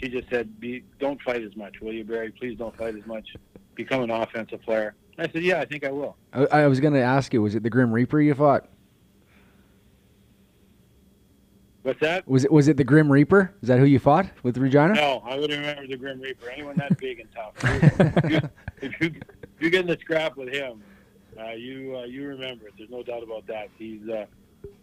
she 0.01 0.09
just 0.09 0.29
said, 0.29 0.59
"Be 0.59 0.83
don't 0.99 1.21
fight 1.21 1.43
as 1.43 1.55
much, 1.55 1.79
will 1.81 1.93
you, 1.93 2.03
Barry? 2.03 2.31
Please 2.31 2.57
don't 2.57 2.75
fight 2.77 2.95
as 2.95 3.05
much. 3.05 3.27
Become 3.75 4.03
an 4.03 4.11
offensive 4.11 4.61
player." 4.61 4.95
I 5.17 5.23
said, 5.23 5.43
"Yeah, 5.43 5.59
I 5.59 5.65
think 5.65 5.85
I 5.85 5.91
will." 5.91 6.15
I, 6.33 6.45
I 6.45 6.67
was 6.67 6.79
going 6.79 6.93
to 6.93 7.01
ask 7.01 7.33
you, 7.33 7.41
was 7.41 7.55
it 7.55 7.63
the 7.63 7.69
Grim 7.69 7.91
Reaper 7.91 8.19
you 8.19 8.33
fought? 8.33 8.67
What's 11.83 11.99
that? 12.01 12.27
Was 12.27 12.45
it 12.45 12.51
was 12.51 12.67
it 12.67 12.77
the 12.77 12.83
Grim 12.83 13.11
Reaper? 13.11 13.53
Is 13.61 13.67
that 13.67 13.79
who 13.79 13.85
you 13.85 13.99
fought 13.99 14.27
with 14.43 14.57
Regina? 14.57 14.93
No, 14.93 15.23
I 15.25 15.37
wouldn't 15.39 15.59
remember 15.59 15.87
the 15.87 15.97
Grim 15.97 16.19
Reaper. 16.21 16.49
Anyone 16.49 16.77
that 16.77 16.97
big 16.97 17.19
and 17.19 17.29
tough. 17.33 17.53
if, 17.63 18.29
you, 18.31 18.49
if, 18.81 19.01
you, 19.01 19.21
if 19.55 19.61
you 19.61 19.69
get 19.69 19.81
in 19.81 19.87
the 19.87 19.97
scrap 19.99 20.37
with 20.37 20.49
him, 20.53 20.83
uh, 21.39 21.51
you 21.51 21.97
uh, 21.97 22.03
you 22.03 22.27
remember 22.27 22.67
it. 22.67 22.73
There's 22.77 22.89
no 22.89 23.01
doubt 23.01 23.23
about 23.23 23.47
that. 23.47 23.69
He's 23.77 24.07
uh, 24.07 24.25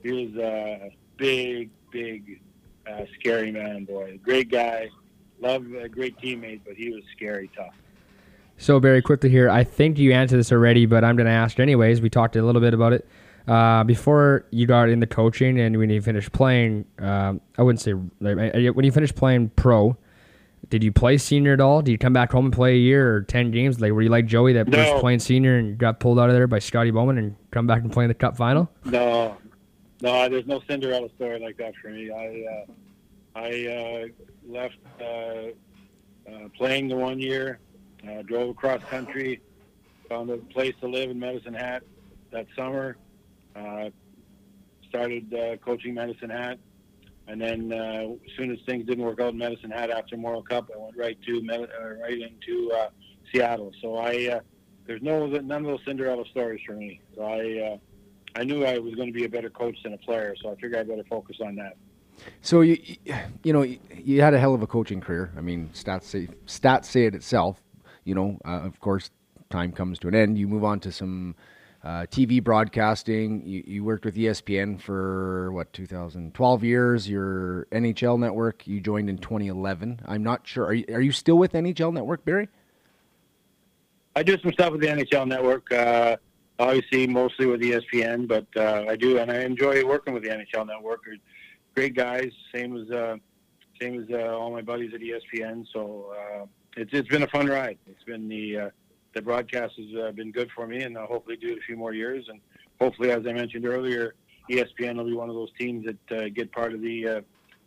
he 0.03 0.11
was 0.11 0.36
a 0.43 0.90
big, 1.16 1.70
big, 1.93 2.40
uh, 2.90 3.05
scary 3.19 3.53
man, 3.53 3.85
boy. 3.85 4.19
Great 4.23 4.51
guy, 4.51 4.89
love 5.40 5.65
a 5.74 5.89
great 5.89 6.16
teammate, 6.19 6.60
but 6.65 6.74
he 6.74 6.90
was 6.90 7.02
scary 7.16 7.51
tough. 7.56 7.74
So 8.56 8.78
very 8.81 9.02
quickly 9.02 9.31
here, 9.31 9.48
I 9.48 9.62
think 9.65 9.98
you 9.98 10.12
answered 10.12 10.39
this 10.39 10.51
already, 10.51 10.85
but 10.86 11.05
I'm 11.05 11.16
going 11.16 11.27
to 11.27 11.32
ask 11.32 11.60
anyways. 11.60 12.01
We 12.01 12.10
talked 12.10 12.35
a 12.36 12.43
little 12.43 12.60
bit 12.60 12.74
about 12.74 12.93
it 12.93 13.09
uh, 13.47 13.85
before 13.85 14.47
you 14.51 14.66
got 14.66 14.89
into 14.89 15.06
coaching 15.06 15.60
and 15.60 15.77
when 15.77 15.90
you 15.90 16.02
finished 16.02 16.32
playing. 16.32 16.85
Um, 16.98 17.40
I 17.56 17.62
wouldn't 17.62 17.81
say 17.81 17.94
like, 18.20 18.52
when 18.74 18.85
you 18.85 18.93
finished 18.93 19.15
playing 19.15 19.51
pro. 19.51 19.97
Did 20.70 20.82
you 20.82 20.90
play 20.90 21.16
senior 21.19 21.52
at 21.52 21.60
all? 21.60 21.82
Did 21.82 21.93
you 21.93 21.98
come 21.98 22.12
back 22.12 22.32
home 22.32 22.47
and 22.47 22.52
play 22.52 22.73
a 22.74 22.78
year 22.78 23.15
or 23.15 23.23
ten 23.23 23.52
games? 23.52 23.81
Like 23.81 23.93
were 23.93 24.02
you 24.02 24.09
like 24.10 24.27
Joey 24.27 24.52
that 24.55 24.66
No. 24.66 24.77
was 24.77 25.01
playing 25.01 25.20
senior 25.20 25.56
and 25.56 25.78
got 25.78 26.01
pulled 26.01 26.19
out 26.19 26.28
of 26.28 26.35
there 26.35 26.48
by 26.48 26.59
Scotty 26.59 26.90
Bowman 26.90 27.16
and 27.16 27.36
come 27.52 27.66
back 27.69 27.82
and 27.82 27.93
play 27.93 28.05
in 28.05 28.09
the 28.09 28.15
Cup 28.15 28.36
final? 28.36 28.69
No, 28.85 29.36
no, 30.02 30.28
there's 30.28 30.47
no 30.47 30.60
Cinderella 30.69 31.09
story 31.15 31.39
like 31.39 31.56
that 31.59 31.74
for 31.81 31.89
me. 31.89 32.10
I 32.10 32.44
uh, 32.52 32.65
I 33.36 33.66
uh, 33.66 34.06
left 34.49 34.79
uh, 35.01 35.05
uh, 36.29 36.49
playing 36.57 36.89
the 36.89 36.97
one 36.97 37.20
year, 37.20 37.61
uh, 38.09 38.23
drove 38.23 38.51
across 38.51 38.83
country, 38.85 39.41
found 40.09 40.31
a 40.31 40.39
place 40.39 40.75
to 40.81 40.89
live 40.89 41.11
in 41.11 41.19
Medicine 41.19 41.55
Hat 41.55 41.83
that 42.33 42.47
summer. 42.57 42.97
Started 44.89 45.61
coaching 45.62 45.93
Medicine 45.95 46.31
Hat, 46.31 46.59
and 47.27 47.39
then 47.39 47.73
uh, 47.73 48.15
as 48.25 48.37
soon 48.39 48.51
as 48.51 48.59
things 48.65 48.87
didn't 48.87 49.05
work 49.05 49.20
out 49.20 49.35
in 49.35 49.39
Medicine 49.39 49.70
Hat 49.70 49.91
after 49.91 50.16
Memorial 50.16 50.43
Cup, 50.43 50.70
I 50.75 50.79
went 50.79 50.97
right 50.97 51.19
to 51.27 51.43
Med- 51.43 51.69
uh, 51.79 51.95
right 52.03 52.19
into 52.19 52.73
uh, 52.73 52.89
Seattle. 53.31 53.70
So 53.83 53.99
I 53.99 54.41
there's 54.87 55.03
no 55.03 55.27
none 55.27 55.65
of 55.65 55.70
those 55.70 55.81
Cinderella 55.87 56.25
stories 56.31 56.61
for 56.66 56.73
me. 56.73 57.01
So 57.15 57.23
I. 57.23 57.79
I 58.35 58.45
knew 58.45 58.65
I 58.65 58.79
was 58.79 58.95
going 58.95 59.09
to 59.09 59.12
be 59.12 59.25
a 59.25 59.29
better 59.29 59.51
coach 59.51 59.77
than 59.83 59.95
a 59.95 59.99
player, 59.99 60.37
so 60.41 60.51
I 60.51 60.55
figured 60.57 60.77
I 60.77 60.83
better 60.85 61.03
focus 61.09 61.39
on 61.45 61.57
that. 61.57 61.77
So 62.43 62.61
you 62.61 62.78
you 63.43 63.53
know 63.53 63.62
you, 63.62 64.20
had 64.20 64.35
a 64.35 64.39
hell 64.39 64.55
of 64.55 64.62
a 64.62 64.66
coaching 64.66 65.01
career. 65.01 65.32
I 65.36 65.40
mean, 65.40 65.70
stats 65.74 66.05
say 66.05 66.28
stats 66.47 66.86
say 66.86 67.07
it 67.07 67.15
itself. 67.15 67.61
You 68.05 68.15
know, 68.15 68.39
uh, 68.45 68.61
of 68.61 68.81
course, 68.81 69.11
time 69.51 69.73
comes 69.73 69.99
to 70.01 70.09
an 70.09 70.15
end. 70.15 70.39
You 70.39 70.49
move 70.49 70.65
on 70.65 70.81
to 70.81 70.93
some 70.93 71.35
uh, 71.85 72.07
TV 72.11 72.43
broadcasting. 72.43 73.43
You, 73.47 73.62
you 73.66 73.85
worked 73.85 74.05
with 74.05 74.16
ESPN 74.16 74.81
for 74.81 75.53
what 75.53 75.73
2012 75.73 76.65
years. 76.65 77.09
Your 77.09 77.66
NHL 77.73 78.19
network 78.19 78.66
you 78.66 78.81
joined 78.81 79.09
in 79.09 79.19
2011. 79.19 80.01
I'm 80.07 80.23
not 80.23 80.47
sure. 80.47 80.66
Are 80.66 80.74
you, 80.74 80.85
are 80.93 81.01
you 81.01 81.12
still 81.12 81.39
with 81.39 81.53
NHL 81.53 81.93
Network, 81.93 82.24
Barry? 82.24 82.49
I 84.16 84.23
do 84.23 84.36
some 84.43 84.53
stuff 84.53 84.73
with 84.73 84.81
the 84.81 84.89
NHL 84.89 85.28
Network, 85.28 85.70
uh, 85.73 86.16
obviously 86.59 87.07
mostly 87.07 87.47
with 87.47 87.61
ESPN, 87.61 88.27
but 88.27 88.47
uh, 88.57 88.85
I 88.89 88.97
do 88.97 89.19
and 89.19 89.31
I 89.31 89.43
enjoy 89.43 89.85
working 89.86 90.12
with 90.12 90.24
the 90.24 90.31
NHL 90.31 90.66
Network. 90.66 91.03
Great 91.74 91.95
guys, 91.95 92.31
same 92.55 92.77
as 92.77 92.90
uh, 92.90 93.16
same 93.81 94.03
as 94.03 94.09
uh, 94.11 94.36
all 94.36 94.51
my 94.51 94.62
buddies 94.62 94.93
at 94.95 95.01
ESPN. 95.01 95.65
So 95.73 96.12
uh, 96.16 96.47
it's 96.77 96.90
it's 96.93 97.09
been 97.09 97.23
a 97.23 97.28
fun 97.28 97.47
ride. 97.47 97.78
It's 97.86 98.05
been 98.05 98.28
the 98.28 98.59
uh, 98.59 98.70
the 99.15 99.23
broadcast 99.23 99.74
has 99.78 99.86
uh, 100.01 100.12
been 100.12 100.32
good 100.32 100.51
for 100.55 100.66
me, 100.66 100.82
and 100.82 100.97
I'll 100.97 101.07
hopefully 101.07 101.36
do 101.36 101.53
it 101.53 101.59
a 101.59 101.62
few 101.62 101.77
more 101.77 101.93
years. 101.95 102.27
And 102.28 102.40
hopefully, 102.81 103.11
as 103.11 103.27
I 103.27 103.32
mentioned 103.32 103.66
earlier, 103.66 104.15
ESPN 104.51 104.97
will 104.97 105.05
be 105.05 105.15
one 105.15 105.28
of 105.28 105.35
those 105.35 105.51
teams 105.59 105.86
that 105.86 106.19
uh, 106.19 106.28
get 106.28 106.51
part 106.53 106.73
of 106.74 106.81
the 106.81 107.09
uh, 107.09 107.20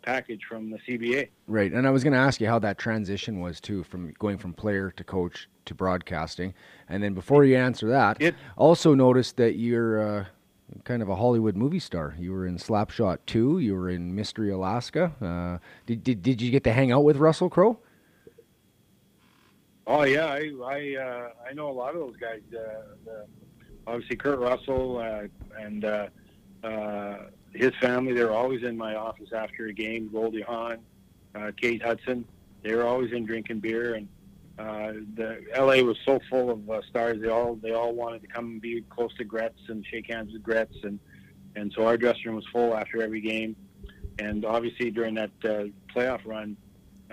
package 0.03 0.41
from 0.48 0.72
the 0.72 0.78
CBA. 0.88 1.30
Right, 1.48 1.72
and 1.72 1.86
I 1.88 1.91
was 1.91 2.03
going 2.03 2.14
to 2.14 2.19
ask 2.19 2.41
you 2.41 2.48
how 2.48 2.60
that 2.60 2.78
transition 2.78 3.40
was 3.40 3.60
too, 3.61 3.84
from 3.84 4.14
going 4.19 4.38
from 4.38 4.53
player 4.53 4.91
to 4.91 5.03
coach 5.03 5.48
to 5.65 5.76
broadcasting. 5.76 6.53
And 6.90 7.03
then 7.03 7.14
before 7.14 7.45
you 7.45 7.56
answer 7.56 7.88
that, 7.90 8.18
It- 8.22 8.36
also 8.57 8.94
noticed 8.95 9.38
that 9.38 9.56
you're 9.57 10.19
uh, 10.22 10.26
kind 10.84 11.02
of 11.02 11.10
a 11.10 11.15
Hollywood 11.15 11.56
movie 11.56 11.80
star. 11.80 12.15
You 12.18 12.31
were 12.31 12.45
in 12.45 12.57
Slapshot 12.57 13.19
2, 13.26 13.60
you 13.60 13.76
were 13.76 13.89
in 13.89 14.15
Mystery 14.15 14.52
Alaska. 14.52 15.14
Uh, 15.22 15.57
did, 15.85 16.03
did 16.03 16.22
did 16.22 16.41
you 16.41 16.52
get 16.52 16.64
to 16.65 16.73
hang 16.73 16.91
out 16.91 17.03
with 17.03 17.18
Russell 17.18 17.49
Crowe? 17.49 17.80
Oh 19.88 20.03
yeah, 20.03 20.27
I 20.27 20.52
I, 20.64 20.95
uh, 20.95 21.30
I 21.49 21.53
know 21.53 21.69
a 21.69 21.73
lot 21.73 21.95
of 21.95 21.99
those 21.99 22.15
guys. 22.15 22.41
Uh, 22.53 23.11
obviously, 23.88 24.15
Kurt 24.15 24.39
Russell 24.39 24.99
uh, 24.99 25.23
and 25.60 25.84
uh, 25.84 26.07
uh, 26.64 27.18
his 27.53 27.73
family. 27.81 28.14
They're 28.14 28.31
always 28.31 28.64
in 28.64 28.77
my 28.77 28.95
office 28.95 29.34
after 29.34 29.65
a 29.65 29.73
game. 29.73 30.10
Goldie 30.11 30.41
Hawn, 30.41 30.77
Kate 31.57 31.81
Hudson. 31.81 32.26
They 32.64 32.76
were 32.76 32.85
always 32.85 33.11
in 33.11 33.26
drinking 33.26 33.60
beer, 33.60 33.95
and 33.95 34.07
uh, 34.60 34.94
the 35.15 35.44
LA 35.57 35.84
was 35.84 35.98
so 36.06 36.19
full 36.30 36.49
of 36.52 36.69
uh, 36.69 36.82
stars. 36.90 37.22
They 37.22 37.30
all 37.30 37.56
they 37.56 37.72
all 37.72 37.94
wanted 37.94 38.22
to 38.22 38.28
come 38.28 38.45
and 38.45 38.61
be 38.61 38.82
close 38.90 39.14
to 39.15 39.23
Gretz 39.23 39.60
and 39.69 39.86
shake 39.86 40.07
hands 40.11 40.34
with 40.34 40.44
Gretz, 40.44 40.76
and 40.84 40.99
and 41.56 41.73
so 41.76 41.86
our 41.86 41.98
dressing 41.98 42.23
room 42.26 42.36
was 42.36 42.45
full 42.52 42.76
after 42.76 43.02
every 43.02 43.22
game. 43.22 43.56
And 44.19 44.45
obviously, 44.45 44.91
during 44.91 45.15
that 45.15 45.32
uh, 45.44 45.64
playoff 45.95 46.26
run, 46.26 46.57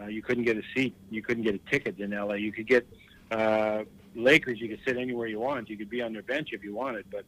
uh, 0.00 0.06
you 0.06 0.22
couldn't 0.22 0.44
get 0.44 0.56
a 0.56 0.62
seat. 0.74 0.94
You 1.10 1.22
couldn't 1.22 1.44
get 1.44 1.54
a 1.54 1.70
ticket 1.70 1.98
in 1.98 2.10
LA. 2.10 2.34
You 2.34 2.52
could 2.52 2.66
get 2.66 2.86
uh, 3.30 3.84
Lakers. 4.14 4.60
You 4.60 4.68
could 4.68 4.80
sit 4.86 4.96
anywhere 4.96 5.26
you 5.26 5.40
want. 5.40 5.70
You 5.70 5.76
could 5.76 5.90
be 5.90 6.02
on 6.02 6.12
their 6.12 6.22
bench 6.22 6.50
if 6.52 6.62
you 6.62 6.74
wanted, 6.74 7.06
but 7.10 7.24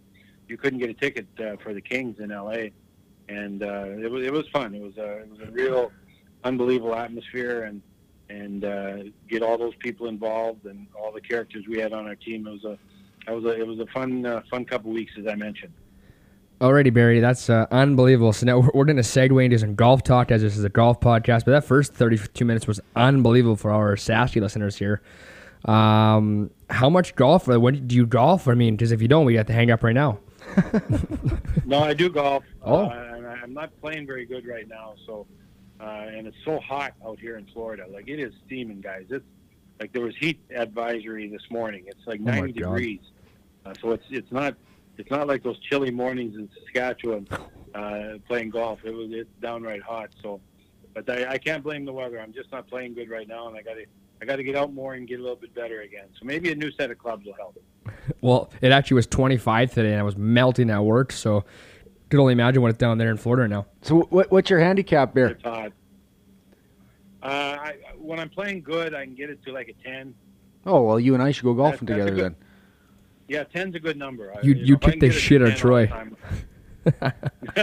you 0.49 0.57
couldn't 0.57 0.81
get 0.81 0.91
a 0.91 0.95
ticket 0.95 1.27
uh, 1.39 1.57
for 1.63 1.73
the 1.73 1.81
Kings 1.81 2.19
in 2.19 2.31
LA. 2.31 2.69
And 3.29 3.63
uh, 3.63 3.85
it 3.87 4.11
was 4.11 4.27
it 4.27 4.33
was 4.33 4.47
fun. 4.53 4.75
It 4.75 4.83
was 4.83 4.97
a 4.99 5.19
it 5.19 5.31
was 5.31 5.41
a 5.41 5.51
real 5.51 5.93
unbelievable 6.43 6.95
atmosphere 6.95 7.65
and 7.65 7.81
and 8.31 8.65
uh, 8.65 8.97
get 9.29 9.43
all 9.43 9.59
those 9.59 9.75
people 9.81 10.07
involved 10.07 10.65
and 10.65 10.87
all 10.99 11.13
the 11.13 11.21
characters 11.21 11.65
we 11.69 11.79
had 11.79 11.93
on 11.93 12.07
our 12.07 12.15
team. 12.15 12.47
It 12.47 12.51
was 12.51 12.65
a 12.65 12.79
it 13.31 13.35
was 13.35 13.45
a 13.45 13.61
it 13.61 13.67
was 13.67 13.79
a 13.81 13.87
fun 13.87 14.25
uh, 14.25 14.43
fun 14.51 14.65
couple 14.65 14.93
weeks 14.93 15.13
as 15.19 15.27
I 15.27 15.35
mentioned. 15.35 15.73
Alrighty, 16.61 16.93
Barry, 16.93 17.21
that's 17.21 17.49
uh, 17.49 17.67
unbelievable. 17.71 18.35
So 18.35 18.45
now 18.45 18.59
we're, 18.59 18.71
we're 18.75 18.85
going 18.85 18.97
to 18.97 19.03
segue 19.03 19.43
into 19.43 19.59
some 19.59 19.75
golf 19.75 20.03
talk 20.03 20.31
as 20.31 20.43
this 20.43 20.59
is 20.59 20.65
a 20.65 20.69
golf 20.69 21.01
podcast. 21.01 21.47
But 21.47 21.53
that 21.53 21.65
first 21.65 21.95
32 21.95 22.45
minutes 22.45 22.67
was 22.67 22.81
unbelievable 22.95 23.57
for 23.57 23.71
our 23.71 23.97
sassy 23.97 24.41
listeners 24.41 24.77
here. 24.77 25.01
Um, 25.65 26.51
how 26.69 26.91
much 26.91 27.15
golf? 27.17 27.49
When 27.49 27.87
do 27.87 27.97
you 27.97 28.07
golf? 28.07 28.47
I 28.47 28.53
mean, 28.53 28.77
because 28.77 28.93
if 28.93 29.01
you 29.01 29.09
don't, 29.09 29.25
we 29.25 29.33
got 29.33 29.47
to 29.47 29.55
hang 29.55 29.71
up 29.71 29.83
right 29.83 29.95
now. 29.95 30.19
No, 31.67 31.85
I 31.85 31.95
do 31.95 32.11
golf. 32.11 32.43
Oh. 32.63 32.87
Uh, 32.87 33.13
and 33.17 33.27
I'm 33.27 33.55
not 33.55 33.71
playing 33.81 34.05
very 34.05 34.27
good 34.27 34.45
right 34.45 34.67
now. 34.67 34.95
So, 35.07 35.27
and 35.87 36.27
it's 36.27 36.37
so 36.45 36.61
hot 36.61 36.95
out 37.05 37.19
here 37.19 37.37
in 37.37 37.47
Florida. 37.47 37.87
Like 37.91 38.09
it 38.09 38.21
is 38.21 38.33
steaming, 38.47 38.81
guys. 38.81 39.07
It's 39.11 39.25
like 39.81 39.93
there 39.93 40.03
was 40.03 40.15
heat 40.17 40.41
advisory 40.55 41.29
this 41.29 41.43
morning. 41.51 41.85
It's 41.87 42.07
like 42.07 42.21
Oh 42.21 42.31
90 42.31 42.53
degrees. 42.53 43.01
Uh, 43.65 43.75
so 43.81 43.93
it's 43.93 44.05
it's 44.11 44.31
not 44.31 44.55
it's 44.99 45.11
not 45.11 45.27
like 45.27 45.43
those 45.43 45.59
chilly 45.61 45.91
mornings 45.91 46.37
in 46.37 46.49
Saskatchewan 46.55 47.27
uh, 47.75 48.19
playing 48.29 48.51
golf. 48.51 48.81
It 48.85 48.93
was 48.93 49.09
it's 49.11 49.31
downright 49.41 49.83
hot. 49.83 50.11
So, 50.23 50.41
but 50.95 51.09
I, 51.09 51.33
I 51.33 51.39
can't 51.39 51.63
blame 51.63 51.85
the 51.85 51.93
weather. 51.93 52.21
I'm 52.21 52.33
just 52.33 52.53
not 52.53 52.69
playing 52.69 52.95
good 52.95 53.09
right 53.09 53.27
now, 53.27 53.49
and 53.49 53.57
I 53.57 53.63
got 53.63 53.75
to 53.75 53.87
I 54.23 54.27
got 54.27 54.37
to 54.37 54.43
get 54.43 54.57
out 54.57 54.73
more 54.75 54.95
and 54.95 55.09
get 55.09 55.19
a 55.19 55.23
little 55.23 55.37
bit 55.37 55.55
better 55.55 55.81
again. 55.81 56.07
So 56.19 56.27
maybe 56.27 56.53
a 56.53 56.55
new 56.55 56.71
set 56.73 56.91
of 56.91 56.99
clubs 56.99 57.25
will 57.25 57.35
help. 57.35 57.61
Well, 58.23 58.51
it 58.61 58.71
actually 58.71 58.97
was 58.97 59.07
25 59.07 59.73
today, 59.73 59.93
and 59.93 60.01
I 60.01 60.03
was 60.03 60.17
melting 60.17 60.69
at 60.69 60.81
work. 60.81 61.11
So 61.11 61.45
Could 62.11 62.21
only 62.21 62.33
imagine 62.33 62.61
what 62.61 62.69
it's 62.71 62.79
down 62.79 62.99
there 62.99 63.11
in 63.11 63.17
Florida 63.17 63.43
right 63.43 63.51
now. 63.51 63.67
So 63.83 64.01
what 64.11 64.31
what's 64.31 64.51
your 64.51 64.59
handicap, 64.59 65.15
Bear? 65.15 65.29
It's 65.29 65.45
odd. 65.45 65.73
Uh, 67.23 67.27
I, 67.27 67.75
when 67.99 68.19
I'm 68.19 68.29
playing 68.31 68.63
good, 68.63 68.95
I 68.95 69.05
can 69.05 69.15
get 69.15 69.31
it 69.31 69.43
to 69.45 69.53
like 69.53 69.69
a 69.69 69.75
ten. 69.85 70.15
Oh 70.67 70.83
well, 70.83 70.99
you 71.01 71.15
and 71.15 71.23
I 71.23 71.31
should 71.31 71.45
go 71.45 71.55
golfing 71.55 71.87
That- 71.87 71.97
that's 71.99 72.07
together 72.11 72.17
good- 72.31 72.35
then. 72.41 72.47
Yeah, 73.29 73.45
ten's 73.45 73.77
a 73.77 73.79
good 73.81 73.97
number. 73.97 74.33
I- 74.37 74.41
You- 74.43 74.55
you 74.55 74.75
if 74.75 74.85
I 74.85 74.91
kick 74.91 75.01
can 75.01 75.01
the 75.01 75.07
get 75.09 75.17
it 75.17 75.19
to 75.19 75.21
shit 75.21 75.43
out 75.43 75.49
of 75.49 75.57
10 75.57 75.71
all 75.71 76.11
the 76.85 76.93
Troy. 76.97 77.61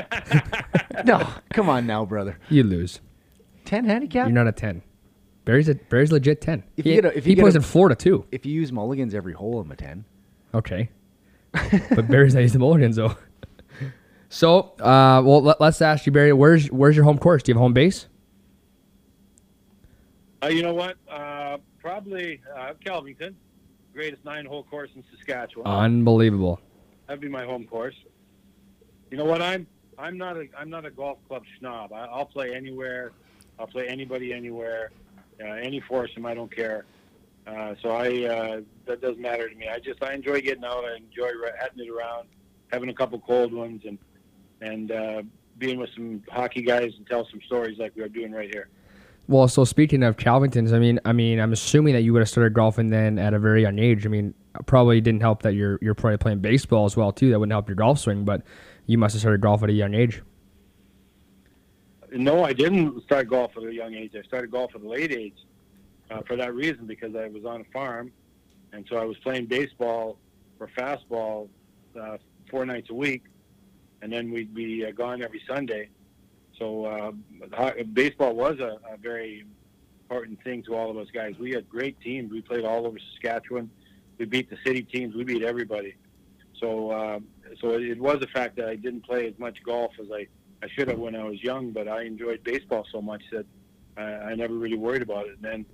No, 1.05 1.27
come 1.53 1.69
on 1.69 1.85
now, 1.85 2.05
brother. 2.05 2.39
You 2.49 2.63
lose. 2.63 3.01
Ten 3.65 3.85
handicap. 3.85 4.27
You're 4.27 4.33
not 4.35 4.47
a 4.47 4.51
ten. 4.51 4.81
Barry's 5.45 5.69
a 5.69 5.75
Barry's 5.75 6.11
legit 6.11 6.41
ten. 6.41 6.63
If 6.77 6.85
he 6.85 6.95
you 6.95 7.01
get 7.01 7.05
a- 7.13 7.17
if 7.17 7.25
you 7.25 7.31
he 7.31 7.35
get 7.35 7.41
plays 7.41 7.55
a- 7.55 7.57
in 7.57 7.63
Florida 7.63 7.95
too. 7.95 8.25
if 8.31 8.45
you 8.45 8.53
use 8.53 8.71
mulligans 8.71 9.13
every 9.13 9.33
hole, 9.33 9.59
I'm 9.59 9.71
a 9.71 9.75
ten. 9.75 10.05
Okay. 10.53 10.89
but 11.51 12.07
Barry's 12.07 12.33
not 12.33 12.41
using 12.41 12.61
mulligans 12.61 12.95
though. 12.95 13.15
So, 14.29 14.73
uh, 14.79 15.21
well, 15.23 15.41
let, 15.41 15.61
us 15.61 15.81
ask 15.81 16.05
you, 16.05 16.11
Barry. 16.11 16.33
Where's 16.33 16.67
where's 16.67 16.95
your 16.95 17.05
home 17.05 17.17
course? 17.17 17.43
Do 17.43 17.51
you 17.51 17.55
have 17.55 17.61
a 17.61 17.63
home 17.63 17.73
base? 17.73 18.07
Uh, 20.43 20.47
you 20.47 20.61
know 20.61 20.73
what? 20.73 20.97
Uh, 21.09 21.57
probably 21.79 22.41
uh, 22.55 22.73
Kelvington, 22.85 23.33
greatest 23.93 24.23
nine-hole 24.25 24.63
course 24.63 24.89
in 24.95 25.03
Saskatchewan. 25.11 25.65
Unbelievable. 25.67 26.59
That'd 27.07 27.21
be 27.21 27.29
my 27.29 27.45
home 27.45 27.65
course. 27.65 27.95
You 29.09 29.17
know 29.17 29.25
what? 29.25 29.41
I'm 29.41 29.65
I'm 29.97 30.17
not 30.17 30.37
a 30.37 30.47
I'm 30.57 30.69
not 30.69 30.85
a 30.85 30.91
golf 30.91 31.19
club 31.27 31.43
snob. 31.59 31.93
I, 31.93 32.05
I'll 32.05 32.25
play 32.25 32.53
anywhere. 32.53 33.13
I'll 33.59 33.67
play 33.67 33.87
anybody 33.87 34.33
anywhere, 34.33 34.91
uh, 35.41 35.45
any 35.45 35.79
foursome. 35.79 36.25
I 36.25 36.33
don't 36.33 36.53
care. 36.53 36.85
Uh, 37.47 37.75
so 37.81 37.91
I 37.91 38.25
uh, 38.25 38.61
that 38.85 39.01
doesn't 39.01 39.21
matter 39.21 39.49
to 39.49 39.55
me. 39.55 39.69
I 39.69 39.79
just 39.79 40.03
I 40.03 40.13
enjoy 40.13 40.41
getting 40.41 40.65
out. 40.65 40.83
I 40.83 40.97
enjoy 40.97 41.29
heading 41.59 41.79
it 41.79 41.89
around, 41.89 42.27
having 42.71 42.89
a 42.89 42.93
couple 42.93 43.19
cold 43.19 43.53
ones, 43.53 43.83
and 43.85 43.97
and 44.61 44.91
uh, 44.91 45.21
being 45.57 45.79
with 45.79 45.89
some 45.95 46.23
hockey 46.29 46.61
guys 46.61 46.93
and 46.97 47.07
tell 47.07 47.27
some 47.29 47.41
stories 47.45 47.77
like 47.77 47.93
we're 47.95 48.09
doing 48.09 48.31
right 48.31 48.49
here. 48.53 48.69
Well, 49.27 49.47
so 49.49 49.65
speaking 49.65 50.03
of 50.03 50.15
Kelvingtons, 50.15 50.73
I 50.73 50.79
mean, 50.79 50.99
I 51.03 51.11
mean, 51.11 51.39
I'm 51.39 51.51
assuming 51.51 51.93
that 51.95 52.01
you 52.01 52.13
would 52.13 52.21
have 52.21 52.29
started 52.29 52.53
golfing 52.53 52.89
then 52.89 53.19
at 53.19 53.33
a 53.33 53.39
very 53.39 53.61
young 53.61 53.77
age. 53.77 54.05
I 54.05 54.09
mean, 54.09 54.33
probably 54.65 55.01
didn't 55.01 55.21
help 55.21 55.43
that 55.43 55.53
you're 55.53 55.77
you're 55.81 55.95
probably 55.95 56.17
playing 56.17 56.39
baseball 56.39 56.85
as 56.85 56.95
well 56.95 57.11
too. 57.11 57.31
That 57.31 57.39
wouldn't 57.39 57.53
help 57.53 57.67
your 57.67 57.75
golf 57.75 57.99
swing, 57.99 58.23
but 58.23 58.43
you 58.85 58.97
must 58.97 59.13
have 59.13 59.19
started 59.19 59.41
golf 59.41 59.63
at 59.63 59.69
a 59.69 59.73
young 59.73 59.93
age. 59.93 60.21
No, 62.11 62.45
I 62.45 62.53
didn't 62.53 63.03
start 63.03 63.29
golf 63.29 63.51
at 63.57 63.63
a 63.63 63.73
young 63.73 63.93
age. 63.93 64.13
I 64.17 64.21
started 64.25 64.49
golf 64.49 64.73
at 64.75 64.81
a 64.81 64.87
late 64.87 65.11
age 65.11 65.35
uh, 66.09 66.21
for 66.25 66.37
that 66.37 66.55
reason 66.55 66.87
because 66.87 67.13
I 67.15 67.27
was 67.27 67.43
on 67.43 67.61
a 67.61 67.65
farm, 67.65 68.13
and 68.71 68.85
so 68.89 68.95
I 68.95 69.03
was 69.03 69.17
playing 69.17 69.47
baseball 69.47 70.17
or 70.59 70.69
fastball 70.77 71.49
uh, 71.99 72.17
four 72.49 72.65
nights 72.65 72.89
a 72.91 72.93
week, 72.93 73.23
and 74.01 74.11
then 74.11 74.31
we'd 74.31 74.53
be 74.53 74.85
uh, 74.85 74.91
gone 74.91 75.21
every 75.21 75.41
Sunday. 75.47 75.89
So 76.57 76.85
uh, 76.85 77.11
baseball 77.93 78.35
was 78.35 78.59
a, 78.59 78.79
a 78.91 78.97
very 78.97 79.45
important 80.01 80.41
thing 80.43 80.63
to 80.63 80.75
all 80.75 80.89
of 80.89 80.97
us 80.97 81.07
guys. 81.13 81.35
We 81.39 81.51
had 81.51 81.69
great 81.69 81.99
teams. 82.01 82.31
We 82.31 82.41
played 82.41 82.65
all 82.65 82.87
over 82.87 82.97
Saskatchewan. 83.13 83.69
We 84.17 84.25
beat 84.25 84.49
the 84.49 84.57
city 84.65 84.81
teams. 84.81 85.15
We 85.15 85.23
beat 85.23 85.43
everybody. 85.43 85.95
So, 86.59 86.89
uh, 86.89 87.19
so 87.61 87.73
it, 87.73 87.99
was 87.99 88.17
a 88.23 88.27
fact 88.27 88.55
that 88.55 88.67
I 88.67 88.75
didn't 88.75 89.05
play 89.05 89.27
as 89.27 89.37
much 89.37 89.57
golf 89.63 89.91
as 89.99 90.07
I 90.11 90.27
I 90.63 90.67
should 90.69 90.87
have 90.87 90.97
when 90.97 91.15
I 91.15 91.23
was 91.23 91.41
young, 91.43 91.71
but 91.71 91.87
I 91.87 92.03
enjoyed 92.03 92.43
baseball 92.43 92.83
so 92.91 92.99
much 92.99 93.21
that 93.31 93.45
I, 93.95 94.31
I 94.31 94.35
never 94.35 94.55
really 94.55 94.77
worried 94.77 95.03
about 95.03 95.27
it. 95.27 95.37
And 95.41 95.43
then 95.43 95.65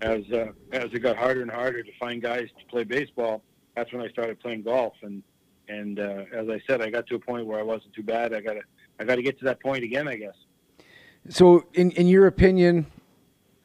as 0.00 0.24
uh, 0.32 0.52
as 0.72 0.92
it 0.92 1.00
got 1.00 1.16
harder 1.16 1.42
and 1.42 1.50
harder 1.50 1.82
to 1.82 1.90
find 2.00 2.20
guys 2.20 2.48
to 2.58 2.66
play 2.66 2.84
baseball, 2.84 3.42
that's 3.76 3.92
when 3.92 4.02
I 4.02 4.08
started 4.08 4.40
playing 4.40 4.62
golf. 4.62 4.94
And 5.02 5.22
and 5.68 5.98
uh, 5.98 6.24
as 6.32 6.48
I 6.48 6.60
said, 6.66 6.82
I 6.82 6.90
got 6.90 7.06
to 7.08 7.14
a 7.14 7.18
point 7.18 7.46
where 7.46 7.58
I 7.58 7.62
wasn't 7.62 7.94
too 7.94 8.02
bad. 8.02 8.34
I 8.34 8.40
got 8.40 8.54
to 8.54 8.62
I 8.98 9.04
got 9.04 9.16
to 9.16 9.22
get 9.22 9.38
to 9.38 9.44
that 9.46 9.60
point 9.60 9.84
again, 9.84 10.08
I 10.08 10.16
guess. 10.16 10.34
So, 11.28 11.66
in 11.74 11.90
in 11.92 12.06
your 12.06 12.26
opinion, 12.26 12.86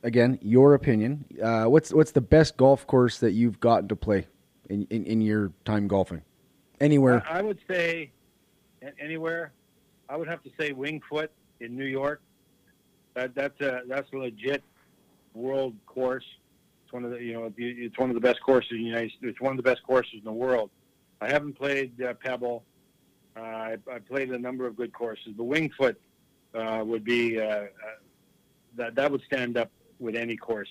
again, 0.04 0.40
your 0.42 0.74
opinion, 0.74 1.26
uh, 1.42 1.66
what's 1.66 1.94
what's 1.94 2.12
the 2.12 2.22
best 2.22 2.58
golf 2.58 2.88
course 2.88 3.20
that 3.20 3.32
you've 3.32 3.60
gotten 3.60 3.88
to 3.90 3.96
play 3.96 4.28
in 4.70 4.88
in, 4.90 5.06
in 5.06 5.22
your 5.22 5.52
time 5.66 5.88
golfing? 5.88 6.22
Anywhere. 6.80 7.24
I, 7.30 7.40
I 7.40 7.42
would 7.42 7.60
say 7.68 8.12
anywhere. 9.00 9.52
I 10.08 10.18
would 10.18 10.28
have 10.28 10.42
to 10.44 10.50
say 10.60 10.72
Winged 10.72 11.04
Foot 11.10 11.32
in 11.60 11.78
New 11.78 11.86
York. 11.86 12.22
That 13.16 13.36
that's 13.36 13.60
a 13.62 13.82
that's 13.88 14.12
a 14.14 14.18
legit 14.18 14.64
world 15.34 15.76
course. 15.86 16.26
It's 16.86 16.94
one 16.94 17.04
of 17.04 17.12
the 17.12 17.22
you 17.22 17.34
know 17.34 17.54
it's 17.58 17.98
one 17.98 18.10
of 18.10 18.16
the 18.16 18.22
best 18.22 18.42
courses 18.42 18.72
in 18.72 18.78
the 18.78 18.84
United 18.84 19.12
States. 19.12 19.26
It's 19.32 19.42
one 19.42 19.52
of 19.52 19.58
the 19.58 19.64
best 19.64 19.84
courses 19.84 20.14
in 20.14 20.24
the 20.24 20.32
world. 20.32 20.70
I 21.22 21.30
haven't 21.30 21.54
played 21.54 22.02
uh, 22.02 22.14
Pebble. 22.16 22.64
Uh, 23.36 23.41
I, 23.41 23.78
I 23.91 24.00
played 24.00 24.32
a 24.32 24.40
number 24.40 24.66
of 24.66 24.76
good 24.76 24.94
courses. 24.94 25.34
but 25.36 25.44
Winged 25.44 25.74
Foot 25.76 26.00
uh, 26.54 26.84
would 26.86 27.04
be 27.04 27.40
uh, 27.40 27.44
uh, 27.44 27.68
that 28.76 28.96
that 28.96 29.12
would 29.12 29.22
stand 29.24 29.58
up 29.58 29.72
with 30.00 30.16
any 30.16 30.36
course 30.36 30.70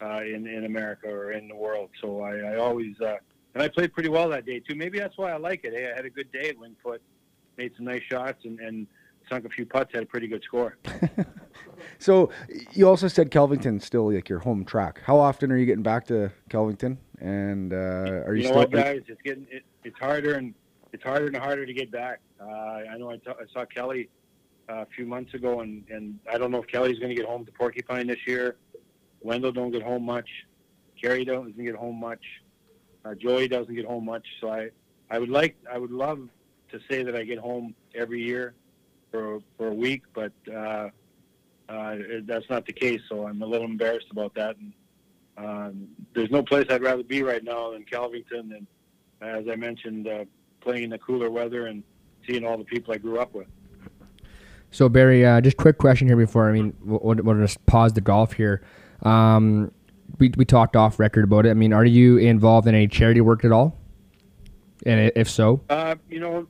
uh, 0.00 0.20
in 0.22 0.46
in 0.46 0.64
America 0.64 1.08
or 1.08 1.32
in 1.32 1.48
the 1.48 1.56
world. 1.56 1.90
So 2.00 2.20
I, 2.20 2.36
I 2.36 2.56
always 2.56 3.00
uh, 3.00 3.16
and 3.54 3.62
I 3.62 3.68
played 3.68 3.92
pretty 3.92 4.08
well 4.08 4.28
that 4.30 4.46
day 4.46 4.60
too. 4.60 4.74
Maybe 4.74 4.98
that's 4.98 5.18
why 5.18 5.32
I 5.32 5.36
like 5.36 5.64
it. 5.64 5.72
Hey, 5.74 5.90
I 5.90 5.96
had 5.96 6.04
a 6.04 6.10
good 6.10 6.30
day 6.32 6.50
at 6.50 6.58
Winged 6.58 6.76
Foot, 6.82 7.02
made 7.56 7.72
some 7.76 7.84
nice 7.84 8.02
shots, 8.02 8.44
and, 8.44 8.60
and 8.60 8.86
sunk 9.28 9.44
a 9.44 9.48
few 9.48 9.66
putts. 9.66 9.92
Had 9.92 10.04
a 10.04 10.06
pretty 10.06 10.28
good 10.28 10.42
score. 10.42 10.78
So, 11.98 12.30
you 12.72 12.88
also 12.88 13.08
said 13.08 13.30
Kelvington's 13.30 13.84
still 13.84 14.12
like 14.12 14.28
your 14.28 14.38
home 14.38 14.64
track. 14.64 15.00
How 15.04 15.18
often 15.18 15.52
are 15.52 15.56
you 15.56 15.66
getting 15.66 15.82
back 15.82 16.06
to 16.06 16.32
Kelvington? 16.48 16.96
And 17.20 17.72
uh, 17.72 17.76
are 17.76 18.34
you, 18.34 18.42
you 18.42 18.48
know 18.48 18.50
still? 18.50 18.60
what, 18.60 18.70
guys? 18.70 19.02
It's 19.06 19.20
getting 19.22 19.46
it, 19.50 19.64
it's 19.84 19.98
harder 19.98 20.34
and 20.34 20.54
it's 20.92 21.02
harder 21.02 21.26
and 21.26 21.36
harder 21.36 21.66
to 21.66 21.72
get 21.72 21.90
back. 21.90 22.20
Uh, 22.40 22.44
I 22.90 22.96
know 22.98 23.10
I 23.10 23.18
saw 23.52 23.64
Kelly 23.64 24.08
uh, 24.68 24.82
a 24.82 24.86
few 24.94 25.06
months 25.06 25.34
ago, 25.34 25.60
and, 25.60 25.84
and 25.90 26.18
I 26.32 26.38
don't 26.38 26.50
know 26.50 26.62
if 26.62 26.66
Kelly's 26.66 26.98
going 26.98 27.10
to 27.10 27.14
get 27.14 27.26
home 27.26 27.44
to 27.44 27.52
Porcupine 27.52 28.06
this 28.06 28.26
year. 28.26 28.56
Wendel 29.22 29.52
don't 29.52 29.70
get 29.70 29.82
home 29.82 30.04
much. 30.04 30.28
Kerry 31.00 31.24
doesn't 31.24 31.62
get 31.62 31.74
home 31.74 31.98
much. 31.98 32.24
Uh, 33.04 33.14
Joey 33.14 33.48
doesn't 33.48 33.74
get 33.74 33.86
home 33.86 34.04
much. 34.04 34.26
So 34.40 34.50
I, 34.50 34.70
I 35.10 35.18
would 35.18 35.30
like 35.30 35.56
I 35.70 35.78
would 35.78 35.90
love 35.90 36.28
to 36.70 36.80
say 36.90 37.02
that 37.02 37.16
I 37.16 37.24
get 37.24 37.38
home 37.38 37.74
every 37.94 38.22
year 38.22 38.54
for 39.10 39.40
for 39.56 39.68
a 39.68 39.74
week, 39.74 40.02
but 40.14 40.32
uh, 40.52 40.88
uh, 41.68 41.96
that's 42.24 42.48
not 42.50 42.66
the 42.66 42.72
case. 42.72 43.00
So 43.08 43.26
I'm 43.26 43.42
a 43.42 43.46
little 43.46 43.66
embarrassed 43.66 44.08
about 44.10 44.34
that. 44.34 44.56
And 44.56 44.72
um, 45.36 45.88
there's 46.14 46.30
no 46.30 46.42
place 46.42 46.66
I'd 46.68 46.82
rather 46.82 47.02
be 47.02 47.22
right 47.22 47.42
now 47.42 47.72
than 47.72 47.84
Kelvington, 47.84 48.54
and 48.56 48.66
as 49.20 49.46
I 49.48 49.56
mentioned, 49.56 50.08
uh, 50.08 50.24
playing 50.60 50.84
in 50.84 50.90
the 50.90 50.98
cooler 50.98 51.30
weather 51.30 51.66
and 51.66 51.82
seeing 52.26 52.44
all 52.46 52.58
the 52.58 52.64
people 52.64 52.92
I 52.94 52.98
grew 52.98 53.18
up 53.18 53.34
with. 53.34 53.46
So 54.70 54.88
Barry, 54.88 55.26
uh, 55.26 55.40
just 55.40 55.56
quick 55.56 55.78
question 55.78 56.06
here 56.06 56.16
before 56.16 56.48
I 56.48 56.52
mean 56.52 56.76
we'll, 56.82 57.16
we'll 57.16 57.38
just 57.40 57.64
pause 57.66 57.92
the 57.92 58.00
golf 58.00 58.34
here. 58.34 58.62
Um, 59.02 59.72
we 60.18 60.32
we 60.36 60.44
talked 60.44 60.76
off 60.76 60.98
record 60.98 61.24
about 61.24 61.46
it. 61.46 61.50
I 61.50 61.54
mean, 61.54 61.72
are 61.72 61.84
you 61.84 62.18
involved 62.18 62.68
in 62.68 62.74
any 62.74 62.88
charity 62.88 63.20
work 63.20 63.44
at 63.44 63.52
all? 63.52 63.76
And 64.86 65.12
if 65.14 65.28
so, 65.28 65.60
Uh, 65.68 65.96
you 66.08 66.20
know, 66.20 66.46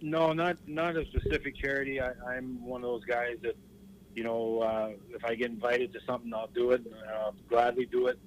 no, 0.00 0.32
not 0.32 0.56
not 0.66 0.96
a 0.96 1.04
specific 1.06 1.56
charity. 1.56 2.00
I, 2.00 2.12
I'm 2.26 2.64
one 2.64 2.82
of 2.82 2.88
those 2.88 3.04
guys 3.04 3.36
that, 3.42 3.56
you 4.14 4.24
know, 4.24 4.60
uh, 4.60 4.90
if 5.10 5.24
I 5.24 5.34
get 5.34 5.50
invited 5.50 5.92
to 5.94 6.00
something, 6.06 6.32
I'll 6.32 6.48
do 6.48 6.70
it. 6.70 6.82
I'll 7.14 7.34
gladly 7.48 7.86
do 7.86 8.06
it. 8.06 8.18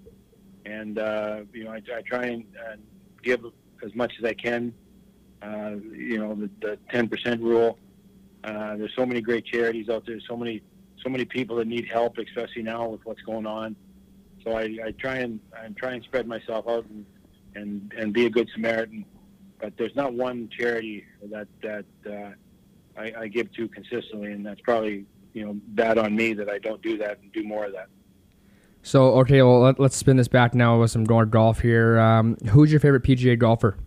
And 0.66 1.00
uh, 1.00 1.42
you 1.54 1.64
know, 1.64 1.72
I, 1.72 1.82
I 1.96 2.02
try 2.02 2.26
and, 2.26 2.46
and 2.70 2.82
give 3.24 3.46
as 3.84 3.94
much 3.96 4.14
as 4.20 4.26
I 4.26 4.34
can. 4.34 4.74
Uh, 5.42 5.76
you 5.94 6.18
know, 6.18 6.36
the, 6.36 6.50
the 6.62 6.78
10% 6.94 7.42
rule. 7.42 7.78
Uh, 8.44 8.76
there's 8.78 8.94
so 8.96 9.06
many 9.06 9.22
great 9.22 9.46
charities 9.46 9.90
out 9.90 10.06
there. 10.06 10.20
So 10.28 10.36
many, 10.36 10.62
so 11.04 11.10
many 11.10 11.26
people 11.26 11.56
that 11.58 11.68
need 11.68 11.88
help, 11.92 12.18
especially 12.18 12.64
now 12.64 12.88
with 12.88 13.06
what's 13.06 13.22
going 13.22 13.46
on. 13.46 13.76
So 14.44 14.52
I, 14.54 14.78
I 14.86 14.92
try 14.98 15.18
and 15.18 15.40
I 15.54 15.68
try 15.78 15.94
and 15.94 16.04
spread 16.04 16.26
myself 16.26 16.66
out 16.68 16.86
and, 16.86 17.06
and 17.56 17.94
and 17.98 18.14
be 18.14 18.26
a 18.26 18.30
good 18.30 18.50
Samaritan 18.54 19.06
but 19.60 19.74
there's 19.78 19.96
not 19.96 20.14
one 20.14 20.50
charity 20.50 21.06
that 21.24 21.48
that 21.62 21.86
uh, 22.10 22.32
I, 23.00 23.14
I 23.22 23.28
give 23.28 23.52
to 23.54 23.68
consistently, 23.68 24.32
and 24.32 24.46
that's 24.46 24.62
probably 24.62 25.06
you 25.34 25.46
know 25.46 25.58
bad 25.70 25.98
on 25.98 26.16
me 26.16 26.34
that 26.34 26.50
I 26.50 26.60
don't 26.60 26.82
do 26.82 26.98
that 26.98 27.20
and 27.22 27.32
do 27.32 27.44
more 27.44 27.66
of 27.66 27.74
that. 27.74 27.90
So 28.82 29.20
okay, 29.20 29.42
well 29.42 29.60
let, 29.62 29.80
let's 29.80 29.96
spin 29.96 30.18
this 30.18 30.28
back 30.28 30.56
now 30.56 30.80
with 30.80 30.92
some 30.92 31.04
more 31.08 31.26
golf 31.26 31.60
here. 31.60 32.00
Um, 32.00 32.38
who's 32.50 32.72
your 32.72 32.80
favorite 32.80 33.04
PGA 33.04 33.38
golfer? 33.38 33.78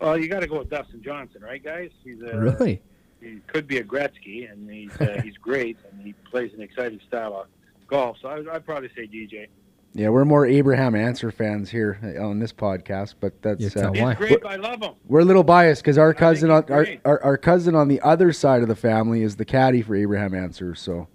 Well, 0.00 0.18
you 0.18 0.28
got 0.28 0.40
to 0.40 0.46
go 0.46 0.58
with 0.58 0.68
Dustin 0.68 1.02
Johnson, 1.02 1.42
right, 1.42 1.62
guys? 1.62 1.90
He's 2.04 2.20
a, 2.20 2.36
Really? 2.36 2.82
He 3.20 3.40
could 3.46 3.66
be 3.66 3.78
a 3.78 3.84
Gretzky, 3.84 4.50
and 4.50 4.70
he's 4.70 4.94
uh, 5.00 5.20
he's 5.24 5.36
great, 5.38 5.78
and 5.90 6.00
he 6.02 6.12
plays 6.30 6.52
an 6.54 6.60
exciting 6.60 7.00
style 7.08 7.34
of 7.34 7.46
golf. 7.88 8.18
So 8.20 8.28
I, 8.28 8.54
I'd 8.54 8.66
probably 8.66 8.90
say 8.94 9.06
DJ. 9.06 9.46
Yeah, 9.94 10.10
we're 10.10 10.26
more 10.26 10.44
Abraham 10.44 10.94
Ancer 10.94 11.30
fans 11.30 11.70
here 11.70 11.98
on 12.20 12.38
this 12.38 12.52
podcast, 12.52 13.14
but 13.18 13.40
that's 13.40 13.62
You 13.62 13.82
uh, 13.82 13.90
Why? 13.92 14.12
great. 14.14 14.44
I 14.44 14.56
love 14.56 14.82
him. 14.82 14.92
we're 15.06 15.20
a 15.20 15.24
little 15.24 15.42
biased 15.42 15.82
because 15.82 15.96
our 15.96 16.12
cousin 16.12 16.50
on 16.50 16.64
our, 16.70 16.86
our 17.06 17.24
our 17.24 17.38
cousin 17.38 17.74
on 17.74 17.88
the 17.88 18.02
other 18.02 18.30
side 18.34 18.60
of 18.60 18.68
the 18.68 18.76
family 18.76 19.22
is 19.22 19.36
the 19.36 19.46
caddy 19.46 19.80
for 19.80 19.96
Abraham 19.96 20.34
Ancer. 20.34 20.74
So 20.74 21.08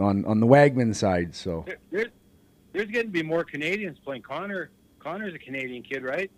on 0.00 0.24
on 0.24 0.40
the 0.40 0.46
Wagman 0.46 0.94
side, 0.94 1.34
so 1.34 1.64
There, 1.66 1.76
there's 1.90 2.08
there's 2.72 2.88
getting 2.88 3.08
to 3.08 3.12
be 3.12 3.22
more 3.22 3.44
Canadians 3.44 3.98
playing. 3.98 4.22
Connor 4.22 4.70
Connor's 4.98 5.34
a 5.34 5.38
Canadian 5.38 5.82
kid, 5.82 6.02
right? 6.02 6.30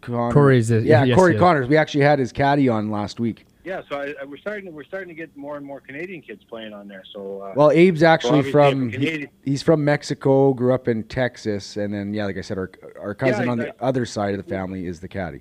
Conners. 0.00 0.34
Corey's 0.34 0.70
a- 0.70 0.80
yeah, 0.82 1.04
yes, 1.04 1.16
Corey 1.16 1.32
yes. 1.32 1.40
Conners. 1.40 1.68
We 1.68 1.76
actually 1.76 2.04
had 2.04 2.18
his 2.18 2.32
caddy 2.32 2.68
on 2.68 2.90
last 2.90 3.18
week. 3.20 3.46
Yeah, 3.64 3.80
so 3.88 3.96
I, 3.98 4.12
I, 4.20 4.24
we're 4.26 4.36
starting 4.36 4.66
to 4.66 4.70
we're 4.70 4.84
starting 4.84 5.08
to 5.08 5.14
get 5.14 5.34
more 5.36 5.56
and 5.56 5.64
more 5.64 5.80
Canadian 5.80 6.20
kids 6.20 6.44
playing 6.44 6.74
on 6.74 6.86
there. 6.86 7.02
So 7.14 7.40
uh, 7.40 7.52
Well, 7.56 7.70
Abe's 7.70 8.02
actually 8.02 8.40
obviously 8.40 8.52
from 8.52 8.88
he- 8.90 9.28
he's 9.42 9.62
from 9.62 9.82
Mexico, 9.82 10.52
grew 10.52 10.74
up 10.74 10.86
in 10.88 11.04
Texas, 11.04 11.78
and 11.78 11.92
then 11.94 12.12
yeah, 12.12 12.26
like 12.26 12.36
I 12.36 12.42
said, 12.42 12.58
our 12.58 12.70
our 13.00 13.14
cousin 13.14 13.46
Yeah, 13.46 13.52
on 13.52 13.60
I- 13.60 13.64
the 13.64 13.74
other 13.82 14.04
side 14.04 14.34
of 14.38 14.44
the 14.44 14.48
family 14.50 14.86
is 14.86 15.00
the 15.00 15.08
caddy. 15.08 15.40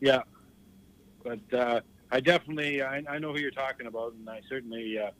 yeah, 0.00 0.22
but 1.24 1.40
uh, 1.52 1.80
I 2.12 2.20
definitely 2.20 2.82
I, 2.82 3.02
I 3.08 3.18
know 3.18 3.32
who 3.32 3.40
you're 3.40 3.50
talking 3.50 3.88
about, 3.88 4.12
and 4.14 4.30
I 4.30 4.40
certainly 4.48 4.96
uh, 5.00 5.10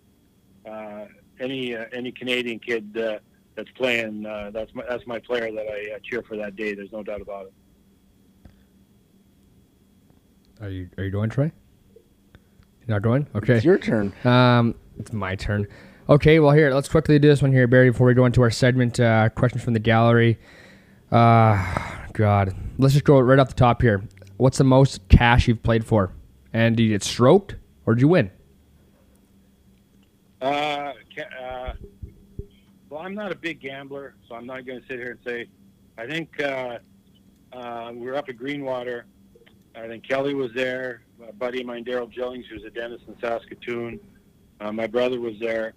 any 1.41 1.77
uh, 1.77 1.85
any 1.93 2.12
Canadian 2.12 2.59
kid 2.59 2.97
uh, 2.97 3.19
that's 3.55 3.70
playing 3.70 4.27
uh, 4.27 4.51
that's 4.53 4.74
my 4.74 4.85
that's 4.89 5.07
my 5.07 5.19
player 5.19 5.51
that 5.53 5.66
I 5.66 5.97
uh, 5.97 5.99
cheer 6.03 6.23
for 6.23 6.36
that 6.36 6.57
day. 6.57 6.74
There's 6.74 6.93
no 6.93 7.03
doubt 7.03 7.20
about 7.20 7.47
it. 7.47 7.53
Are 10.61 10.69
you 10.69 10.89
are 10.99 11.05
you 11.05 11.11
doing, 11.11 11.31
Troy? 11.31 11.53
You're 12.86 12.97
not 12.97 13.03
going? 13.03 13.27
Okay. 13.35 13.55
It's 13.57 13.65
your 13.65 13.78
turn. 13.78 14.12
Um, 14.24 14.74
it's 14.99 15.12
my 15.12 15.36
turn. 15.36 15.66
Okay, 16.07 16.39
well 16.39 16.53
here, 16.53 16.70
let's 16.74 16.89
quickly 16.89 17.19
do 17.19 17.28
this 17.28 17.41
one 17.41 17.51
here, 17.51 17.66
Barry, 17.66 17.91
before 17.91 18.07
we 18.07 18.12
go 18.12 18.27
into 18.27 18.43
our 18.43 18.51
segment. 18.51 19.01
Uh, 19.01 19.31
questions 19.31 19.65
from 19.65 19.73
the 19.73 19.78
gallery. 19.81 20.39
Uh, 21.11 21.57
God, 22.12 22.55
let's 22.77 22.93
just 22.93 23.07
go 23.07 23.19
right 23.20 23.39
off 23.39 23.49
the 23.49 23.55
top 23.55 23.81
here. 23.81 24.05
What's 24.36 24.59
the 24.59 24.65
most 24.65 25.09
cash 25.09 25.49
you've 25.49 25.62
played 25.62 25.86
for? 25.86 26.12
And 26.53 26.77
did 26.77 26.82
you 26.82 26.89
get 26.91 27.03
stroked 27.03 27.57
or 27.86 27.95
did 27.95 28.03
you 28.03 28.09
win? 28.09 28.31
Uh, 30.45 30.93
uh, 31.43 31.73
well, 32.91 33.01
I'm 33.01 33.15
not 33.15 33.33
a 33.33 33.35
big 33.35 33.61
gambler, 33.61 34.15
so 34.29 34.35
I'm 34.35 34.47
not 34.47 34.66
going 34.66 34.81
to 34.81 34.87
sit 34.87 34.99
here 34.99 35.12
and 35.12 35.21
say. 35.27 35.49
I 35.97 36.07
think 36.07 36.41
uh, 36.41 36.79
uh, 37.53 37.93
we 37.95 38.07
were 38.07 38.16
up 38.16 38.29
at 38.29 38.37
Greenwater. 38.37 39.05
I 39.77 39.87
think 39.87 40.07
Kelly 40.07 40.35
was 40.35 40.51
there. 40.55 41.03
A 41.27 41.33
buddy 41.33 41.61
of 41.61 41.66
mine, 41.66 41.85
Daryl 41.85 42.11
Jillings, 42.11 42.45
who's 42.51 42.65
a 42.65 42.71
dentist 42.71 43.05
in 43.09 43.16
Saskatoon. 43.21 43.99
Uh, 44.61 44.73
my 44.73 44.87
brother 44.87 45.21
was 45.21 45.35
there, 45.41 45.75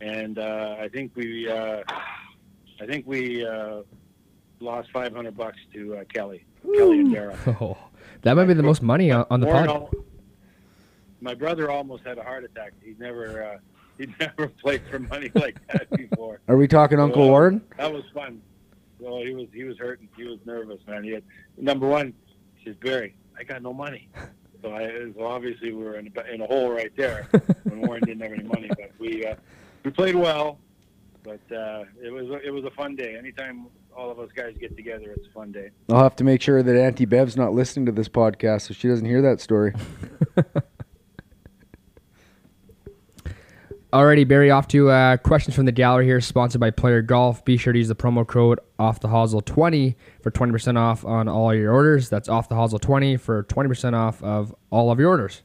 and 0.00 0.38
uh, 0.38 0.76
I 0.80 0.88
think 0.88 1.12
we, 1.14 1.48
uh, 1.48 1.82
I 2.80 2.86
think 2.86 3.06
we 3.06 3.44
uh, 3.46 3.82
lost 4.60 4.90
500 4.92 5.36
bucks 5.36 5.58
to 5.74 5.96
uh, 5.98 6.04
Kelly, 6.12 6.44
Kelly 6.76 7.00
and 7.00 7.14
Daryl. 7.14 7.56
Oh, 7.60 7.78
that 8.22 8.34
might 8.34 8.44
be 8.46 8.54
the 8.54 8.62
most 8.62 8.82
money 8.82 9.10
on, 9.10 9.24
on 9.30 9.40
the 9.40 9.46
Warren 9.46 9.66
pod. 9.66 9.76
al- 9.76 9.90
my 11.20 11.34
brother 11.34 11.70
almost 11.70 12.04
had 12.04 12.18
a 12.18 12.22
heart 12.22 12.44
attack. 12.44 12.72
He'd 12.84 13.00
never, 13.00 13.42
uh, 13.42 13.58
he'd 13.98 14.14
never 14.20 14.48
played 14.48 14.82
for 14.90 14.98
money 14.98 15.30
like 15.34 15.58
that 15.68 15.90
before. 15.96 16.40
Are 16.48 16.56
we 16.56 16.68
talking 16.68 17.00
Uncle 17.00 17.22
Well, 17.22 17.30
Warren? 17.30 17.62
That 17.78 17.92
was 17.92 18.04
fun. 18.14 18.40
Well, 18.98 19.22
he 19.22 19.34
was 19.34 19.46
he 19.52 19.64
was 19.64 19.78
hurting. 19.78 20.08
He 20.16 20.24
was 20.24 20.38
nervous, 20.46 20.80
man. 20.86 21.04
He 21.04 21.10
had 21.10 21.22
number 21.58 21.86
one. 21.86 22.14
He 22.56 22.70
says, 22.70 22.76
Barry, 22.80 23.14
I 23.38 23.44
got 23.44 23.62
no 23.62 23.72
money. 23.72 24.08
So, 24.62 24.74
I, 24.74 24.88
so 25.14 25.24
obviously 25.26 25.70
we 25.70 25.84
were 25.84 25.96
in 25.98 26.10
a, 26.16 26.34
in 26.34 26.40
a 26.40 26.46
hole 26.46 26.70
right 26.70 26.90
there 26.96 27.28
when 27.64 27.82
Warren 27.82 28.02
didn't 28.04 28.22
have 28.22 28.32
any 28.32 28.42
money. 28.42 28.68
But 28.70 28.90
we 28.98 29.24
uh, 29.24 29.34
we 29.84 29.90
played 29.90 30.16
well. 30.16 30.58
But 31.22 31.40
uh, 31.54 31.84
it 32.02 32.10
was 32.10 32.40
it 32.42 32.50
was 32.50 32.64
a 32.64 32.70
fun 32.70 32.96
day. 32.96 33.16
Anytime 33.16 33.66
all 33.94 34.10
of 34.10 34.18
us 34.18 34.30
guys 34.34 34.56
get 34.58 34.74
together, 34.74 35.12
it's 35.12 35.26
a 35.28 35.30
fun 35.30 35.52
day. 35.52 35.70
I'll 35.90 36.02
have 36.02 36.16
to 36.16 36.24
make 36.24 36.40
sure 36.40 36.62
that 36.62 36.74
Auntie 36.74 37.04
Bev's 37.04 37.36
not 37.36 37.52
listening 37.52 37.84
to 37.86 37.92
this 37.92 38.08
podcast 38.08 38.62
so 38.62 38.74
she 38.74 38.88
doesn't 38.88 39.06
hear 39.06 39.20
that 39.22 39.40
story. 39.42 39.74
Alrighty, 43.92 44.26
Barry, 44.26 44.50
off 44.50 44.66
to 44.68 44.90
uh, 44.90 45.16
questions 45.18 45.54
from 45.54 45.64
the 45.64 45.72
gallery 45.72 46.06
here, 46.06 46.20
sponsored 46.20 46.60
by 46.60 46.70
Player 46.70 47.02
Golf. 47.02 47.44
Be 47.44 47.56
sure 47.56 47.72
to 47.72 47.78
use 47.78 47.86
the 47.86 47.94
promo 47.94 48.26
code 48.26 48.58
off 48.80 48.98
the 48.98 49.08
hosel 49.08 49.44
20 49.44 49.96
for 50.20 50.30
20% 50.32 50.76
off 50.76 51.04
on 51.04 51.28
all 51.28 51.54
your 51.54 51.72
orders. 51.72 52.08
That's 52.08 52.28
off 52.28 52.48
the 52.48 52.56
hosel 52.56 52.80
20 52.80 53.16
for 53.16 53.44
20% 53.44 53.94
off 53.94 54.20
of 54.24 54.52
all 54.70 54.90
of 54.90 54.98
your 54.98 55.10
orders. 55.10 55.42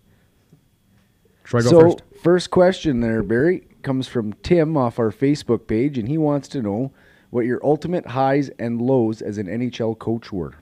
Troy, 1.43 1.61
go 1.61 1.69
so, 1.69 1.79
first. 1.81 2.01
first 2.23 2.51
question 2.51 2.99
there, 3.01 3.21
Barry, 3.21 3.67
comes 3.83 4.07
from 4.07 4.33
Tim 4.33 4.75
off 4.75 4.97
our 4.97 5.11
Facebook 5.11 5.67
page, 5.67 5.99
and 5.99 6.07
he 6.07 6.17
wants 6.17 6.47
to 6.49 6.63
know 6.63 6.91
what 7.29 7.45
your 7.45 7.59
ultimate 7.63 8.07
highs 8.07 8.49
and 8.57 8.81
lows 8.81 9.21
as 9.21 9.37
an 9.37 9.45
NHL 9.45 9.99
coach 9.99 10.31
were. 10.31 10.55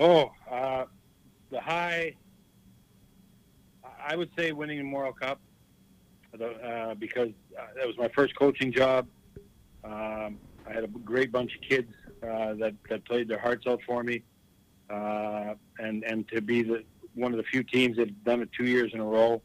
Oh, 0.00 0.32
uh, 0.50 0.86
the 1.50 1.60
high. 1.60 2.16
I 4.04 4.16
would 4.16 4.30
say 4.36 4.50
winning 4.50 4.78
the 4.78 4.84
Memorial 4.84 5.12
Cup, 5.12 5.40
the, 5.44 5.51
uh, 6.40 6.94
because 6.94 7.30
uh, 7.58 7.66
that 7.76 7.86
was 7.86 7.96
my 7.98 8.08
first 8.08 8.34
coaching 8.36 8.72
job. 8.72 9.06
Um, 9.84 10.38
I 10.66 10.72
had 10.72 10.84
a 10.84 10.88
great 10.88 11.32
bunch 11.32 11.52
of 11.54 11.68
kids 11.68 11.92
uh, 12.22 12.54
that 12.54 12.74
that 12.88 13.04
played 13.04 13.28
their 13.28 13.38
hearts 13.38 13.66
out 13.66 13.80
for 13.86 14.02
me, 14.02 14.22
uh, 14.88 15.54
and 15.78 16.04
and 16.04 16.28
to 16.28 16.40
be 16.40 16.62
the 16.62 16.84
one 17.14 17.32
of 17.32 17.36
the 17.36 17.44
few 17.44 17.62
teams 17.62 17.96
that 17.96 18.08
have 18.08 18.24
done 18.24 18.42
it 18.42 18.50
two 18.56 18.66
years 18.66 18.92
in 18.94 19.00
a 19.00 19.04
row. 19.04 19.42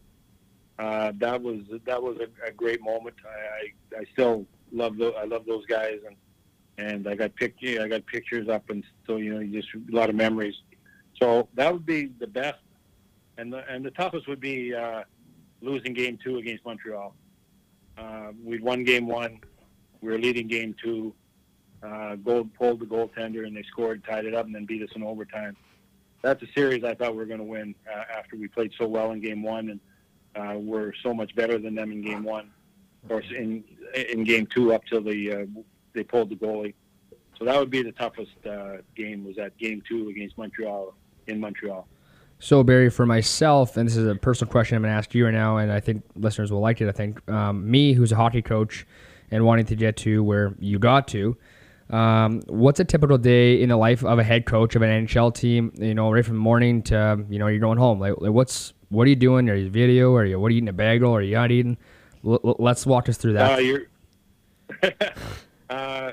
Uh, 0.80 1.12
that 1.18 1.42
was 1.42 1.62
that 1.86 2.02
was 2.02 2.18
a, 2.20 2.48
a 2.48 2.52
great 2.52 2.82
moment. 2.82 3.16
I, 3.26 3.98
I, 3.98 4.02
I 4.02 4.06
still 4.14 4.46
love 4.72 4.98
those. 4.98 5.14
I 5.18 5.26
love 5.26 5.46
those 5.48 5.66
guys, 5.66 6.00
and 6.06 6.16
and 6.78 7.08
I 7.08 7.16
got 7.16 7.36
pic- 7.36 7.56
yeah, 7.60 7.84
I 7.84 7.88
got 7.88 8.06
pictures 8.06 8.48
up, 8.48 8.70
and 8.70 8.84
so 9.08 9.18
you 9.18 9.34
know, 9.34 9.44
just 9.44 9.70
a 9.74 9.96
lot 9.96 10.10
of 10.10 10.16
memories. 10.16 10.56
So 11.20 11.50
that 11.56 11.74
would 11.74 11.86
be 11.86 12.12
the 12.20 12.28
best, 12.28 12.60
and 13.40 13.52
the 13.52 13.68
and 13.68 13.84
the 13.84 13.92
toughest 13.92 14.28
would 14.28 14.40
be 14.40 14.74
uh, 14.76 15.04
losing 15.62 15.94
game 15.94 16.18
two 16.24 16.38
against 16.38 16.66
Montreal. 16.66 17.16
Uh, 17.98 18.32
we'd 18.44 18.62
won 18.62 18.84
game 18.84 19.08
one, 19.08 19.40
we 20.02 20.12
were 20.12 20.20
leading 20.20 20.48
game 20.48 20.76
two. 20.84 21.14
Uh, 21.84 22.16
goal 22.16 22.48
pulled 22.58 22.80
the 22.80 22.86
goaltender, 22.86 23.46
and 23.46 23.56
they 23.56 23.64
scored, 23.64 24.04
tied 24.04 24.26
it 24.26 24.34
up, 24.34 24.46
and 24.46 24.56
then 24.56 24.66
beat 24.66 24.82
us 24.82 24.90
in 24.96 25.04
overtime. 25.04 25.56
That's 26.24 26.42
a 26.42 26.48
series 26.56 26.84
I 26.84 26.96
thought 26.96 27.12
we 27.12 27.18
were 27.18 27.26
going 27.26 27.40
to 27.40 27.46
win 27.46 27.76
uh, 27.88 28.04
after 28.18 28.36
we 28.36 28.48
played 28.48 28.74
so 28.78 28.88
well 28.88 29.12
in 29.12 29.22
game 29.22 29.44
one, 29.44 29.70
and 29.70 29.80
uh, 30.36 30.58
we're 30.58 30.94
so 31.04 31.14
much 31.14 31.36
better 31.36 31.60
than 31.60 31.76
them 31.76 31.92
in 31.92 32.02
game 32.02 32.24
one, 32.24 32.50
or 33.10 33.22
in 33.22 33.64
in 33.96 34.24
game 34.24 34.48
two 34.48 34.74
up 34.74 34.84
till 34.90 35.02
the 35.02 35.32
uh, 35.32 35.62
they 35.94 36.04
pulled 36.04 36.30
the 36.30 36.36
goalie. 36.36 36.74
So 37.38 37.46
that 37.46 37.60
would 37.60 37.70
be 37.70 37.84
the 37.84 37.92
toughest 37.92 38.32
uh, 38.50 38.78
game 38.96 39.24
was 39.24 39.36
that 39.36 39.58
game 39.58 39.84
two 39.88 40.10
against 40.10 40.38
Montreal 40.38 40.96
in 41.28 41.40
Montreal. 41.40 41.88
So, 42.40 42.64
Barry, 42.64 42.90
for 42.90 43.06
myself, 43.06 43.78
and 43.78 43.88
this 43.88 43.98
is 43.98 44.08
a 44.08 44.16
personal 44.16 44.52
question 44.52 44.76
I'm 44.76 44.84
going 44.84 44.92
to 44.92 44.98
ask 44.98 45.14
you 45.16 45.26
right 45.26 45.34
now, 45.34 45.58
and 45.58 45.72
I 45.72 45.80
think 45.80 46.04
listeners 46.16 46.52
will 46.52 46.60
like 46.60 46.82
it. 46.82 46.88
I 46.88 46.92
think 46.92 47.28
um, 47.30 47.70
me, 47.70 47.94
who's 47.94 48.12
a 48.12 48.16
hockey 48.16 48.44
coach, 48.44 48.86
and 49.32 49.44
wanting 49.44 49.66
to 49.66 49.76
get 49.76 49.98
to 49.98 50.24
where 50.24 50.54
you 50.60 50.80
got 50.80 51.08
to, 51.10 51.36
um, 51.90 52.42
what's 52.48 52.80
a 52.80 52.86
typical 52.86 53.18
day 53.18 53.62
in 53.62 53.70
the 53.70 53.78
life 53.78 54.04
of 54.04 54.20
a 54.20 54.24
head 54.24 54.46
coach 54.46 54.76
of 54.76 54.82
an 54.82 55.08
NHL 55.08 55.34
team? 55.34 55.72
You 55.76 55.96
know, 55.96 56.12
right 56.12 56.26
from 56.26 56.38
morning 56.38 56.82
to 56.84 57.26
you 57.30 57.40
know 57.40 57.48
you're 57.48 57.60
going 57.60 57.78
home. 57.78 58.00
Like, 58.00 58.16
like 58.18 58.32
what's 58.32 58.74
what 58.90 59.04
are 59.04 59.10
you 59.10 59.16
doing? 59.16 59.50
Are 59.50 59.56
you 59.56 59.70
video? 59.70 60.14
Are 60.16 60.26
you 60.26 60.40
what 60.40 60.48
are 60.48 60.52
you 60.52 60.58
eating 60.58 60.70
a 60.70 60.74
bagel? 60.74 61.16
Are 61.16 61.22
you 61.22 61.36
not 61.36 61.52
eating? 61.52 61.78
L- 62.26 62.56
let's 62.60 62.86
walk 62.86 63.08
us 63.08 63.18
through 63.18 63.34
that. 63.34 63.58
Uh, 63.58 63.62
you're, 63.62 63.82
uh, 65.70 66.12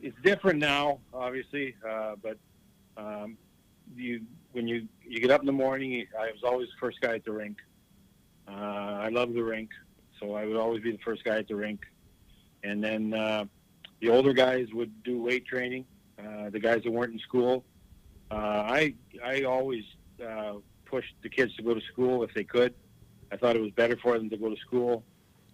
it's 0.00 0.16
different 0.22 0.58
now, 0.58 0.98
obviously, 1.12 1.74
uh, 1.86 2.14
but 2.22 2.38
um, 2.96 3.36
you 3.94 4.22
when 4.52 4.66
you 4.66 4.88
you 5.06 5.20
get 5.20 5.30
up 5.30 5.40
in 5.40 5.46
the 5.46 5.52
morning, 5.52 6.06
I 6.18 6.30
was 6.30 6.42
always 6.44 6.68
the 6.68 6.78
first 6.80 7.00
guy 7.00 7.14
at 7.14 7.24
the 7.24 7.32
rink. 7.32 7.58
Uh, 8.46 8.52
I 8.52 9.08
love 9.08 9.34
the 9.34 9.42
rink, 9.42 9.70
so 10.18 10.34
I 10.34 10.46
would 10.46 10.56
always 10.56 10.82
be 10.82 10.92
the 10.92 11.04
first 11.04 11.24
guy 11.24 11.38
at 11.38 11.48
the 11.48 11.56
rink. 11.56 11.80
And 12.64 12.82
then 12.82 13.14
uh, 13.14 13.44
the 14.00 14.08
older 14.10 14.32
guys 14.32 14.68
would 14.72 15.02
do 15.02 15.22
weight 15.22 15.46
training. 15.46 15.84
Uh, 16.18 16.50
the 16.50 16.58
guys 16.58 16.82
that 16.82 16.90
weren't 16.90 17.12
in 17.12 17.18
school, 17.20 17.64
uh, 18.30 18.34
I 18.34 18.94
I 19.24 19.42
always 19.42 19.84
uh, 20.26 20.54
pushed 20.84 21.14
the 21.22 21.28
kids 21.28 21.54
to 21.56 21.62
go 21.62 21.74
to 21.74 21.80
school 21.92 22.22
if 22.22 22.34
they 22.34 22.44
could. 22.44 22.74
I 23.30 23.36
thought 23.36 23.56
it 23.56 23.62
was 23.62 23.70
better 23.72 23.96
for 23.96 24.18
them 24.18 24.30
to 24.30 24.36
go 24.36 24.48
to 24.48 24.56
school. 24.56 25.04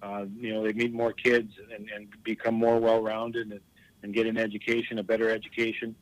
Uh, 0.03 0.27
you 0.37 0.53
know, 0.53 0.63
they 0.63 0.73
meet 0.73 0.93
more 0.93 1.13
kids 1.13 1.53
and, 1.75 1.89
and 1.91 2.09
become 2.23 2.55
more 2.55 2.79
well-rounded 2.79 3.51
and, 3.51 3.61
and 4.03 4.15
get 4.15 4.27
an 4.27 4.37
education, 4.37 4.99
a 4.99 5.03
better 5.03 5.31
education. 5.31 5.97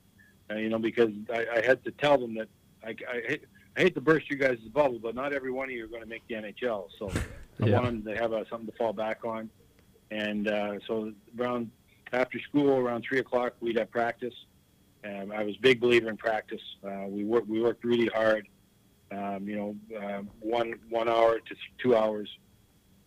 Uh, 0.51 0.57
you 0.57 0.69
know, 0.69 0.79
because 0.79 1.11
I, 1.33 1.47
I 1.57 1.65
had 1.65 1.83
to 1.85 1.93
tell 1.93 2.19
them 2.19 2.35
that 2.35 2.49
I, 2.85 2.91
I, 2.91 3.21
hate, 3.29 3.45
I 3.77 3.81
hate 3.81 3.95
to 3.95 4.01
burst 4.01 4.31
you 4.31 4.37
guys' 4.37 4.59
bubble, 4.73 4.99
but 4.99 5.15
not 5.15 5.33
every 5.33 5.51
one 5.51 5.67
of 5.67 5.71
you 5.73 5.85
are 5.85 5.89
going 5.89 6.03
to 6.03 6.09
make 6.09 6.27
the 6.29 6.35
NHL. 6.35 6.89
So 6.99 7.11
I 7.63 7.67
Yeah. 7.67 7.81
want 7.81 8.05
them 8.05 8.15
to 8.15 8.21
have 8.21 8.33
uh, 8.33 8.45
something 8.51 8.67
to 8.71 8.77
fall 8.77 8.93
back 8.93 9.25
on. 9.25 9.49
And 10.11 10.49
uh, 10.49 10.79
so 10.87 11.13
around 11.39 11.71
after 12.13 12.39
school, 12.41 12.77
around 12.77 13.03
three 13.09 13.19
o'clock, 13.21 13.55
we'd 13.61 13.79
have 13.79 13.91
practice. 13.91 14.35
Um, 15.05 15.33
I 15.33 15.43
was 15.43 15.57
a 15.57 15.61
big 15.61 15.81
believer 15.81 16.09
in 16.11 16.17
practice. 16.17 16.61
Uh, 16.85 17.07
we 17.09 17.25
worked 17.25 17.49
we 17.49 17.61
worked 17.63 17.85
really 17.85 18.07
hard. 18.09 18.47
Um, 19.11 19.49
you 19.49 19.57
know, 19.57 19.77
uh, 19.99 20.23
one 20.41 20.75
one 20.91 21.09
hour 21.09 21.39
to 21.41 21.55
two 21.83 21.97
hours, 21.97 22.29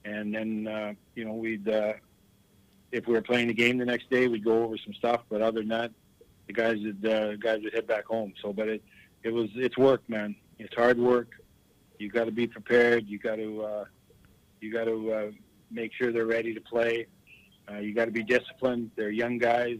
and 0.04 0.34
then 0.34 0.68
uh, 0.68 0.94
you 1.16 1.26
know 1.26 1.34
we'd 1.34 1.68
uh, 1.70 1.94
if 2.92 3.08
we 3.08 3.14
were 3.14 3.22
playing 3.22 3.48
the 3.48 3.54
game 3.54 3.78
the 3.78 3.86
next 3.86 4.10
day, 4.10 4.28
we'd 4.28 4.44
go 4.44 4.64
over 4.64 4.78
some 4.78 4.94
stuff. 4.94 5.22
But 5.30 5.42
other 5.42 5.60
than 5.62 5.70
that, 5.70 5.92
the 6.48 6.54
guys 6.54 6.78
would 6.84 7.06
uh, 7.06 7.36
guys 7.38 7.62
would 7.64 7.74
head 7.74 7.88
back 7.88 8.06
home. 8.06 8.34
So, 8.42 8.52
but 8.52 8.68
it 8.68 8.84
it 9.26 9.34
was 9.34 9.50
it's 9.56 9.76
work, 9.76 10.08
man. 10.08 10.36
It's 10.60 10.74
hard 10.76 11.00
work. 11.00 11.30
You 11.98 12.10
got 12.10 12.26
to 12.26 12.32
be 12.32 12.46
prepared. 12.46 13.08
You 13.08 13.18
got 13.18 13.38
to 13.38 13.64
uh, 13.64 13.86
you 14.62 14.72
got 14.72 14.86
to 14.86 15.12
uh, 15.12 15.32
make 15.72 15.92
sure 15.94 16.12
they're 16.12 16.28
ready 16.28 16.54
to 16.54 16.62
play. 16.62 17.08
Uh, 17.70 17.78
you 17.78 17.94
got 17.94 18.06
to 18.06 18.12
be 18.12 18.24
disciplined. 18.24 18.92
They're 18.96 19.10
young 19.10 19.40
guys. 19.40 19.80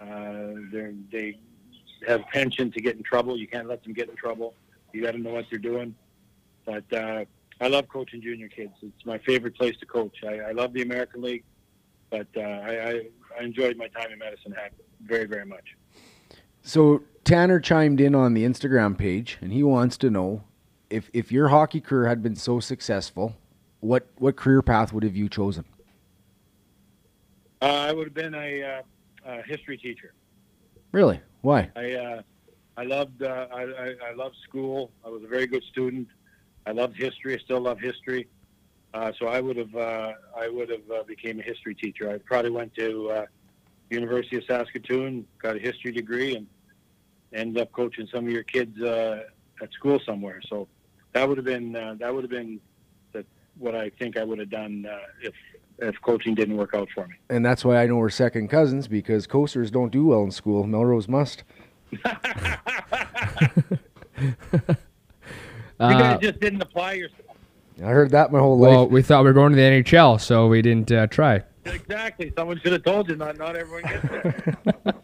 Uh, 0.00 0.54
they're 0.72 0.94
they 1.12 1.38
have 2.08 2.22
penchant 2.32 2.72
to 2.74 2.80
get 2.80 2.96
in 2.96 3.02
trouble. 3.02 3.36
You 3.36 3.46
can't 3.46 3.68
let 3.68 3.84
them 3.84 3.92
get 3.92 4.08
in 4.08 4.16
trouble. 4.16 4.54
You 4.94 5.02
got 5.02 5.12
to 5.12 5.18
know 5.18 5.34
what 5.34 5.44
they're 5.50 5.58
doing. 5.58 5.94
But 6.64 6.90
uh, 6.94 7.26
I 7.60 7.68
love 7.68 7.88
coaching 7.88 8.22
junior 8.22 8.48
kids. 8.48 8.72
It's 8.80 9.04
my 9.04 9.18
favorite 9.18 9.54
place 9.54 9.76
to 9.80 9.86
coach. 9.86 10.24
I, 10.26 10.38
I 10.38 10.52
love 10.52 10.72
the 10.72 10.82
American 10.82 11.20
League, 11.20 11.44
but 12.08 12.26
uh, 12.36 12.40
I, 12.40 12.88
I, 12.88 13.02
I 13.38 13.42
enjoyed 13.42 13.76
my 13.76 13.88
time 13.88 14.12
in 14.12 14.18
Medicine 14.18 14.52
Hat 14.52 14.72
very, 15.04 15.26
very 15.26 15.44
much. 15.44 15.76
So 16.62 17.02
Tanner 17.24 17.60
chimed 17.60 18.00
in 18.00 18.14
on 18.14 18.34
the 18.34 18.44
Instagram 18.44 18.96
page, 18.96 19.38
and 19.40 19.52
he 19.52 19.62
wants 19.62 19.96
to 19.98 20.10
know 20.10 20.44
if 20.90 21.10
if 21.12 21.32
your 21.32 21.48
hockey 21.48 21.80
career 21.80 22.06
had 22.08 22.22
been 22.22 22.36
so 22.36 22.60
successful, 22.60 23.36
what 23.80 24.06
what 24.16 24.36
career 24.36 24.62
path 24.62 24.92
would 24.92 25.02
have 25.02 25.16
you 25.16 25.28
chosen? 25.28 25.64
Uh, 27.60 27.66
I 27.66 27.92
would 27.92 28.08
have 28.08 28.14
been 28.14 28.34
a, 28.34 28.62
uh, 28.62 28.82
a 29.24 29.42
history 29.42 29.78
teacher. 29.78 30.14
Really? 30.90 31.20
Why? 31.42 31.70
I 31.76 31.92
uh, 31.92 32.22
I 32.76 32.84
loved 32.84 33.22
uh, 33.22 33.46
I, 33.52 33.62
I, 33.62 33.94
I 34.10 34.14
loved 34.14 34.36
school. 34.42 34.90
I 35.04 35.08
was 35.08 35.22
a 35.24 35.28
very 35.28 35.46
good 35.46 35.62
student. 35.64 36.08
I 36.66 36.72
loved 36.72 36.96
history. 36.96 37.34
I 37.34 37.38
still 37.38 37.60
love 37.60 37.80
history. 37.80 38.28
Uh, 38.94 39.10
so 39.18 39.26
I 39.26 39.40
would 39.40 39.56
have 39.56 39.74
uh, 39.74 40.12
I 40.36 40.48
would 40.48 40.68
have 40.70 40.90
uh, 40.90 41.02
became 41.04 41.40
a 41.40 41.42
history 41.42 41.74
teacher. 41.74 42.10
I 42.10 42.18
probably 42.18 42.50
went 42.50 42.74
to 42.76 43.10
uh, 43.10 43.26
University 43.92 44.36
of 44.36 44.44
Saskatoon, 44.44 45.26
got 45.40 45.56
a 45.56 45.58
history 45.58 45.92
degree, 45.92 46.34
and 46.36 46.46
ended 47.32 47.62
up 47.62 47.72
coaching 47.72 48.06
some 48.12 48.26
of 48.26 48.30
your 48.32 48.42
kids 48.42 48.80
uh, 48.80 49.22
at 49.62 49.72
school 49.72 50.00
somewhere. 50.04 50.40
So 50.48 50.66
that 51.12 51.28
would 51.28 51.36
have 51.38 51.44
been 51.44 51.76
uh, 51.76 51.94
that 52.00 52.12
would 52.14 52.24
have 52.24 52.30
been 52.30 52.60
the, 53.12 53.24
what 53.58 53.74
I 53.74 53.90
think 53.90 54.16
I 54.16 54.24
would 54.24 54.38
have 54.38 54.50
done 54.50 54.86
uh, 54.90 54.98
if 55.22 55.34
if 55.78 55.94
coaching 56.02 56.34
didn't 56.34 56.56
work 56.56 56.74
out 56.74 56.88
for 56.94 57.06
me. 57.06 57.14
And 57.30 57.44
that's 57.44 57.64
why 57.64 57.82
I 57.82 57.86
know 57.86 57.96
we're 57.96 58.10
second 58.10 58.48
cousins 58.48 58.88
because 58.88 59.26
coasters 59.26 59.70
don't 59.70 59.90
do 59.90 60.06
well 60.06 60.22
in 60.22 60.30
school. 60.30 60.64
Melrose 60.66 61.08
must. 61.08 61.44
You 65.80 65.88
Uh, 65.88 65.98
guys 65.98 66.20
just 66.20 66.38
didn't 66.38 66.62
apply 66.62 66.92
yourself. 66.92 67.36
I 67.82 67.86
heard 67.88 68.10
that 68.10 68.30
my 68.30 68.38
whole 68.38 68.56
life. 68.56 68.68
well, 68.70 68.86
we 68.88 69.02
thought 69.02 69.22
we 69.24 69.30
were 69.30 69.32
going 69.32 69.50
to 69.50 69.56
the 69.56 69.62
NHL, 69.62 70.20
so 70.20 70.46
we 70.46 70.62
didn't 70.62 70.92
uh, 70.92 71.08
try. 71.08 71.42
Exactly. 71.64 72.32
Someone 72.36 72.60
should 72.60 72.72
have 72.72 72.82
told 72.82 73.08
you. 73.08 73.16
Not 73.16 73.38
not 73.38 73.56
everyone 73.56 73.82
gets 73.82 74.08
there. 74.08 74.94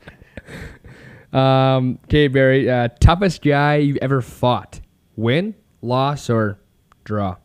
Um, 1.32 1.98
okay, 2.04 2.28
Barry, 2.28 2.70
uh, 2.70 2.88
toughest 3.00 3.42
guy 3.42 3.76
you've 3.76 3.98
ever 3.98 4.22
fought? 4.22 4.80
Win, 5.16 5.54
loss, 5.82 6.30
or 6.30 6.58
draw? 7.04 7.36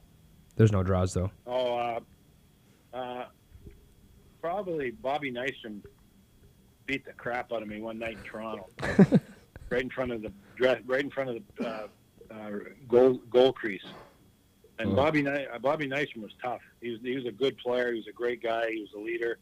There's 0.55 0.71
no 0.71 0.83
draws 0.83 1.13
though. 1.13 1.31
Oh, 1.45 1.75
uh, 1.75 1.99
uh, 2.93 3.25
probably 4.41 4.91
Bobby 4.91 5.31
Nystrom 5.31 5.81
beat 6.85 7.05
the 7.05 7.13
crap 7.13 7.51
out 7.51 7.61
of 7.61 7.67
me 7.67 7.81
one 7.81 7.99
night 7.99 8.17
in 8.17 8.23
Toronto, 8.23 8.69
right 9.69 9.81
in 9.81 9.89
front 9.89 10.11
of 10.11 10.21
the 10.21 10.31
dress, 10.55 10.81
right 10.85 11.03
in 11.03 11.09
front 11.09 11.31
of 11.31 11.41
the 11.57 11.67
uh, 11.67 11.87
uh, 12.31 12.49
goal 12.87 13.19
goal 13.29 13.51
crease. 13.51 13.83
And 14.79 14.91
Oh. 14.91 14.95
Bobby 14.95 15.21
Ny- 15.21 15.45
uh, 15.45 15.59
Bobby 15.59 15.87
Nystrom 15.87 16.23
was 16.23 16.31
tough. 16.41 16.61
He 16.81 16.89
was 16.91 16.99
he 17.01 17.15
was 17.15 17.25
a 17.25 17.31
good 17.31 17.57
player. 17.57 17.91
He 17.91 17.97
was 17.99 18.07
a 18.07 18.11
great 18.13 18.41
guy. 18.41 18.71
He 18.71 18.81
was 18.81 18.89
a 18.95 18.99
leader 18.99 19.37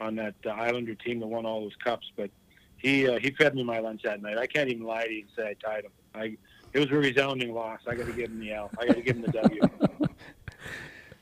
on 0.00 0.14
that 0.16 0.34
uh, 0.46 0.50
Islander 0.50 0.94
team 0.94 1.18
that 1.20 1.26
won 1.26 1.44
all 1.46 1.60
those 1.62 1.76
cups. 1.82 2.10
But 2.16 2.30
he 2.78 3.08
uh, 3.08 3.18
he 3.18 3.30
fed 3.32 3.54
me 3.54 3.64
my 3.64 3.80
lunch 3.80 4.02
that 4.04 4.22
night. 4.22 4.38
I 4.38 4.46
can't 4.46 4.68
even 4.70 4.84
lie 4.84 5.04
to 5.06 5.12
you 5.12 5.22
and 5.22 5.30
say 5.36 5.50
I 5.50 5.54
tied 5.54 5.84
him. 5.84 5.90
I 6.14 6.36
it 6.72 6.78
was 6.78 6.90
a 6.90 6.94
resounding 6.94 7.52
loss. 7.52 7.80
I 7.86 7.94
got 7.94 8.06
to 8.06 8.12
give 8.12 8.30
him 8.30 8.40
the 8.40 8.52
L. 8.52 8.70
I 8.78 8.86
got 8.86 8.96
to 8.96 9.02
give 9.02 9.16
him 9.16 9.22
the 9.22 9.32
W. 9.32 9.60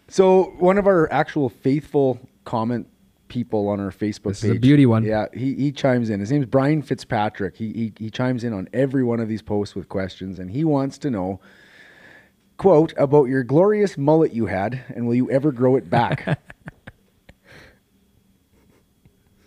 So 0.09 0.55
one 0.59 0.77
of 0.79 0.87
our 0.87 1.11
actual 1.13 1.49
faithful 1.49 2.19
comment 2.45 2.89
people 3.29 3.69
on 3.69 3.79
our 3.79 3.93
Facebook 3.93 4.31
This 4.31 4.43
is 4.43 4.51
page. 4.51 4.57
a 4.57 4.61
beauty 4.61 4.87
one. 4.87 5.05
Yeah, 5.05 5.27
he, 5.33 5.55
he 5.55 5.71
chimes 5.71 6.11
in. 6.11 6.19
His 6.19 6.33
name's 6.33 6.47
Brian 6.47 6.83
Fitzpatrick. 6.83 7.57
He, 7.57 7.73
he 7.73 7.93
he 7.97 8.11
chimes 8.11 8.43
in 8.43 8.53
on 8.53 8.69
every 8.73 9.05
one 9.05 9.21
of 9.21 9.29
these 9.29 9.41
posts 9.43 9.77
with 9.77 9.89
questions, 9.89 10.41
and 10.41 10.51
he 10.51 10.65
wants 10.65 10.99
to 10.99 11.11
know, 11.11 11.39
quote, 12.61 12.93
about 12.99 13.25
your 13.25 13.43
glorious 13.43 13.97
mullet 13.97 14.35
you 14.35 14.45
had, 14.45 14.85
and 14.95 15.07
will 15.07 15.15
you 15.15 15.31
ever 15.31 15.51
grow 15.51 15.77
it 15.77 15.89
back? 15.89 16.39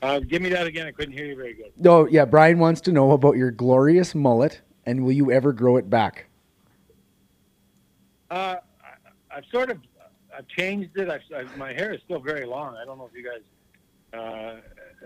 Uh, 0.02 0.20
give 0.20 0.42
me 0.42 0.50
that 0.50 0.68
again. 0.68 0.86
I 0.86 0.92
couldn't 0.92 1.14
hear 1.14 1.28
you 1.28 1.36
very 1.38 1.54
good. 1.54 1.72
no, 1.78 2.06
yeah, 2.10 2.26
Brian 2.26 2.60
wants 2.60 2.82
to 2.82 2.92
know 2.92 3.14
about 3.14 3.38
your 3.38 3.52
glorious 3.52 4.14
mullet, 4.14 4.60
and 4.86 5.06
will 5.06 5.14
you 5.14 5.32
ever 5.32 5.54
grow 5.54 5.78
it 5.78 5.90
back? 5.90 6.26
Uh, 8.30 8.58
I, 8.84 9.38
I've 9.38 9.46
sort 9.50 9.72
of 9.72 9.78
I've 10.38 10.46
changed 10.50 10.98
it. 10.98 11.10
I've, 11.10 11.22
I've, 11.34 11.58
my 11.58 11.72
hair 11.72 11.94
is 11.94 12.02
still 12.04 12.20
very 12.20 12.46
long. 12.46 12.76
I 12.76 12.84
don't 12.84 12.98
know 12.98 13.10
if 13.10 13.18
you 13.18 13.24
guys 13.24 14.20
uh, 14.20 14.60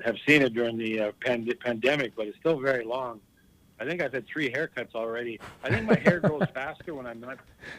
have 0.04 0.16
seen 0.28 0.42
it 0.42 0.56
during 0.56 0.80
the 0.80 1.00
uh, 1.00 1.12
pand- 1.24 1.54
pandemic, 1.60 2.16
but 2.16 2.26
it's 2.26 2.40
still 2.40 2.60
very 2.60 2.84
long. 2.84 3.20
I 3.80 3.86
think 3.86 4.02
I've 4.02 4.14
had 4.14 4.26
three 4.28 4.49
haircuts 4.49 4.95
already. 4.95 5.40
I 5.64 5.70
think 5.70 5.86
my 5.86 5.98
hair 5.99 6.20
grows 6.20 6.44
faster 6.54 6.94
when 6.95 7.06
I'm 7.06 7.20
not 7.20 7.38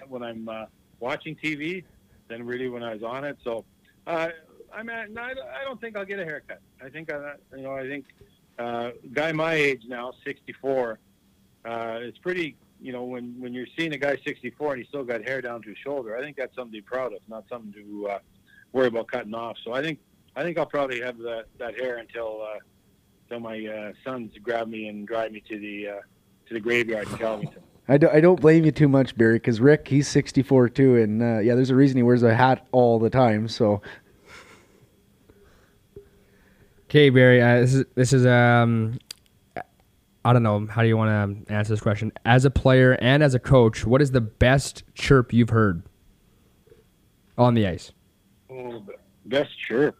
when 0.08 0.22
I'm 0.22 0.48
uh, 0.48 0.66
watching 1.00 1.34
TV 1.36 1.84
than 2.28 2.44
really 2.46 2.68
when 2.68 2.82
I 2.82 2.94
was 2.94 3.02
on 3.02 3.24
it. 3.24 3.36
So 3.42 3.64
uh, 4.06 4.28
I'm 4.72 4.88
at, 4.90 5.10
no, 5.10 5.22
I 5.22 5.34
don't- 5.64 5.80
think 5.80 5.96
I'll 5.96 6.04
get 6.04 6.18
a 6.18 6.24
haircut. 6.24 6.60
I 6.84 6.88
think 6.88 7.12
I, 7.12 7.34
you 7.56 7.62
know 7.62 7.72
I 7.76 7.86
think 7.88 8.06
uh, 8.58 8.90
guy 9.12 9.32
my 9.32 9.54
age 9.54 9.82
now, 9.86 10.12
64. 10.24 10.98
Uh, 11.64 11.98
it's 12.00 12.18
pretty 12.18 12.56
you 12.80 12.92
know, 12.92 13.02
when 13.04 13.34
when 13.40 13.52
you're 13.52 13.66
seeing 13.76 13.92
a 13.92 13.98
guy 13.98 14.16
64 14.24 14.74
and 14.74 14.78
he's 14.82 14.88
still 14.88 15.04
got 15.04 15.22
hair 15.24 15.40
down 15.40 15.62
to 15.62 15.68
his 15.70 15.78
shoulder, 15.78 16.16
I 16.16 16.20
think 16.22 16.36
that's 16.36 16.54
something 16.54 16.72
to 16.72 16.78
be 16.78 16.82
proud 16.82 17.12
of, 17.12 17.18
not 17.28 17.44
something 17.48 17.72
to 17.72 18.08
uh, 18.08 18.18
worry 18.72 18.86
about 18.86 19.08
cutting 19.08 19.34
off. 19.34 19.56
So 19.64 19.72
I 19.72 19.82
think 19.82 19.98
I 20.36 20.42
think 20.42 20.58
I'll 20.58 20.66
probably 20.66 21.00
have 21.00 21.18
that 21.18 21.46
that 21.58 21.78
hair 21.78 21.96
until 21.98 22.42
uh, 22.42 22.58
until 23.30 23.40
my 23.40 23.66
uh, 23.66 23.92
sons 24.04 24.32
grab 24.42 24.68
me 24.68 24.88
and 24.88 25.06
drive 25.06 25.32
me 25.32 25.42
to 25.48 25.58
the 25.58 25.88
uh, 25.88 26.00
to 26.46 26.54
the 26.54 26.60
graveyard 26.60 27.08
in 27.08 27.14
Kelvington. 27.14 27.62
I, 27.90 27.96
don't, 27.96 28.14
I 28.14 28.20
don't 28.20 28.40
blame 28.40 28.64
you 28.64 28.72
too 28.72 28.88
much, 28.88 29.16
Barry, 29.16 29.36
because 29.36 29.60
Rick, 29.60 29.88
he's 29.88 30.08
64 30.08 30.68
too, 30.70 30.96
and 30.96 31.22
uh, 31.22 31.38
yeah, 31.38 31.54
there's 31.54 31.70
a 31.70 31.74
reason 31.74 31.96
he 31.96 32.02
wears 32.02 32.22
a 32.22 32.34
hat 32.34 32.66
all 32.72 32.98
the 32.98 33.10
time. 33.10 33.48
So 33.48 33.80
Okay, 36.88 37.10
Barry. 37.10 37.42
Uh, 37.42 37.60
this 37.60 37.74
is 37.74 37.84
this 37.94 38.12
is 38.14 38.24
um, 38.24 38.98
I 40.24 40.32
don't 40.32 40.42
know. 40.42 40.66
How 40.66 40.80
do 40.80 40.88
you 40.88 40.96
want 40.96 41.46
to 41.46 41.52
answer 41.52 41.74
this 41.74 41.82
question? 41.82 42.10
As 42.24 42.46
a 42.46 42.50
player 42.50 42.92
and 43.02 43.22
as 43.22 43.34
a 43.34 43.38
coach, 43.38 43.84
what 43.84 44.00
is 44.00 44.12
the 44.12 44.22
best 44.22 44.84
chirp 44.94 45.34
you've 45.34 45.50
heard 45.50 45.82
on 47.36 47.52
the 47.52 47.66
ice? 47.66 47.92
Oh, 48.50 48.82
best 49.26 49.50
chirp. 49.66 49.98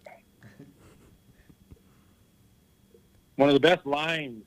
One 3.39 3.49
of 3.49 3.55
the 3.55 3.61
best 3.61 3.87
lines 3.87 4.43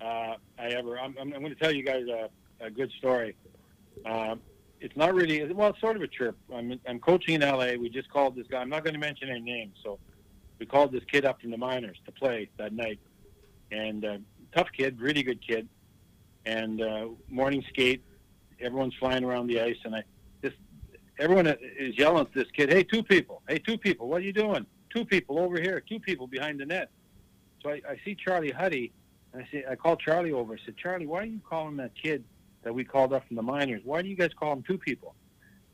uh, 0.00 0.34
I 0.58 0.66
ever. 0.70 0.98
I'm, 0.98 1.14
I'm, 1.20 1.30
going 1.30 1.44
to 1.44 1.54
tell 1.54 1.70
you 1.72 1.84
guys 1.84 2.06
a, 2.08 2.28
a 2.60 2.68
good 2.68 2.90
story. 2.98 3.36
Uh, 4.04 4.34
it's 4.80 4.96
not 4.96 5.14
really 5.14 5.44
well, 5.52 5.68
it's 5.68 5.80
sort 5.80 5.94
of 5.94 6.02
a 6.02 6.08
trip. 6.08 6.36
I'm, 6.52 6.80
I'm 6.88 6.98
coaching 6.98 7.36
in 7.36 7.42
LA. 7.42 7.74
We 7.78 7.88
just 7.88 8.10
called 8.10 8.34
this 8.34 8.48
guy. 8.48 8.58
I'm 8.58 8.68
not 8.68 8.82
going 8.82 8.94
to 8.94 8.98
mention 9.00 9.28
any 9.28 9.38
names, 9.38 9.76
so 9.84 10.00
we 10.58 10.66
called 10.66 10.90
this 10.90 11.04
kid 11.04 11.24
up 11.24 11.40
from 11.40 11.52
the 11.52 11.56
minors 11.56 11.98
to 12.04 12.10
play 12.10 12.50
that 12.56 12.72
night, 12.72 12.98
and 13.70 14.04
uh, 14.04 14.18
tough 14.56 14.70
kid, 14.76 15.00
really 15.00 15.22
good 15.22 15.40
kid, 15.40 15.68
and 16.46 16.82
uh, 16.82 17.06
morning 17.28 17.64
skate. 17.68 18.02
Everyone's 18.60 18.94
flying 18.98 19.22
around 19.22 19.46
the 19.46 19.60
ice, 19.60 19.78
and 19.84 19.94
I 19.94 20.02
just 20.42 20.56
everyone 21.20 21.46
is 21.46 21.96
yelling 21.96 22.26
at 22.26 22.34
this 22.34 22.50
kid, 22.56 22.72
"Hey, 22.72 22.82
two 22.82 23.04
people! 23.04 23.42
Hey, 23.46 23.58
two 23.58 23.78
people! 23.78 24.08
What 24.08 24.20
are 24.20 24.24
you 24.24 24.32
doing? 24.32 24.66
Two 24.92 25.04
people 25.04 25.38
over 25.38 25.60
here! 25.60 25.80
Two 25.88 26.00
people 26.00 26.26
behind 26.26 26.58
the 26.58 26.66
net!" 26.66 26.90
So 27.62 27.70
I, 27.70 27.80
I 27.88 27.96
see 28.04 28.14
Charlie 28.14 28.50
Huddy, 28.50 28.92
and 29.32 29.42
I 29.42 29.48
say, 29.50 29.64
I 29.68 29.74
call 29.76 29.96
Charlie 29.96 30.32
over. 30.32 30.54
I 30.54 30.58
said, 30.64 30.76
"Charlie, 30.76 31.06
why 31.06 31.20
are 31.20 31.26
you 31.26 31.40
calling 31.48 31.76
that 31.76 31.92
kid 32.00 32.24
that 32.62 32.74
we 32.74 32.84
called 32.84 33.12
up 33.12 33.26
from 33.26 33.36
the 33.36 33.42
minors? 33.42 33.82
Why 33.84 34.02
do 34.02 34.08
you 34.08 34.16
guys 34.16 34.30
call 34.38 34.52
him 34.52 34.62
two 34.66 34.78
people?" 34.78 35.14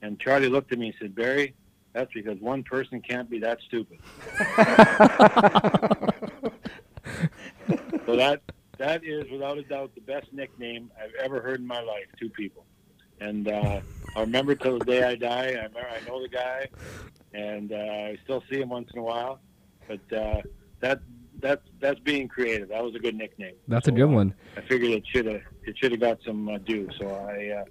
And 0.02 0.20
Charlie 0.20 0.48
looked 0.48 0.72
at 0.72 0.78
me 0.78 0.86
and 0.86 0.94
said, 1.00 1.14
"Barry, 1.14 1.54
that's 1.92 2.12
because 2.12 2.38
one 2.40 2.62
person 2.64 3.00
can't 3.00 3.30
be 3.30 3.38
that 3.40 3.58
stupid." 3.66 3.98
so 8.06 8.16
that 8.16 8.42
that 8.78 9.04
is 9.04 9.30
without 9.30 9.58
a 9.58 9.62
doubt 9.62 9.94
the 9.94 10.00
best 10.00 10.26
nickname 10.32 10.90
I've 11.02 11.14
ever 11.24 11.40
heard 11.40 11.60
in 11.60 11.66
my 11.66 11.80
life. 11.80 12.06
Two 12.20 12.28
people, 12.30 12.66
and 13.20 13.48
uh, 13.48 13.80
I 14.14 14.20
remember 14.20 14.54
till 14.54 14.78
the 14.78 14.84
day 14.84 15.02
I 15.04 15.14
die. 15.14 15.48
I 15.48 15.64
remember 15.64 15.88
I 15.88 16.00
know 16.00 16.20
the 16.20 16.28
guy, 16.28 16.68
and 17.32 17.72
uh, 17.72 17.76
I 17.76 18.18
still 18.24 18.42
see 18.50 18.60
him 18.60 18.70
once 18.70 18.90
in 18.92 19.00
a 19.00 19.02
while. 19.02 19.40
But 19.88 20.16
uh, 20.16 20.42
that 20.80 21.00
that 21.40 21.62
that's 21.80 22.00
being 22.00 22.28
creative. 22.28 22.68
That 22.68 22.82
was 22.82 22.94
a 22.94 22.98
good 22.98 23.14
nickname. 23.14 23.54
That's 23.68 23.88
a 23.88 23.92
good 23.92 24.04
uh, 24.04 24.08
one. 24.08 24.34
I 24.56 24.60
figured 24.62 24.90
it 24.90 25.04
should 25.06 25.26
have 25.26 25.42
it 25.64 25.76
should 25.78 25.92
have 25.92 26.00
got 26.00 26.18
some 26.24 26.48
uh, 26.48 26.58
due. 26.58 26.88
So 26.98 27.08
I 27.08 27.60
uh, 27.60 27.64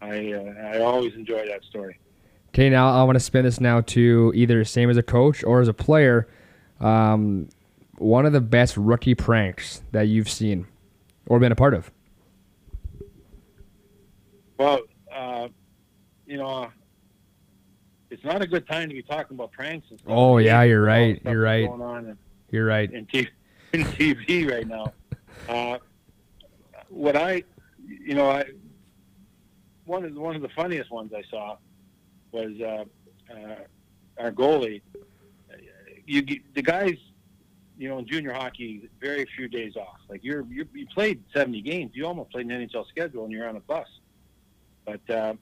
I 0.00 0.32
uh, 0.32 0.76
I 0.76 0.80
always 0.80 1.14
enjoy 1.14 1.46
that 1.46 1.64
story. 1.64 1.98
Okay, 2.48 2.70
now 2.70 2.88
I 2.88 3.04
want 3.04 3.16
to 3.16 3.20
spin 3.20 3.44
this 3.44 3.60
now 3.60 3.82
to 3.82 4.32
either 4.34 4.64
same 4.64 4.88
as 4.88 4.96
a 4.96 5.02
coach 5.02 5.44
or 5.44 5.60
as 5.60 5.68
a 5.68 5.74
player. 5.74 6.28
Um, 6.80 7.48
one 7.98 8.26
of 8.26 8.32
the 8.32 8.40
best 8.40 8.76
rookie 8.76 9.14
pranks 9.14 9.82
that 9.92 10.02
you've 10.02 10.28
seen 10.28 10.66
or 11.26 11.38
been 11.38 11.52
a 11.52 11.56
part 11.56 11.74
of. 11.74 11.90
Well, 14.58 14.80
uh, 15.14 15.48
you 16.26 16.38
know, 16.38 16.70
it's 18.10 18.24
not 18.24 18.42
a 18.42 18.46
good 18.46 18.66
time 18.66 18.88
to 18.88 18.94
be 18.94 19.02
talking 19.02 19.36
about 19.36 19.52
pranks. 19.52 19.86
And 19.90 19.98
stuff. 19.98 20.12
Oh, 20.12 20.38
yeah, 20.38 20.62
you're 20.62 20.82
right. 20.82 21.20
You're 21.24 21.42
that's 21.42 21.68
right. 21.68 22.16
You're 22.56 22.64
right. 22.64 22.90
in, 22.90 23.04
T- 23.04 23.28
in 23.74 23.84
TV 23.84 24.50
right 24.50 24.66
now. 24.66 24.94
Uh, 25.46 25.76
what 26.88 27.14
I, 27.14 27.42
you 27.86 28.14
know, 28.14 28.30
I 28.30 28.44
one 29.84 30.04
of 30.04 30.14
the, 30.14 30.20
one 30.20 30.34
of 30.34 30.40
the 30.40 30.48
funniest 30.48 30.90
ones 30.90 31.12
I 31.14 31.22
saw 31.30 31.58
was 32.32 32.58
uh, 32.58 32.84
uh, 33.30 33.56
our 34.18 34.32
goalie. 34.32 34.80
You, 36.06 36.22
the 36.54 36.62
guys, 36.62 36.96
you 37.76 37.90
know, 37.90 37.98
in 37.98 38.06
junior 38.06 38.32
hockey, 38.32 38.88
very 39.02 39.26
few 39.36 39.48
days 39.48 39.76
off. 39.76 39.98
Like 40.08 40.24
you're, 40.24 40.46
you're 40.48 40.66
you 40.72 40.86
played 40.86 41.22
seventy 41.34 41.60
games. 41.60 41.90
You 41.94 42.06
almost 42.06 42.30
played 42.30 42.46
an 42.46 42.66
NHL 42.66 42.88
schedule, 42.88 43.24
and 43.24 43.32
you're 43.32 43.48
on 43.48 43.56
a 43.56 43.60
bus. 43.60 43.88
But 44.86 45.10
uh, 45.10 45.34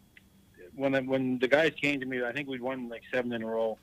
when 0.74 1.06
when 1.06 1.38
the 1.38 1.46
guys 1.46 1.74
came 1.80 2.00
to 2.00 2.06
me, 2.06 2.24
I 2.24 2.32
think 2.32 2.48
we'd 2.48 2.60
won 2.60 2.88
like 2.88 3.02
seven 3.12 3.32
in 3.32 3.44
a 3.44 3.46
row. 3.46 3.78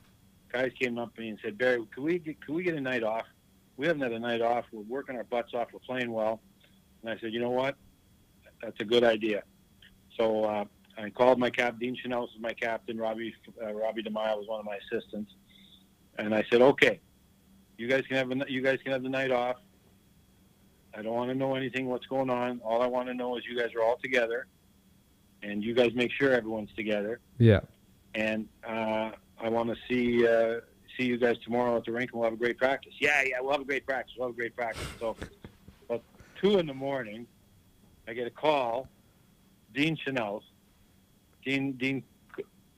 Guys 0.52 0.72
came 0.78 0.98
up 0.98 1.14
to 1.14 1.20
me 1.20 1.30
and 1.30 1.38
said, 1.42 1.56
"Barry, 1.56 1.86
could 1.94 2.04
we 2.04 2.18
get, 2.18 2.44
could 2.44 2.54
we 2.54 2.62
get 2.62 2.74
a 2.74 2.80
night 2.80 3.02
off? 3.02 3.24
We 3.76 3.86
haven't 3.86 4.02
had 4.02 4.12
a 4.12 4.18
night 4.18 4.42
off. 4.42 4.66
We're 4.72 4.82
working 4.82 5.16
our 5.16 5.24
butts 5.24 5.54
off. 5.54 5.68
We're 5.72 5.80
playing 5.80 6.12
well." 6.12 6.40
And 7.02 7.10
I 7.10 7.18
said, 7.20 7.32
"You 7.32 7.40
know 7.40 7.50
what? 7.50 7.76
That's 8.62 8.78
a 8.80 8.84
good 8.84 9.04
idea." 9.04 9.42
So 10.18 10.44
uh, 10.44 10.64
I 10.98 11.10
called 11.10 11.38
my 11.38 11.50
captain. 11.50 11.78
Dean 11.78 11.96
Chanel 11.96 12.22
was 12.22 12.30
my 12.38 12.52
captain. 12.52 12.98
Robbie 12.98 13.34
uh, 13.62 13.72
Robbie 13.72 14.02
DiMaio 14.02 14.38
was 14.38 14.46
one 14.46 14.60
of 14.60 14.66
my 14.66 14.76
assistants, 14.76 15.32
and 16.18 16.34
I 16.34 16.44
said, 16.50 16.60
"Okay, 16.60 17.00
you 17.78 17.88
guys 17.88 18.04
can 18.06 18.16
have 18.16 18.30
a, 18.30 18.50
you 18.50 18.60
guys 18.60 18.78
can 18.82 18.92
have 18.92 19.02
the 19.02 19.08
night 19.08 19.30
off. 19.30 19.56
I 20.94 21.02
don't 21.02 21.14
want 21.14 21.30
to 21.30 21.34
know 21.34 21.54
anything 21.54 21.86
what's 21.86 22.06
going 22.06 22.30
on. 22.30 22.60
All 22.62 22.82
I 22.82 22.86
want 22.86 23.08
to 23.08 23.14
know 23.14 23.36
is 23.36 23.44
you 23.50 23.58
guys 23.58 23.70
are 23.74 23.82
all 23.82 23.96
together, 24.02 24.46
and 25.42 25.64
you 25.64 25.74
guys 25.74 25.92
make 25.94 26.12
sure 26.12 26.32
everyone's 26.32 26.72
together. 26.76 27.20
Yeah. 27.38 27.60
And 28.14 28.46
uh, 28.62 29.12
I 29.42 29.48
want 29.48 29.68
to 29.70 29.76
see 29.88 30.26
uh, 30.26 30.60
see 30.96 31.04
you 31.04 31.18
guys 31.18 31.36
tomorrow 31.44 31.76
at 31.76 31.84
the 31.84 31.92
rink, 31.92 32.12
and 32.12 32.20
we'll 32.20 32.30
have 32.30 32.38
a 32.38 32.42
great 32.42 32.58
practice. 32.58 32.94
Yeah, 33.00 33.22
yeah, 33.26 33.40
we'll 33.40 33.52
have 33.52 33.60
a 33.60 33.64
great 33.64 33.84
practice. 33.84 34.14
We'll 34.16 34.28
have 34.28 34.34
a 34.34 34.38
great 34.38 34.54
practice. 34.54 34.86
So, 35.00 35.16
about 35.88 36.02
two 36.40 36.58
in 36.58 36.66
the 36.66 36.74
morning, 36.74 37.26
I 38.06 38.12
get 38.12 38.26
a 38.26 38.30
call. 38.30 38.88
Dean 39.74 39.96
Chanel's. 39.96 40.44
Dean 41.44 41.72
Dean 41.72 42.04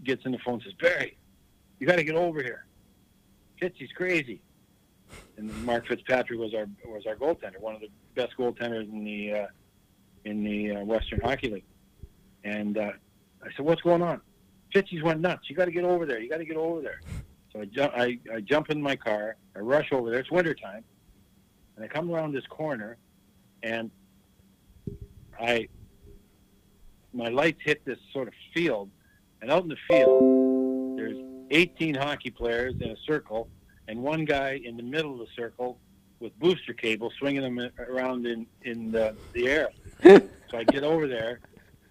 gets 0.03 0.24
in 0.24 0.32
the 0.32 0.39
phone 0.39 0.55
and 0.55 0.62
says, 0.62 0.73
Barry, 0.81 1.19
you 1.78 1.86
got 1.86 1.97
to 1.97 2.05
get 2.05 2.15
over 2.15 2.43
here. 2.43 2.65
Fitzy's 3.61 3.93
crazy. 3.95 4.41
And 5.36 5.53
Mark 5.65 5.86
Fitzpatrick 5.86 6.39
was 6.39 6.55
our 6.55 6.66
was 6.86 7.05
our 7.07 7.15
goaltender, 7.15 7.61
one 7.61 7.74
of 7.74 7.81
the 7.82 7.91
best 8.15 8.32
goaltenders 8.39 8.91
in 8.91 9.05
the 9.05 9.32
uh, 9.32 9.47
in 10.24 10.43
the 10.43 10.77
uh, 10.77 10.85
Western 10.85 11.20
Hockey 11.20 11.51
League. 11.51 11.65
And 12.43 12.78
uh, 12.78 12.93
I 13.43 13.49
said, 13.55 13.66
"What's 13.66 13.82
going 13.82 14.03
on?" 14.03 14.23
Fitzy's 14.75 15.03
went 15.03 15.21
nuts. 15.21 15.49
You 15.49 15.55
got 15.55 15.67
to 15.67 15.71
get 15.71 15.85
over 15.85 16.05
there. 16.05 16.21
You 16.21 16.29
got 16.29 16.39
to 16.39 16.45
get 16.45 16.57
over 16.57 16.81
there. 16.81 17.01
So 17.53 17.61
I 17.61 17.65
jump 17.67 17.93
I, 17.97 18.19
I 18.33 18.41
jump 18.41 18.71
in 18.71 18.83
my 18.83 18.97
car. 18.97 19.37
I 19.55 19.61
rush 19.61 19.93
over 19.93 20.11
there. 20.11 20.19
It's 20.19 20.31
wintertime. 20.31 20.85
And 21.77 21.85
I 21.85 21.89
come 21.89 22.11
around 22.11 22.33
this 22.33 22.47
corner, 22.47 22.97
and 23.63 23.91
I 25.41 25.69
my 27.13 27.29
lights 27.29 27.61
hit 27.65 27.85
this 27.85 27.99
sort 28.13 28.27
of 28.29 28.35
field, 28.53 28.91
and 29.41 29.51
out 29.51 29.63
in 29.63 29.69
the 29.69 29.77
field, 29.89 30.99
there's 30.99 31.17
18 31.51 31.95
hockey 31.95 32.31
players 32.31 32.75
in 32.81 32.91
a 32.91 32.97
circle, 33.07 33.49
and 33.87 34.03
one 34.03 34.25
guy 34.25 34.61
in 34.65 34.77
the 34.77 34.83
middle 34.83 35.13
of 35.13 35.19
the 35.19 35.29
circle 35.37 35.79
with 36.19 36.37
booster 36.39 36.73
cable 36.73 37.13
swinging 37.19 37.43
them 37.43 37.71
around 37.79 38.27
in 38.27 38.47
in 38.63 38.91
the, 38.91 39.15
the 39.33 39.49
air. 39.49 39.69
so 40.03 40.59
I 40.59 40.65
get 40.65 40.83
over 40.83 41.07
there, 41.07 41.41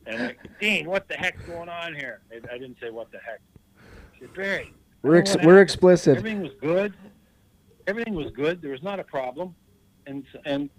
and 0.06 0.22
I, 0.22 0.36
Dean, 0.60 0.88
what 0.88 1.08
the 1.08 1.16
heck's 1.16 1.44
going 1.44 1.70
on 1.70 1.94
here? 1.94 2.22
I, 2.32 2.56
I 2.56 2.58
didn't 2.58 2.78
say 2.82 2.90
what 2.90 3.12
the 3.12 3.20
heck. 3.20 3.42
I 3.78 4.20
said, 4.20 4.34
Barry, 4.34 4.74
We're 5.02 5.18
ex- 5.18 5.38
we're 5.44 5.62
explicit. 5.62 6.18
Everything 6.18 6.42
was 6.42 6.52
good. 6.60 6.94
Everything 7.88 8.16
was 8.16 8.32
good. 8.32 8.62
There 8.62 8.72
was 8.72 8.84
not 8.84 9.00
a 9.00 9.04
problem, 9.04 9.56
and 10.06 10.26
and 10.46 10.70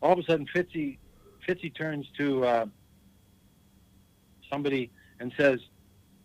all 0.00 0.12
of 0.12 0.18
a 0.18 0.22
sudden, 0.24 0.46
Fitzy 0.54 0.98
Fitzy 1.46 1.74
turns 1.74 2.06
to 2.18 2.44
uh, 2.44 2.66
somebody 4.50 4.90
and 5.20 5.32
says, 5.36 5.60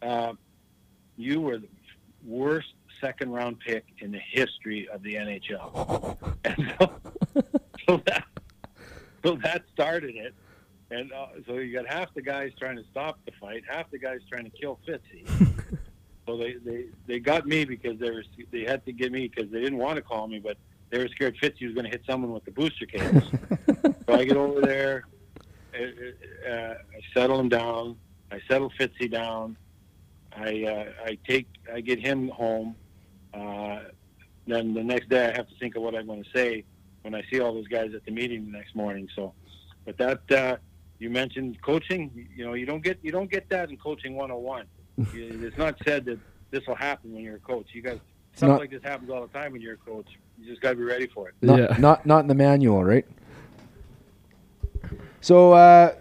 uh, 0.02 0.34
"You 1.18 1.42
were 1.42 1.58
the 1.58 1.68
worst 2.26 2.74
second 3.02 3.32
round 3.32 3.60
pick 3.60 3.86
in 4.00 4.12
the 4.12 4.22
history 4.32 4.88
of 4.90 5.02
the 5.04 5.16
NHL." 5.16 6.18
and 6.46 6.74
so, 6.80 6.94
so 7.88 8.02
that 8.06 8.26
so 9.26 9.36
that 9.44 9.64
started 9.74 10.16
it. 10.16 10.34
And 10.94 11.12
uh, 11.12 11.26
so 11.48 11.56
you 11.56 11.74
got 11.74 11.88
half 11.88 12.14
the 12.14 12.22
guys 12.22 12.52
trying 12.60 12.78
to 12.78 12.84
stop 12.92 13.18
the 13.26 13.32
fight, 13.42 13.64
half 13.68 13.90
the 13.90 13.98
guys 13.98 14.20
trying 14.30 14.44
to 14.44 14.52
kill 14.52 14.80
Fitzy. 14.88 15.28
so 16.28 16.38
they, 16.38 16.54
they, 16.64 16.86
they 17.08 17.20
got 17.20 17.48
me 17.48 17.66
because 17.66 18.00
they 18.00 18.12
were 18.12 18.24
they 18.52 18.64
had 18.64 18.86
to 18.86 18.94
get 18.94 19.12
me 19.12 19.28
because 19.28 19.52
they 19.52 19.60
didn't 19.60 19.80
want 19.80 19.96
to 19.96 20.04
call 20.04 20.28
me, 20.28 20.38
but 20.38 20.58
they 20.92 21.00
were 21.00 21.08
scared 21.08 21.36
Fitzy 21.42 21.66
was 21.66 21.74
going 21.74 21.86
to 21.86 21.90
hit 21.90 22.04
someone 22.08 22.32
with 22.32 22.46
the 22.46 22.52
booster 22.52 22.86
cables. 22.86 23.24
so 24.06 24.14
I 24.14 24.24
get 24.24 24.38
over 24.38 24.62
there, 24.62 25.06
uh, 25.74 26.52
uh, 26.52 26.74
I 26.74 27.02
settle 27.16 27.40
him 27.40 27.50
down, 27.50 27.98
I 28.32 28.40
settle 28.48 28.72
Fitzy 28.80 29.10
down, 29.10 29.58
I 30.32 30.64
uh, 30.64 31.06
I 31.06 31.18
take 31.28 31.48
I 31.74 31.82
get 31.82 32.00
him 32.00 32.28
home. 32.28 32.76
Uh, 33.34 33.80
then 34.46 34.76
the 34.76 34.84
next 34.84 35.10
day 35.10 35.26
I 35.26 35.36
have 35.36 35.50
to 35.50 35.56
think 35.60 35.76
of 35.76 35.82
what 35.82 35.96
I'm 35.96 36.06
going 36.06 36.24
to 36.24 36.30
say 36.36 36.66
when 37.02 37.16
I 37.16 37.24
see 37.32 37.40
all 37.40 37.52
those 37.52 37.68
guys 37.68 37.96
at 37.96 38.06
the 38.06 38.12
meeting 38.12 38.46
the 38.46 38.52
next 38.52 38.76
morning. 38.76 39.10
So, 39.16 39.34
but 39.86 39.98
that 39.98 40.32
uh, 40.32 40.58
you 41.04 41.10
mentioned 41.10 41.62
coaching. 41.62 42.28
You 42.36 42.46
know, 42.46 42.54
you 42.54 42.66
don't 42.66 42.82
get 42.82 42.98
you 43.04 43.12
don't 43.12 43.30
get 43.30 43.48
that 43.50 43.70
in 43.70 43.78
coaching 43.78 44.16
101. 44.16 44.66
You- 45.14 45.46
it's 45.46 45.58
not 45.58 45.76
said 45.86 46.06
that 46.06 46.18
this 46.52 46.66
will 46.68 46.76
happen 46.76 47.14
when 47.14 47.24
you're 47.24 47.36
a 47.36 47.40
coach. 47.40 47.68
You 47.74 47.82
guys 47.82 48.00
something 48.36 48.54
not- 48.54 48.60
like 48.62 48.72
this 48.72 48.82
happens 48.84 49.10
all 49.12 49.22
the 49.22 49.34
time 49.34 49.52
when 49.52 49.62
you're 49.62 49.74
a 49.74 49.78
coach. 49.78 50.08
You 50.40 50.50
just 50.50 50.62
got 50.62 50.70
to 50.72 50.76
be 50.76 50.84
ready 50.84 51.08
for 51.08 51.30
it. 51.30 51.36
Not, 51.42 51.60
Yeah. 51.60 51.76
not 51.78 52.06
not 52.06 52.20
in 52.20 52.28
the 52.28 52.36
manual, 52.36 52.84
right? 52.84 53.06
So, 55.22 55.54
uh, 55.54 55.94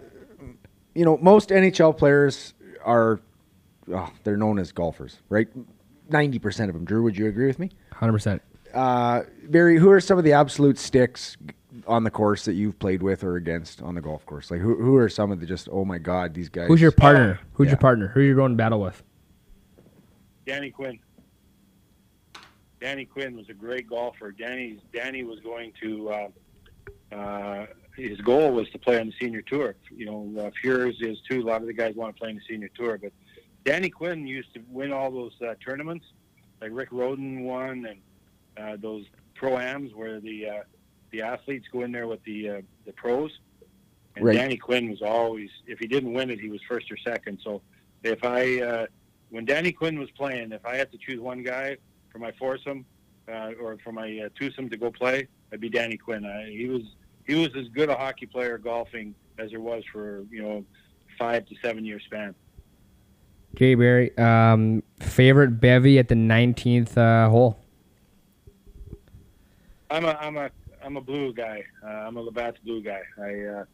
you 0.93 1.05
know, 1.05 1.17
most 1.17 1.49
NHL 1.49 1.97
players 1.97 2.53
are, 2.83 3.21
oh, 3.93 4.11
they're 4.23 4.37
known 4.37 4.59
as 4.59 4.71
golfers, 4.71 5.19
right? 5.29 5.47
Ninety 6.09 6.39
percent 6.39 6.69
of 6.69 6.75
them. 6.75 6.85
Drew, 6.85 7.03
would 7.03 7.17
you 7.17 7.27
agree 7.27 7.47
with 7.47 7.59
me? 7.59 7.71
Hundred 7.93 8.13
percent. 8.13 8.41
Uh, 8.73 9.23
Barry, 9.47 9.77
who 9.77 9.89
are 9.91 10.01
some 10.01 10.17
of 10.17 10.23
the 10.23 10.33
absolute 10.33 10.77
sticks 10.77 11.37
on 11.87 12.03
the 12.03 12.11
course 12.11 12.45
that 12.45 12.53
you've 12.53 12.77
played 12.79 13.01
with 13.01 13.23
or 13.23 13.35
against 13.35 13.81
on 13.81 13.95
the 13.95 14.01
golf 14.01 14.25
course? 14.25 14.51
Like, 14.51 14.59
who 14.61 14.75
who 14.75 14.95
are 14.97 15.09
some 15.09 15.31
of 15.31 15.39
the 15.39 15.45
just? 15.45 15.67
Oh 15.71 15.85
my 15.85 15.97
God, 15.97 16.33
these 16.33 16.49
guys. 16.49 16.67
Who's 16.67 16.81
your 16.81 16.91
partner? 16.91 17.39
Who's 17.53 17.65
Yeah. 17.65 17.71
your 17.71 17.77
partner? 17.79 18.07
Who 18.09 18.19
are 18.19 18.23
you 18.23 18.35
going 18.35 18.51
to 18.51 18.57
battle 18.57 18.81
with? 18.81 19.01
Danny 20.45 20.71
Quinn. 20.71 20.99
Danny 22.81 23.05
Quinn 23.05 23.35
was 23.35 23.47
a 23.49 23.53
great 23.53 23.87
golfer. 23.89 24.31
Danny's 24.31 24.79
Danny 24.93 25.23
was 25.23 25.39
going 25.39 25.71
to. 25.81 26.09
Uh, 26.09 26.27
uh, 27.15 27.65
his 27.95 28.19
goal 28.21 28.51
was 28.51 28.67
to 28.71 28.79
play 28.79 28.99
on 28.99 29.07
the 29.07 29.13
senior 29.21 29.41
tour. 29.43 29.75
You 29.95 30.05
know, 30.07 30.33
uh, 30.47 30.51
Fuhr's 30.61 30.97
is 30.99 31.19
too. 31.29 31.41
A 31.41 31.45
lot 31.45 31.61
of 31.61 31.67
the 31.67 31.73
guys 31.73 31.95
want 31.95 32.15
to 32.15 32.19
play 32.19 32.29
on 32.29 32.35
the 32.35 32.41
senior 32.49 32.69
tour, 32.75 32.97
but 32.97 33.11
Danny 33.65 33.89
Quinn 33.89 34.25
used 34.27 34.53
to 34.55 34.61
win 34.67 34.91
all 34.91 35.11
those 35.11 35.33
uh, 35.41 35.53
tournaments, 35.65 36.05
like 36.59 36.71
Rick 36.73 36.89
Rhoden 36.89 37.43
won, 37.43 37.85
and 37.85 37.99
uh, 38.57 38.77
those 38.81 39.05
pro 39.35 39.57
ams 39.57 39.93
where 39.93 40.19
the 40.19 40.49
uh, 40.49 40.63
the 41.13 41.21
athletes 41.21 41.67
go 41.71 41.83
in 41.83 41.93
there 41.93 42.07
with 42.07 42.21
the 42.25 42.49
uh, 42.49 42.61
the 42.85 42.91
pros. 42.91 43.31
And 44.15 44.25
Right. 44.25 44.35
Danny 44.35 44.57
Quinn 44.57 44.89
was 44.89 45.01
always, 45.01 45.49
if 45.65 45.79
he 45.79 45.87
didn't 45.87 46.13
win 46.13 46.29
it, 46.29 46.39
he 46.39 46.49
was 46.49 46.61
first 46.69 46.91
or 46.91 46.97
second. 46.97 47.39
So 47.43 47.63
if 48.03 48.23
I, 48.23 48.61
uh, 48.61 48.85
when 49.31 49.43
Danny 49.43 49.71
Quinn 49.71 49.97
was 49.97 50.11
playing, 50.11 50.51
if 50.51 50.63
I 50.67 50.75
had 50.75 50.91
to 50.91 50.99
choose 50.99 51.19
one 51.19 51.41
guy 51.41 51.77
for 52.11 52.19
my 52.19 52.31
foursome 52.33 52.85
uh, 53.27 53.53
or 53.59 53.77
for 53.83 53.91
my 53.91 54.19
uh, 54.25 54.29
twosome 54.37 54.69
to 54.69 54.77
go 54.77 54.91
play, 54.91 55.27
it'd 55.49 55.61
be 55.61 55.69
Danny 55.69 55.97
Quinn. 55.97 56.25
I, 56.25 56.51
he 56.51 56.67
was 56.67 56.83
he 57.25 57.35
was 57.35 57.49
as 57.55 57.67
good 57.69 57.89
a 57.89 57.95
hockey 57.95 58.27
player 58.27 58.57
golfing 58.57 59.15
as 59.39 59.49
there 59.49 59.61
was 59.61 59.83
for 59.91 60.25
you 60.29 60.43
know 60.43 60.65
five 61.17 61.47
to 61.47 61.55
seven 61.63 61.83
year 61.83 61.99
span. 61.99 62.35
Okay, 63.55 63.73
Barry. 63.73 64.15
Um, 64.17 64.83
favorite 64.99 65.59
bevy 65.59 65.97
at 65.97 66.07
the 66.07 66.15
nineteenth 66.15 66.97
uh, 66.97 67.29
hole. 67.29 67.57
I'm 69.89 70.05
a 70.05 70.17
I'm 70.19 70.37
a 70.37 70.51
I'm 70.83 70.97
a 70.97 71.01
blue 71.01 71.33
guy. 71.33 71.63
Uh, 71.83 71.87
I'm 71.87 72.17
a 72.17 72.21
Labatt's 72.21 72.59
blue 72.63 72.81
guy. 72.81 73.01
I 73.17 73.41
uh, 73.45 73.65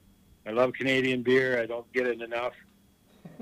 I 0.45 0.51
love 0.51 0.73
Canadian 0.73 1.23
beer. 1.23 1.61
I 1.61 1.65
don't 1.65 1.91
get 1.93 2.07
it 2.07 2.21
enough. 2.21 2.53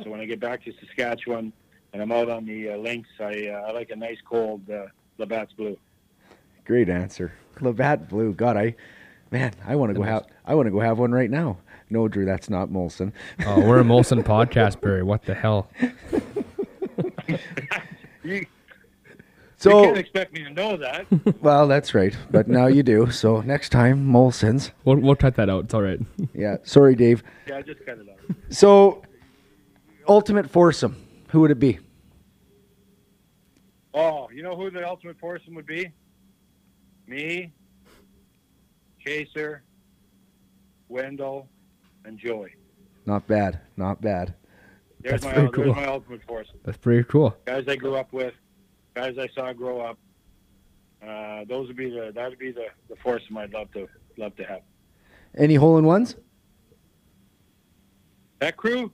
So 0.03 0.09
when 0.09 0.19
I 0.19 0.25
get 0.25 0.39
back 0.39 0.63
to 0.65 0.73
Saskatchewan 0.79 1.51
and 1.93 2.01
I'm 2.01 2.11
out 2.11 2.29
on 2.29 2.45
the 2.45 2.71
uh, 2.71 2.77
links, 2.77 3.09
I 3.19 3.47
uh, 3.47 3.67
I 3.67 3.71
like 3.71 3.89
a 3.89 3.95
nice 3.95 4.17
cold 4.25 4.69
uh, 4.69 4.85
Labatt's 5.17 5.53
blue. 5.53 5.77
Great 6.65 6.89
answer, 6.89 7.33
Labatt 7.61 8.09
Blue. 8.09 8.33
God, 8.33 8.57
I, 8.57 8.75
man, 9.31 9.53
I 9.65 9.75
want 9.75 9.91
to 9.91 9.93
go 9.93 10.03
have. 10.03 10.25
I 10.45 10.55
want 10.55 10.67
to 10.67 10.71
go 10.71 10.79
have 10.79 10.99
one 10.99 11.11
right 11.11 11.29
now. 11.29 11.57
No, 11.89 12.07
Drew, 12.09 12.25
that's 12.25 12.49
not 12.49 12.69
Molson. 12.69 13.13
Oh, 13.45 13.61
we're 13.61 13.79
a 13.79 13.83
Molson 13.83 14.21
podcast, 14.25 14.81
Barry. 14.81 15.03
What 15.03 15.23
the 15.23 15.33
hell? 15.33 15.69
You, 18.23 18.45
you 19.65 19.71
So, 19.71 19.83
can't 19.83 19.97
expect 19.97 20.33
me 20.33 20.43
to 20.43 20.49
know 20.51 20.77
that. 20.77 21.05
well, 21.41 21.67
that's 21.67 21.93
right. 21.95 22.15
But 22.29 22.47
now 22.47 22.67
you 22.67 22.83
do. 22.83 23.09
So 23.11 23.41
next 23.41 23.69
time, 23.69 24.05
Molson's. 24.07 24.71
We'll, 24.85 24.97
we'll 24.97 25.15
cut 25.15 25.35
that 25.35 25.49
out. 25.49 25.65
It's 25.65 25.73
all 25.73 25.81
right. 25.81 25.99
Yeah. 26.33 26.57
Sorry, 26.63 26.93
Dave. 26.95 27.23
yeah, 27.47 27.61
just 27.61 27.83
cut 27.85 27.97
it 27.97 28.07
out. 28.09 28.35
So, 28.49 29.01
ultimate 30.07 30.49
foursome. 30.49 30.95
Who 31.29 31.41
would 31.41 31.51
it 31.51 31.59
be? 31.59 31.79
Oh, 33.93 34.29
you 34.31 34.43
know 34.43 34.55
who 34.55 34.69
the 34.69 34.87
ultimate 34.87 35.17
foursome 35.19 35.55
would 35.55 35.65
be? 35.65 35.91
Me, 37.07 37.51
Chaser, 39.03 39.63
Wendel, 40.89 41.47
and 42.05 42.19
Joey. 42.19 42.53
Not 43.07 43.25
bad. 43.25 43.59
Not 43.77 44.01
bad. 44.01 44.35
There's 45.01 45.21
That's 45.21 45.25
my 45.25 45.31
pretty 45.33 45.47
there's 45.63 45.65
cool. 45.65 45.75
my 45.75 45.85
ultimate 45.87 46.23
force. 46.27 46.47
That's 46.65 46.77
pretty 46.77 47.03
cool. 47.05 47.35
Guys 47.45 47.63
I 47.67 47.75
grew 47.77 47.95
up 47.95 48.11
with, 48.13 48.33
guys 48.97 49.15
I 49.19 49.27
saw 49.35 49.53
grow 49.53 49.79
up. 49.81 49.97
Uh, 51.07 51.45
those 51.47 51.67
would 51.67 51.77
be 51.77 51.89
the 51.91 52.11
that 52.15 52.29
would 52.29 52.39
be 52.39 52.51
the 52.51 52.67
the 52.89 52.95
foursome 52.95 53.37
I'd 53.37 53.53
love 53.53 53.71
to 53.73 53.87
love 54.17 54.35
to 54.37 54.43
have. 54.43 54.61
Any 55.37 55.53
hole 55.55 55.77
in 55.77 55.85
ones? 55.85 56.15
That 58.39 58.57
crew. 58.57 58.91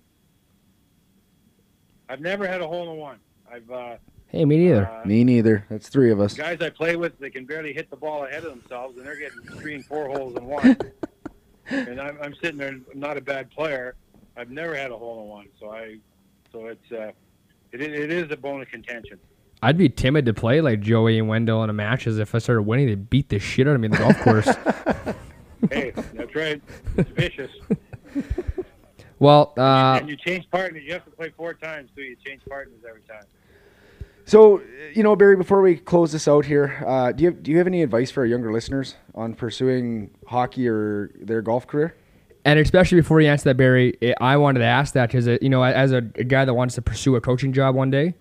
I've 2.09 2.19
never 2.19 2.45
had 2.45 2.59
a 2.61 2.67
hole 2.67 2.91
in 2.91 2.97
one. 2.97 3.19
I've 3.49 3.69
uh, 3.71 3.95
Hey, 4.27 4.43
me 4.45 4.57
neither. 4.57 4.85
uh, 4.87 5.05
Me 5.05 5.23
neither. 5.23 5.65
That's 5.69 5.87
three 5.89 6.11
of 6.11 6.19
us. 6.19 6.33
guys 6.33 6.59
I 6.59 6.69
play 6.69 6.95
with, 6.95 7.17
they 7.19 7.29
can 7.29 7.45
barely 7.45 7.71
hit 7.71 7.89
the 7.89 7.95
ball 7.95 8.25
ahead 8.25 8.43
of 8.43 8.49
themselves, 8.49 8.97
and 8.97 9.05
they're 9.05 9.15
getting 9.15 9.41
three 9.59 9.75
and 9.75 9.85
four 9.85 10.09
holes 10.09 10.35
in 10.35 10.45
one. 10.45 10.77
and 11.67 12.01
I'm, 12.01 12.17
I'm 12.21 12.33
sitting 12.41 12.57
there, 12.57 12.69
I'm 12.69 12.85
not 12.95 13.15
a 13.15 13.21
bad 13.21 13.51
player. 13.51 13.95
I've 14.35 14.49
never 14.49 14.75
had 14.75 14.89
a 14.91 14.97
hole 14.97 15.21
in 15.21 15.29
one, 15.29 15.47
so 15.59 15.69
I, 15.71 15.97
so 16.51 16.65
it's, 16.65 16.91
uh, 16.91 17.11
it, 17.71 17.81
it 17.81 18.11
is 18.11 18.31
a 18.31 18.37
bone 18.37 18.61
of 18.63 18.69
contention. 18.69 19.19
I'd 19.63 19.77
be 19.77 19.89
timid 19.89 20.25
to 20.25 20.33
play 20.33 20.61
like 20.61 20.81
Joey 20.81 21.17
and 21.17 21.27
Wendel 21.27 21.63
in 21.63 21.69
a 21.69 21.73
match, 21.73 22.05
as 22.05 22.19
if 22.19 22.35
I 22.35 22.39
started 22.39 22.63
winning, 22.63 22.87
they'd 22.87 23.09
beat 23.09 23.29
the 23.29 23.39
shit 23.39 23.67
out 23.67 23.75
of 23.75 23.81
me 23.81 23.85
in 23.85 23.91
the 23.91 23.97
golf 23.97 24.19
course. 24.21 24.49
Hey, 25.71 25.93
that's 26.13 26.35
right. 26.35 26.61
It's 26.97 27.09
vicious. 27.11 27.49
well, 29.19 29.53
uh, 29.57 29.97
and 30.01 30.09
you 30.09 30.17
change 30.17 30.49
partners. 30.51 30.83
You 30.85 30.91
have 30.93 31.05
to 31.05 31.11
play 31.11 31.31
four 31.37 31.53
times, 31.53 31.89
too. 31.95 32.01
You 32.01 32.17
change 32.25 32.41
partners 32.49 32.79
every 32.87 33.01
time. 33.03 33.23
So, 34.25 34.61
you 34.93 35.03
know, 35.03 35.15
Barry, 35.15 35.35
before 35.37 35.61
we 35.61 35.77
close 35.77 36.11
this 36.11 36.27
out 36.27 36.45
here, 36.45 36.83
uh, 36.85 37.11
do 37.13 37.23
you 37.23 37.29
have, 37.31 37.43
do 37.43 37.51
you 37.51 37.57
have 37.57 37.67
any 37.67 37.81
advice 37.81 38.11
for 38.11 38.21
our 38.21 38.25
younger 38.25 38.51
listeners 38.51 38.95
on 39.15 39.35
pursuing 39.35 40.11
hockey 40.27 40.67
or 40.67 41.11
their 41.19 41.41
golf 41.41 41.65
career? 41.67 41.95
and 42.45 42.59
especially 42.59 42.99
before 42.99 43.21
you 43.21 43.29
answer 43.29 43.45
that, 43.45 43.55
Barry, 43.55 43.97
I- 44.01 44.15
I 44.33 44.35
wanted 44.37 44.59
to 44.59 44.65
ask 44.65 44.93
that 44.95 45.07
because 45.09 45.27
you 45.41 45.47
know, 45.47 45.63
as 45.63 45.93
a, 45.93 45.99
a 46.15 46.25
guy 46.25 46.43
that 46.43 46.53
wants 46.53 46.75
to 46.75 46.81
pursue 46.81 47.15
a 47.15 47.21
coaching 47.21 47.53
job 47.53 47.73
one 47.73 47.89
day, 47.89 48.15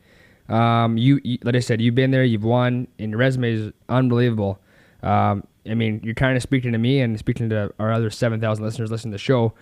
um, 0.48 0.97
you, 0.98 1.20
you 1.23 1.39
like 1.43 1.55
I 1.55 1.60
said, 1.60 1.81
you've 1.81 1.94
been 1.94 2.10
there, 2.10 2.24
you've 2.24 2.44
won, 2.44 2.89
and 2.98 3.10
your 3.10 3.19
resume 3.19 3.52
is 3.52 3.73
unbelievable. 3.89 4.59
Um, 5.02 5.44
I 5.69 5.74
mean, 5.74 6.01
you're 6.02 6.14
kind 6.14 6.36
of 6.36 6.43
speaking 6.43 6.73
to 6.73 6.78
me 6.78 7.01
and 7.01 7.19
speaking 7.19 7.48
to 7.51 7.73
our 7.78 7.93
other 7.93 8.10
seven 8.10 8.40
thousand 8.40 8.64
listeners 8.64 8.90
listening 8.90 9.12
to 9.12 9.16
the 9.16 9.23
show. 9.23 9.55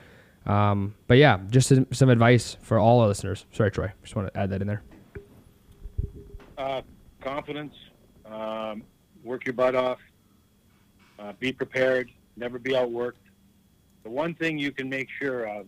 Um, 0.46 0.94
but 1.06 1.18
yeah, 1.18 1.38
just 1.50 1.68
some, 1.68 1.86
some 1.92 2.08
advice 2.08 2.56
for 2.62 2.78
all 2.78 3.00
our 3.00 3.08
listeners. 3.08 3.44
Sorry, 3.52 3.70
Troy, 3.70 3.92
just 4.02 4.16
want 4.16 4.32
to 4.32 4.40
add 4.40 4.50
that 4.50 4.62
in 4.62 4.66
there. 4.66 4.82
Uh, 6.56 6.82
confidence, 7.20 7.74
um, 8.24 8.82
work 9.22 9.44
your 9.44 9.52
butt 9.52 9.74
off, 9.74 9.98
uh, 11.18 11.32
be 11.38 11.52
prepared, 11.52 12.10
never 12.36 12.58
be 12.58 12.72
outworked. 12.72 13.12
The 14.02 14.10
one 14.10 14.34
thing 14.34 14.58
you 14.58 14.72
can 14.72 14.88
make 14.88 15.08
sure 15.20 15.44
of 15.44 15.66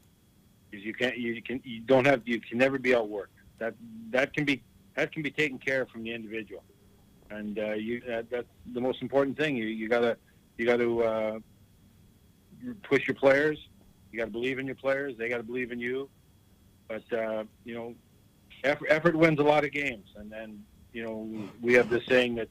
is 0.72 0.82
you 0.82 0.94
can't 0.94 1.18
you 1.18 1.42
can 1.42 1.60
you 1.64 1.80
don't 1.80 2.06
have 2.06 2.22
you 2.24 2.40
can 2.40 2.56
never 2.56 2.78
be 2.78 2.90
outworked. 2.90 3.26
That 3.58 3.74
that 4.10 4.32
can 4.32 4.44
be 4.44 4.62
that 4.96 5.12
can 5.12 5.22
be 5.22 5.30
taken 5.30 5.58
care 5.58 5.82
of 5.82 5.90
from 5.90 6.02
the 6.04 6.12
individual, 6.12 6.62
and 7.30 7.58
uh, 7.58 7.72
you 7.72 8.00
that, 8.06 8.30
that's 8.30 8.46
the 8.72 8.80
most 8.80 9.02
important 9.02 9.36
thing. 9.36 9.56
You 9.56 9.66
you 9.66 9.88
gotta 9.88 10.16
you 10.58 10.66
gotta 10.66 10.98
uh, 10.98 11.38
push 12.82 13.06
your 13.06 13.14
players. 13.14 13.58
You 14.10 14.18
gotta 14.18 14.30
believe 14.30 14.58
in 14.58 14.66
your 14.66 14.76
players. 14.76 15.14
They 15.18 15.28
gotta 15.28 15.42
believe 15.42 15.72
in 15.72 15.80
you. 15.80 16.08
But 16.88 17.10
uh, 17.12 17.44
you 17.64 17.74
know, 17.74 17.94
effort, 18.64 18.88
effort 18.90 19.16
wins 19.16 19.40
a 19.40 19.44
lot 19.44 19.64
of 19.64 19.72
games, 19.72 20.08
and 20.16 20.30
then 20.30 20.62
you 20.92 21.02
know 21.02 21.28
we 21.60 21.74
have 21.74 21.88
this 21.88 22.04
saying 22.06 22.34
that 22.36 22.48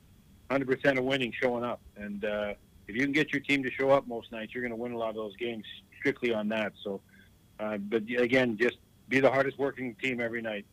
100% 0.49 0.97
of 0.97 1.03
winning 1.03 1.33
showing 1.39 1.63
up, 1.63 1.79
and 1.95 2.25
uh, 2.25 2.53
if 2.87 2.95
you 2.95 3.03
can 3.03 3.13
get 3.13 3.31
your 3.31 3.41
team 3.41 3.63
to 3.63 3.71
show 3.71 3.89
up 3.91 4.07
most 4.07 4.31
nights, 4.31 4.53
you're 4.53 4.61
going 4.61 4.71
to 4.71 4.75
win 4.75 4.91
a 4.91 4.97
lot 4.97 5.09
of 5.09 5.15
those 5.15 5.35
games 5.37 5.63
strictly 5.97 6.33
on 6.33 6.49
that. 6.49 6.73
So, 6.83 6.99
uh, 7.59 7.77
but 7.77 8.03
again, 8.17 8.57
just 8.57 8.77
be 9.07 9.19
the 9.19 9.31
hardest 9.31 9.57
working 9.57 9.95
team 9.95 10.19
every 10.19 10.41
night. 10.41 10.65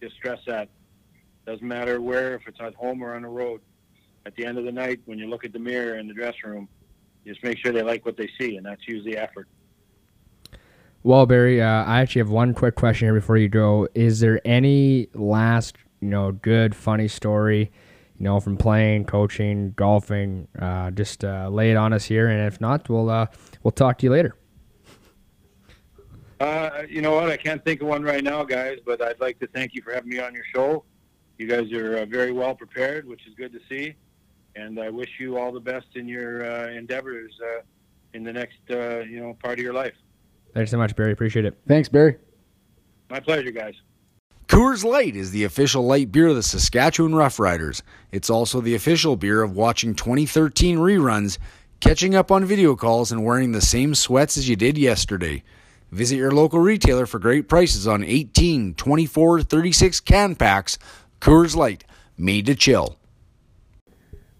Just 0.00 0.14
stress 0.14 0.38
that. 0.46 0.68
Doesn't 1.46 1.66
matter 1.66 2.00
where, 2.00 2.34
if 2.34 2.42
it's 2.46 2.60
at 2.60 2.74
home 2.74 3.02
or 3.02 3.14
on 3.14 3.22
the 3.22 3.28
road. 3.28 3.60
At 4.26 4.34
the 4.36 4.46
end 4.46 4.56
of 4.56 4.64
the 4.64 4.72
night, 4.72 5.00
when 5.04 5.18
you 5.18 5.28
look 5.28 5.44
at 5.44 5.52
the 5.52 5.58
mirror 5.58 5.98
in 5.98 6.08
the 6.08 6.14
dressing 6.14 6.50
room, 6.50 6.68
just 7.26 7.42
make 7.42 7.58
sure 7.58 7.72
they 7.72 7.82
like 7.82 8.06
what 8.06 8.16
they 8.16 8.28
see, 8.38 8.56
and 8.56 8.64
that's 8.64 8.86
usually 8.88 9.16
effort. 9.16 9.48
Well, 11.02 11.26
Barry, 11.26 11.60
uh, 11.60 11.84
I 11.84 12.00
actually 12.00 12.20
have 12.20 12.30
one 12.30 12.54
quick 12.54 12.76
question 12.76 13.06
here 13.06 13.14
before 13.14 13.36
you 13.36 13.50
go. 13.50 13.86
Is 13.94 14.20
there 14.20 14.40
any 14.46 15.08
last, 15.12 15.76
you 16.00 16.08
know, 16.08 16.32
good, 16.32 16.74
funny 16.74 17.08
story, 17.08 17.70
you 18.18 18.24
know, 18.24 18.40
from 18.40 18.56
playing, 18.56 19.04
coaching, 19.04 19.72
golfing? 19.76 20.48
Uh, 20.58 20.90
just 20.90 21.22
uh, 21.22 21.50
lay 21.50 21.70
it 21.70 21.76
on 21.76 21.92
us 21.92 22.06
here, 22.06 22.28
and 22.28 22.46
if 22.46 22.58
not, 22.58 22.88
we'll 22.88 23.10
uh, 23.10 23.26
we'll 23.62 23.72
talk 23.72 23.98
to 23.98 24.06
you 24.06 24.10
later. 24.10 24.34
Uh, 26.40 26.84
you 26.88 27.02
know 27.02 27.12
what? 27.12 27.30
I 27.30 27.36
can't 27.36 27.62
think 27.62 27.82
of 27.82 27.88
one 27.88 28.02
right 28.02 28.24
now, 28.24 28.42
guys, 28.42 28.78
but 28.86 29.02
I'd 29.02 29.20
like 29.20 29.38
to 29.40 29.46
thank 29.48 29.74
you 29.74 29.82
for 29.82 29.92
having 29.92 30.08
me 30.08 30.20
on 30.20 30.34
your 30.34 30.44
show. 30.54 30.84
You 31.38 31.46
guys 31.46 31.72
are 31.72 31.98
uh, 31.98 32.04
very 32.06 32.32
well 32.32 32.54
prepared, 32.54 33.06
which 33.06 33.26
is 33.26 33.34
good 33.34 33.52
to 33.52 33.60
see. 33.68 33.94
And 34.56 34.78
I 34.78 34.88
wish 34.88 35.10
you 35.18 35.36
all 35.36 35.50
the 35.52 35.60
best 35.60 35.86
in 35.96 36.06
your 36.06 36.44
uh, 36.44 36.68
endeavors 36.70 37.32
uh, 37.42 37.62
in 38.12 38.22
the 38.22 38.32
next, 38.32 38.58
uh, 38.70 39.00
you 39.00 39.20
know, 39.20 39.36
part 39.42 39.58
of 39.58 39.64
your 39.64 39.74
life. 39.74 39.94
Thanks 40.54 40.70
so 40.70 40.78
much, 40.78 40.94
Barry. 40.94 41.12
Appreciate 41.12 41.44
it. 41.44 41.58
Thanks, 41.66 41.88
Barry. 41.88 42.16
My 43.10 43.18
pleasure, 43.18 43.50
guys. 43.50 43.74
Coors 44.46 44.84
Light 44.84 45.16
is 45.16 45.32
the 45.32 45.44
official 45.44 45.84
light 45.84 46.12
beer 46.12 46.28
of 46.28 46.36
the 46.36 46.42
Saskatchewan 46.42 47.12
Roughriders. 47.12 47.82
It's 48.12 48.30
also 48.30 48.60
the 48.60 48.74
official 48.74 49.16
beer 49.16 49.42
of 49.42 49.56
watching 49.56 49.94
2013 49.94 50.78
reruns, 50.78 51.38
catching 51.80 52.14
up 52.14 52.30
on 52.30 52.44
video 52.44 52.76
calls, 52.76 53.10
and 53.10 53.24
wearing 53.24 53.52
the 53.52 53.60
same 53.60 53.94
sweats 53.94 54.36
as 54.36 54.48
you 54.48 54.54
did 54.54 54.78
yesterday. 54.78 55.42
Visit 55.90 56.16
your 56.16 56.30
local 56.30 56.58
retailer 56.58 57.06
for 57.06 57.18
great 57.18 57.48
prices 57.48 57.86
on 57.88 58.04
18, 58.04 58.74
24, 58.74 59.42
36 59.42 60.00
can 60.00 60.34
packs. 60.34 60.78
Coors 61.24 61.56
Light, 61.56 61.84
made 62.18 62.44
to 62.44 62.54
chill. 62.54 62.98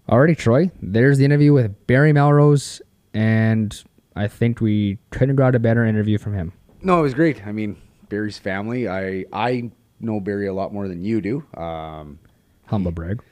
Alrighty, 0.07 0.37
Troy. 0.37 0.69
There's 0.83 1.17
the 1.17 1.25
interview 1.25 1.51
with 1.51 1.87
Barry 1.87 2.13
Melrose, 2.13 2.79
and 3.11 3.83
I 4.15 4.27
think 4.27 4.61
we 4.61 4.99
couldn't 5.09 5.29
have 5.29 5.35
got 5.35 5.55
a 5.55 5.59
better 5.59 5.83
interview 5.83 6.19
from 6.19 6.35
him. 6.35 6.53
No, 6.83 6.99
it 6.99 7.01
was 7.01 7.15
great. 7.15 7.47
I 7.47 7.51
mean, 7.51 7.77
Barry's 8.09 8.37
family. 8.37 8.87
I 8.87 9.25
I 9.33 9.71
know 9.99 10.19
Barry 10.19 10.45
a 10.45 10.53
lot 10.53 10.71
more 10.73 10.87
than 10.87 11.03
you 11.03 11.21
do. 11.21 11.43
Um, 11.59 12.19
Humble 12.67 12.91
brag. 12.91 13.23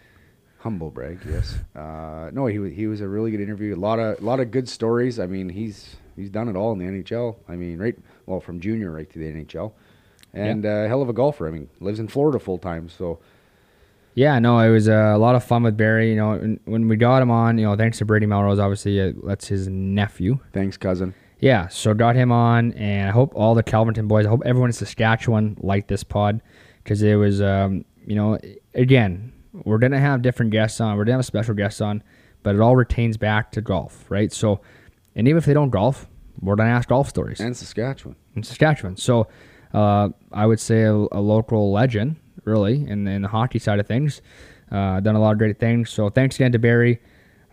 humble 0.58 0.90
brag, 0.90 1.20
yes. 1.30 1.56
Uh, 1.76 2.32
no, 2.34 2.48
he 2.48 2.58
wa- 2.58 2.70
he 2.70 2.88
was 2.88 3.02
a 3.02 3.08
really 3.08 3.30
good 3.30 3.42
interview. 3.42 3.76
A 3.76 3.78
lot 3.78 4.00
of 4.00 4.20
a 4.20 4.26
lot 4.26 4.40
of 4.40 4.50
good 4.50 4.68
stories. 4.68 5.20
I 5.20 5.28
mean, 5.28 5.50
he's 5.50 5.96
he's 6.16 6.32
done 6.32 6.50
it 6.50 6.56
all 6.56 6.72
in 6.72 6.80
the 6.80 6.86
NHL. 6.86 7.36
I 7.48 7.56
mean, 7.56 7.78
right, 7.78 7.96
well, 8.26 8.40
from 8.40 8.60
junior 8.60 8.90
right 8.92 9.08
to 9.12 9.20
the 9.20 9.26
NHL, 9.32 9.74
and 10.34 10.66
uh, 10.66 10.88
hell 10.88 11.04
of 11.04 11.10
a 11.10 11.14
golfer. 11.14 11.48
I 11.48 11.52
mean, 11.52 11.70
lives 11.80 12.00
in 12.00 12.08
Florida 12.08 12.40
full 12.40 12.58
time. 12.58 12.90
So 12.90 13.20
Yeah, 14.16 14.38
no, 14.40 14.60
it 14.60 14.70
was 14.70 14.88
uh, 14.88 15.14
a 15.16 15.18
lot 15.18 15.36
of 15.36 15.44
fun 15.44 15.64
with 15.64 15.76
Barry. 15.76 16.10
You 16.12 16.16
know, 16.18 16.58
when 16.66 16.88
we 16.88 16.96
got 16.96 17.22
him 17.22 17.32
on, 17.32 17.58
you 17.58 17.66
know, 17.66 17.76
thanks 17.76 17.98
to 17.98 18.06
Brady 18.06 18.26
Melrose, 18.28 18.60
obviously, 18.60 19.02
uh, 19.02 19.14
that's 19.26 19.48
his 19.48 19.68
nephew. 19.68 20.40
thanks, 20.52 20.78
cousin. 20.78 21.14
Yeah, 21.40 21.68
so 21.68 21.94
got 21.94 22.16
him 22.16 22.32
on, 22.32 22.72
and 22.74 23.10
I 23.10 23.12
hope 23.12 23.34
all 23.36 23.54
the 23.54 23.64
Kelvington 23.64 24.08
boys, 24.08 24.26
I 24.26 24.30
hope 24.30 24.44
everyone 24.46 24.70
in 24.70 24.74
Saskatchewan 24.74 25.58
liked 25.60 25.90
this 25.90 26.04
pod 26.04 26.42
because 26.84 27.02
it 27.02 27.16
was, 27.16 27.42
um, 27.42 27.84
you 28.06 28.16
know, 28.16 28.38
again, 28.74 29.34
we're 29.66 29.78
gonna 29.80 30.00
have 30.00 30.22
different 30.22 30.52
guests 30.52 30.80
on, 30.80 30.96
we're 30.96 31.04
gonna 31.04 31.18
have 31.18 31.26
special 31.26 31.54
guests 31.54 31.82
on, 31.82 32.02
but 32.44 32.56
it 32.56 32.62
all 32.62 32.76
retains 32.78 33.18
back 33.18 33.52
to 33.54 33.62
golf, 33.62 34.06
right? 34.10 34.32
So, 34.32 34.62
and 35.16 35.28
even 35.28 35.38
if 35.38 35.46
they 35.46 35.54
don't 35.54 35.70
golf, 35.70 36.08
we're 36.40 36.56
gonna 36.56 36.70
ask 36.70 36.88
golf 36.88 37.10
stories 37.10 37.42
And 37.42 37.56
Saskatchewan. 37.58 38.16
in 38.36 38.44
Saskatchewan. 38.44 38.96
So, 38.96 39.28
uh, 39.74 40.10
I 40.32 40.46
would 40.46 40.60
say 40.62 40.84
a, 40.84 40.94
a 40.94 41.20
local 41.20 41.74
legend, 41.74 42.16
really, 42.46 42.88
in, 42.88 43.08
in 43.08 43.22
the 43.22 43.28
hockey 43.28 43.60
side 43.60 43.80
of 43.80 43.88
things. 43.88 44.22
Uh, 44.72 45.00
done 45.00 45.16
a 45.16 45.20
lot 45.20 45.32
of 45.32 45.38
great 45.38 45.60
things. 45.60 45.90
So, 45.90 46.10
thanks 46.10 46.36
again 46.36 46.52
to 46.54 46.60
Barry. 46.60 47.00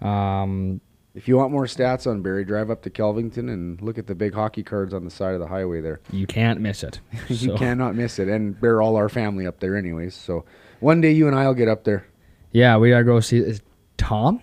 Um, 0.00 0.80
If 1.14 1.28
you 1.28 1.36
want 1.36 1.52
more 1.52 1.64
stats 1.66 2.06
on 2.06 2.22
Barry, 2.22 2.44
drive 2.44 2.70
up 2.70 2.82
to 2.82 2.90
Kelvington 2.90 3.50
and 3.52 3.80
look 3.82 3.98
at 3.98 4.06
the 4.06 4.14
big 4.14 4.32
hockey 4.32 4.62
cards 4.62 4.94
on 4.94 5.04
the 5.04 5.10
side 5.10 5.34
of 5.34 5.40
the 5.40 5.46
highway 5.48 5.80
there. 5.80 6.00
you 6.12 6.26
can't 6.26 6.60
miss 6.60 6.82
it. 6.82 7.00
you 7.28 7.36
So- 7.36 7.56
cannot 7.58 7.94
miss 7.94 8.18
it. 8.18 8.28
And 8.28 8.58
bear 8.60 8.80
all 8.80 8.96
our 8.96 9.08
family 9.08 9.46
up 9.46 9.60
there, 9.60 9.76
anyways. 9.76 10.14
So 10.14 10.44
one 10.80 11.00
day 11.00 11.12
you 11.12 11.26
and 11.26 11.36
I'll 11.36 11.54
get 11.54 11.68
up 11.68 11.84
there. 11.84 12.06
Yeah, 12.52 12.76
we 12.78 12.90
gotta 12.90 13.04
go 13.04 13.20
see. 13.20 13.38
Is 13.38 13.60
Tom? 13.96 14.40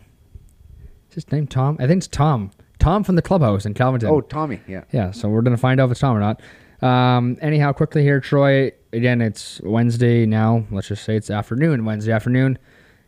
Is 1.10 1.16
his 1.16 1.32
name 1.32 1.48
Tom? 1.48 1.78
I 1.80 1.88
think 1.88 2.00
it's 2.00 2.08
Tom. 2.08 2.52
Tom 2.80 3.04
from 3.04 3.16
the 3.16 3.22
clubhouse 3.22 3.66
in 3.66 3.74
Kelvington. 3.74 4.10
Oh, 4.10 4.22
Tommy, 4.22 4.62
yeah. 4.68 4.84
yeah. 4.92 5.12
So 5.12 5.28
we're 5.30 5.42
gonna 5.42 5.58
find 5.58 5.80
out 5.82 5.86
if 5.86 5.92
it's 5.92 6.00
Tom 6.02 6.16
or 6.16 6.20
not. 6.20 6.42
Um, 6.88 7.38
anyhow, 7.42 7.72
quickly 7.74 8.04
here, 8.04 8.20
Troy. 8.22 8.72
Again, 8.94 9.22
it's 9.22 9.60
Wednesday 9.64 10.26
now. 10.26 10.66
Let's 10.72 10.88
just 10.88 11.04
say 11.04 11.18
it's 11.18 11.30
afternoon, 11.30 11.84
Wednesday 11.84 12.12
afternoon. 12.14 12.58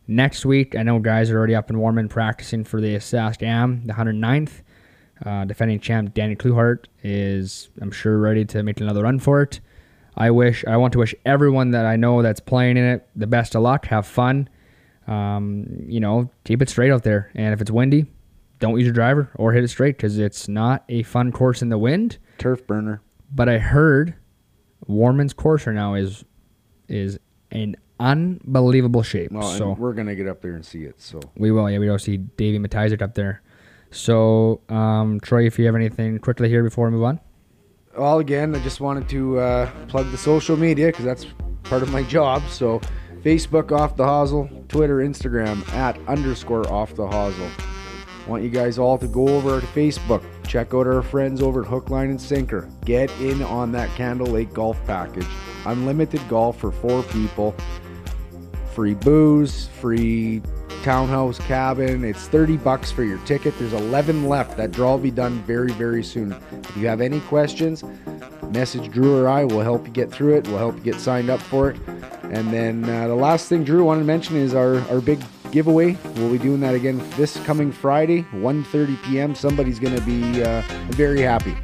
Next 0.08 0.46
week, 0.46 0.76
I 0.76 0.84
know 0.84 1.00
guys 1.00 1.32
are 1.32 1.38
already 1.38 1.56
up 1.56 1.70
and 1.70 1.80
warming, 1.80 2.10
practicing 2.10 2.64
for 2.66 2.82
the 2.82 2.96
Sask 2.96 3.42
Am, 3.44 3.86
the 3.86 3.94
109th. 3.94 4.62
Uh, 5.26 5.46
defending 5.46 5.80
champ 5.80 6.14
Danny 6.14 6.36
Kluhart 6.36 6.86
is, 7.04 7.70
I'm 7.82 7.92
sure, 7.92 8.18
ready 8.18 8.46
to 8.46 8.64
make 8.64 8.82
another 8.82 9.04
run 9.04 9.20
for 9.20 9.42
it. 9.42 9.60
I 10.18 10.32
wish, 10.32 10.66
I 10.66 10.78
want 10.78 10.94
to 10.94 11.00
wish 11.00 11.16
everyone 11.26 11.72
that 11.72 11.86
I 11.86 11.96
know 11.96 12.22
that's 12.22 12.40
playing 12.40 12.78
in 12.78 12.84
it 12.84 13.08
the 13.16 13.28
best 13.28 13.56
of 13.56 13.62
luck. 13.62 13.86
Have 13.86 14.06
fun. 14.06 14.50
Um, 15.08 15.86
you 15.88 16.00
know, 16.00 16.30
keep 16.44 16.62
it 16.62 16.70
straight 16.70 16.92
out 16.92 17.04
there. 17.04 17.32
And 17.36 17.54
if 17.54 17.62
it's 17.62 17.72
windy, 17.72 18.06
don't 18.60 18.76
use 18.78 18.86
your 18.86 18.94
driver 18.94 19.30
or 19.36 19.54
hit 19.54 19.64
it 19.64 19.70
straight 19.70 19.96
because 19.96 20.18
it's 20.20 20.48
not 20.50 20.84
a 20.90 21.04
fun 21.04 21.32
course 21.32 21.62
in 21.62 21.70
the 21.70 21.78
wind. 21.78 22.18
Turf 22.38 22.66
burner. 22.68 23.02
but 23.34 23.48
I 23.48 23.60
heard 23.60 24.16
Warman's 24.88 25.34
Courser 25.34 25.74
now 25.74 25.96
is 25.96 26.26
is 26.88 27.20
in 27.52 27.76
unbelievable 28.00 29.04
shape. 29.04 29.32
Well, 29.32 29.44
so 29.44 29.72
we're 29.72 29.94
gonna 29.94 30.16
get 30.16 30.28
up 30.28 30.42
there 30.42 30.54
and 30.54 30.66
see 30.66 30.84
it. 30.84 31.02
So 31.02 31.20
we 31.36 31.52
will. 31.52 31.70
Yeah, 31.70 31.80
we 31.80 31.86
don't 31.86 32.00
see 32.00 32.18
Davey 32.18 32.60
Matizert 32.60 33.02
up 33.02 33.16
there. 33.16 33.42
So, 33.92 34.62
um, 34.70 35.20
Troy, 35.20 35.46
if 35.46 35.58
you 35.58 35.66
have 35.66 35.76
anything 35.76 36.20
quickly 36.20 36.48
here 36.48 36.64
before 36.64 36.86
we 36.86 36.92
move 36.92 37.04
on. 37.04 37.20
Well, 37.98 38.20
again, 38.20 38.56
I 38.56 38.60
just 38.60 38.80
wanted 38.82 39.10
to 39.10 39.40
uh, 39.40 39.72
plug 39.88 40.12
the 40.12 40.18
social 40.18 40.56
media 40.56 40.88
because 40.88 41.06
that's 41.06 41.26
part 41.64 41.82
of 41.82 41.92
my 41.92 42.04
job. 42.04 42.44
So, 42.50 42.82
Facebook 43.24 43.72
off 43.72 43.96
the 43.96 44.06
hosel, 44.06 44.68
Twitter, 44.68 44.98
Instagram 44.98 45.68
at 45.74 45.98
underscore 46.08 46.72
off 46.72 46.94
the 46.94 47.08
hosel. 47.08 47.50
Want 48.28 48.44
you 48.44 48.50
guys 48.50 48.78
all 48.78 48.98
to 49.00 49.08
go 49.08 49.28
over 49.28 49.60
to 49.60 49.68
Facebook, 49.68 50.24
check 50.50 50.74
out 50.74 50.88
our 50.88 51.04
friends 51.04 51.44
over 51.44 51.62
at 51.62 51.68
Hook, 51.68 51.92
Line, 51.92 52.10
and 52.10 52.20
Sinker. 52.20 52.68
Get 52.84 53.12
in 53.22 53.44
on 53.44 53.72
that 53.74 53.88
Candle 53.96 54.28
Lake 54.28 54.52
golf 54.52 54.84
package. 54.88 55.28
Unlimited 55.66 56.28
golf 56.28 56.58
for 56.58 56.72
four 56.72 57.04
people. 57.04 57.56
Free 58.74 58.96
booze, 58.96 59.68
free 59.68 60.42
townhouse 60.84 61.38
cabin. 61.40 62.04
It's 62.04 62.28
30 62.28 62.58
bucks 62.58 62.92
for 62.92 63.04
your 63.04 63.20
ticket. 63.26 63.58
There's 63.60 63.74
11 63.74 64.28
left. 64.28 64.58
That 64.58 64.72
draw 64.72 64.92
will 64.94 65.04
be 65.04 65.12
done 65.12 65.44
very, 65.44 65.72
very 65.74 66.04
soon. 66.04 66.36
If 66.52 66.76
you 66.76 66.88
have 66.88 67.00
any 67.00 67.20
questions, 67.22 67.84
message 68.50 68.90
Drew 68.90 69.22
or 69.22 69.30
I. 69.30 69.44
We'll 69.44 69.62
help 69.62 69.86
you 69.86 69.94
get 69.94 70.12
through 70.12 70.38
it. 70.38 70.48
We'll 70.48 70.58
help 70.58 70.76
you 70.78 70.82
get 70.82 70.96
signed 70.96 71.30
up 71.30 71.42
for 71.42 71.70
it. 71.70 71.78
And 72.24 72.52
then 72.52 72.86
uh, 72.86 73.08
the 73.08 73.16
last 73.16 73.50
thing 73.50 73.64
Drew 73.64 73.84
wanted 73.84 74.02
to 74.02 74.06
mention 74.08 74.36
is 74.36 74.56
our, 74.56 74.80
our 74.90 75.02
big 75.02 75.24
giveaway. 75.52 75.98
We'll 76.16 76.32
be 76.32 76.38
doing 76.38 76.60
that 76.62 76.76
again 76.76 76.98
this 77.12 77.38
coming 77.46 77.72
Friday, 77.72 78.24
1.30 78.34 79.04
p.m. 79.04 79.36
Somebody's 79.36 79.80
going 79.80 79.96
to 79.96 80.02
be 80.02 80.44
uh, 80.44 80.62
very 80.90 81.22
happy. 81.22 81.56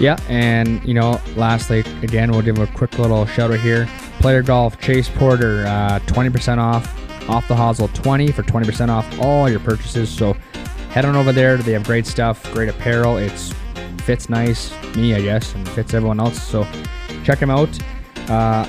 Yeah, 0.00 0.18
and 0.28 0.84
you 0.84 0.94
know, 0.94 1.20
lastly, 1.36 1.80
again, 2.02 2.32
we'll 2.32 2.42
give 2.42 2.58
a 2.58 2.66
quick 2.66 2.98
little 2.98 3.26
shout 3.26 3.52
out 3.52 3.60
here. 3.60 3.88
Player 4.20 4.42
Golf, 4.42 4.80
Chase 4.80 5.08
Porter, 5.08 5.64
uh, 5.66 6.00
20% 6.06 6.58
off, 6.58 7.28
off 7.28 7.46
the 7.48 7.54
hosel 7.54 7.88
20 7.88 8.32
for 8.32 8.42
20% 8.42 8.88
off 8.88 9.20
all 9.20 9.48
your 9.48 9.60
purchases. 9.60 10.08
So 10.08 10.32
head 10.90 11.04
on 11.04 11.16
over 11.16 11.32
there. 11.32 11.56
They 11.56 11.72
have 11.72 11.84
great 11.84 12.06
stuff, 12.06 12.42
great 12.52 12.68
apparel. 12.68 13.16
It's 13.16 13.52
fits 14.04 14.28
nice, 14.28 14.72
me, 14.96 15.14
I 15.14 15.22
guess, 15.22 15.54
and 15.54 15.68
fits 15.70 15.94
everyone 15.94 16.20
else. 16.20 16.42
So 16.42 16.66
check 17.24 17.38
them 17.38 17.50
out. 17.50 17.70
Uh, 18.28 18.66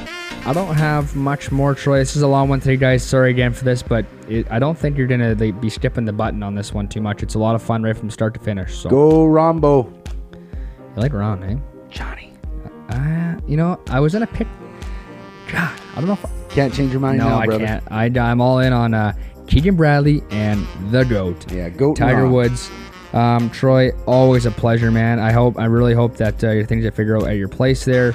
I 0.47 0.53
don't 0.53 0.75
have 0.75 1.15
much 1.15 1.51
more, 1.51 1.73
choice. 1.73 2.09
This 2.09 2.17
is 2.17 2.21
a 2.21 2.27
long 2.27 2.49
one 2.49 2.59
today, 2.59 2.77
guys. 2.77 3.01
Sorry 3.01 3.31
again 3.31 3.51
for 3.51 3.65
this, 3.65 3.81
but 3.81 4.05
it, 4.29 4.45
I 4.51 4.59
don't 4.59 4.77
think 4.77 4.95
you're 4.95 5.07
gonna 5.07 5.33
like, 5.33 5.59
be 5.59 5.71
skipping 5.71 6.05
the 6.05 6.13
button 6.13 6.43
on 6.43 6.53
this 6.53 6.71
one 6.71 6.87
too 6.87 7.01
much. 7.01 7.23
It's 7.23 7.33
a 7.33 7.39
lot 7.39 7.55
of 7.55 7.63
fun 7.63 7.81
right 7.81 7.97
from 7.97 8.11
start 8.11 8.35
to 8.35 8.39
finish. 8.39 8.77
So 8.77 8.89
Go 8.89 9.25
Rahmbo. 9.25 9.91
You 10.35 11.01
like 11.01 11.13
Rahm, 11.13 11.51
eh? 11.51 11.59
Johnny. 11.89 12.31
Uh, 12.89 13.35
you 13.47 13.57
know, 13.57 13.79
I 13.89 13.99
was 13.99 14.13
in 14.13 14.21
a 14.21 14.27
pick. 14.27 14.47
God, 15.51 15.79
I 15.93 15.95
don't 15.95 16.05
know 16.05 16.13
if. 16.13 16.25
Can't 16.51 16.71
change 16.73 16.91
your 16.91 17.01
mind 17.01 17.17
no, 17.17 17.27
now, 17.29 17.39
I 17.39 17.45
brother. 17.45 17.65
can't. 17.65 17.83
I, 17.91 18.05
I'm 18.05 18.39
all 18.39 18.59
in 18.59 18.71
on 18.71 18.93
uh, 18.93 19.13
Keegan 19.47 19.75
Bradley 19.75 20.21
and 20.29 20.65
the 20.91 21.03
goat, 21.03 21.51
Yeah, 21.51 21.69
goat 21.69 21.97
Tiger 21.97 22.23
Ron. 22.23 22.31
Woods. 22.31 22.69
Um, 23.13 23.49
Troy, 23.49 23.91
always 24.05 24.45
a 24.45 24.51
pleasure, 24.51 24.91
man. 24.91 25.19
I 25.19 25.31
hope, 25.31 25.57
I 25.57 25.65
really 25.65 25.93
hope 25.93 26.17
that 26.17 26.43
uh, 26.43 26.51
your 26.51 26.65
things 26.65 26.83
get 26.83 26.93
figured 26.93 27.21
out 27.21 27.27
at 27.27 27.37
your 27.37 27.47
place 27.47 27.83
there. 27.83 28.13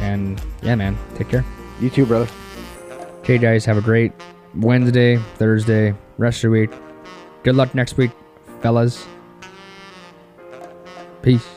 And 0.00 0.40
yeah, 0.62 0.74
man, 0.74 0.98
take 1.16 1.28
care. 1.30 1.44
You 1.82 1.90
too, 1.90 2.06
brother. 2.06 2.28
Okay, 3.22 3.38
guys, 3.38 3.64
have 3.64 3.76
a 3.76 3.80
great 3.80 4.12
Wednesday, 4.54 5.16
Thursday, 5.34 5.92
rest 6.16 6.38
of 6.38 6.42
your 6.44 6.52
week. 6.52 6.70
Good 7.42 7.56
luck 7.56 7.74
next 7.74 7.96
week, 7.96 8.12
fellas. 8.60 9.04
Peace. 11.22 11.48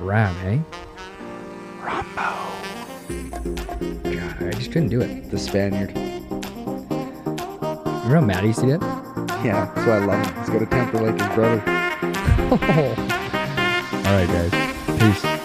Rahm, 0.00 0.34
eh? 0.44 0.58
Rahmbo. 1.80 2.28
God, 4.04 4.42
I 4.42 4.50
just 4.50 4.70
couldn't 4.70 4.90
do 4.90 5.00
it. 5.00 5.30
The 5.30 5.38
Spaniard. 5.38 5.96
Remember 8.04 8.16
how 8.16 8.20
mad 8.20 8.40
he 8.40 8.48
used 8.48 8.60
to 8.60 8.66
get? 8.66 8.82
Yeah, 9.42 9.72
that's 9.74 9.86
why 9.86 9.96
I 9.96 10.04
love 10.04 10.26
him. 10.26 10.34
He's 10.40 10.50
got 10.50 10.60
a 10.60 10.66
temper 10.66 10.98
like 10.98 11.18
his 11.18 11.34
brother. 11.34 11.62
All 13.96 14.12
right, 14.12 14.28
guys. 14.28 14.52
Peace. 15.00 15.41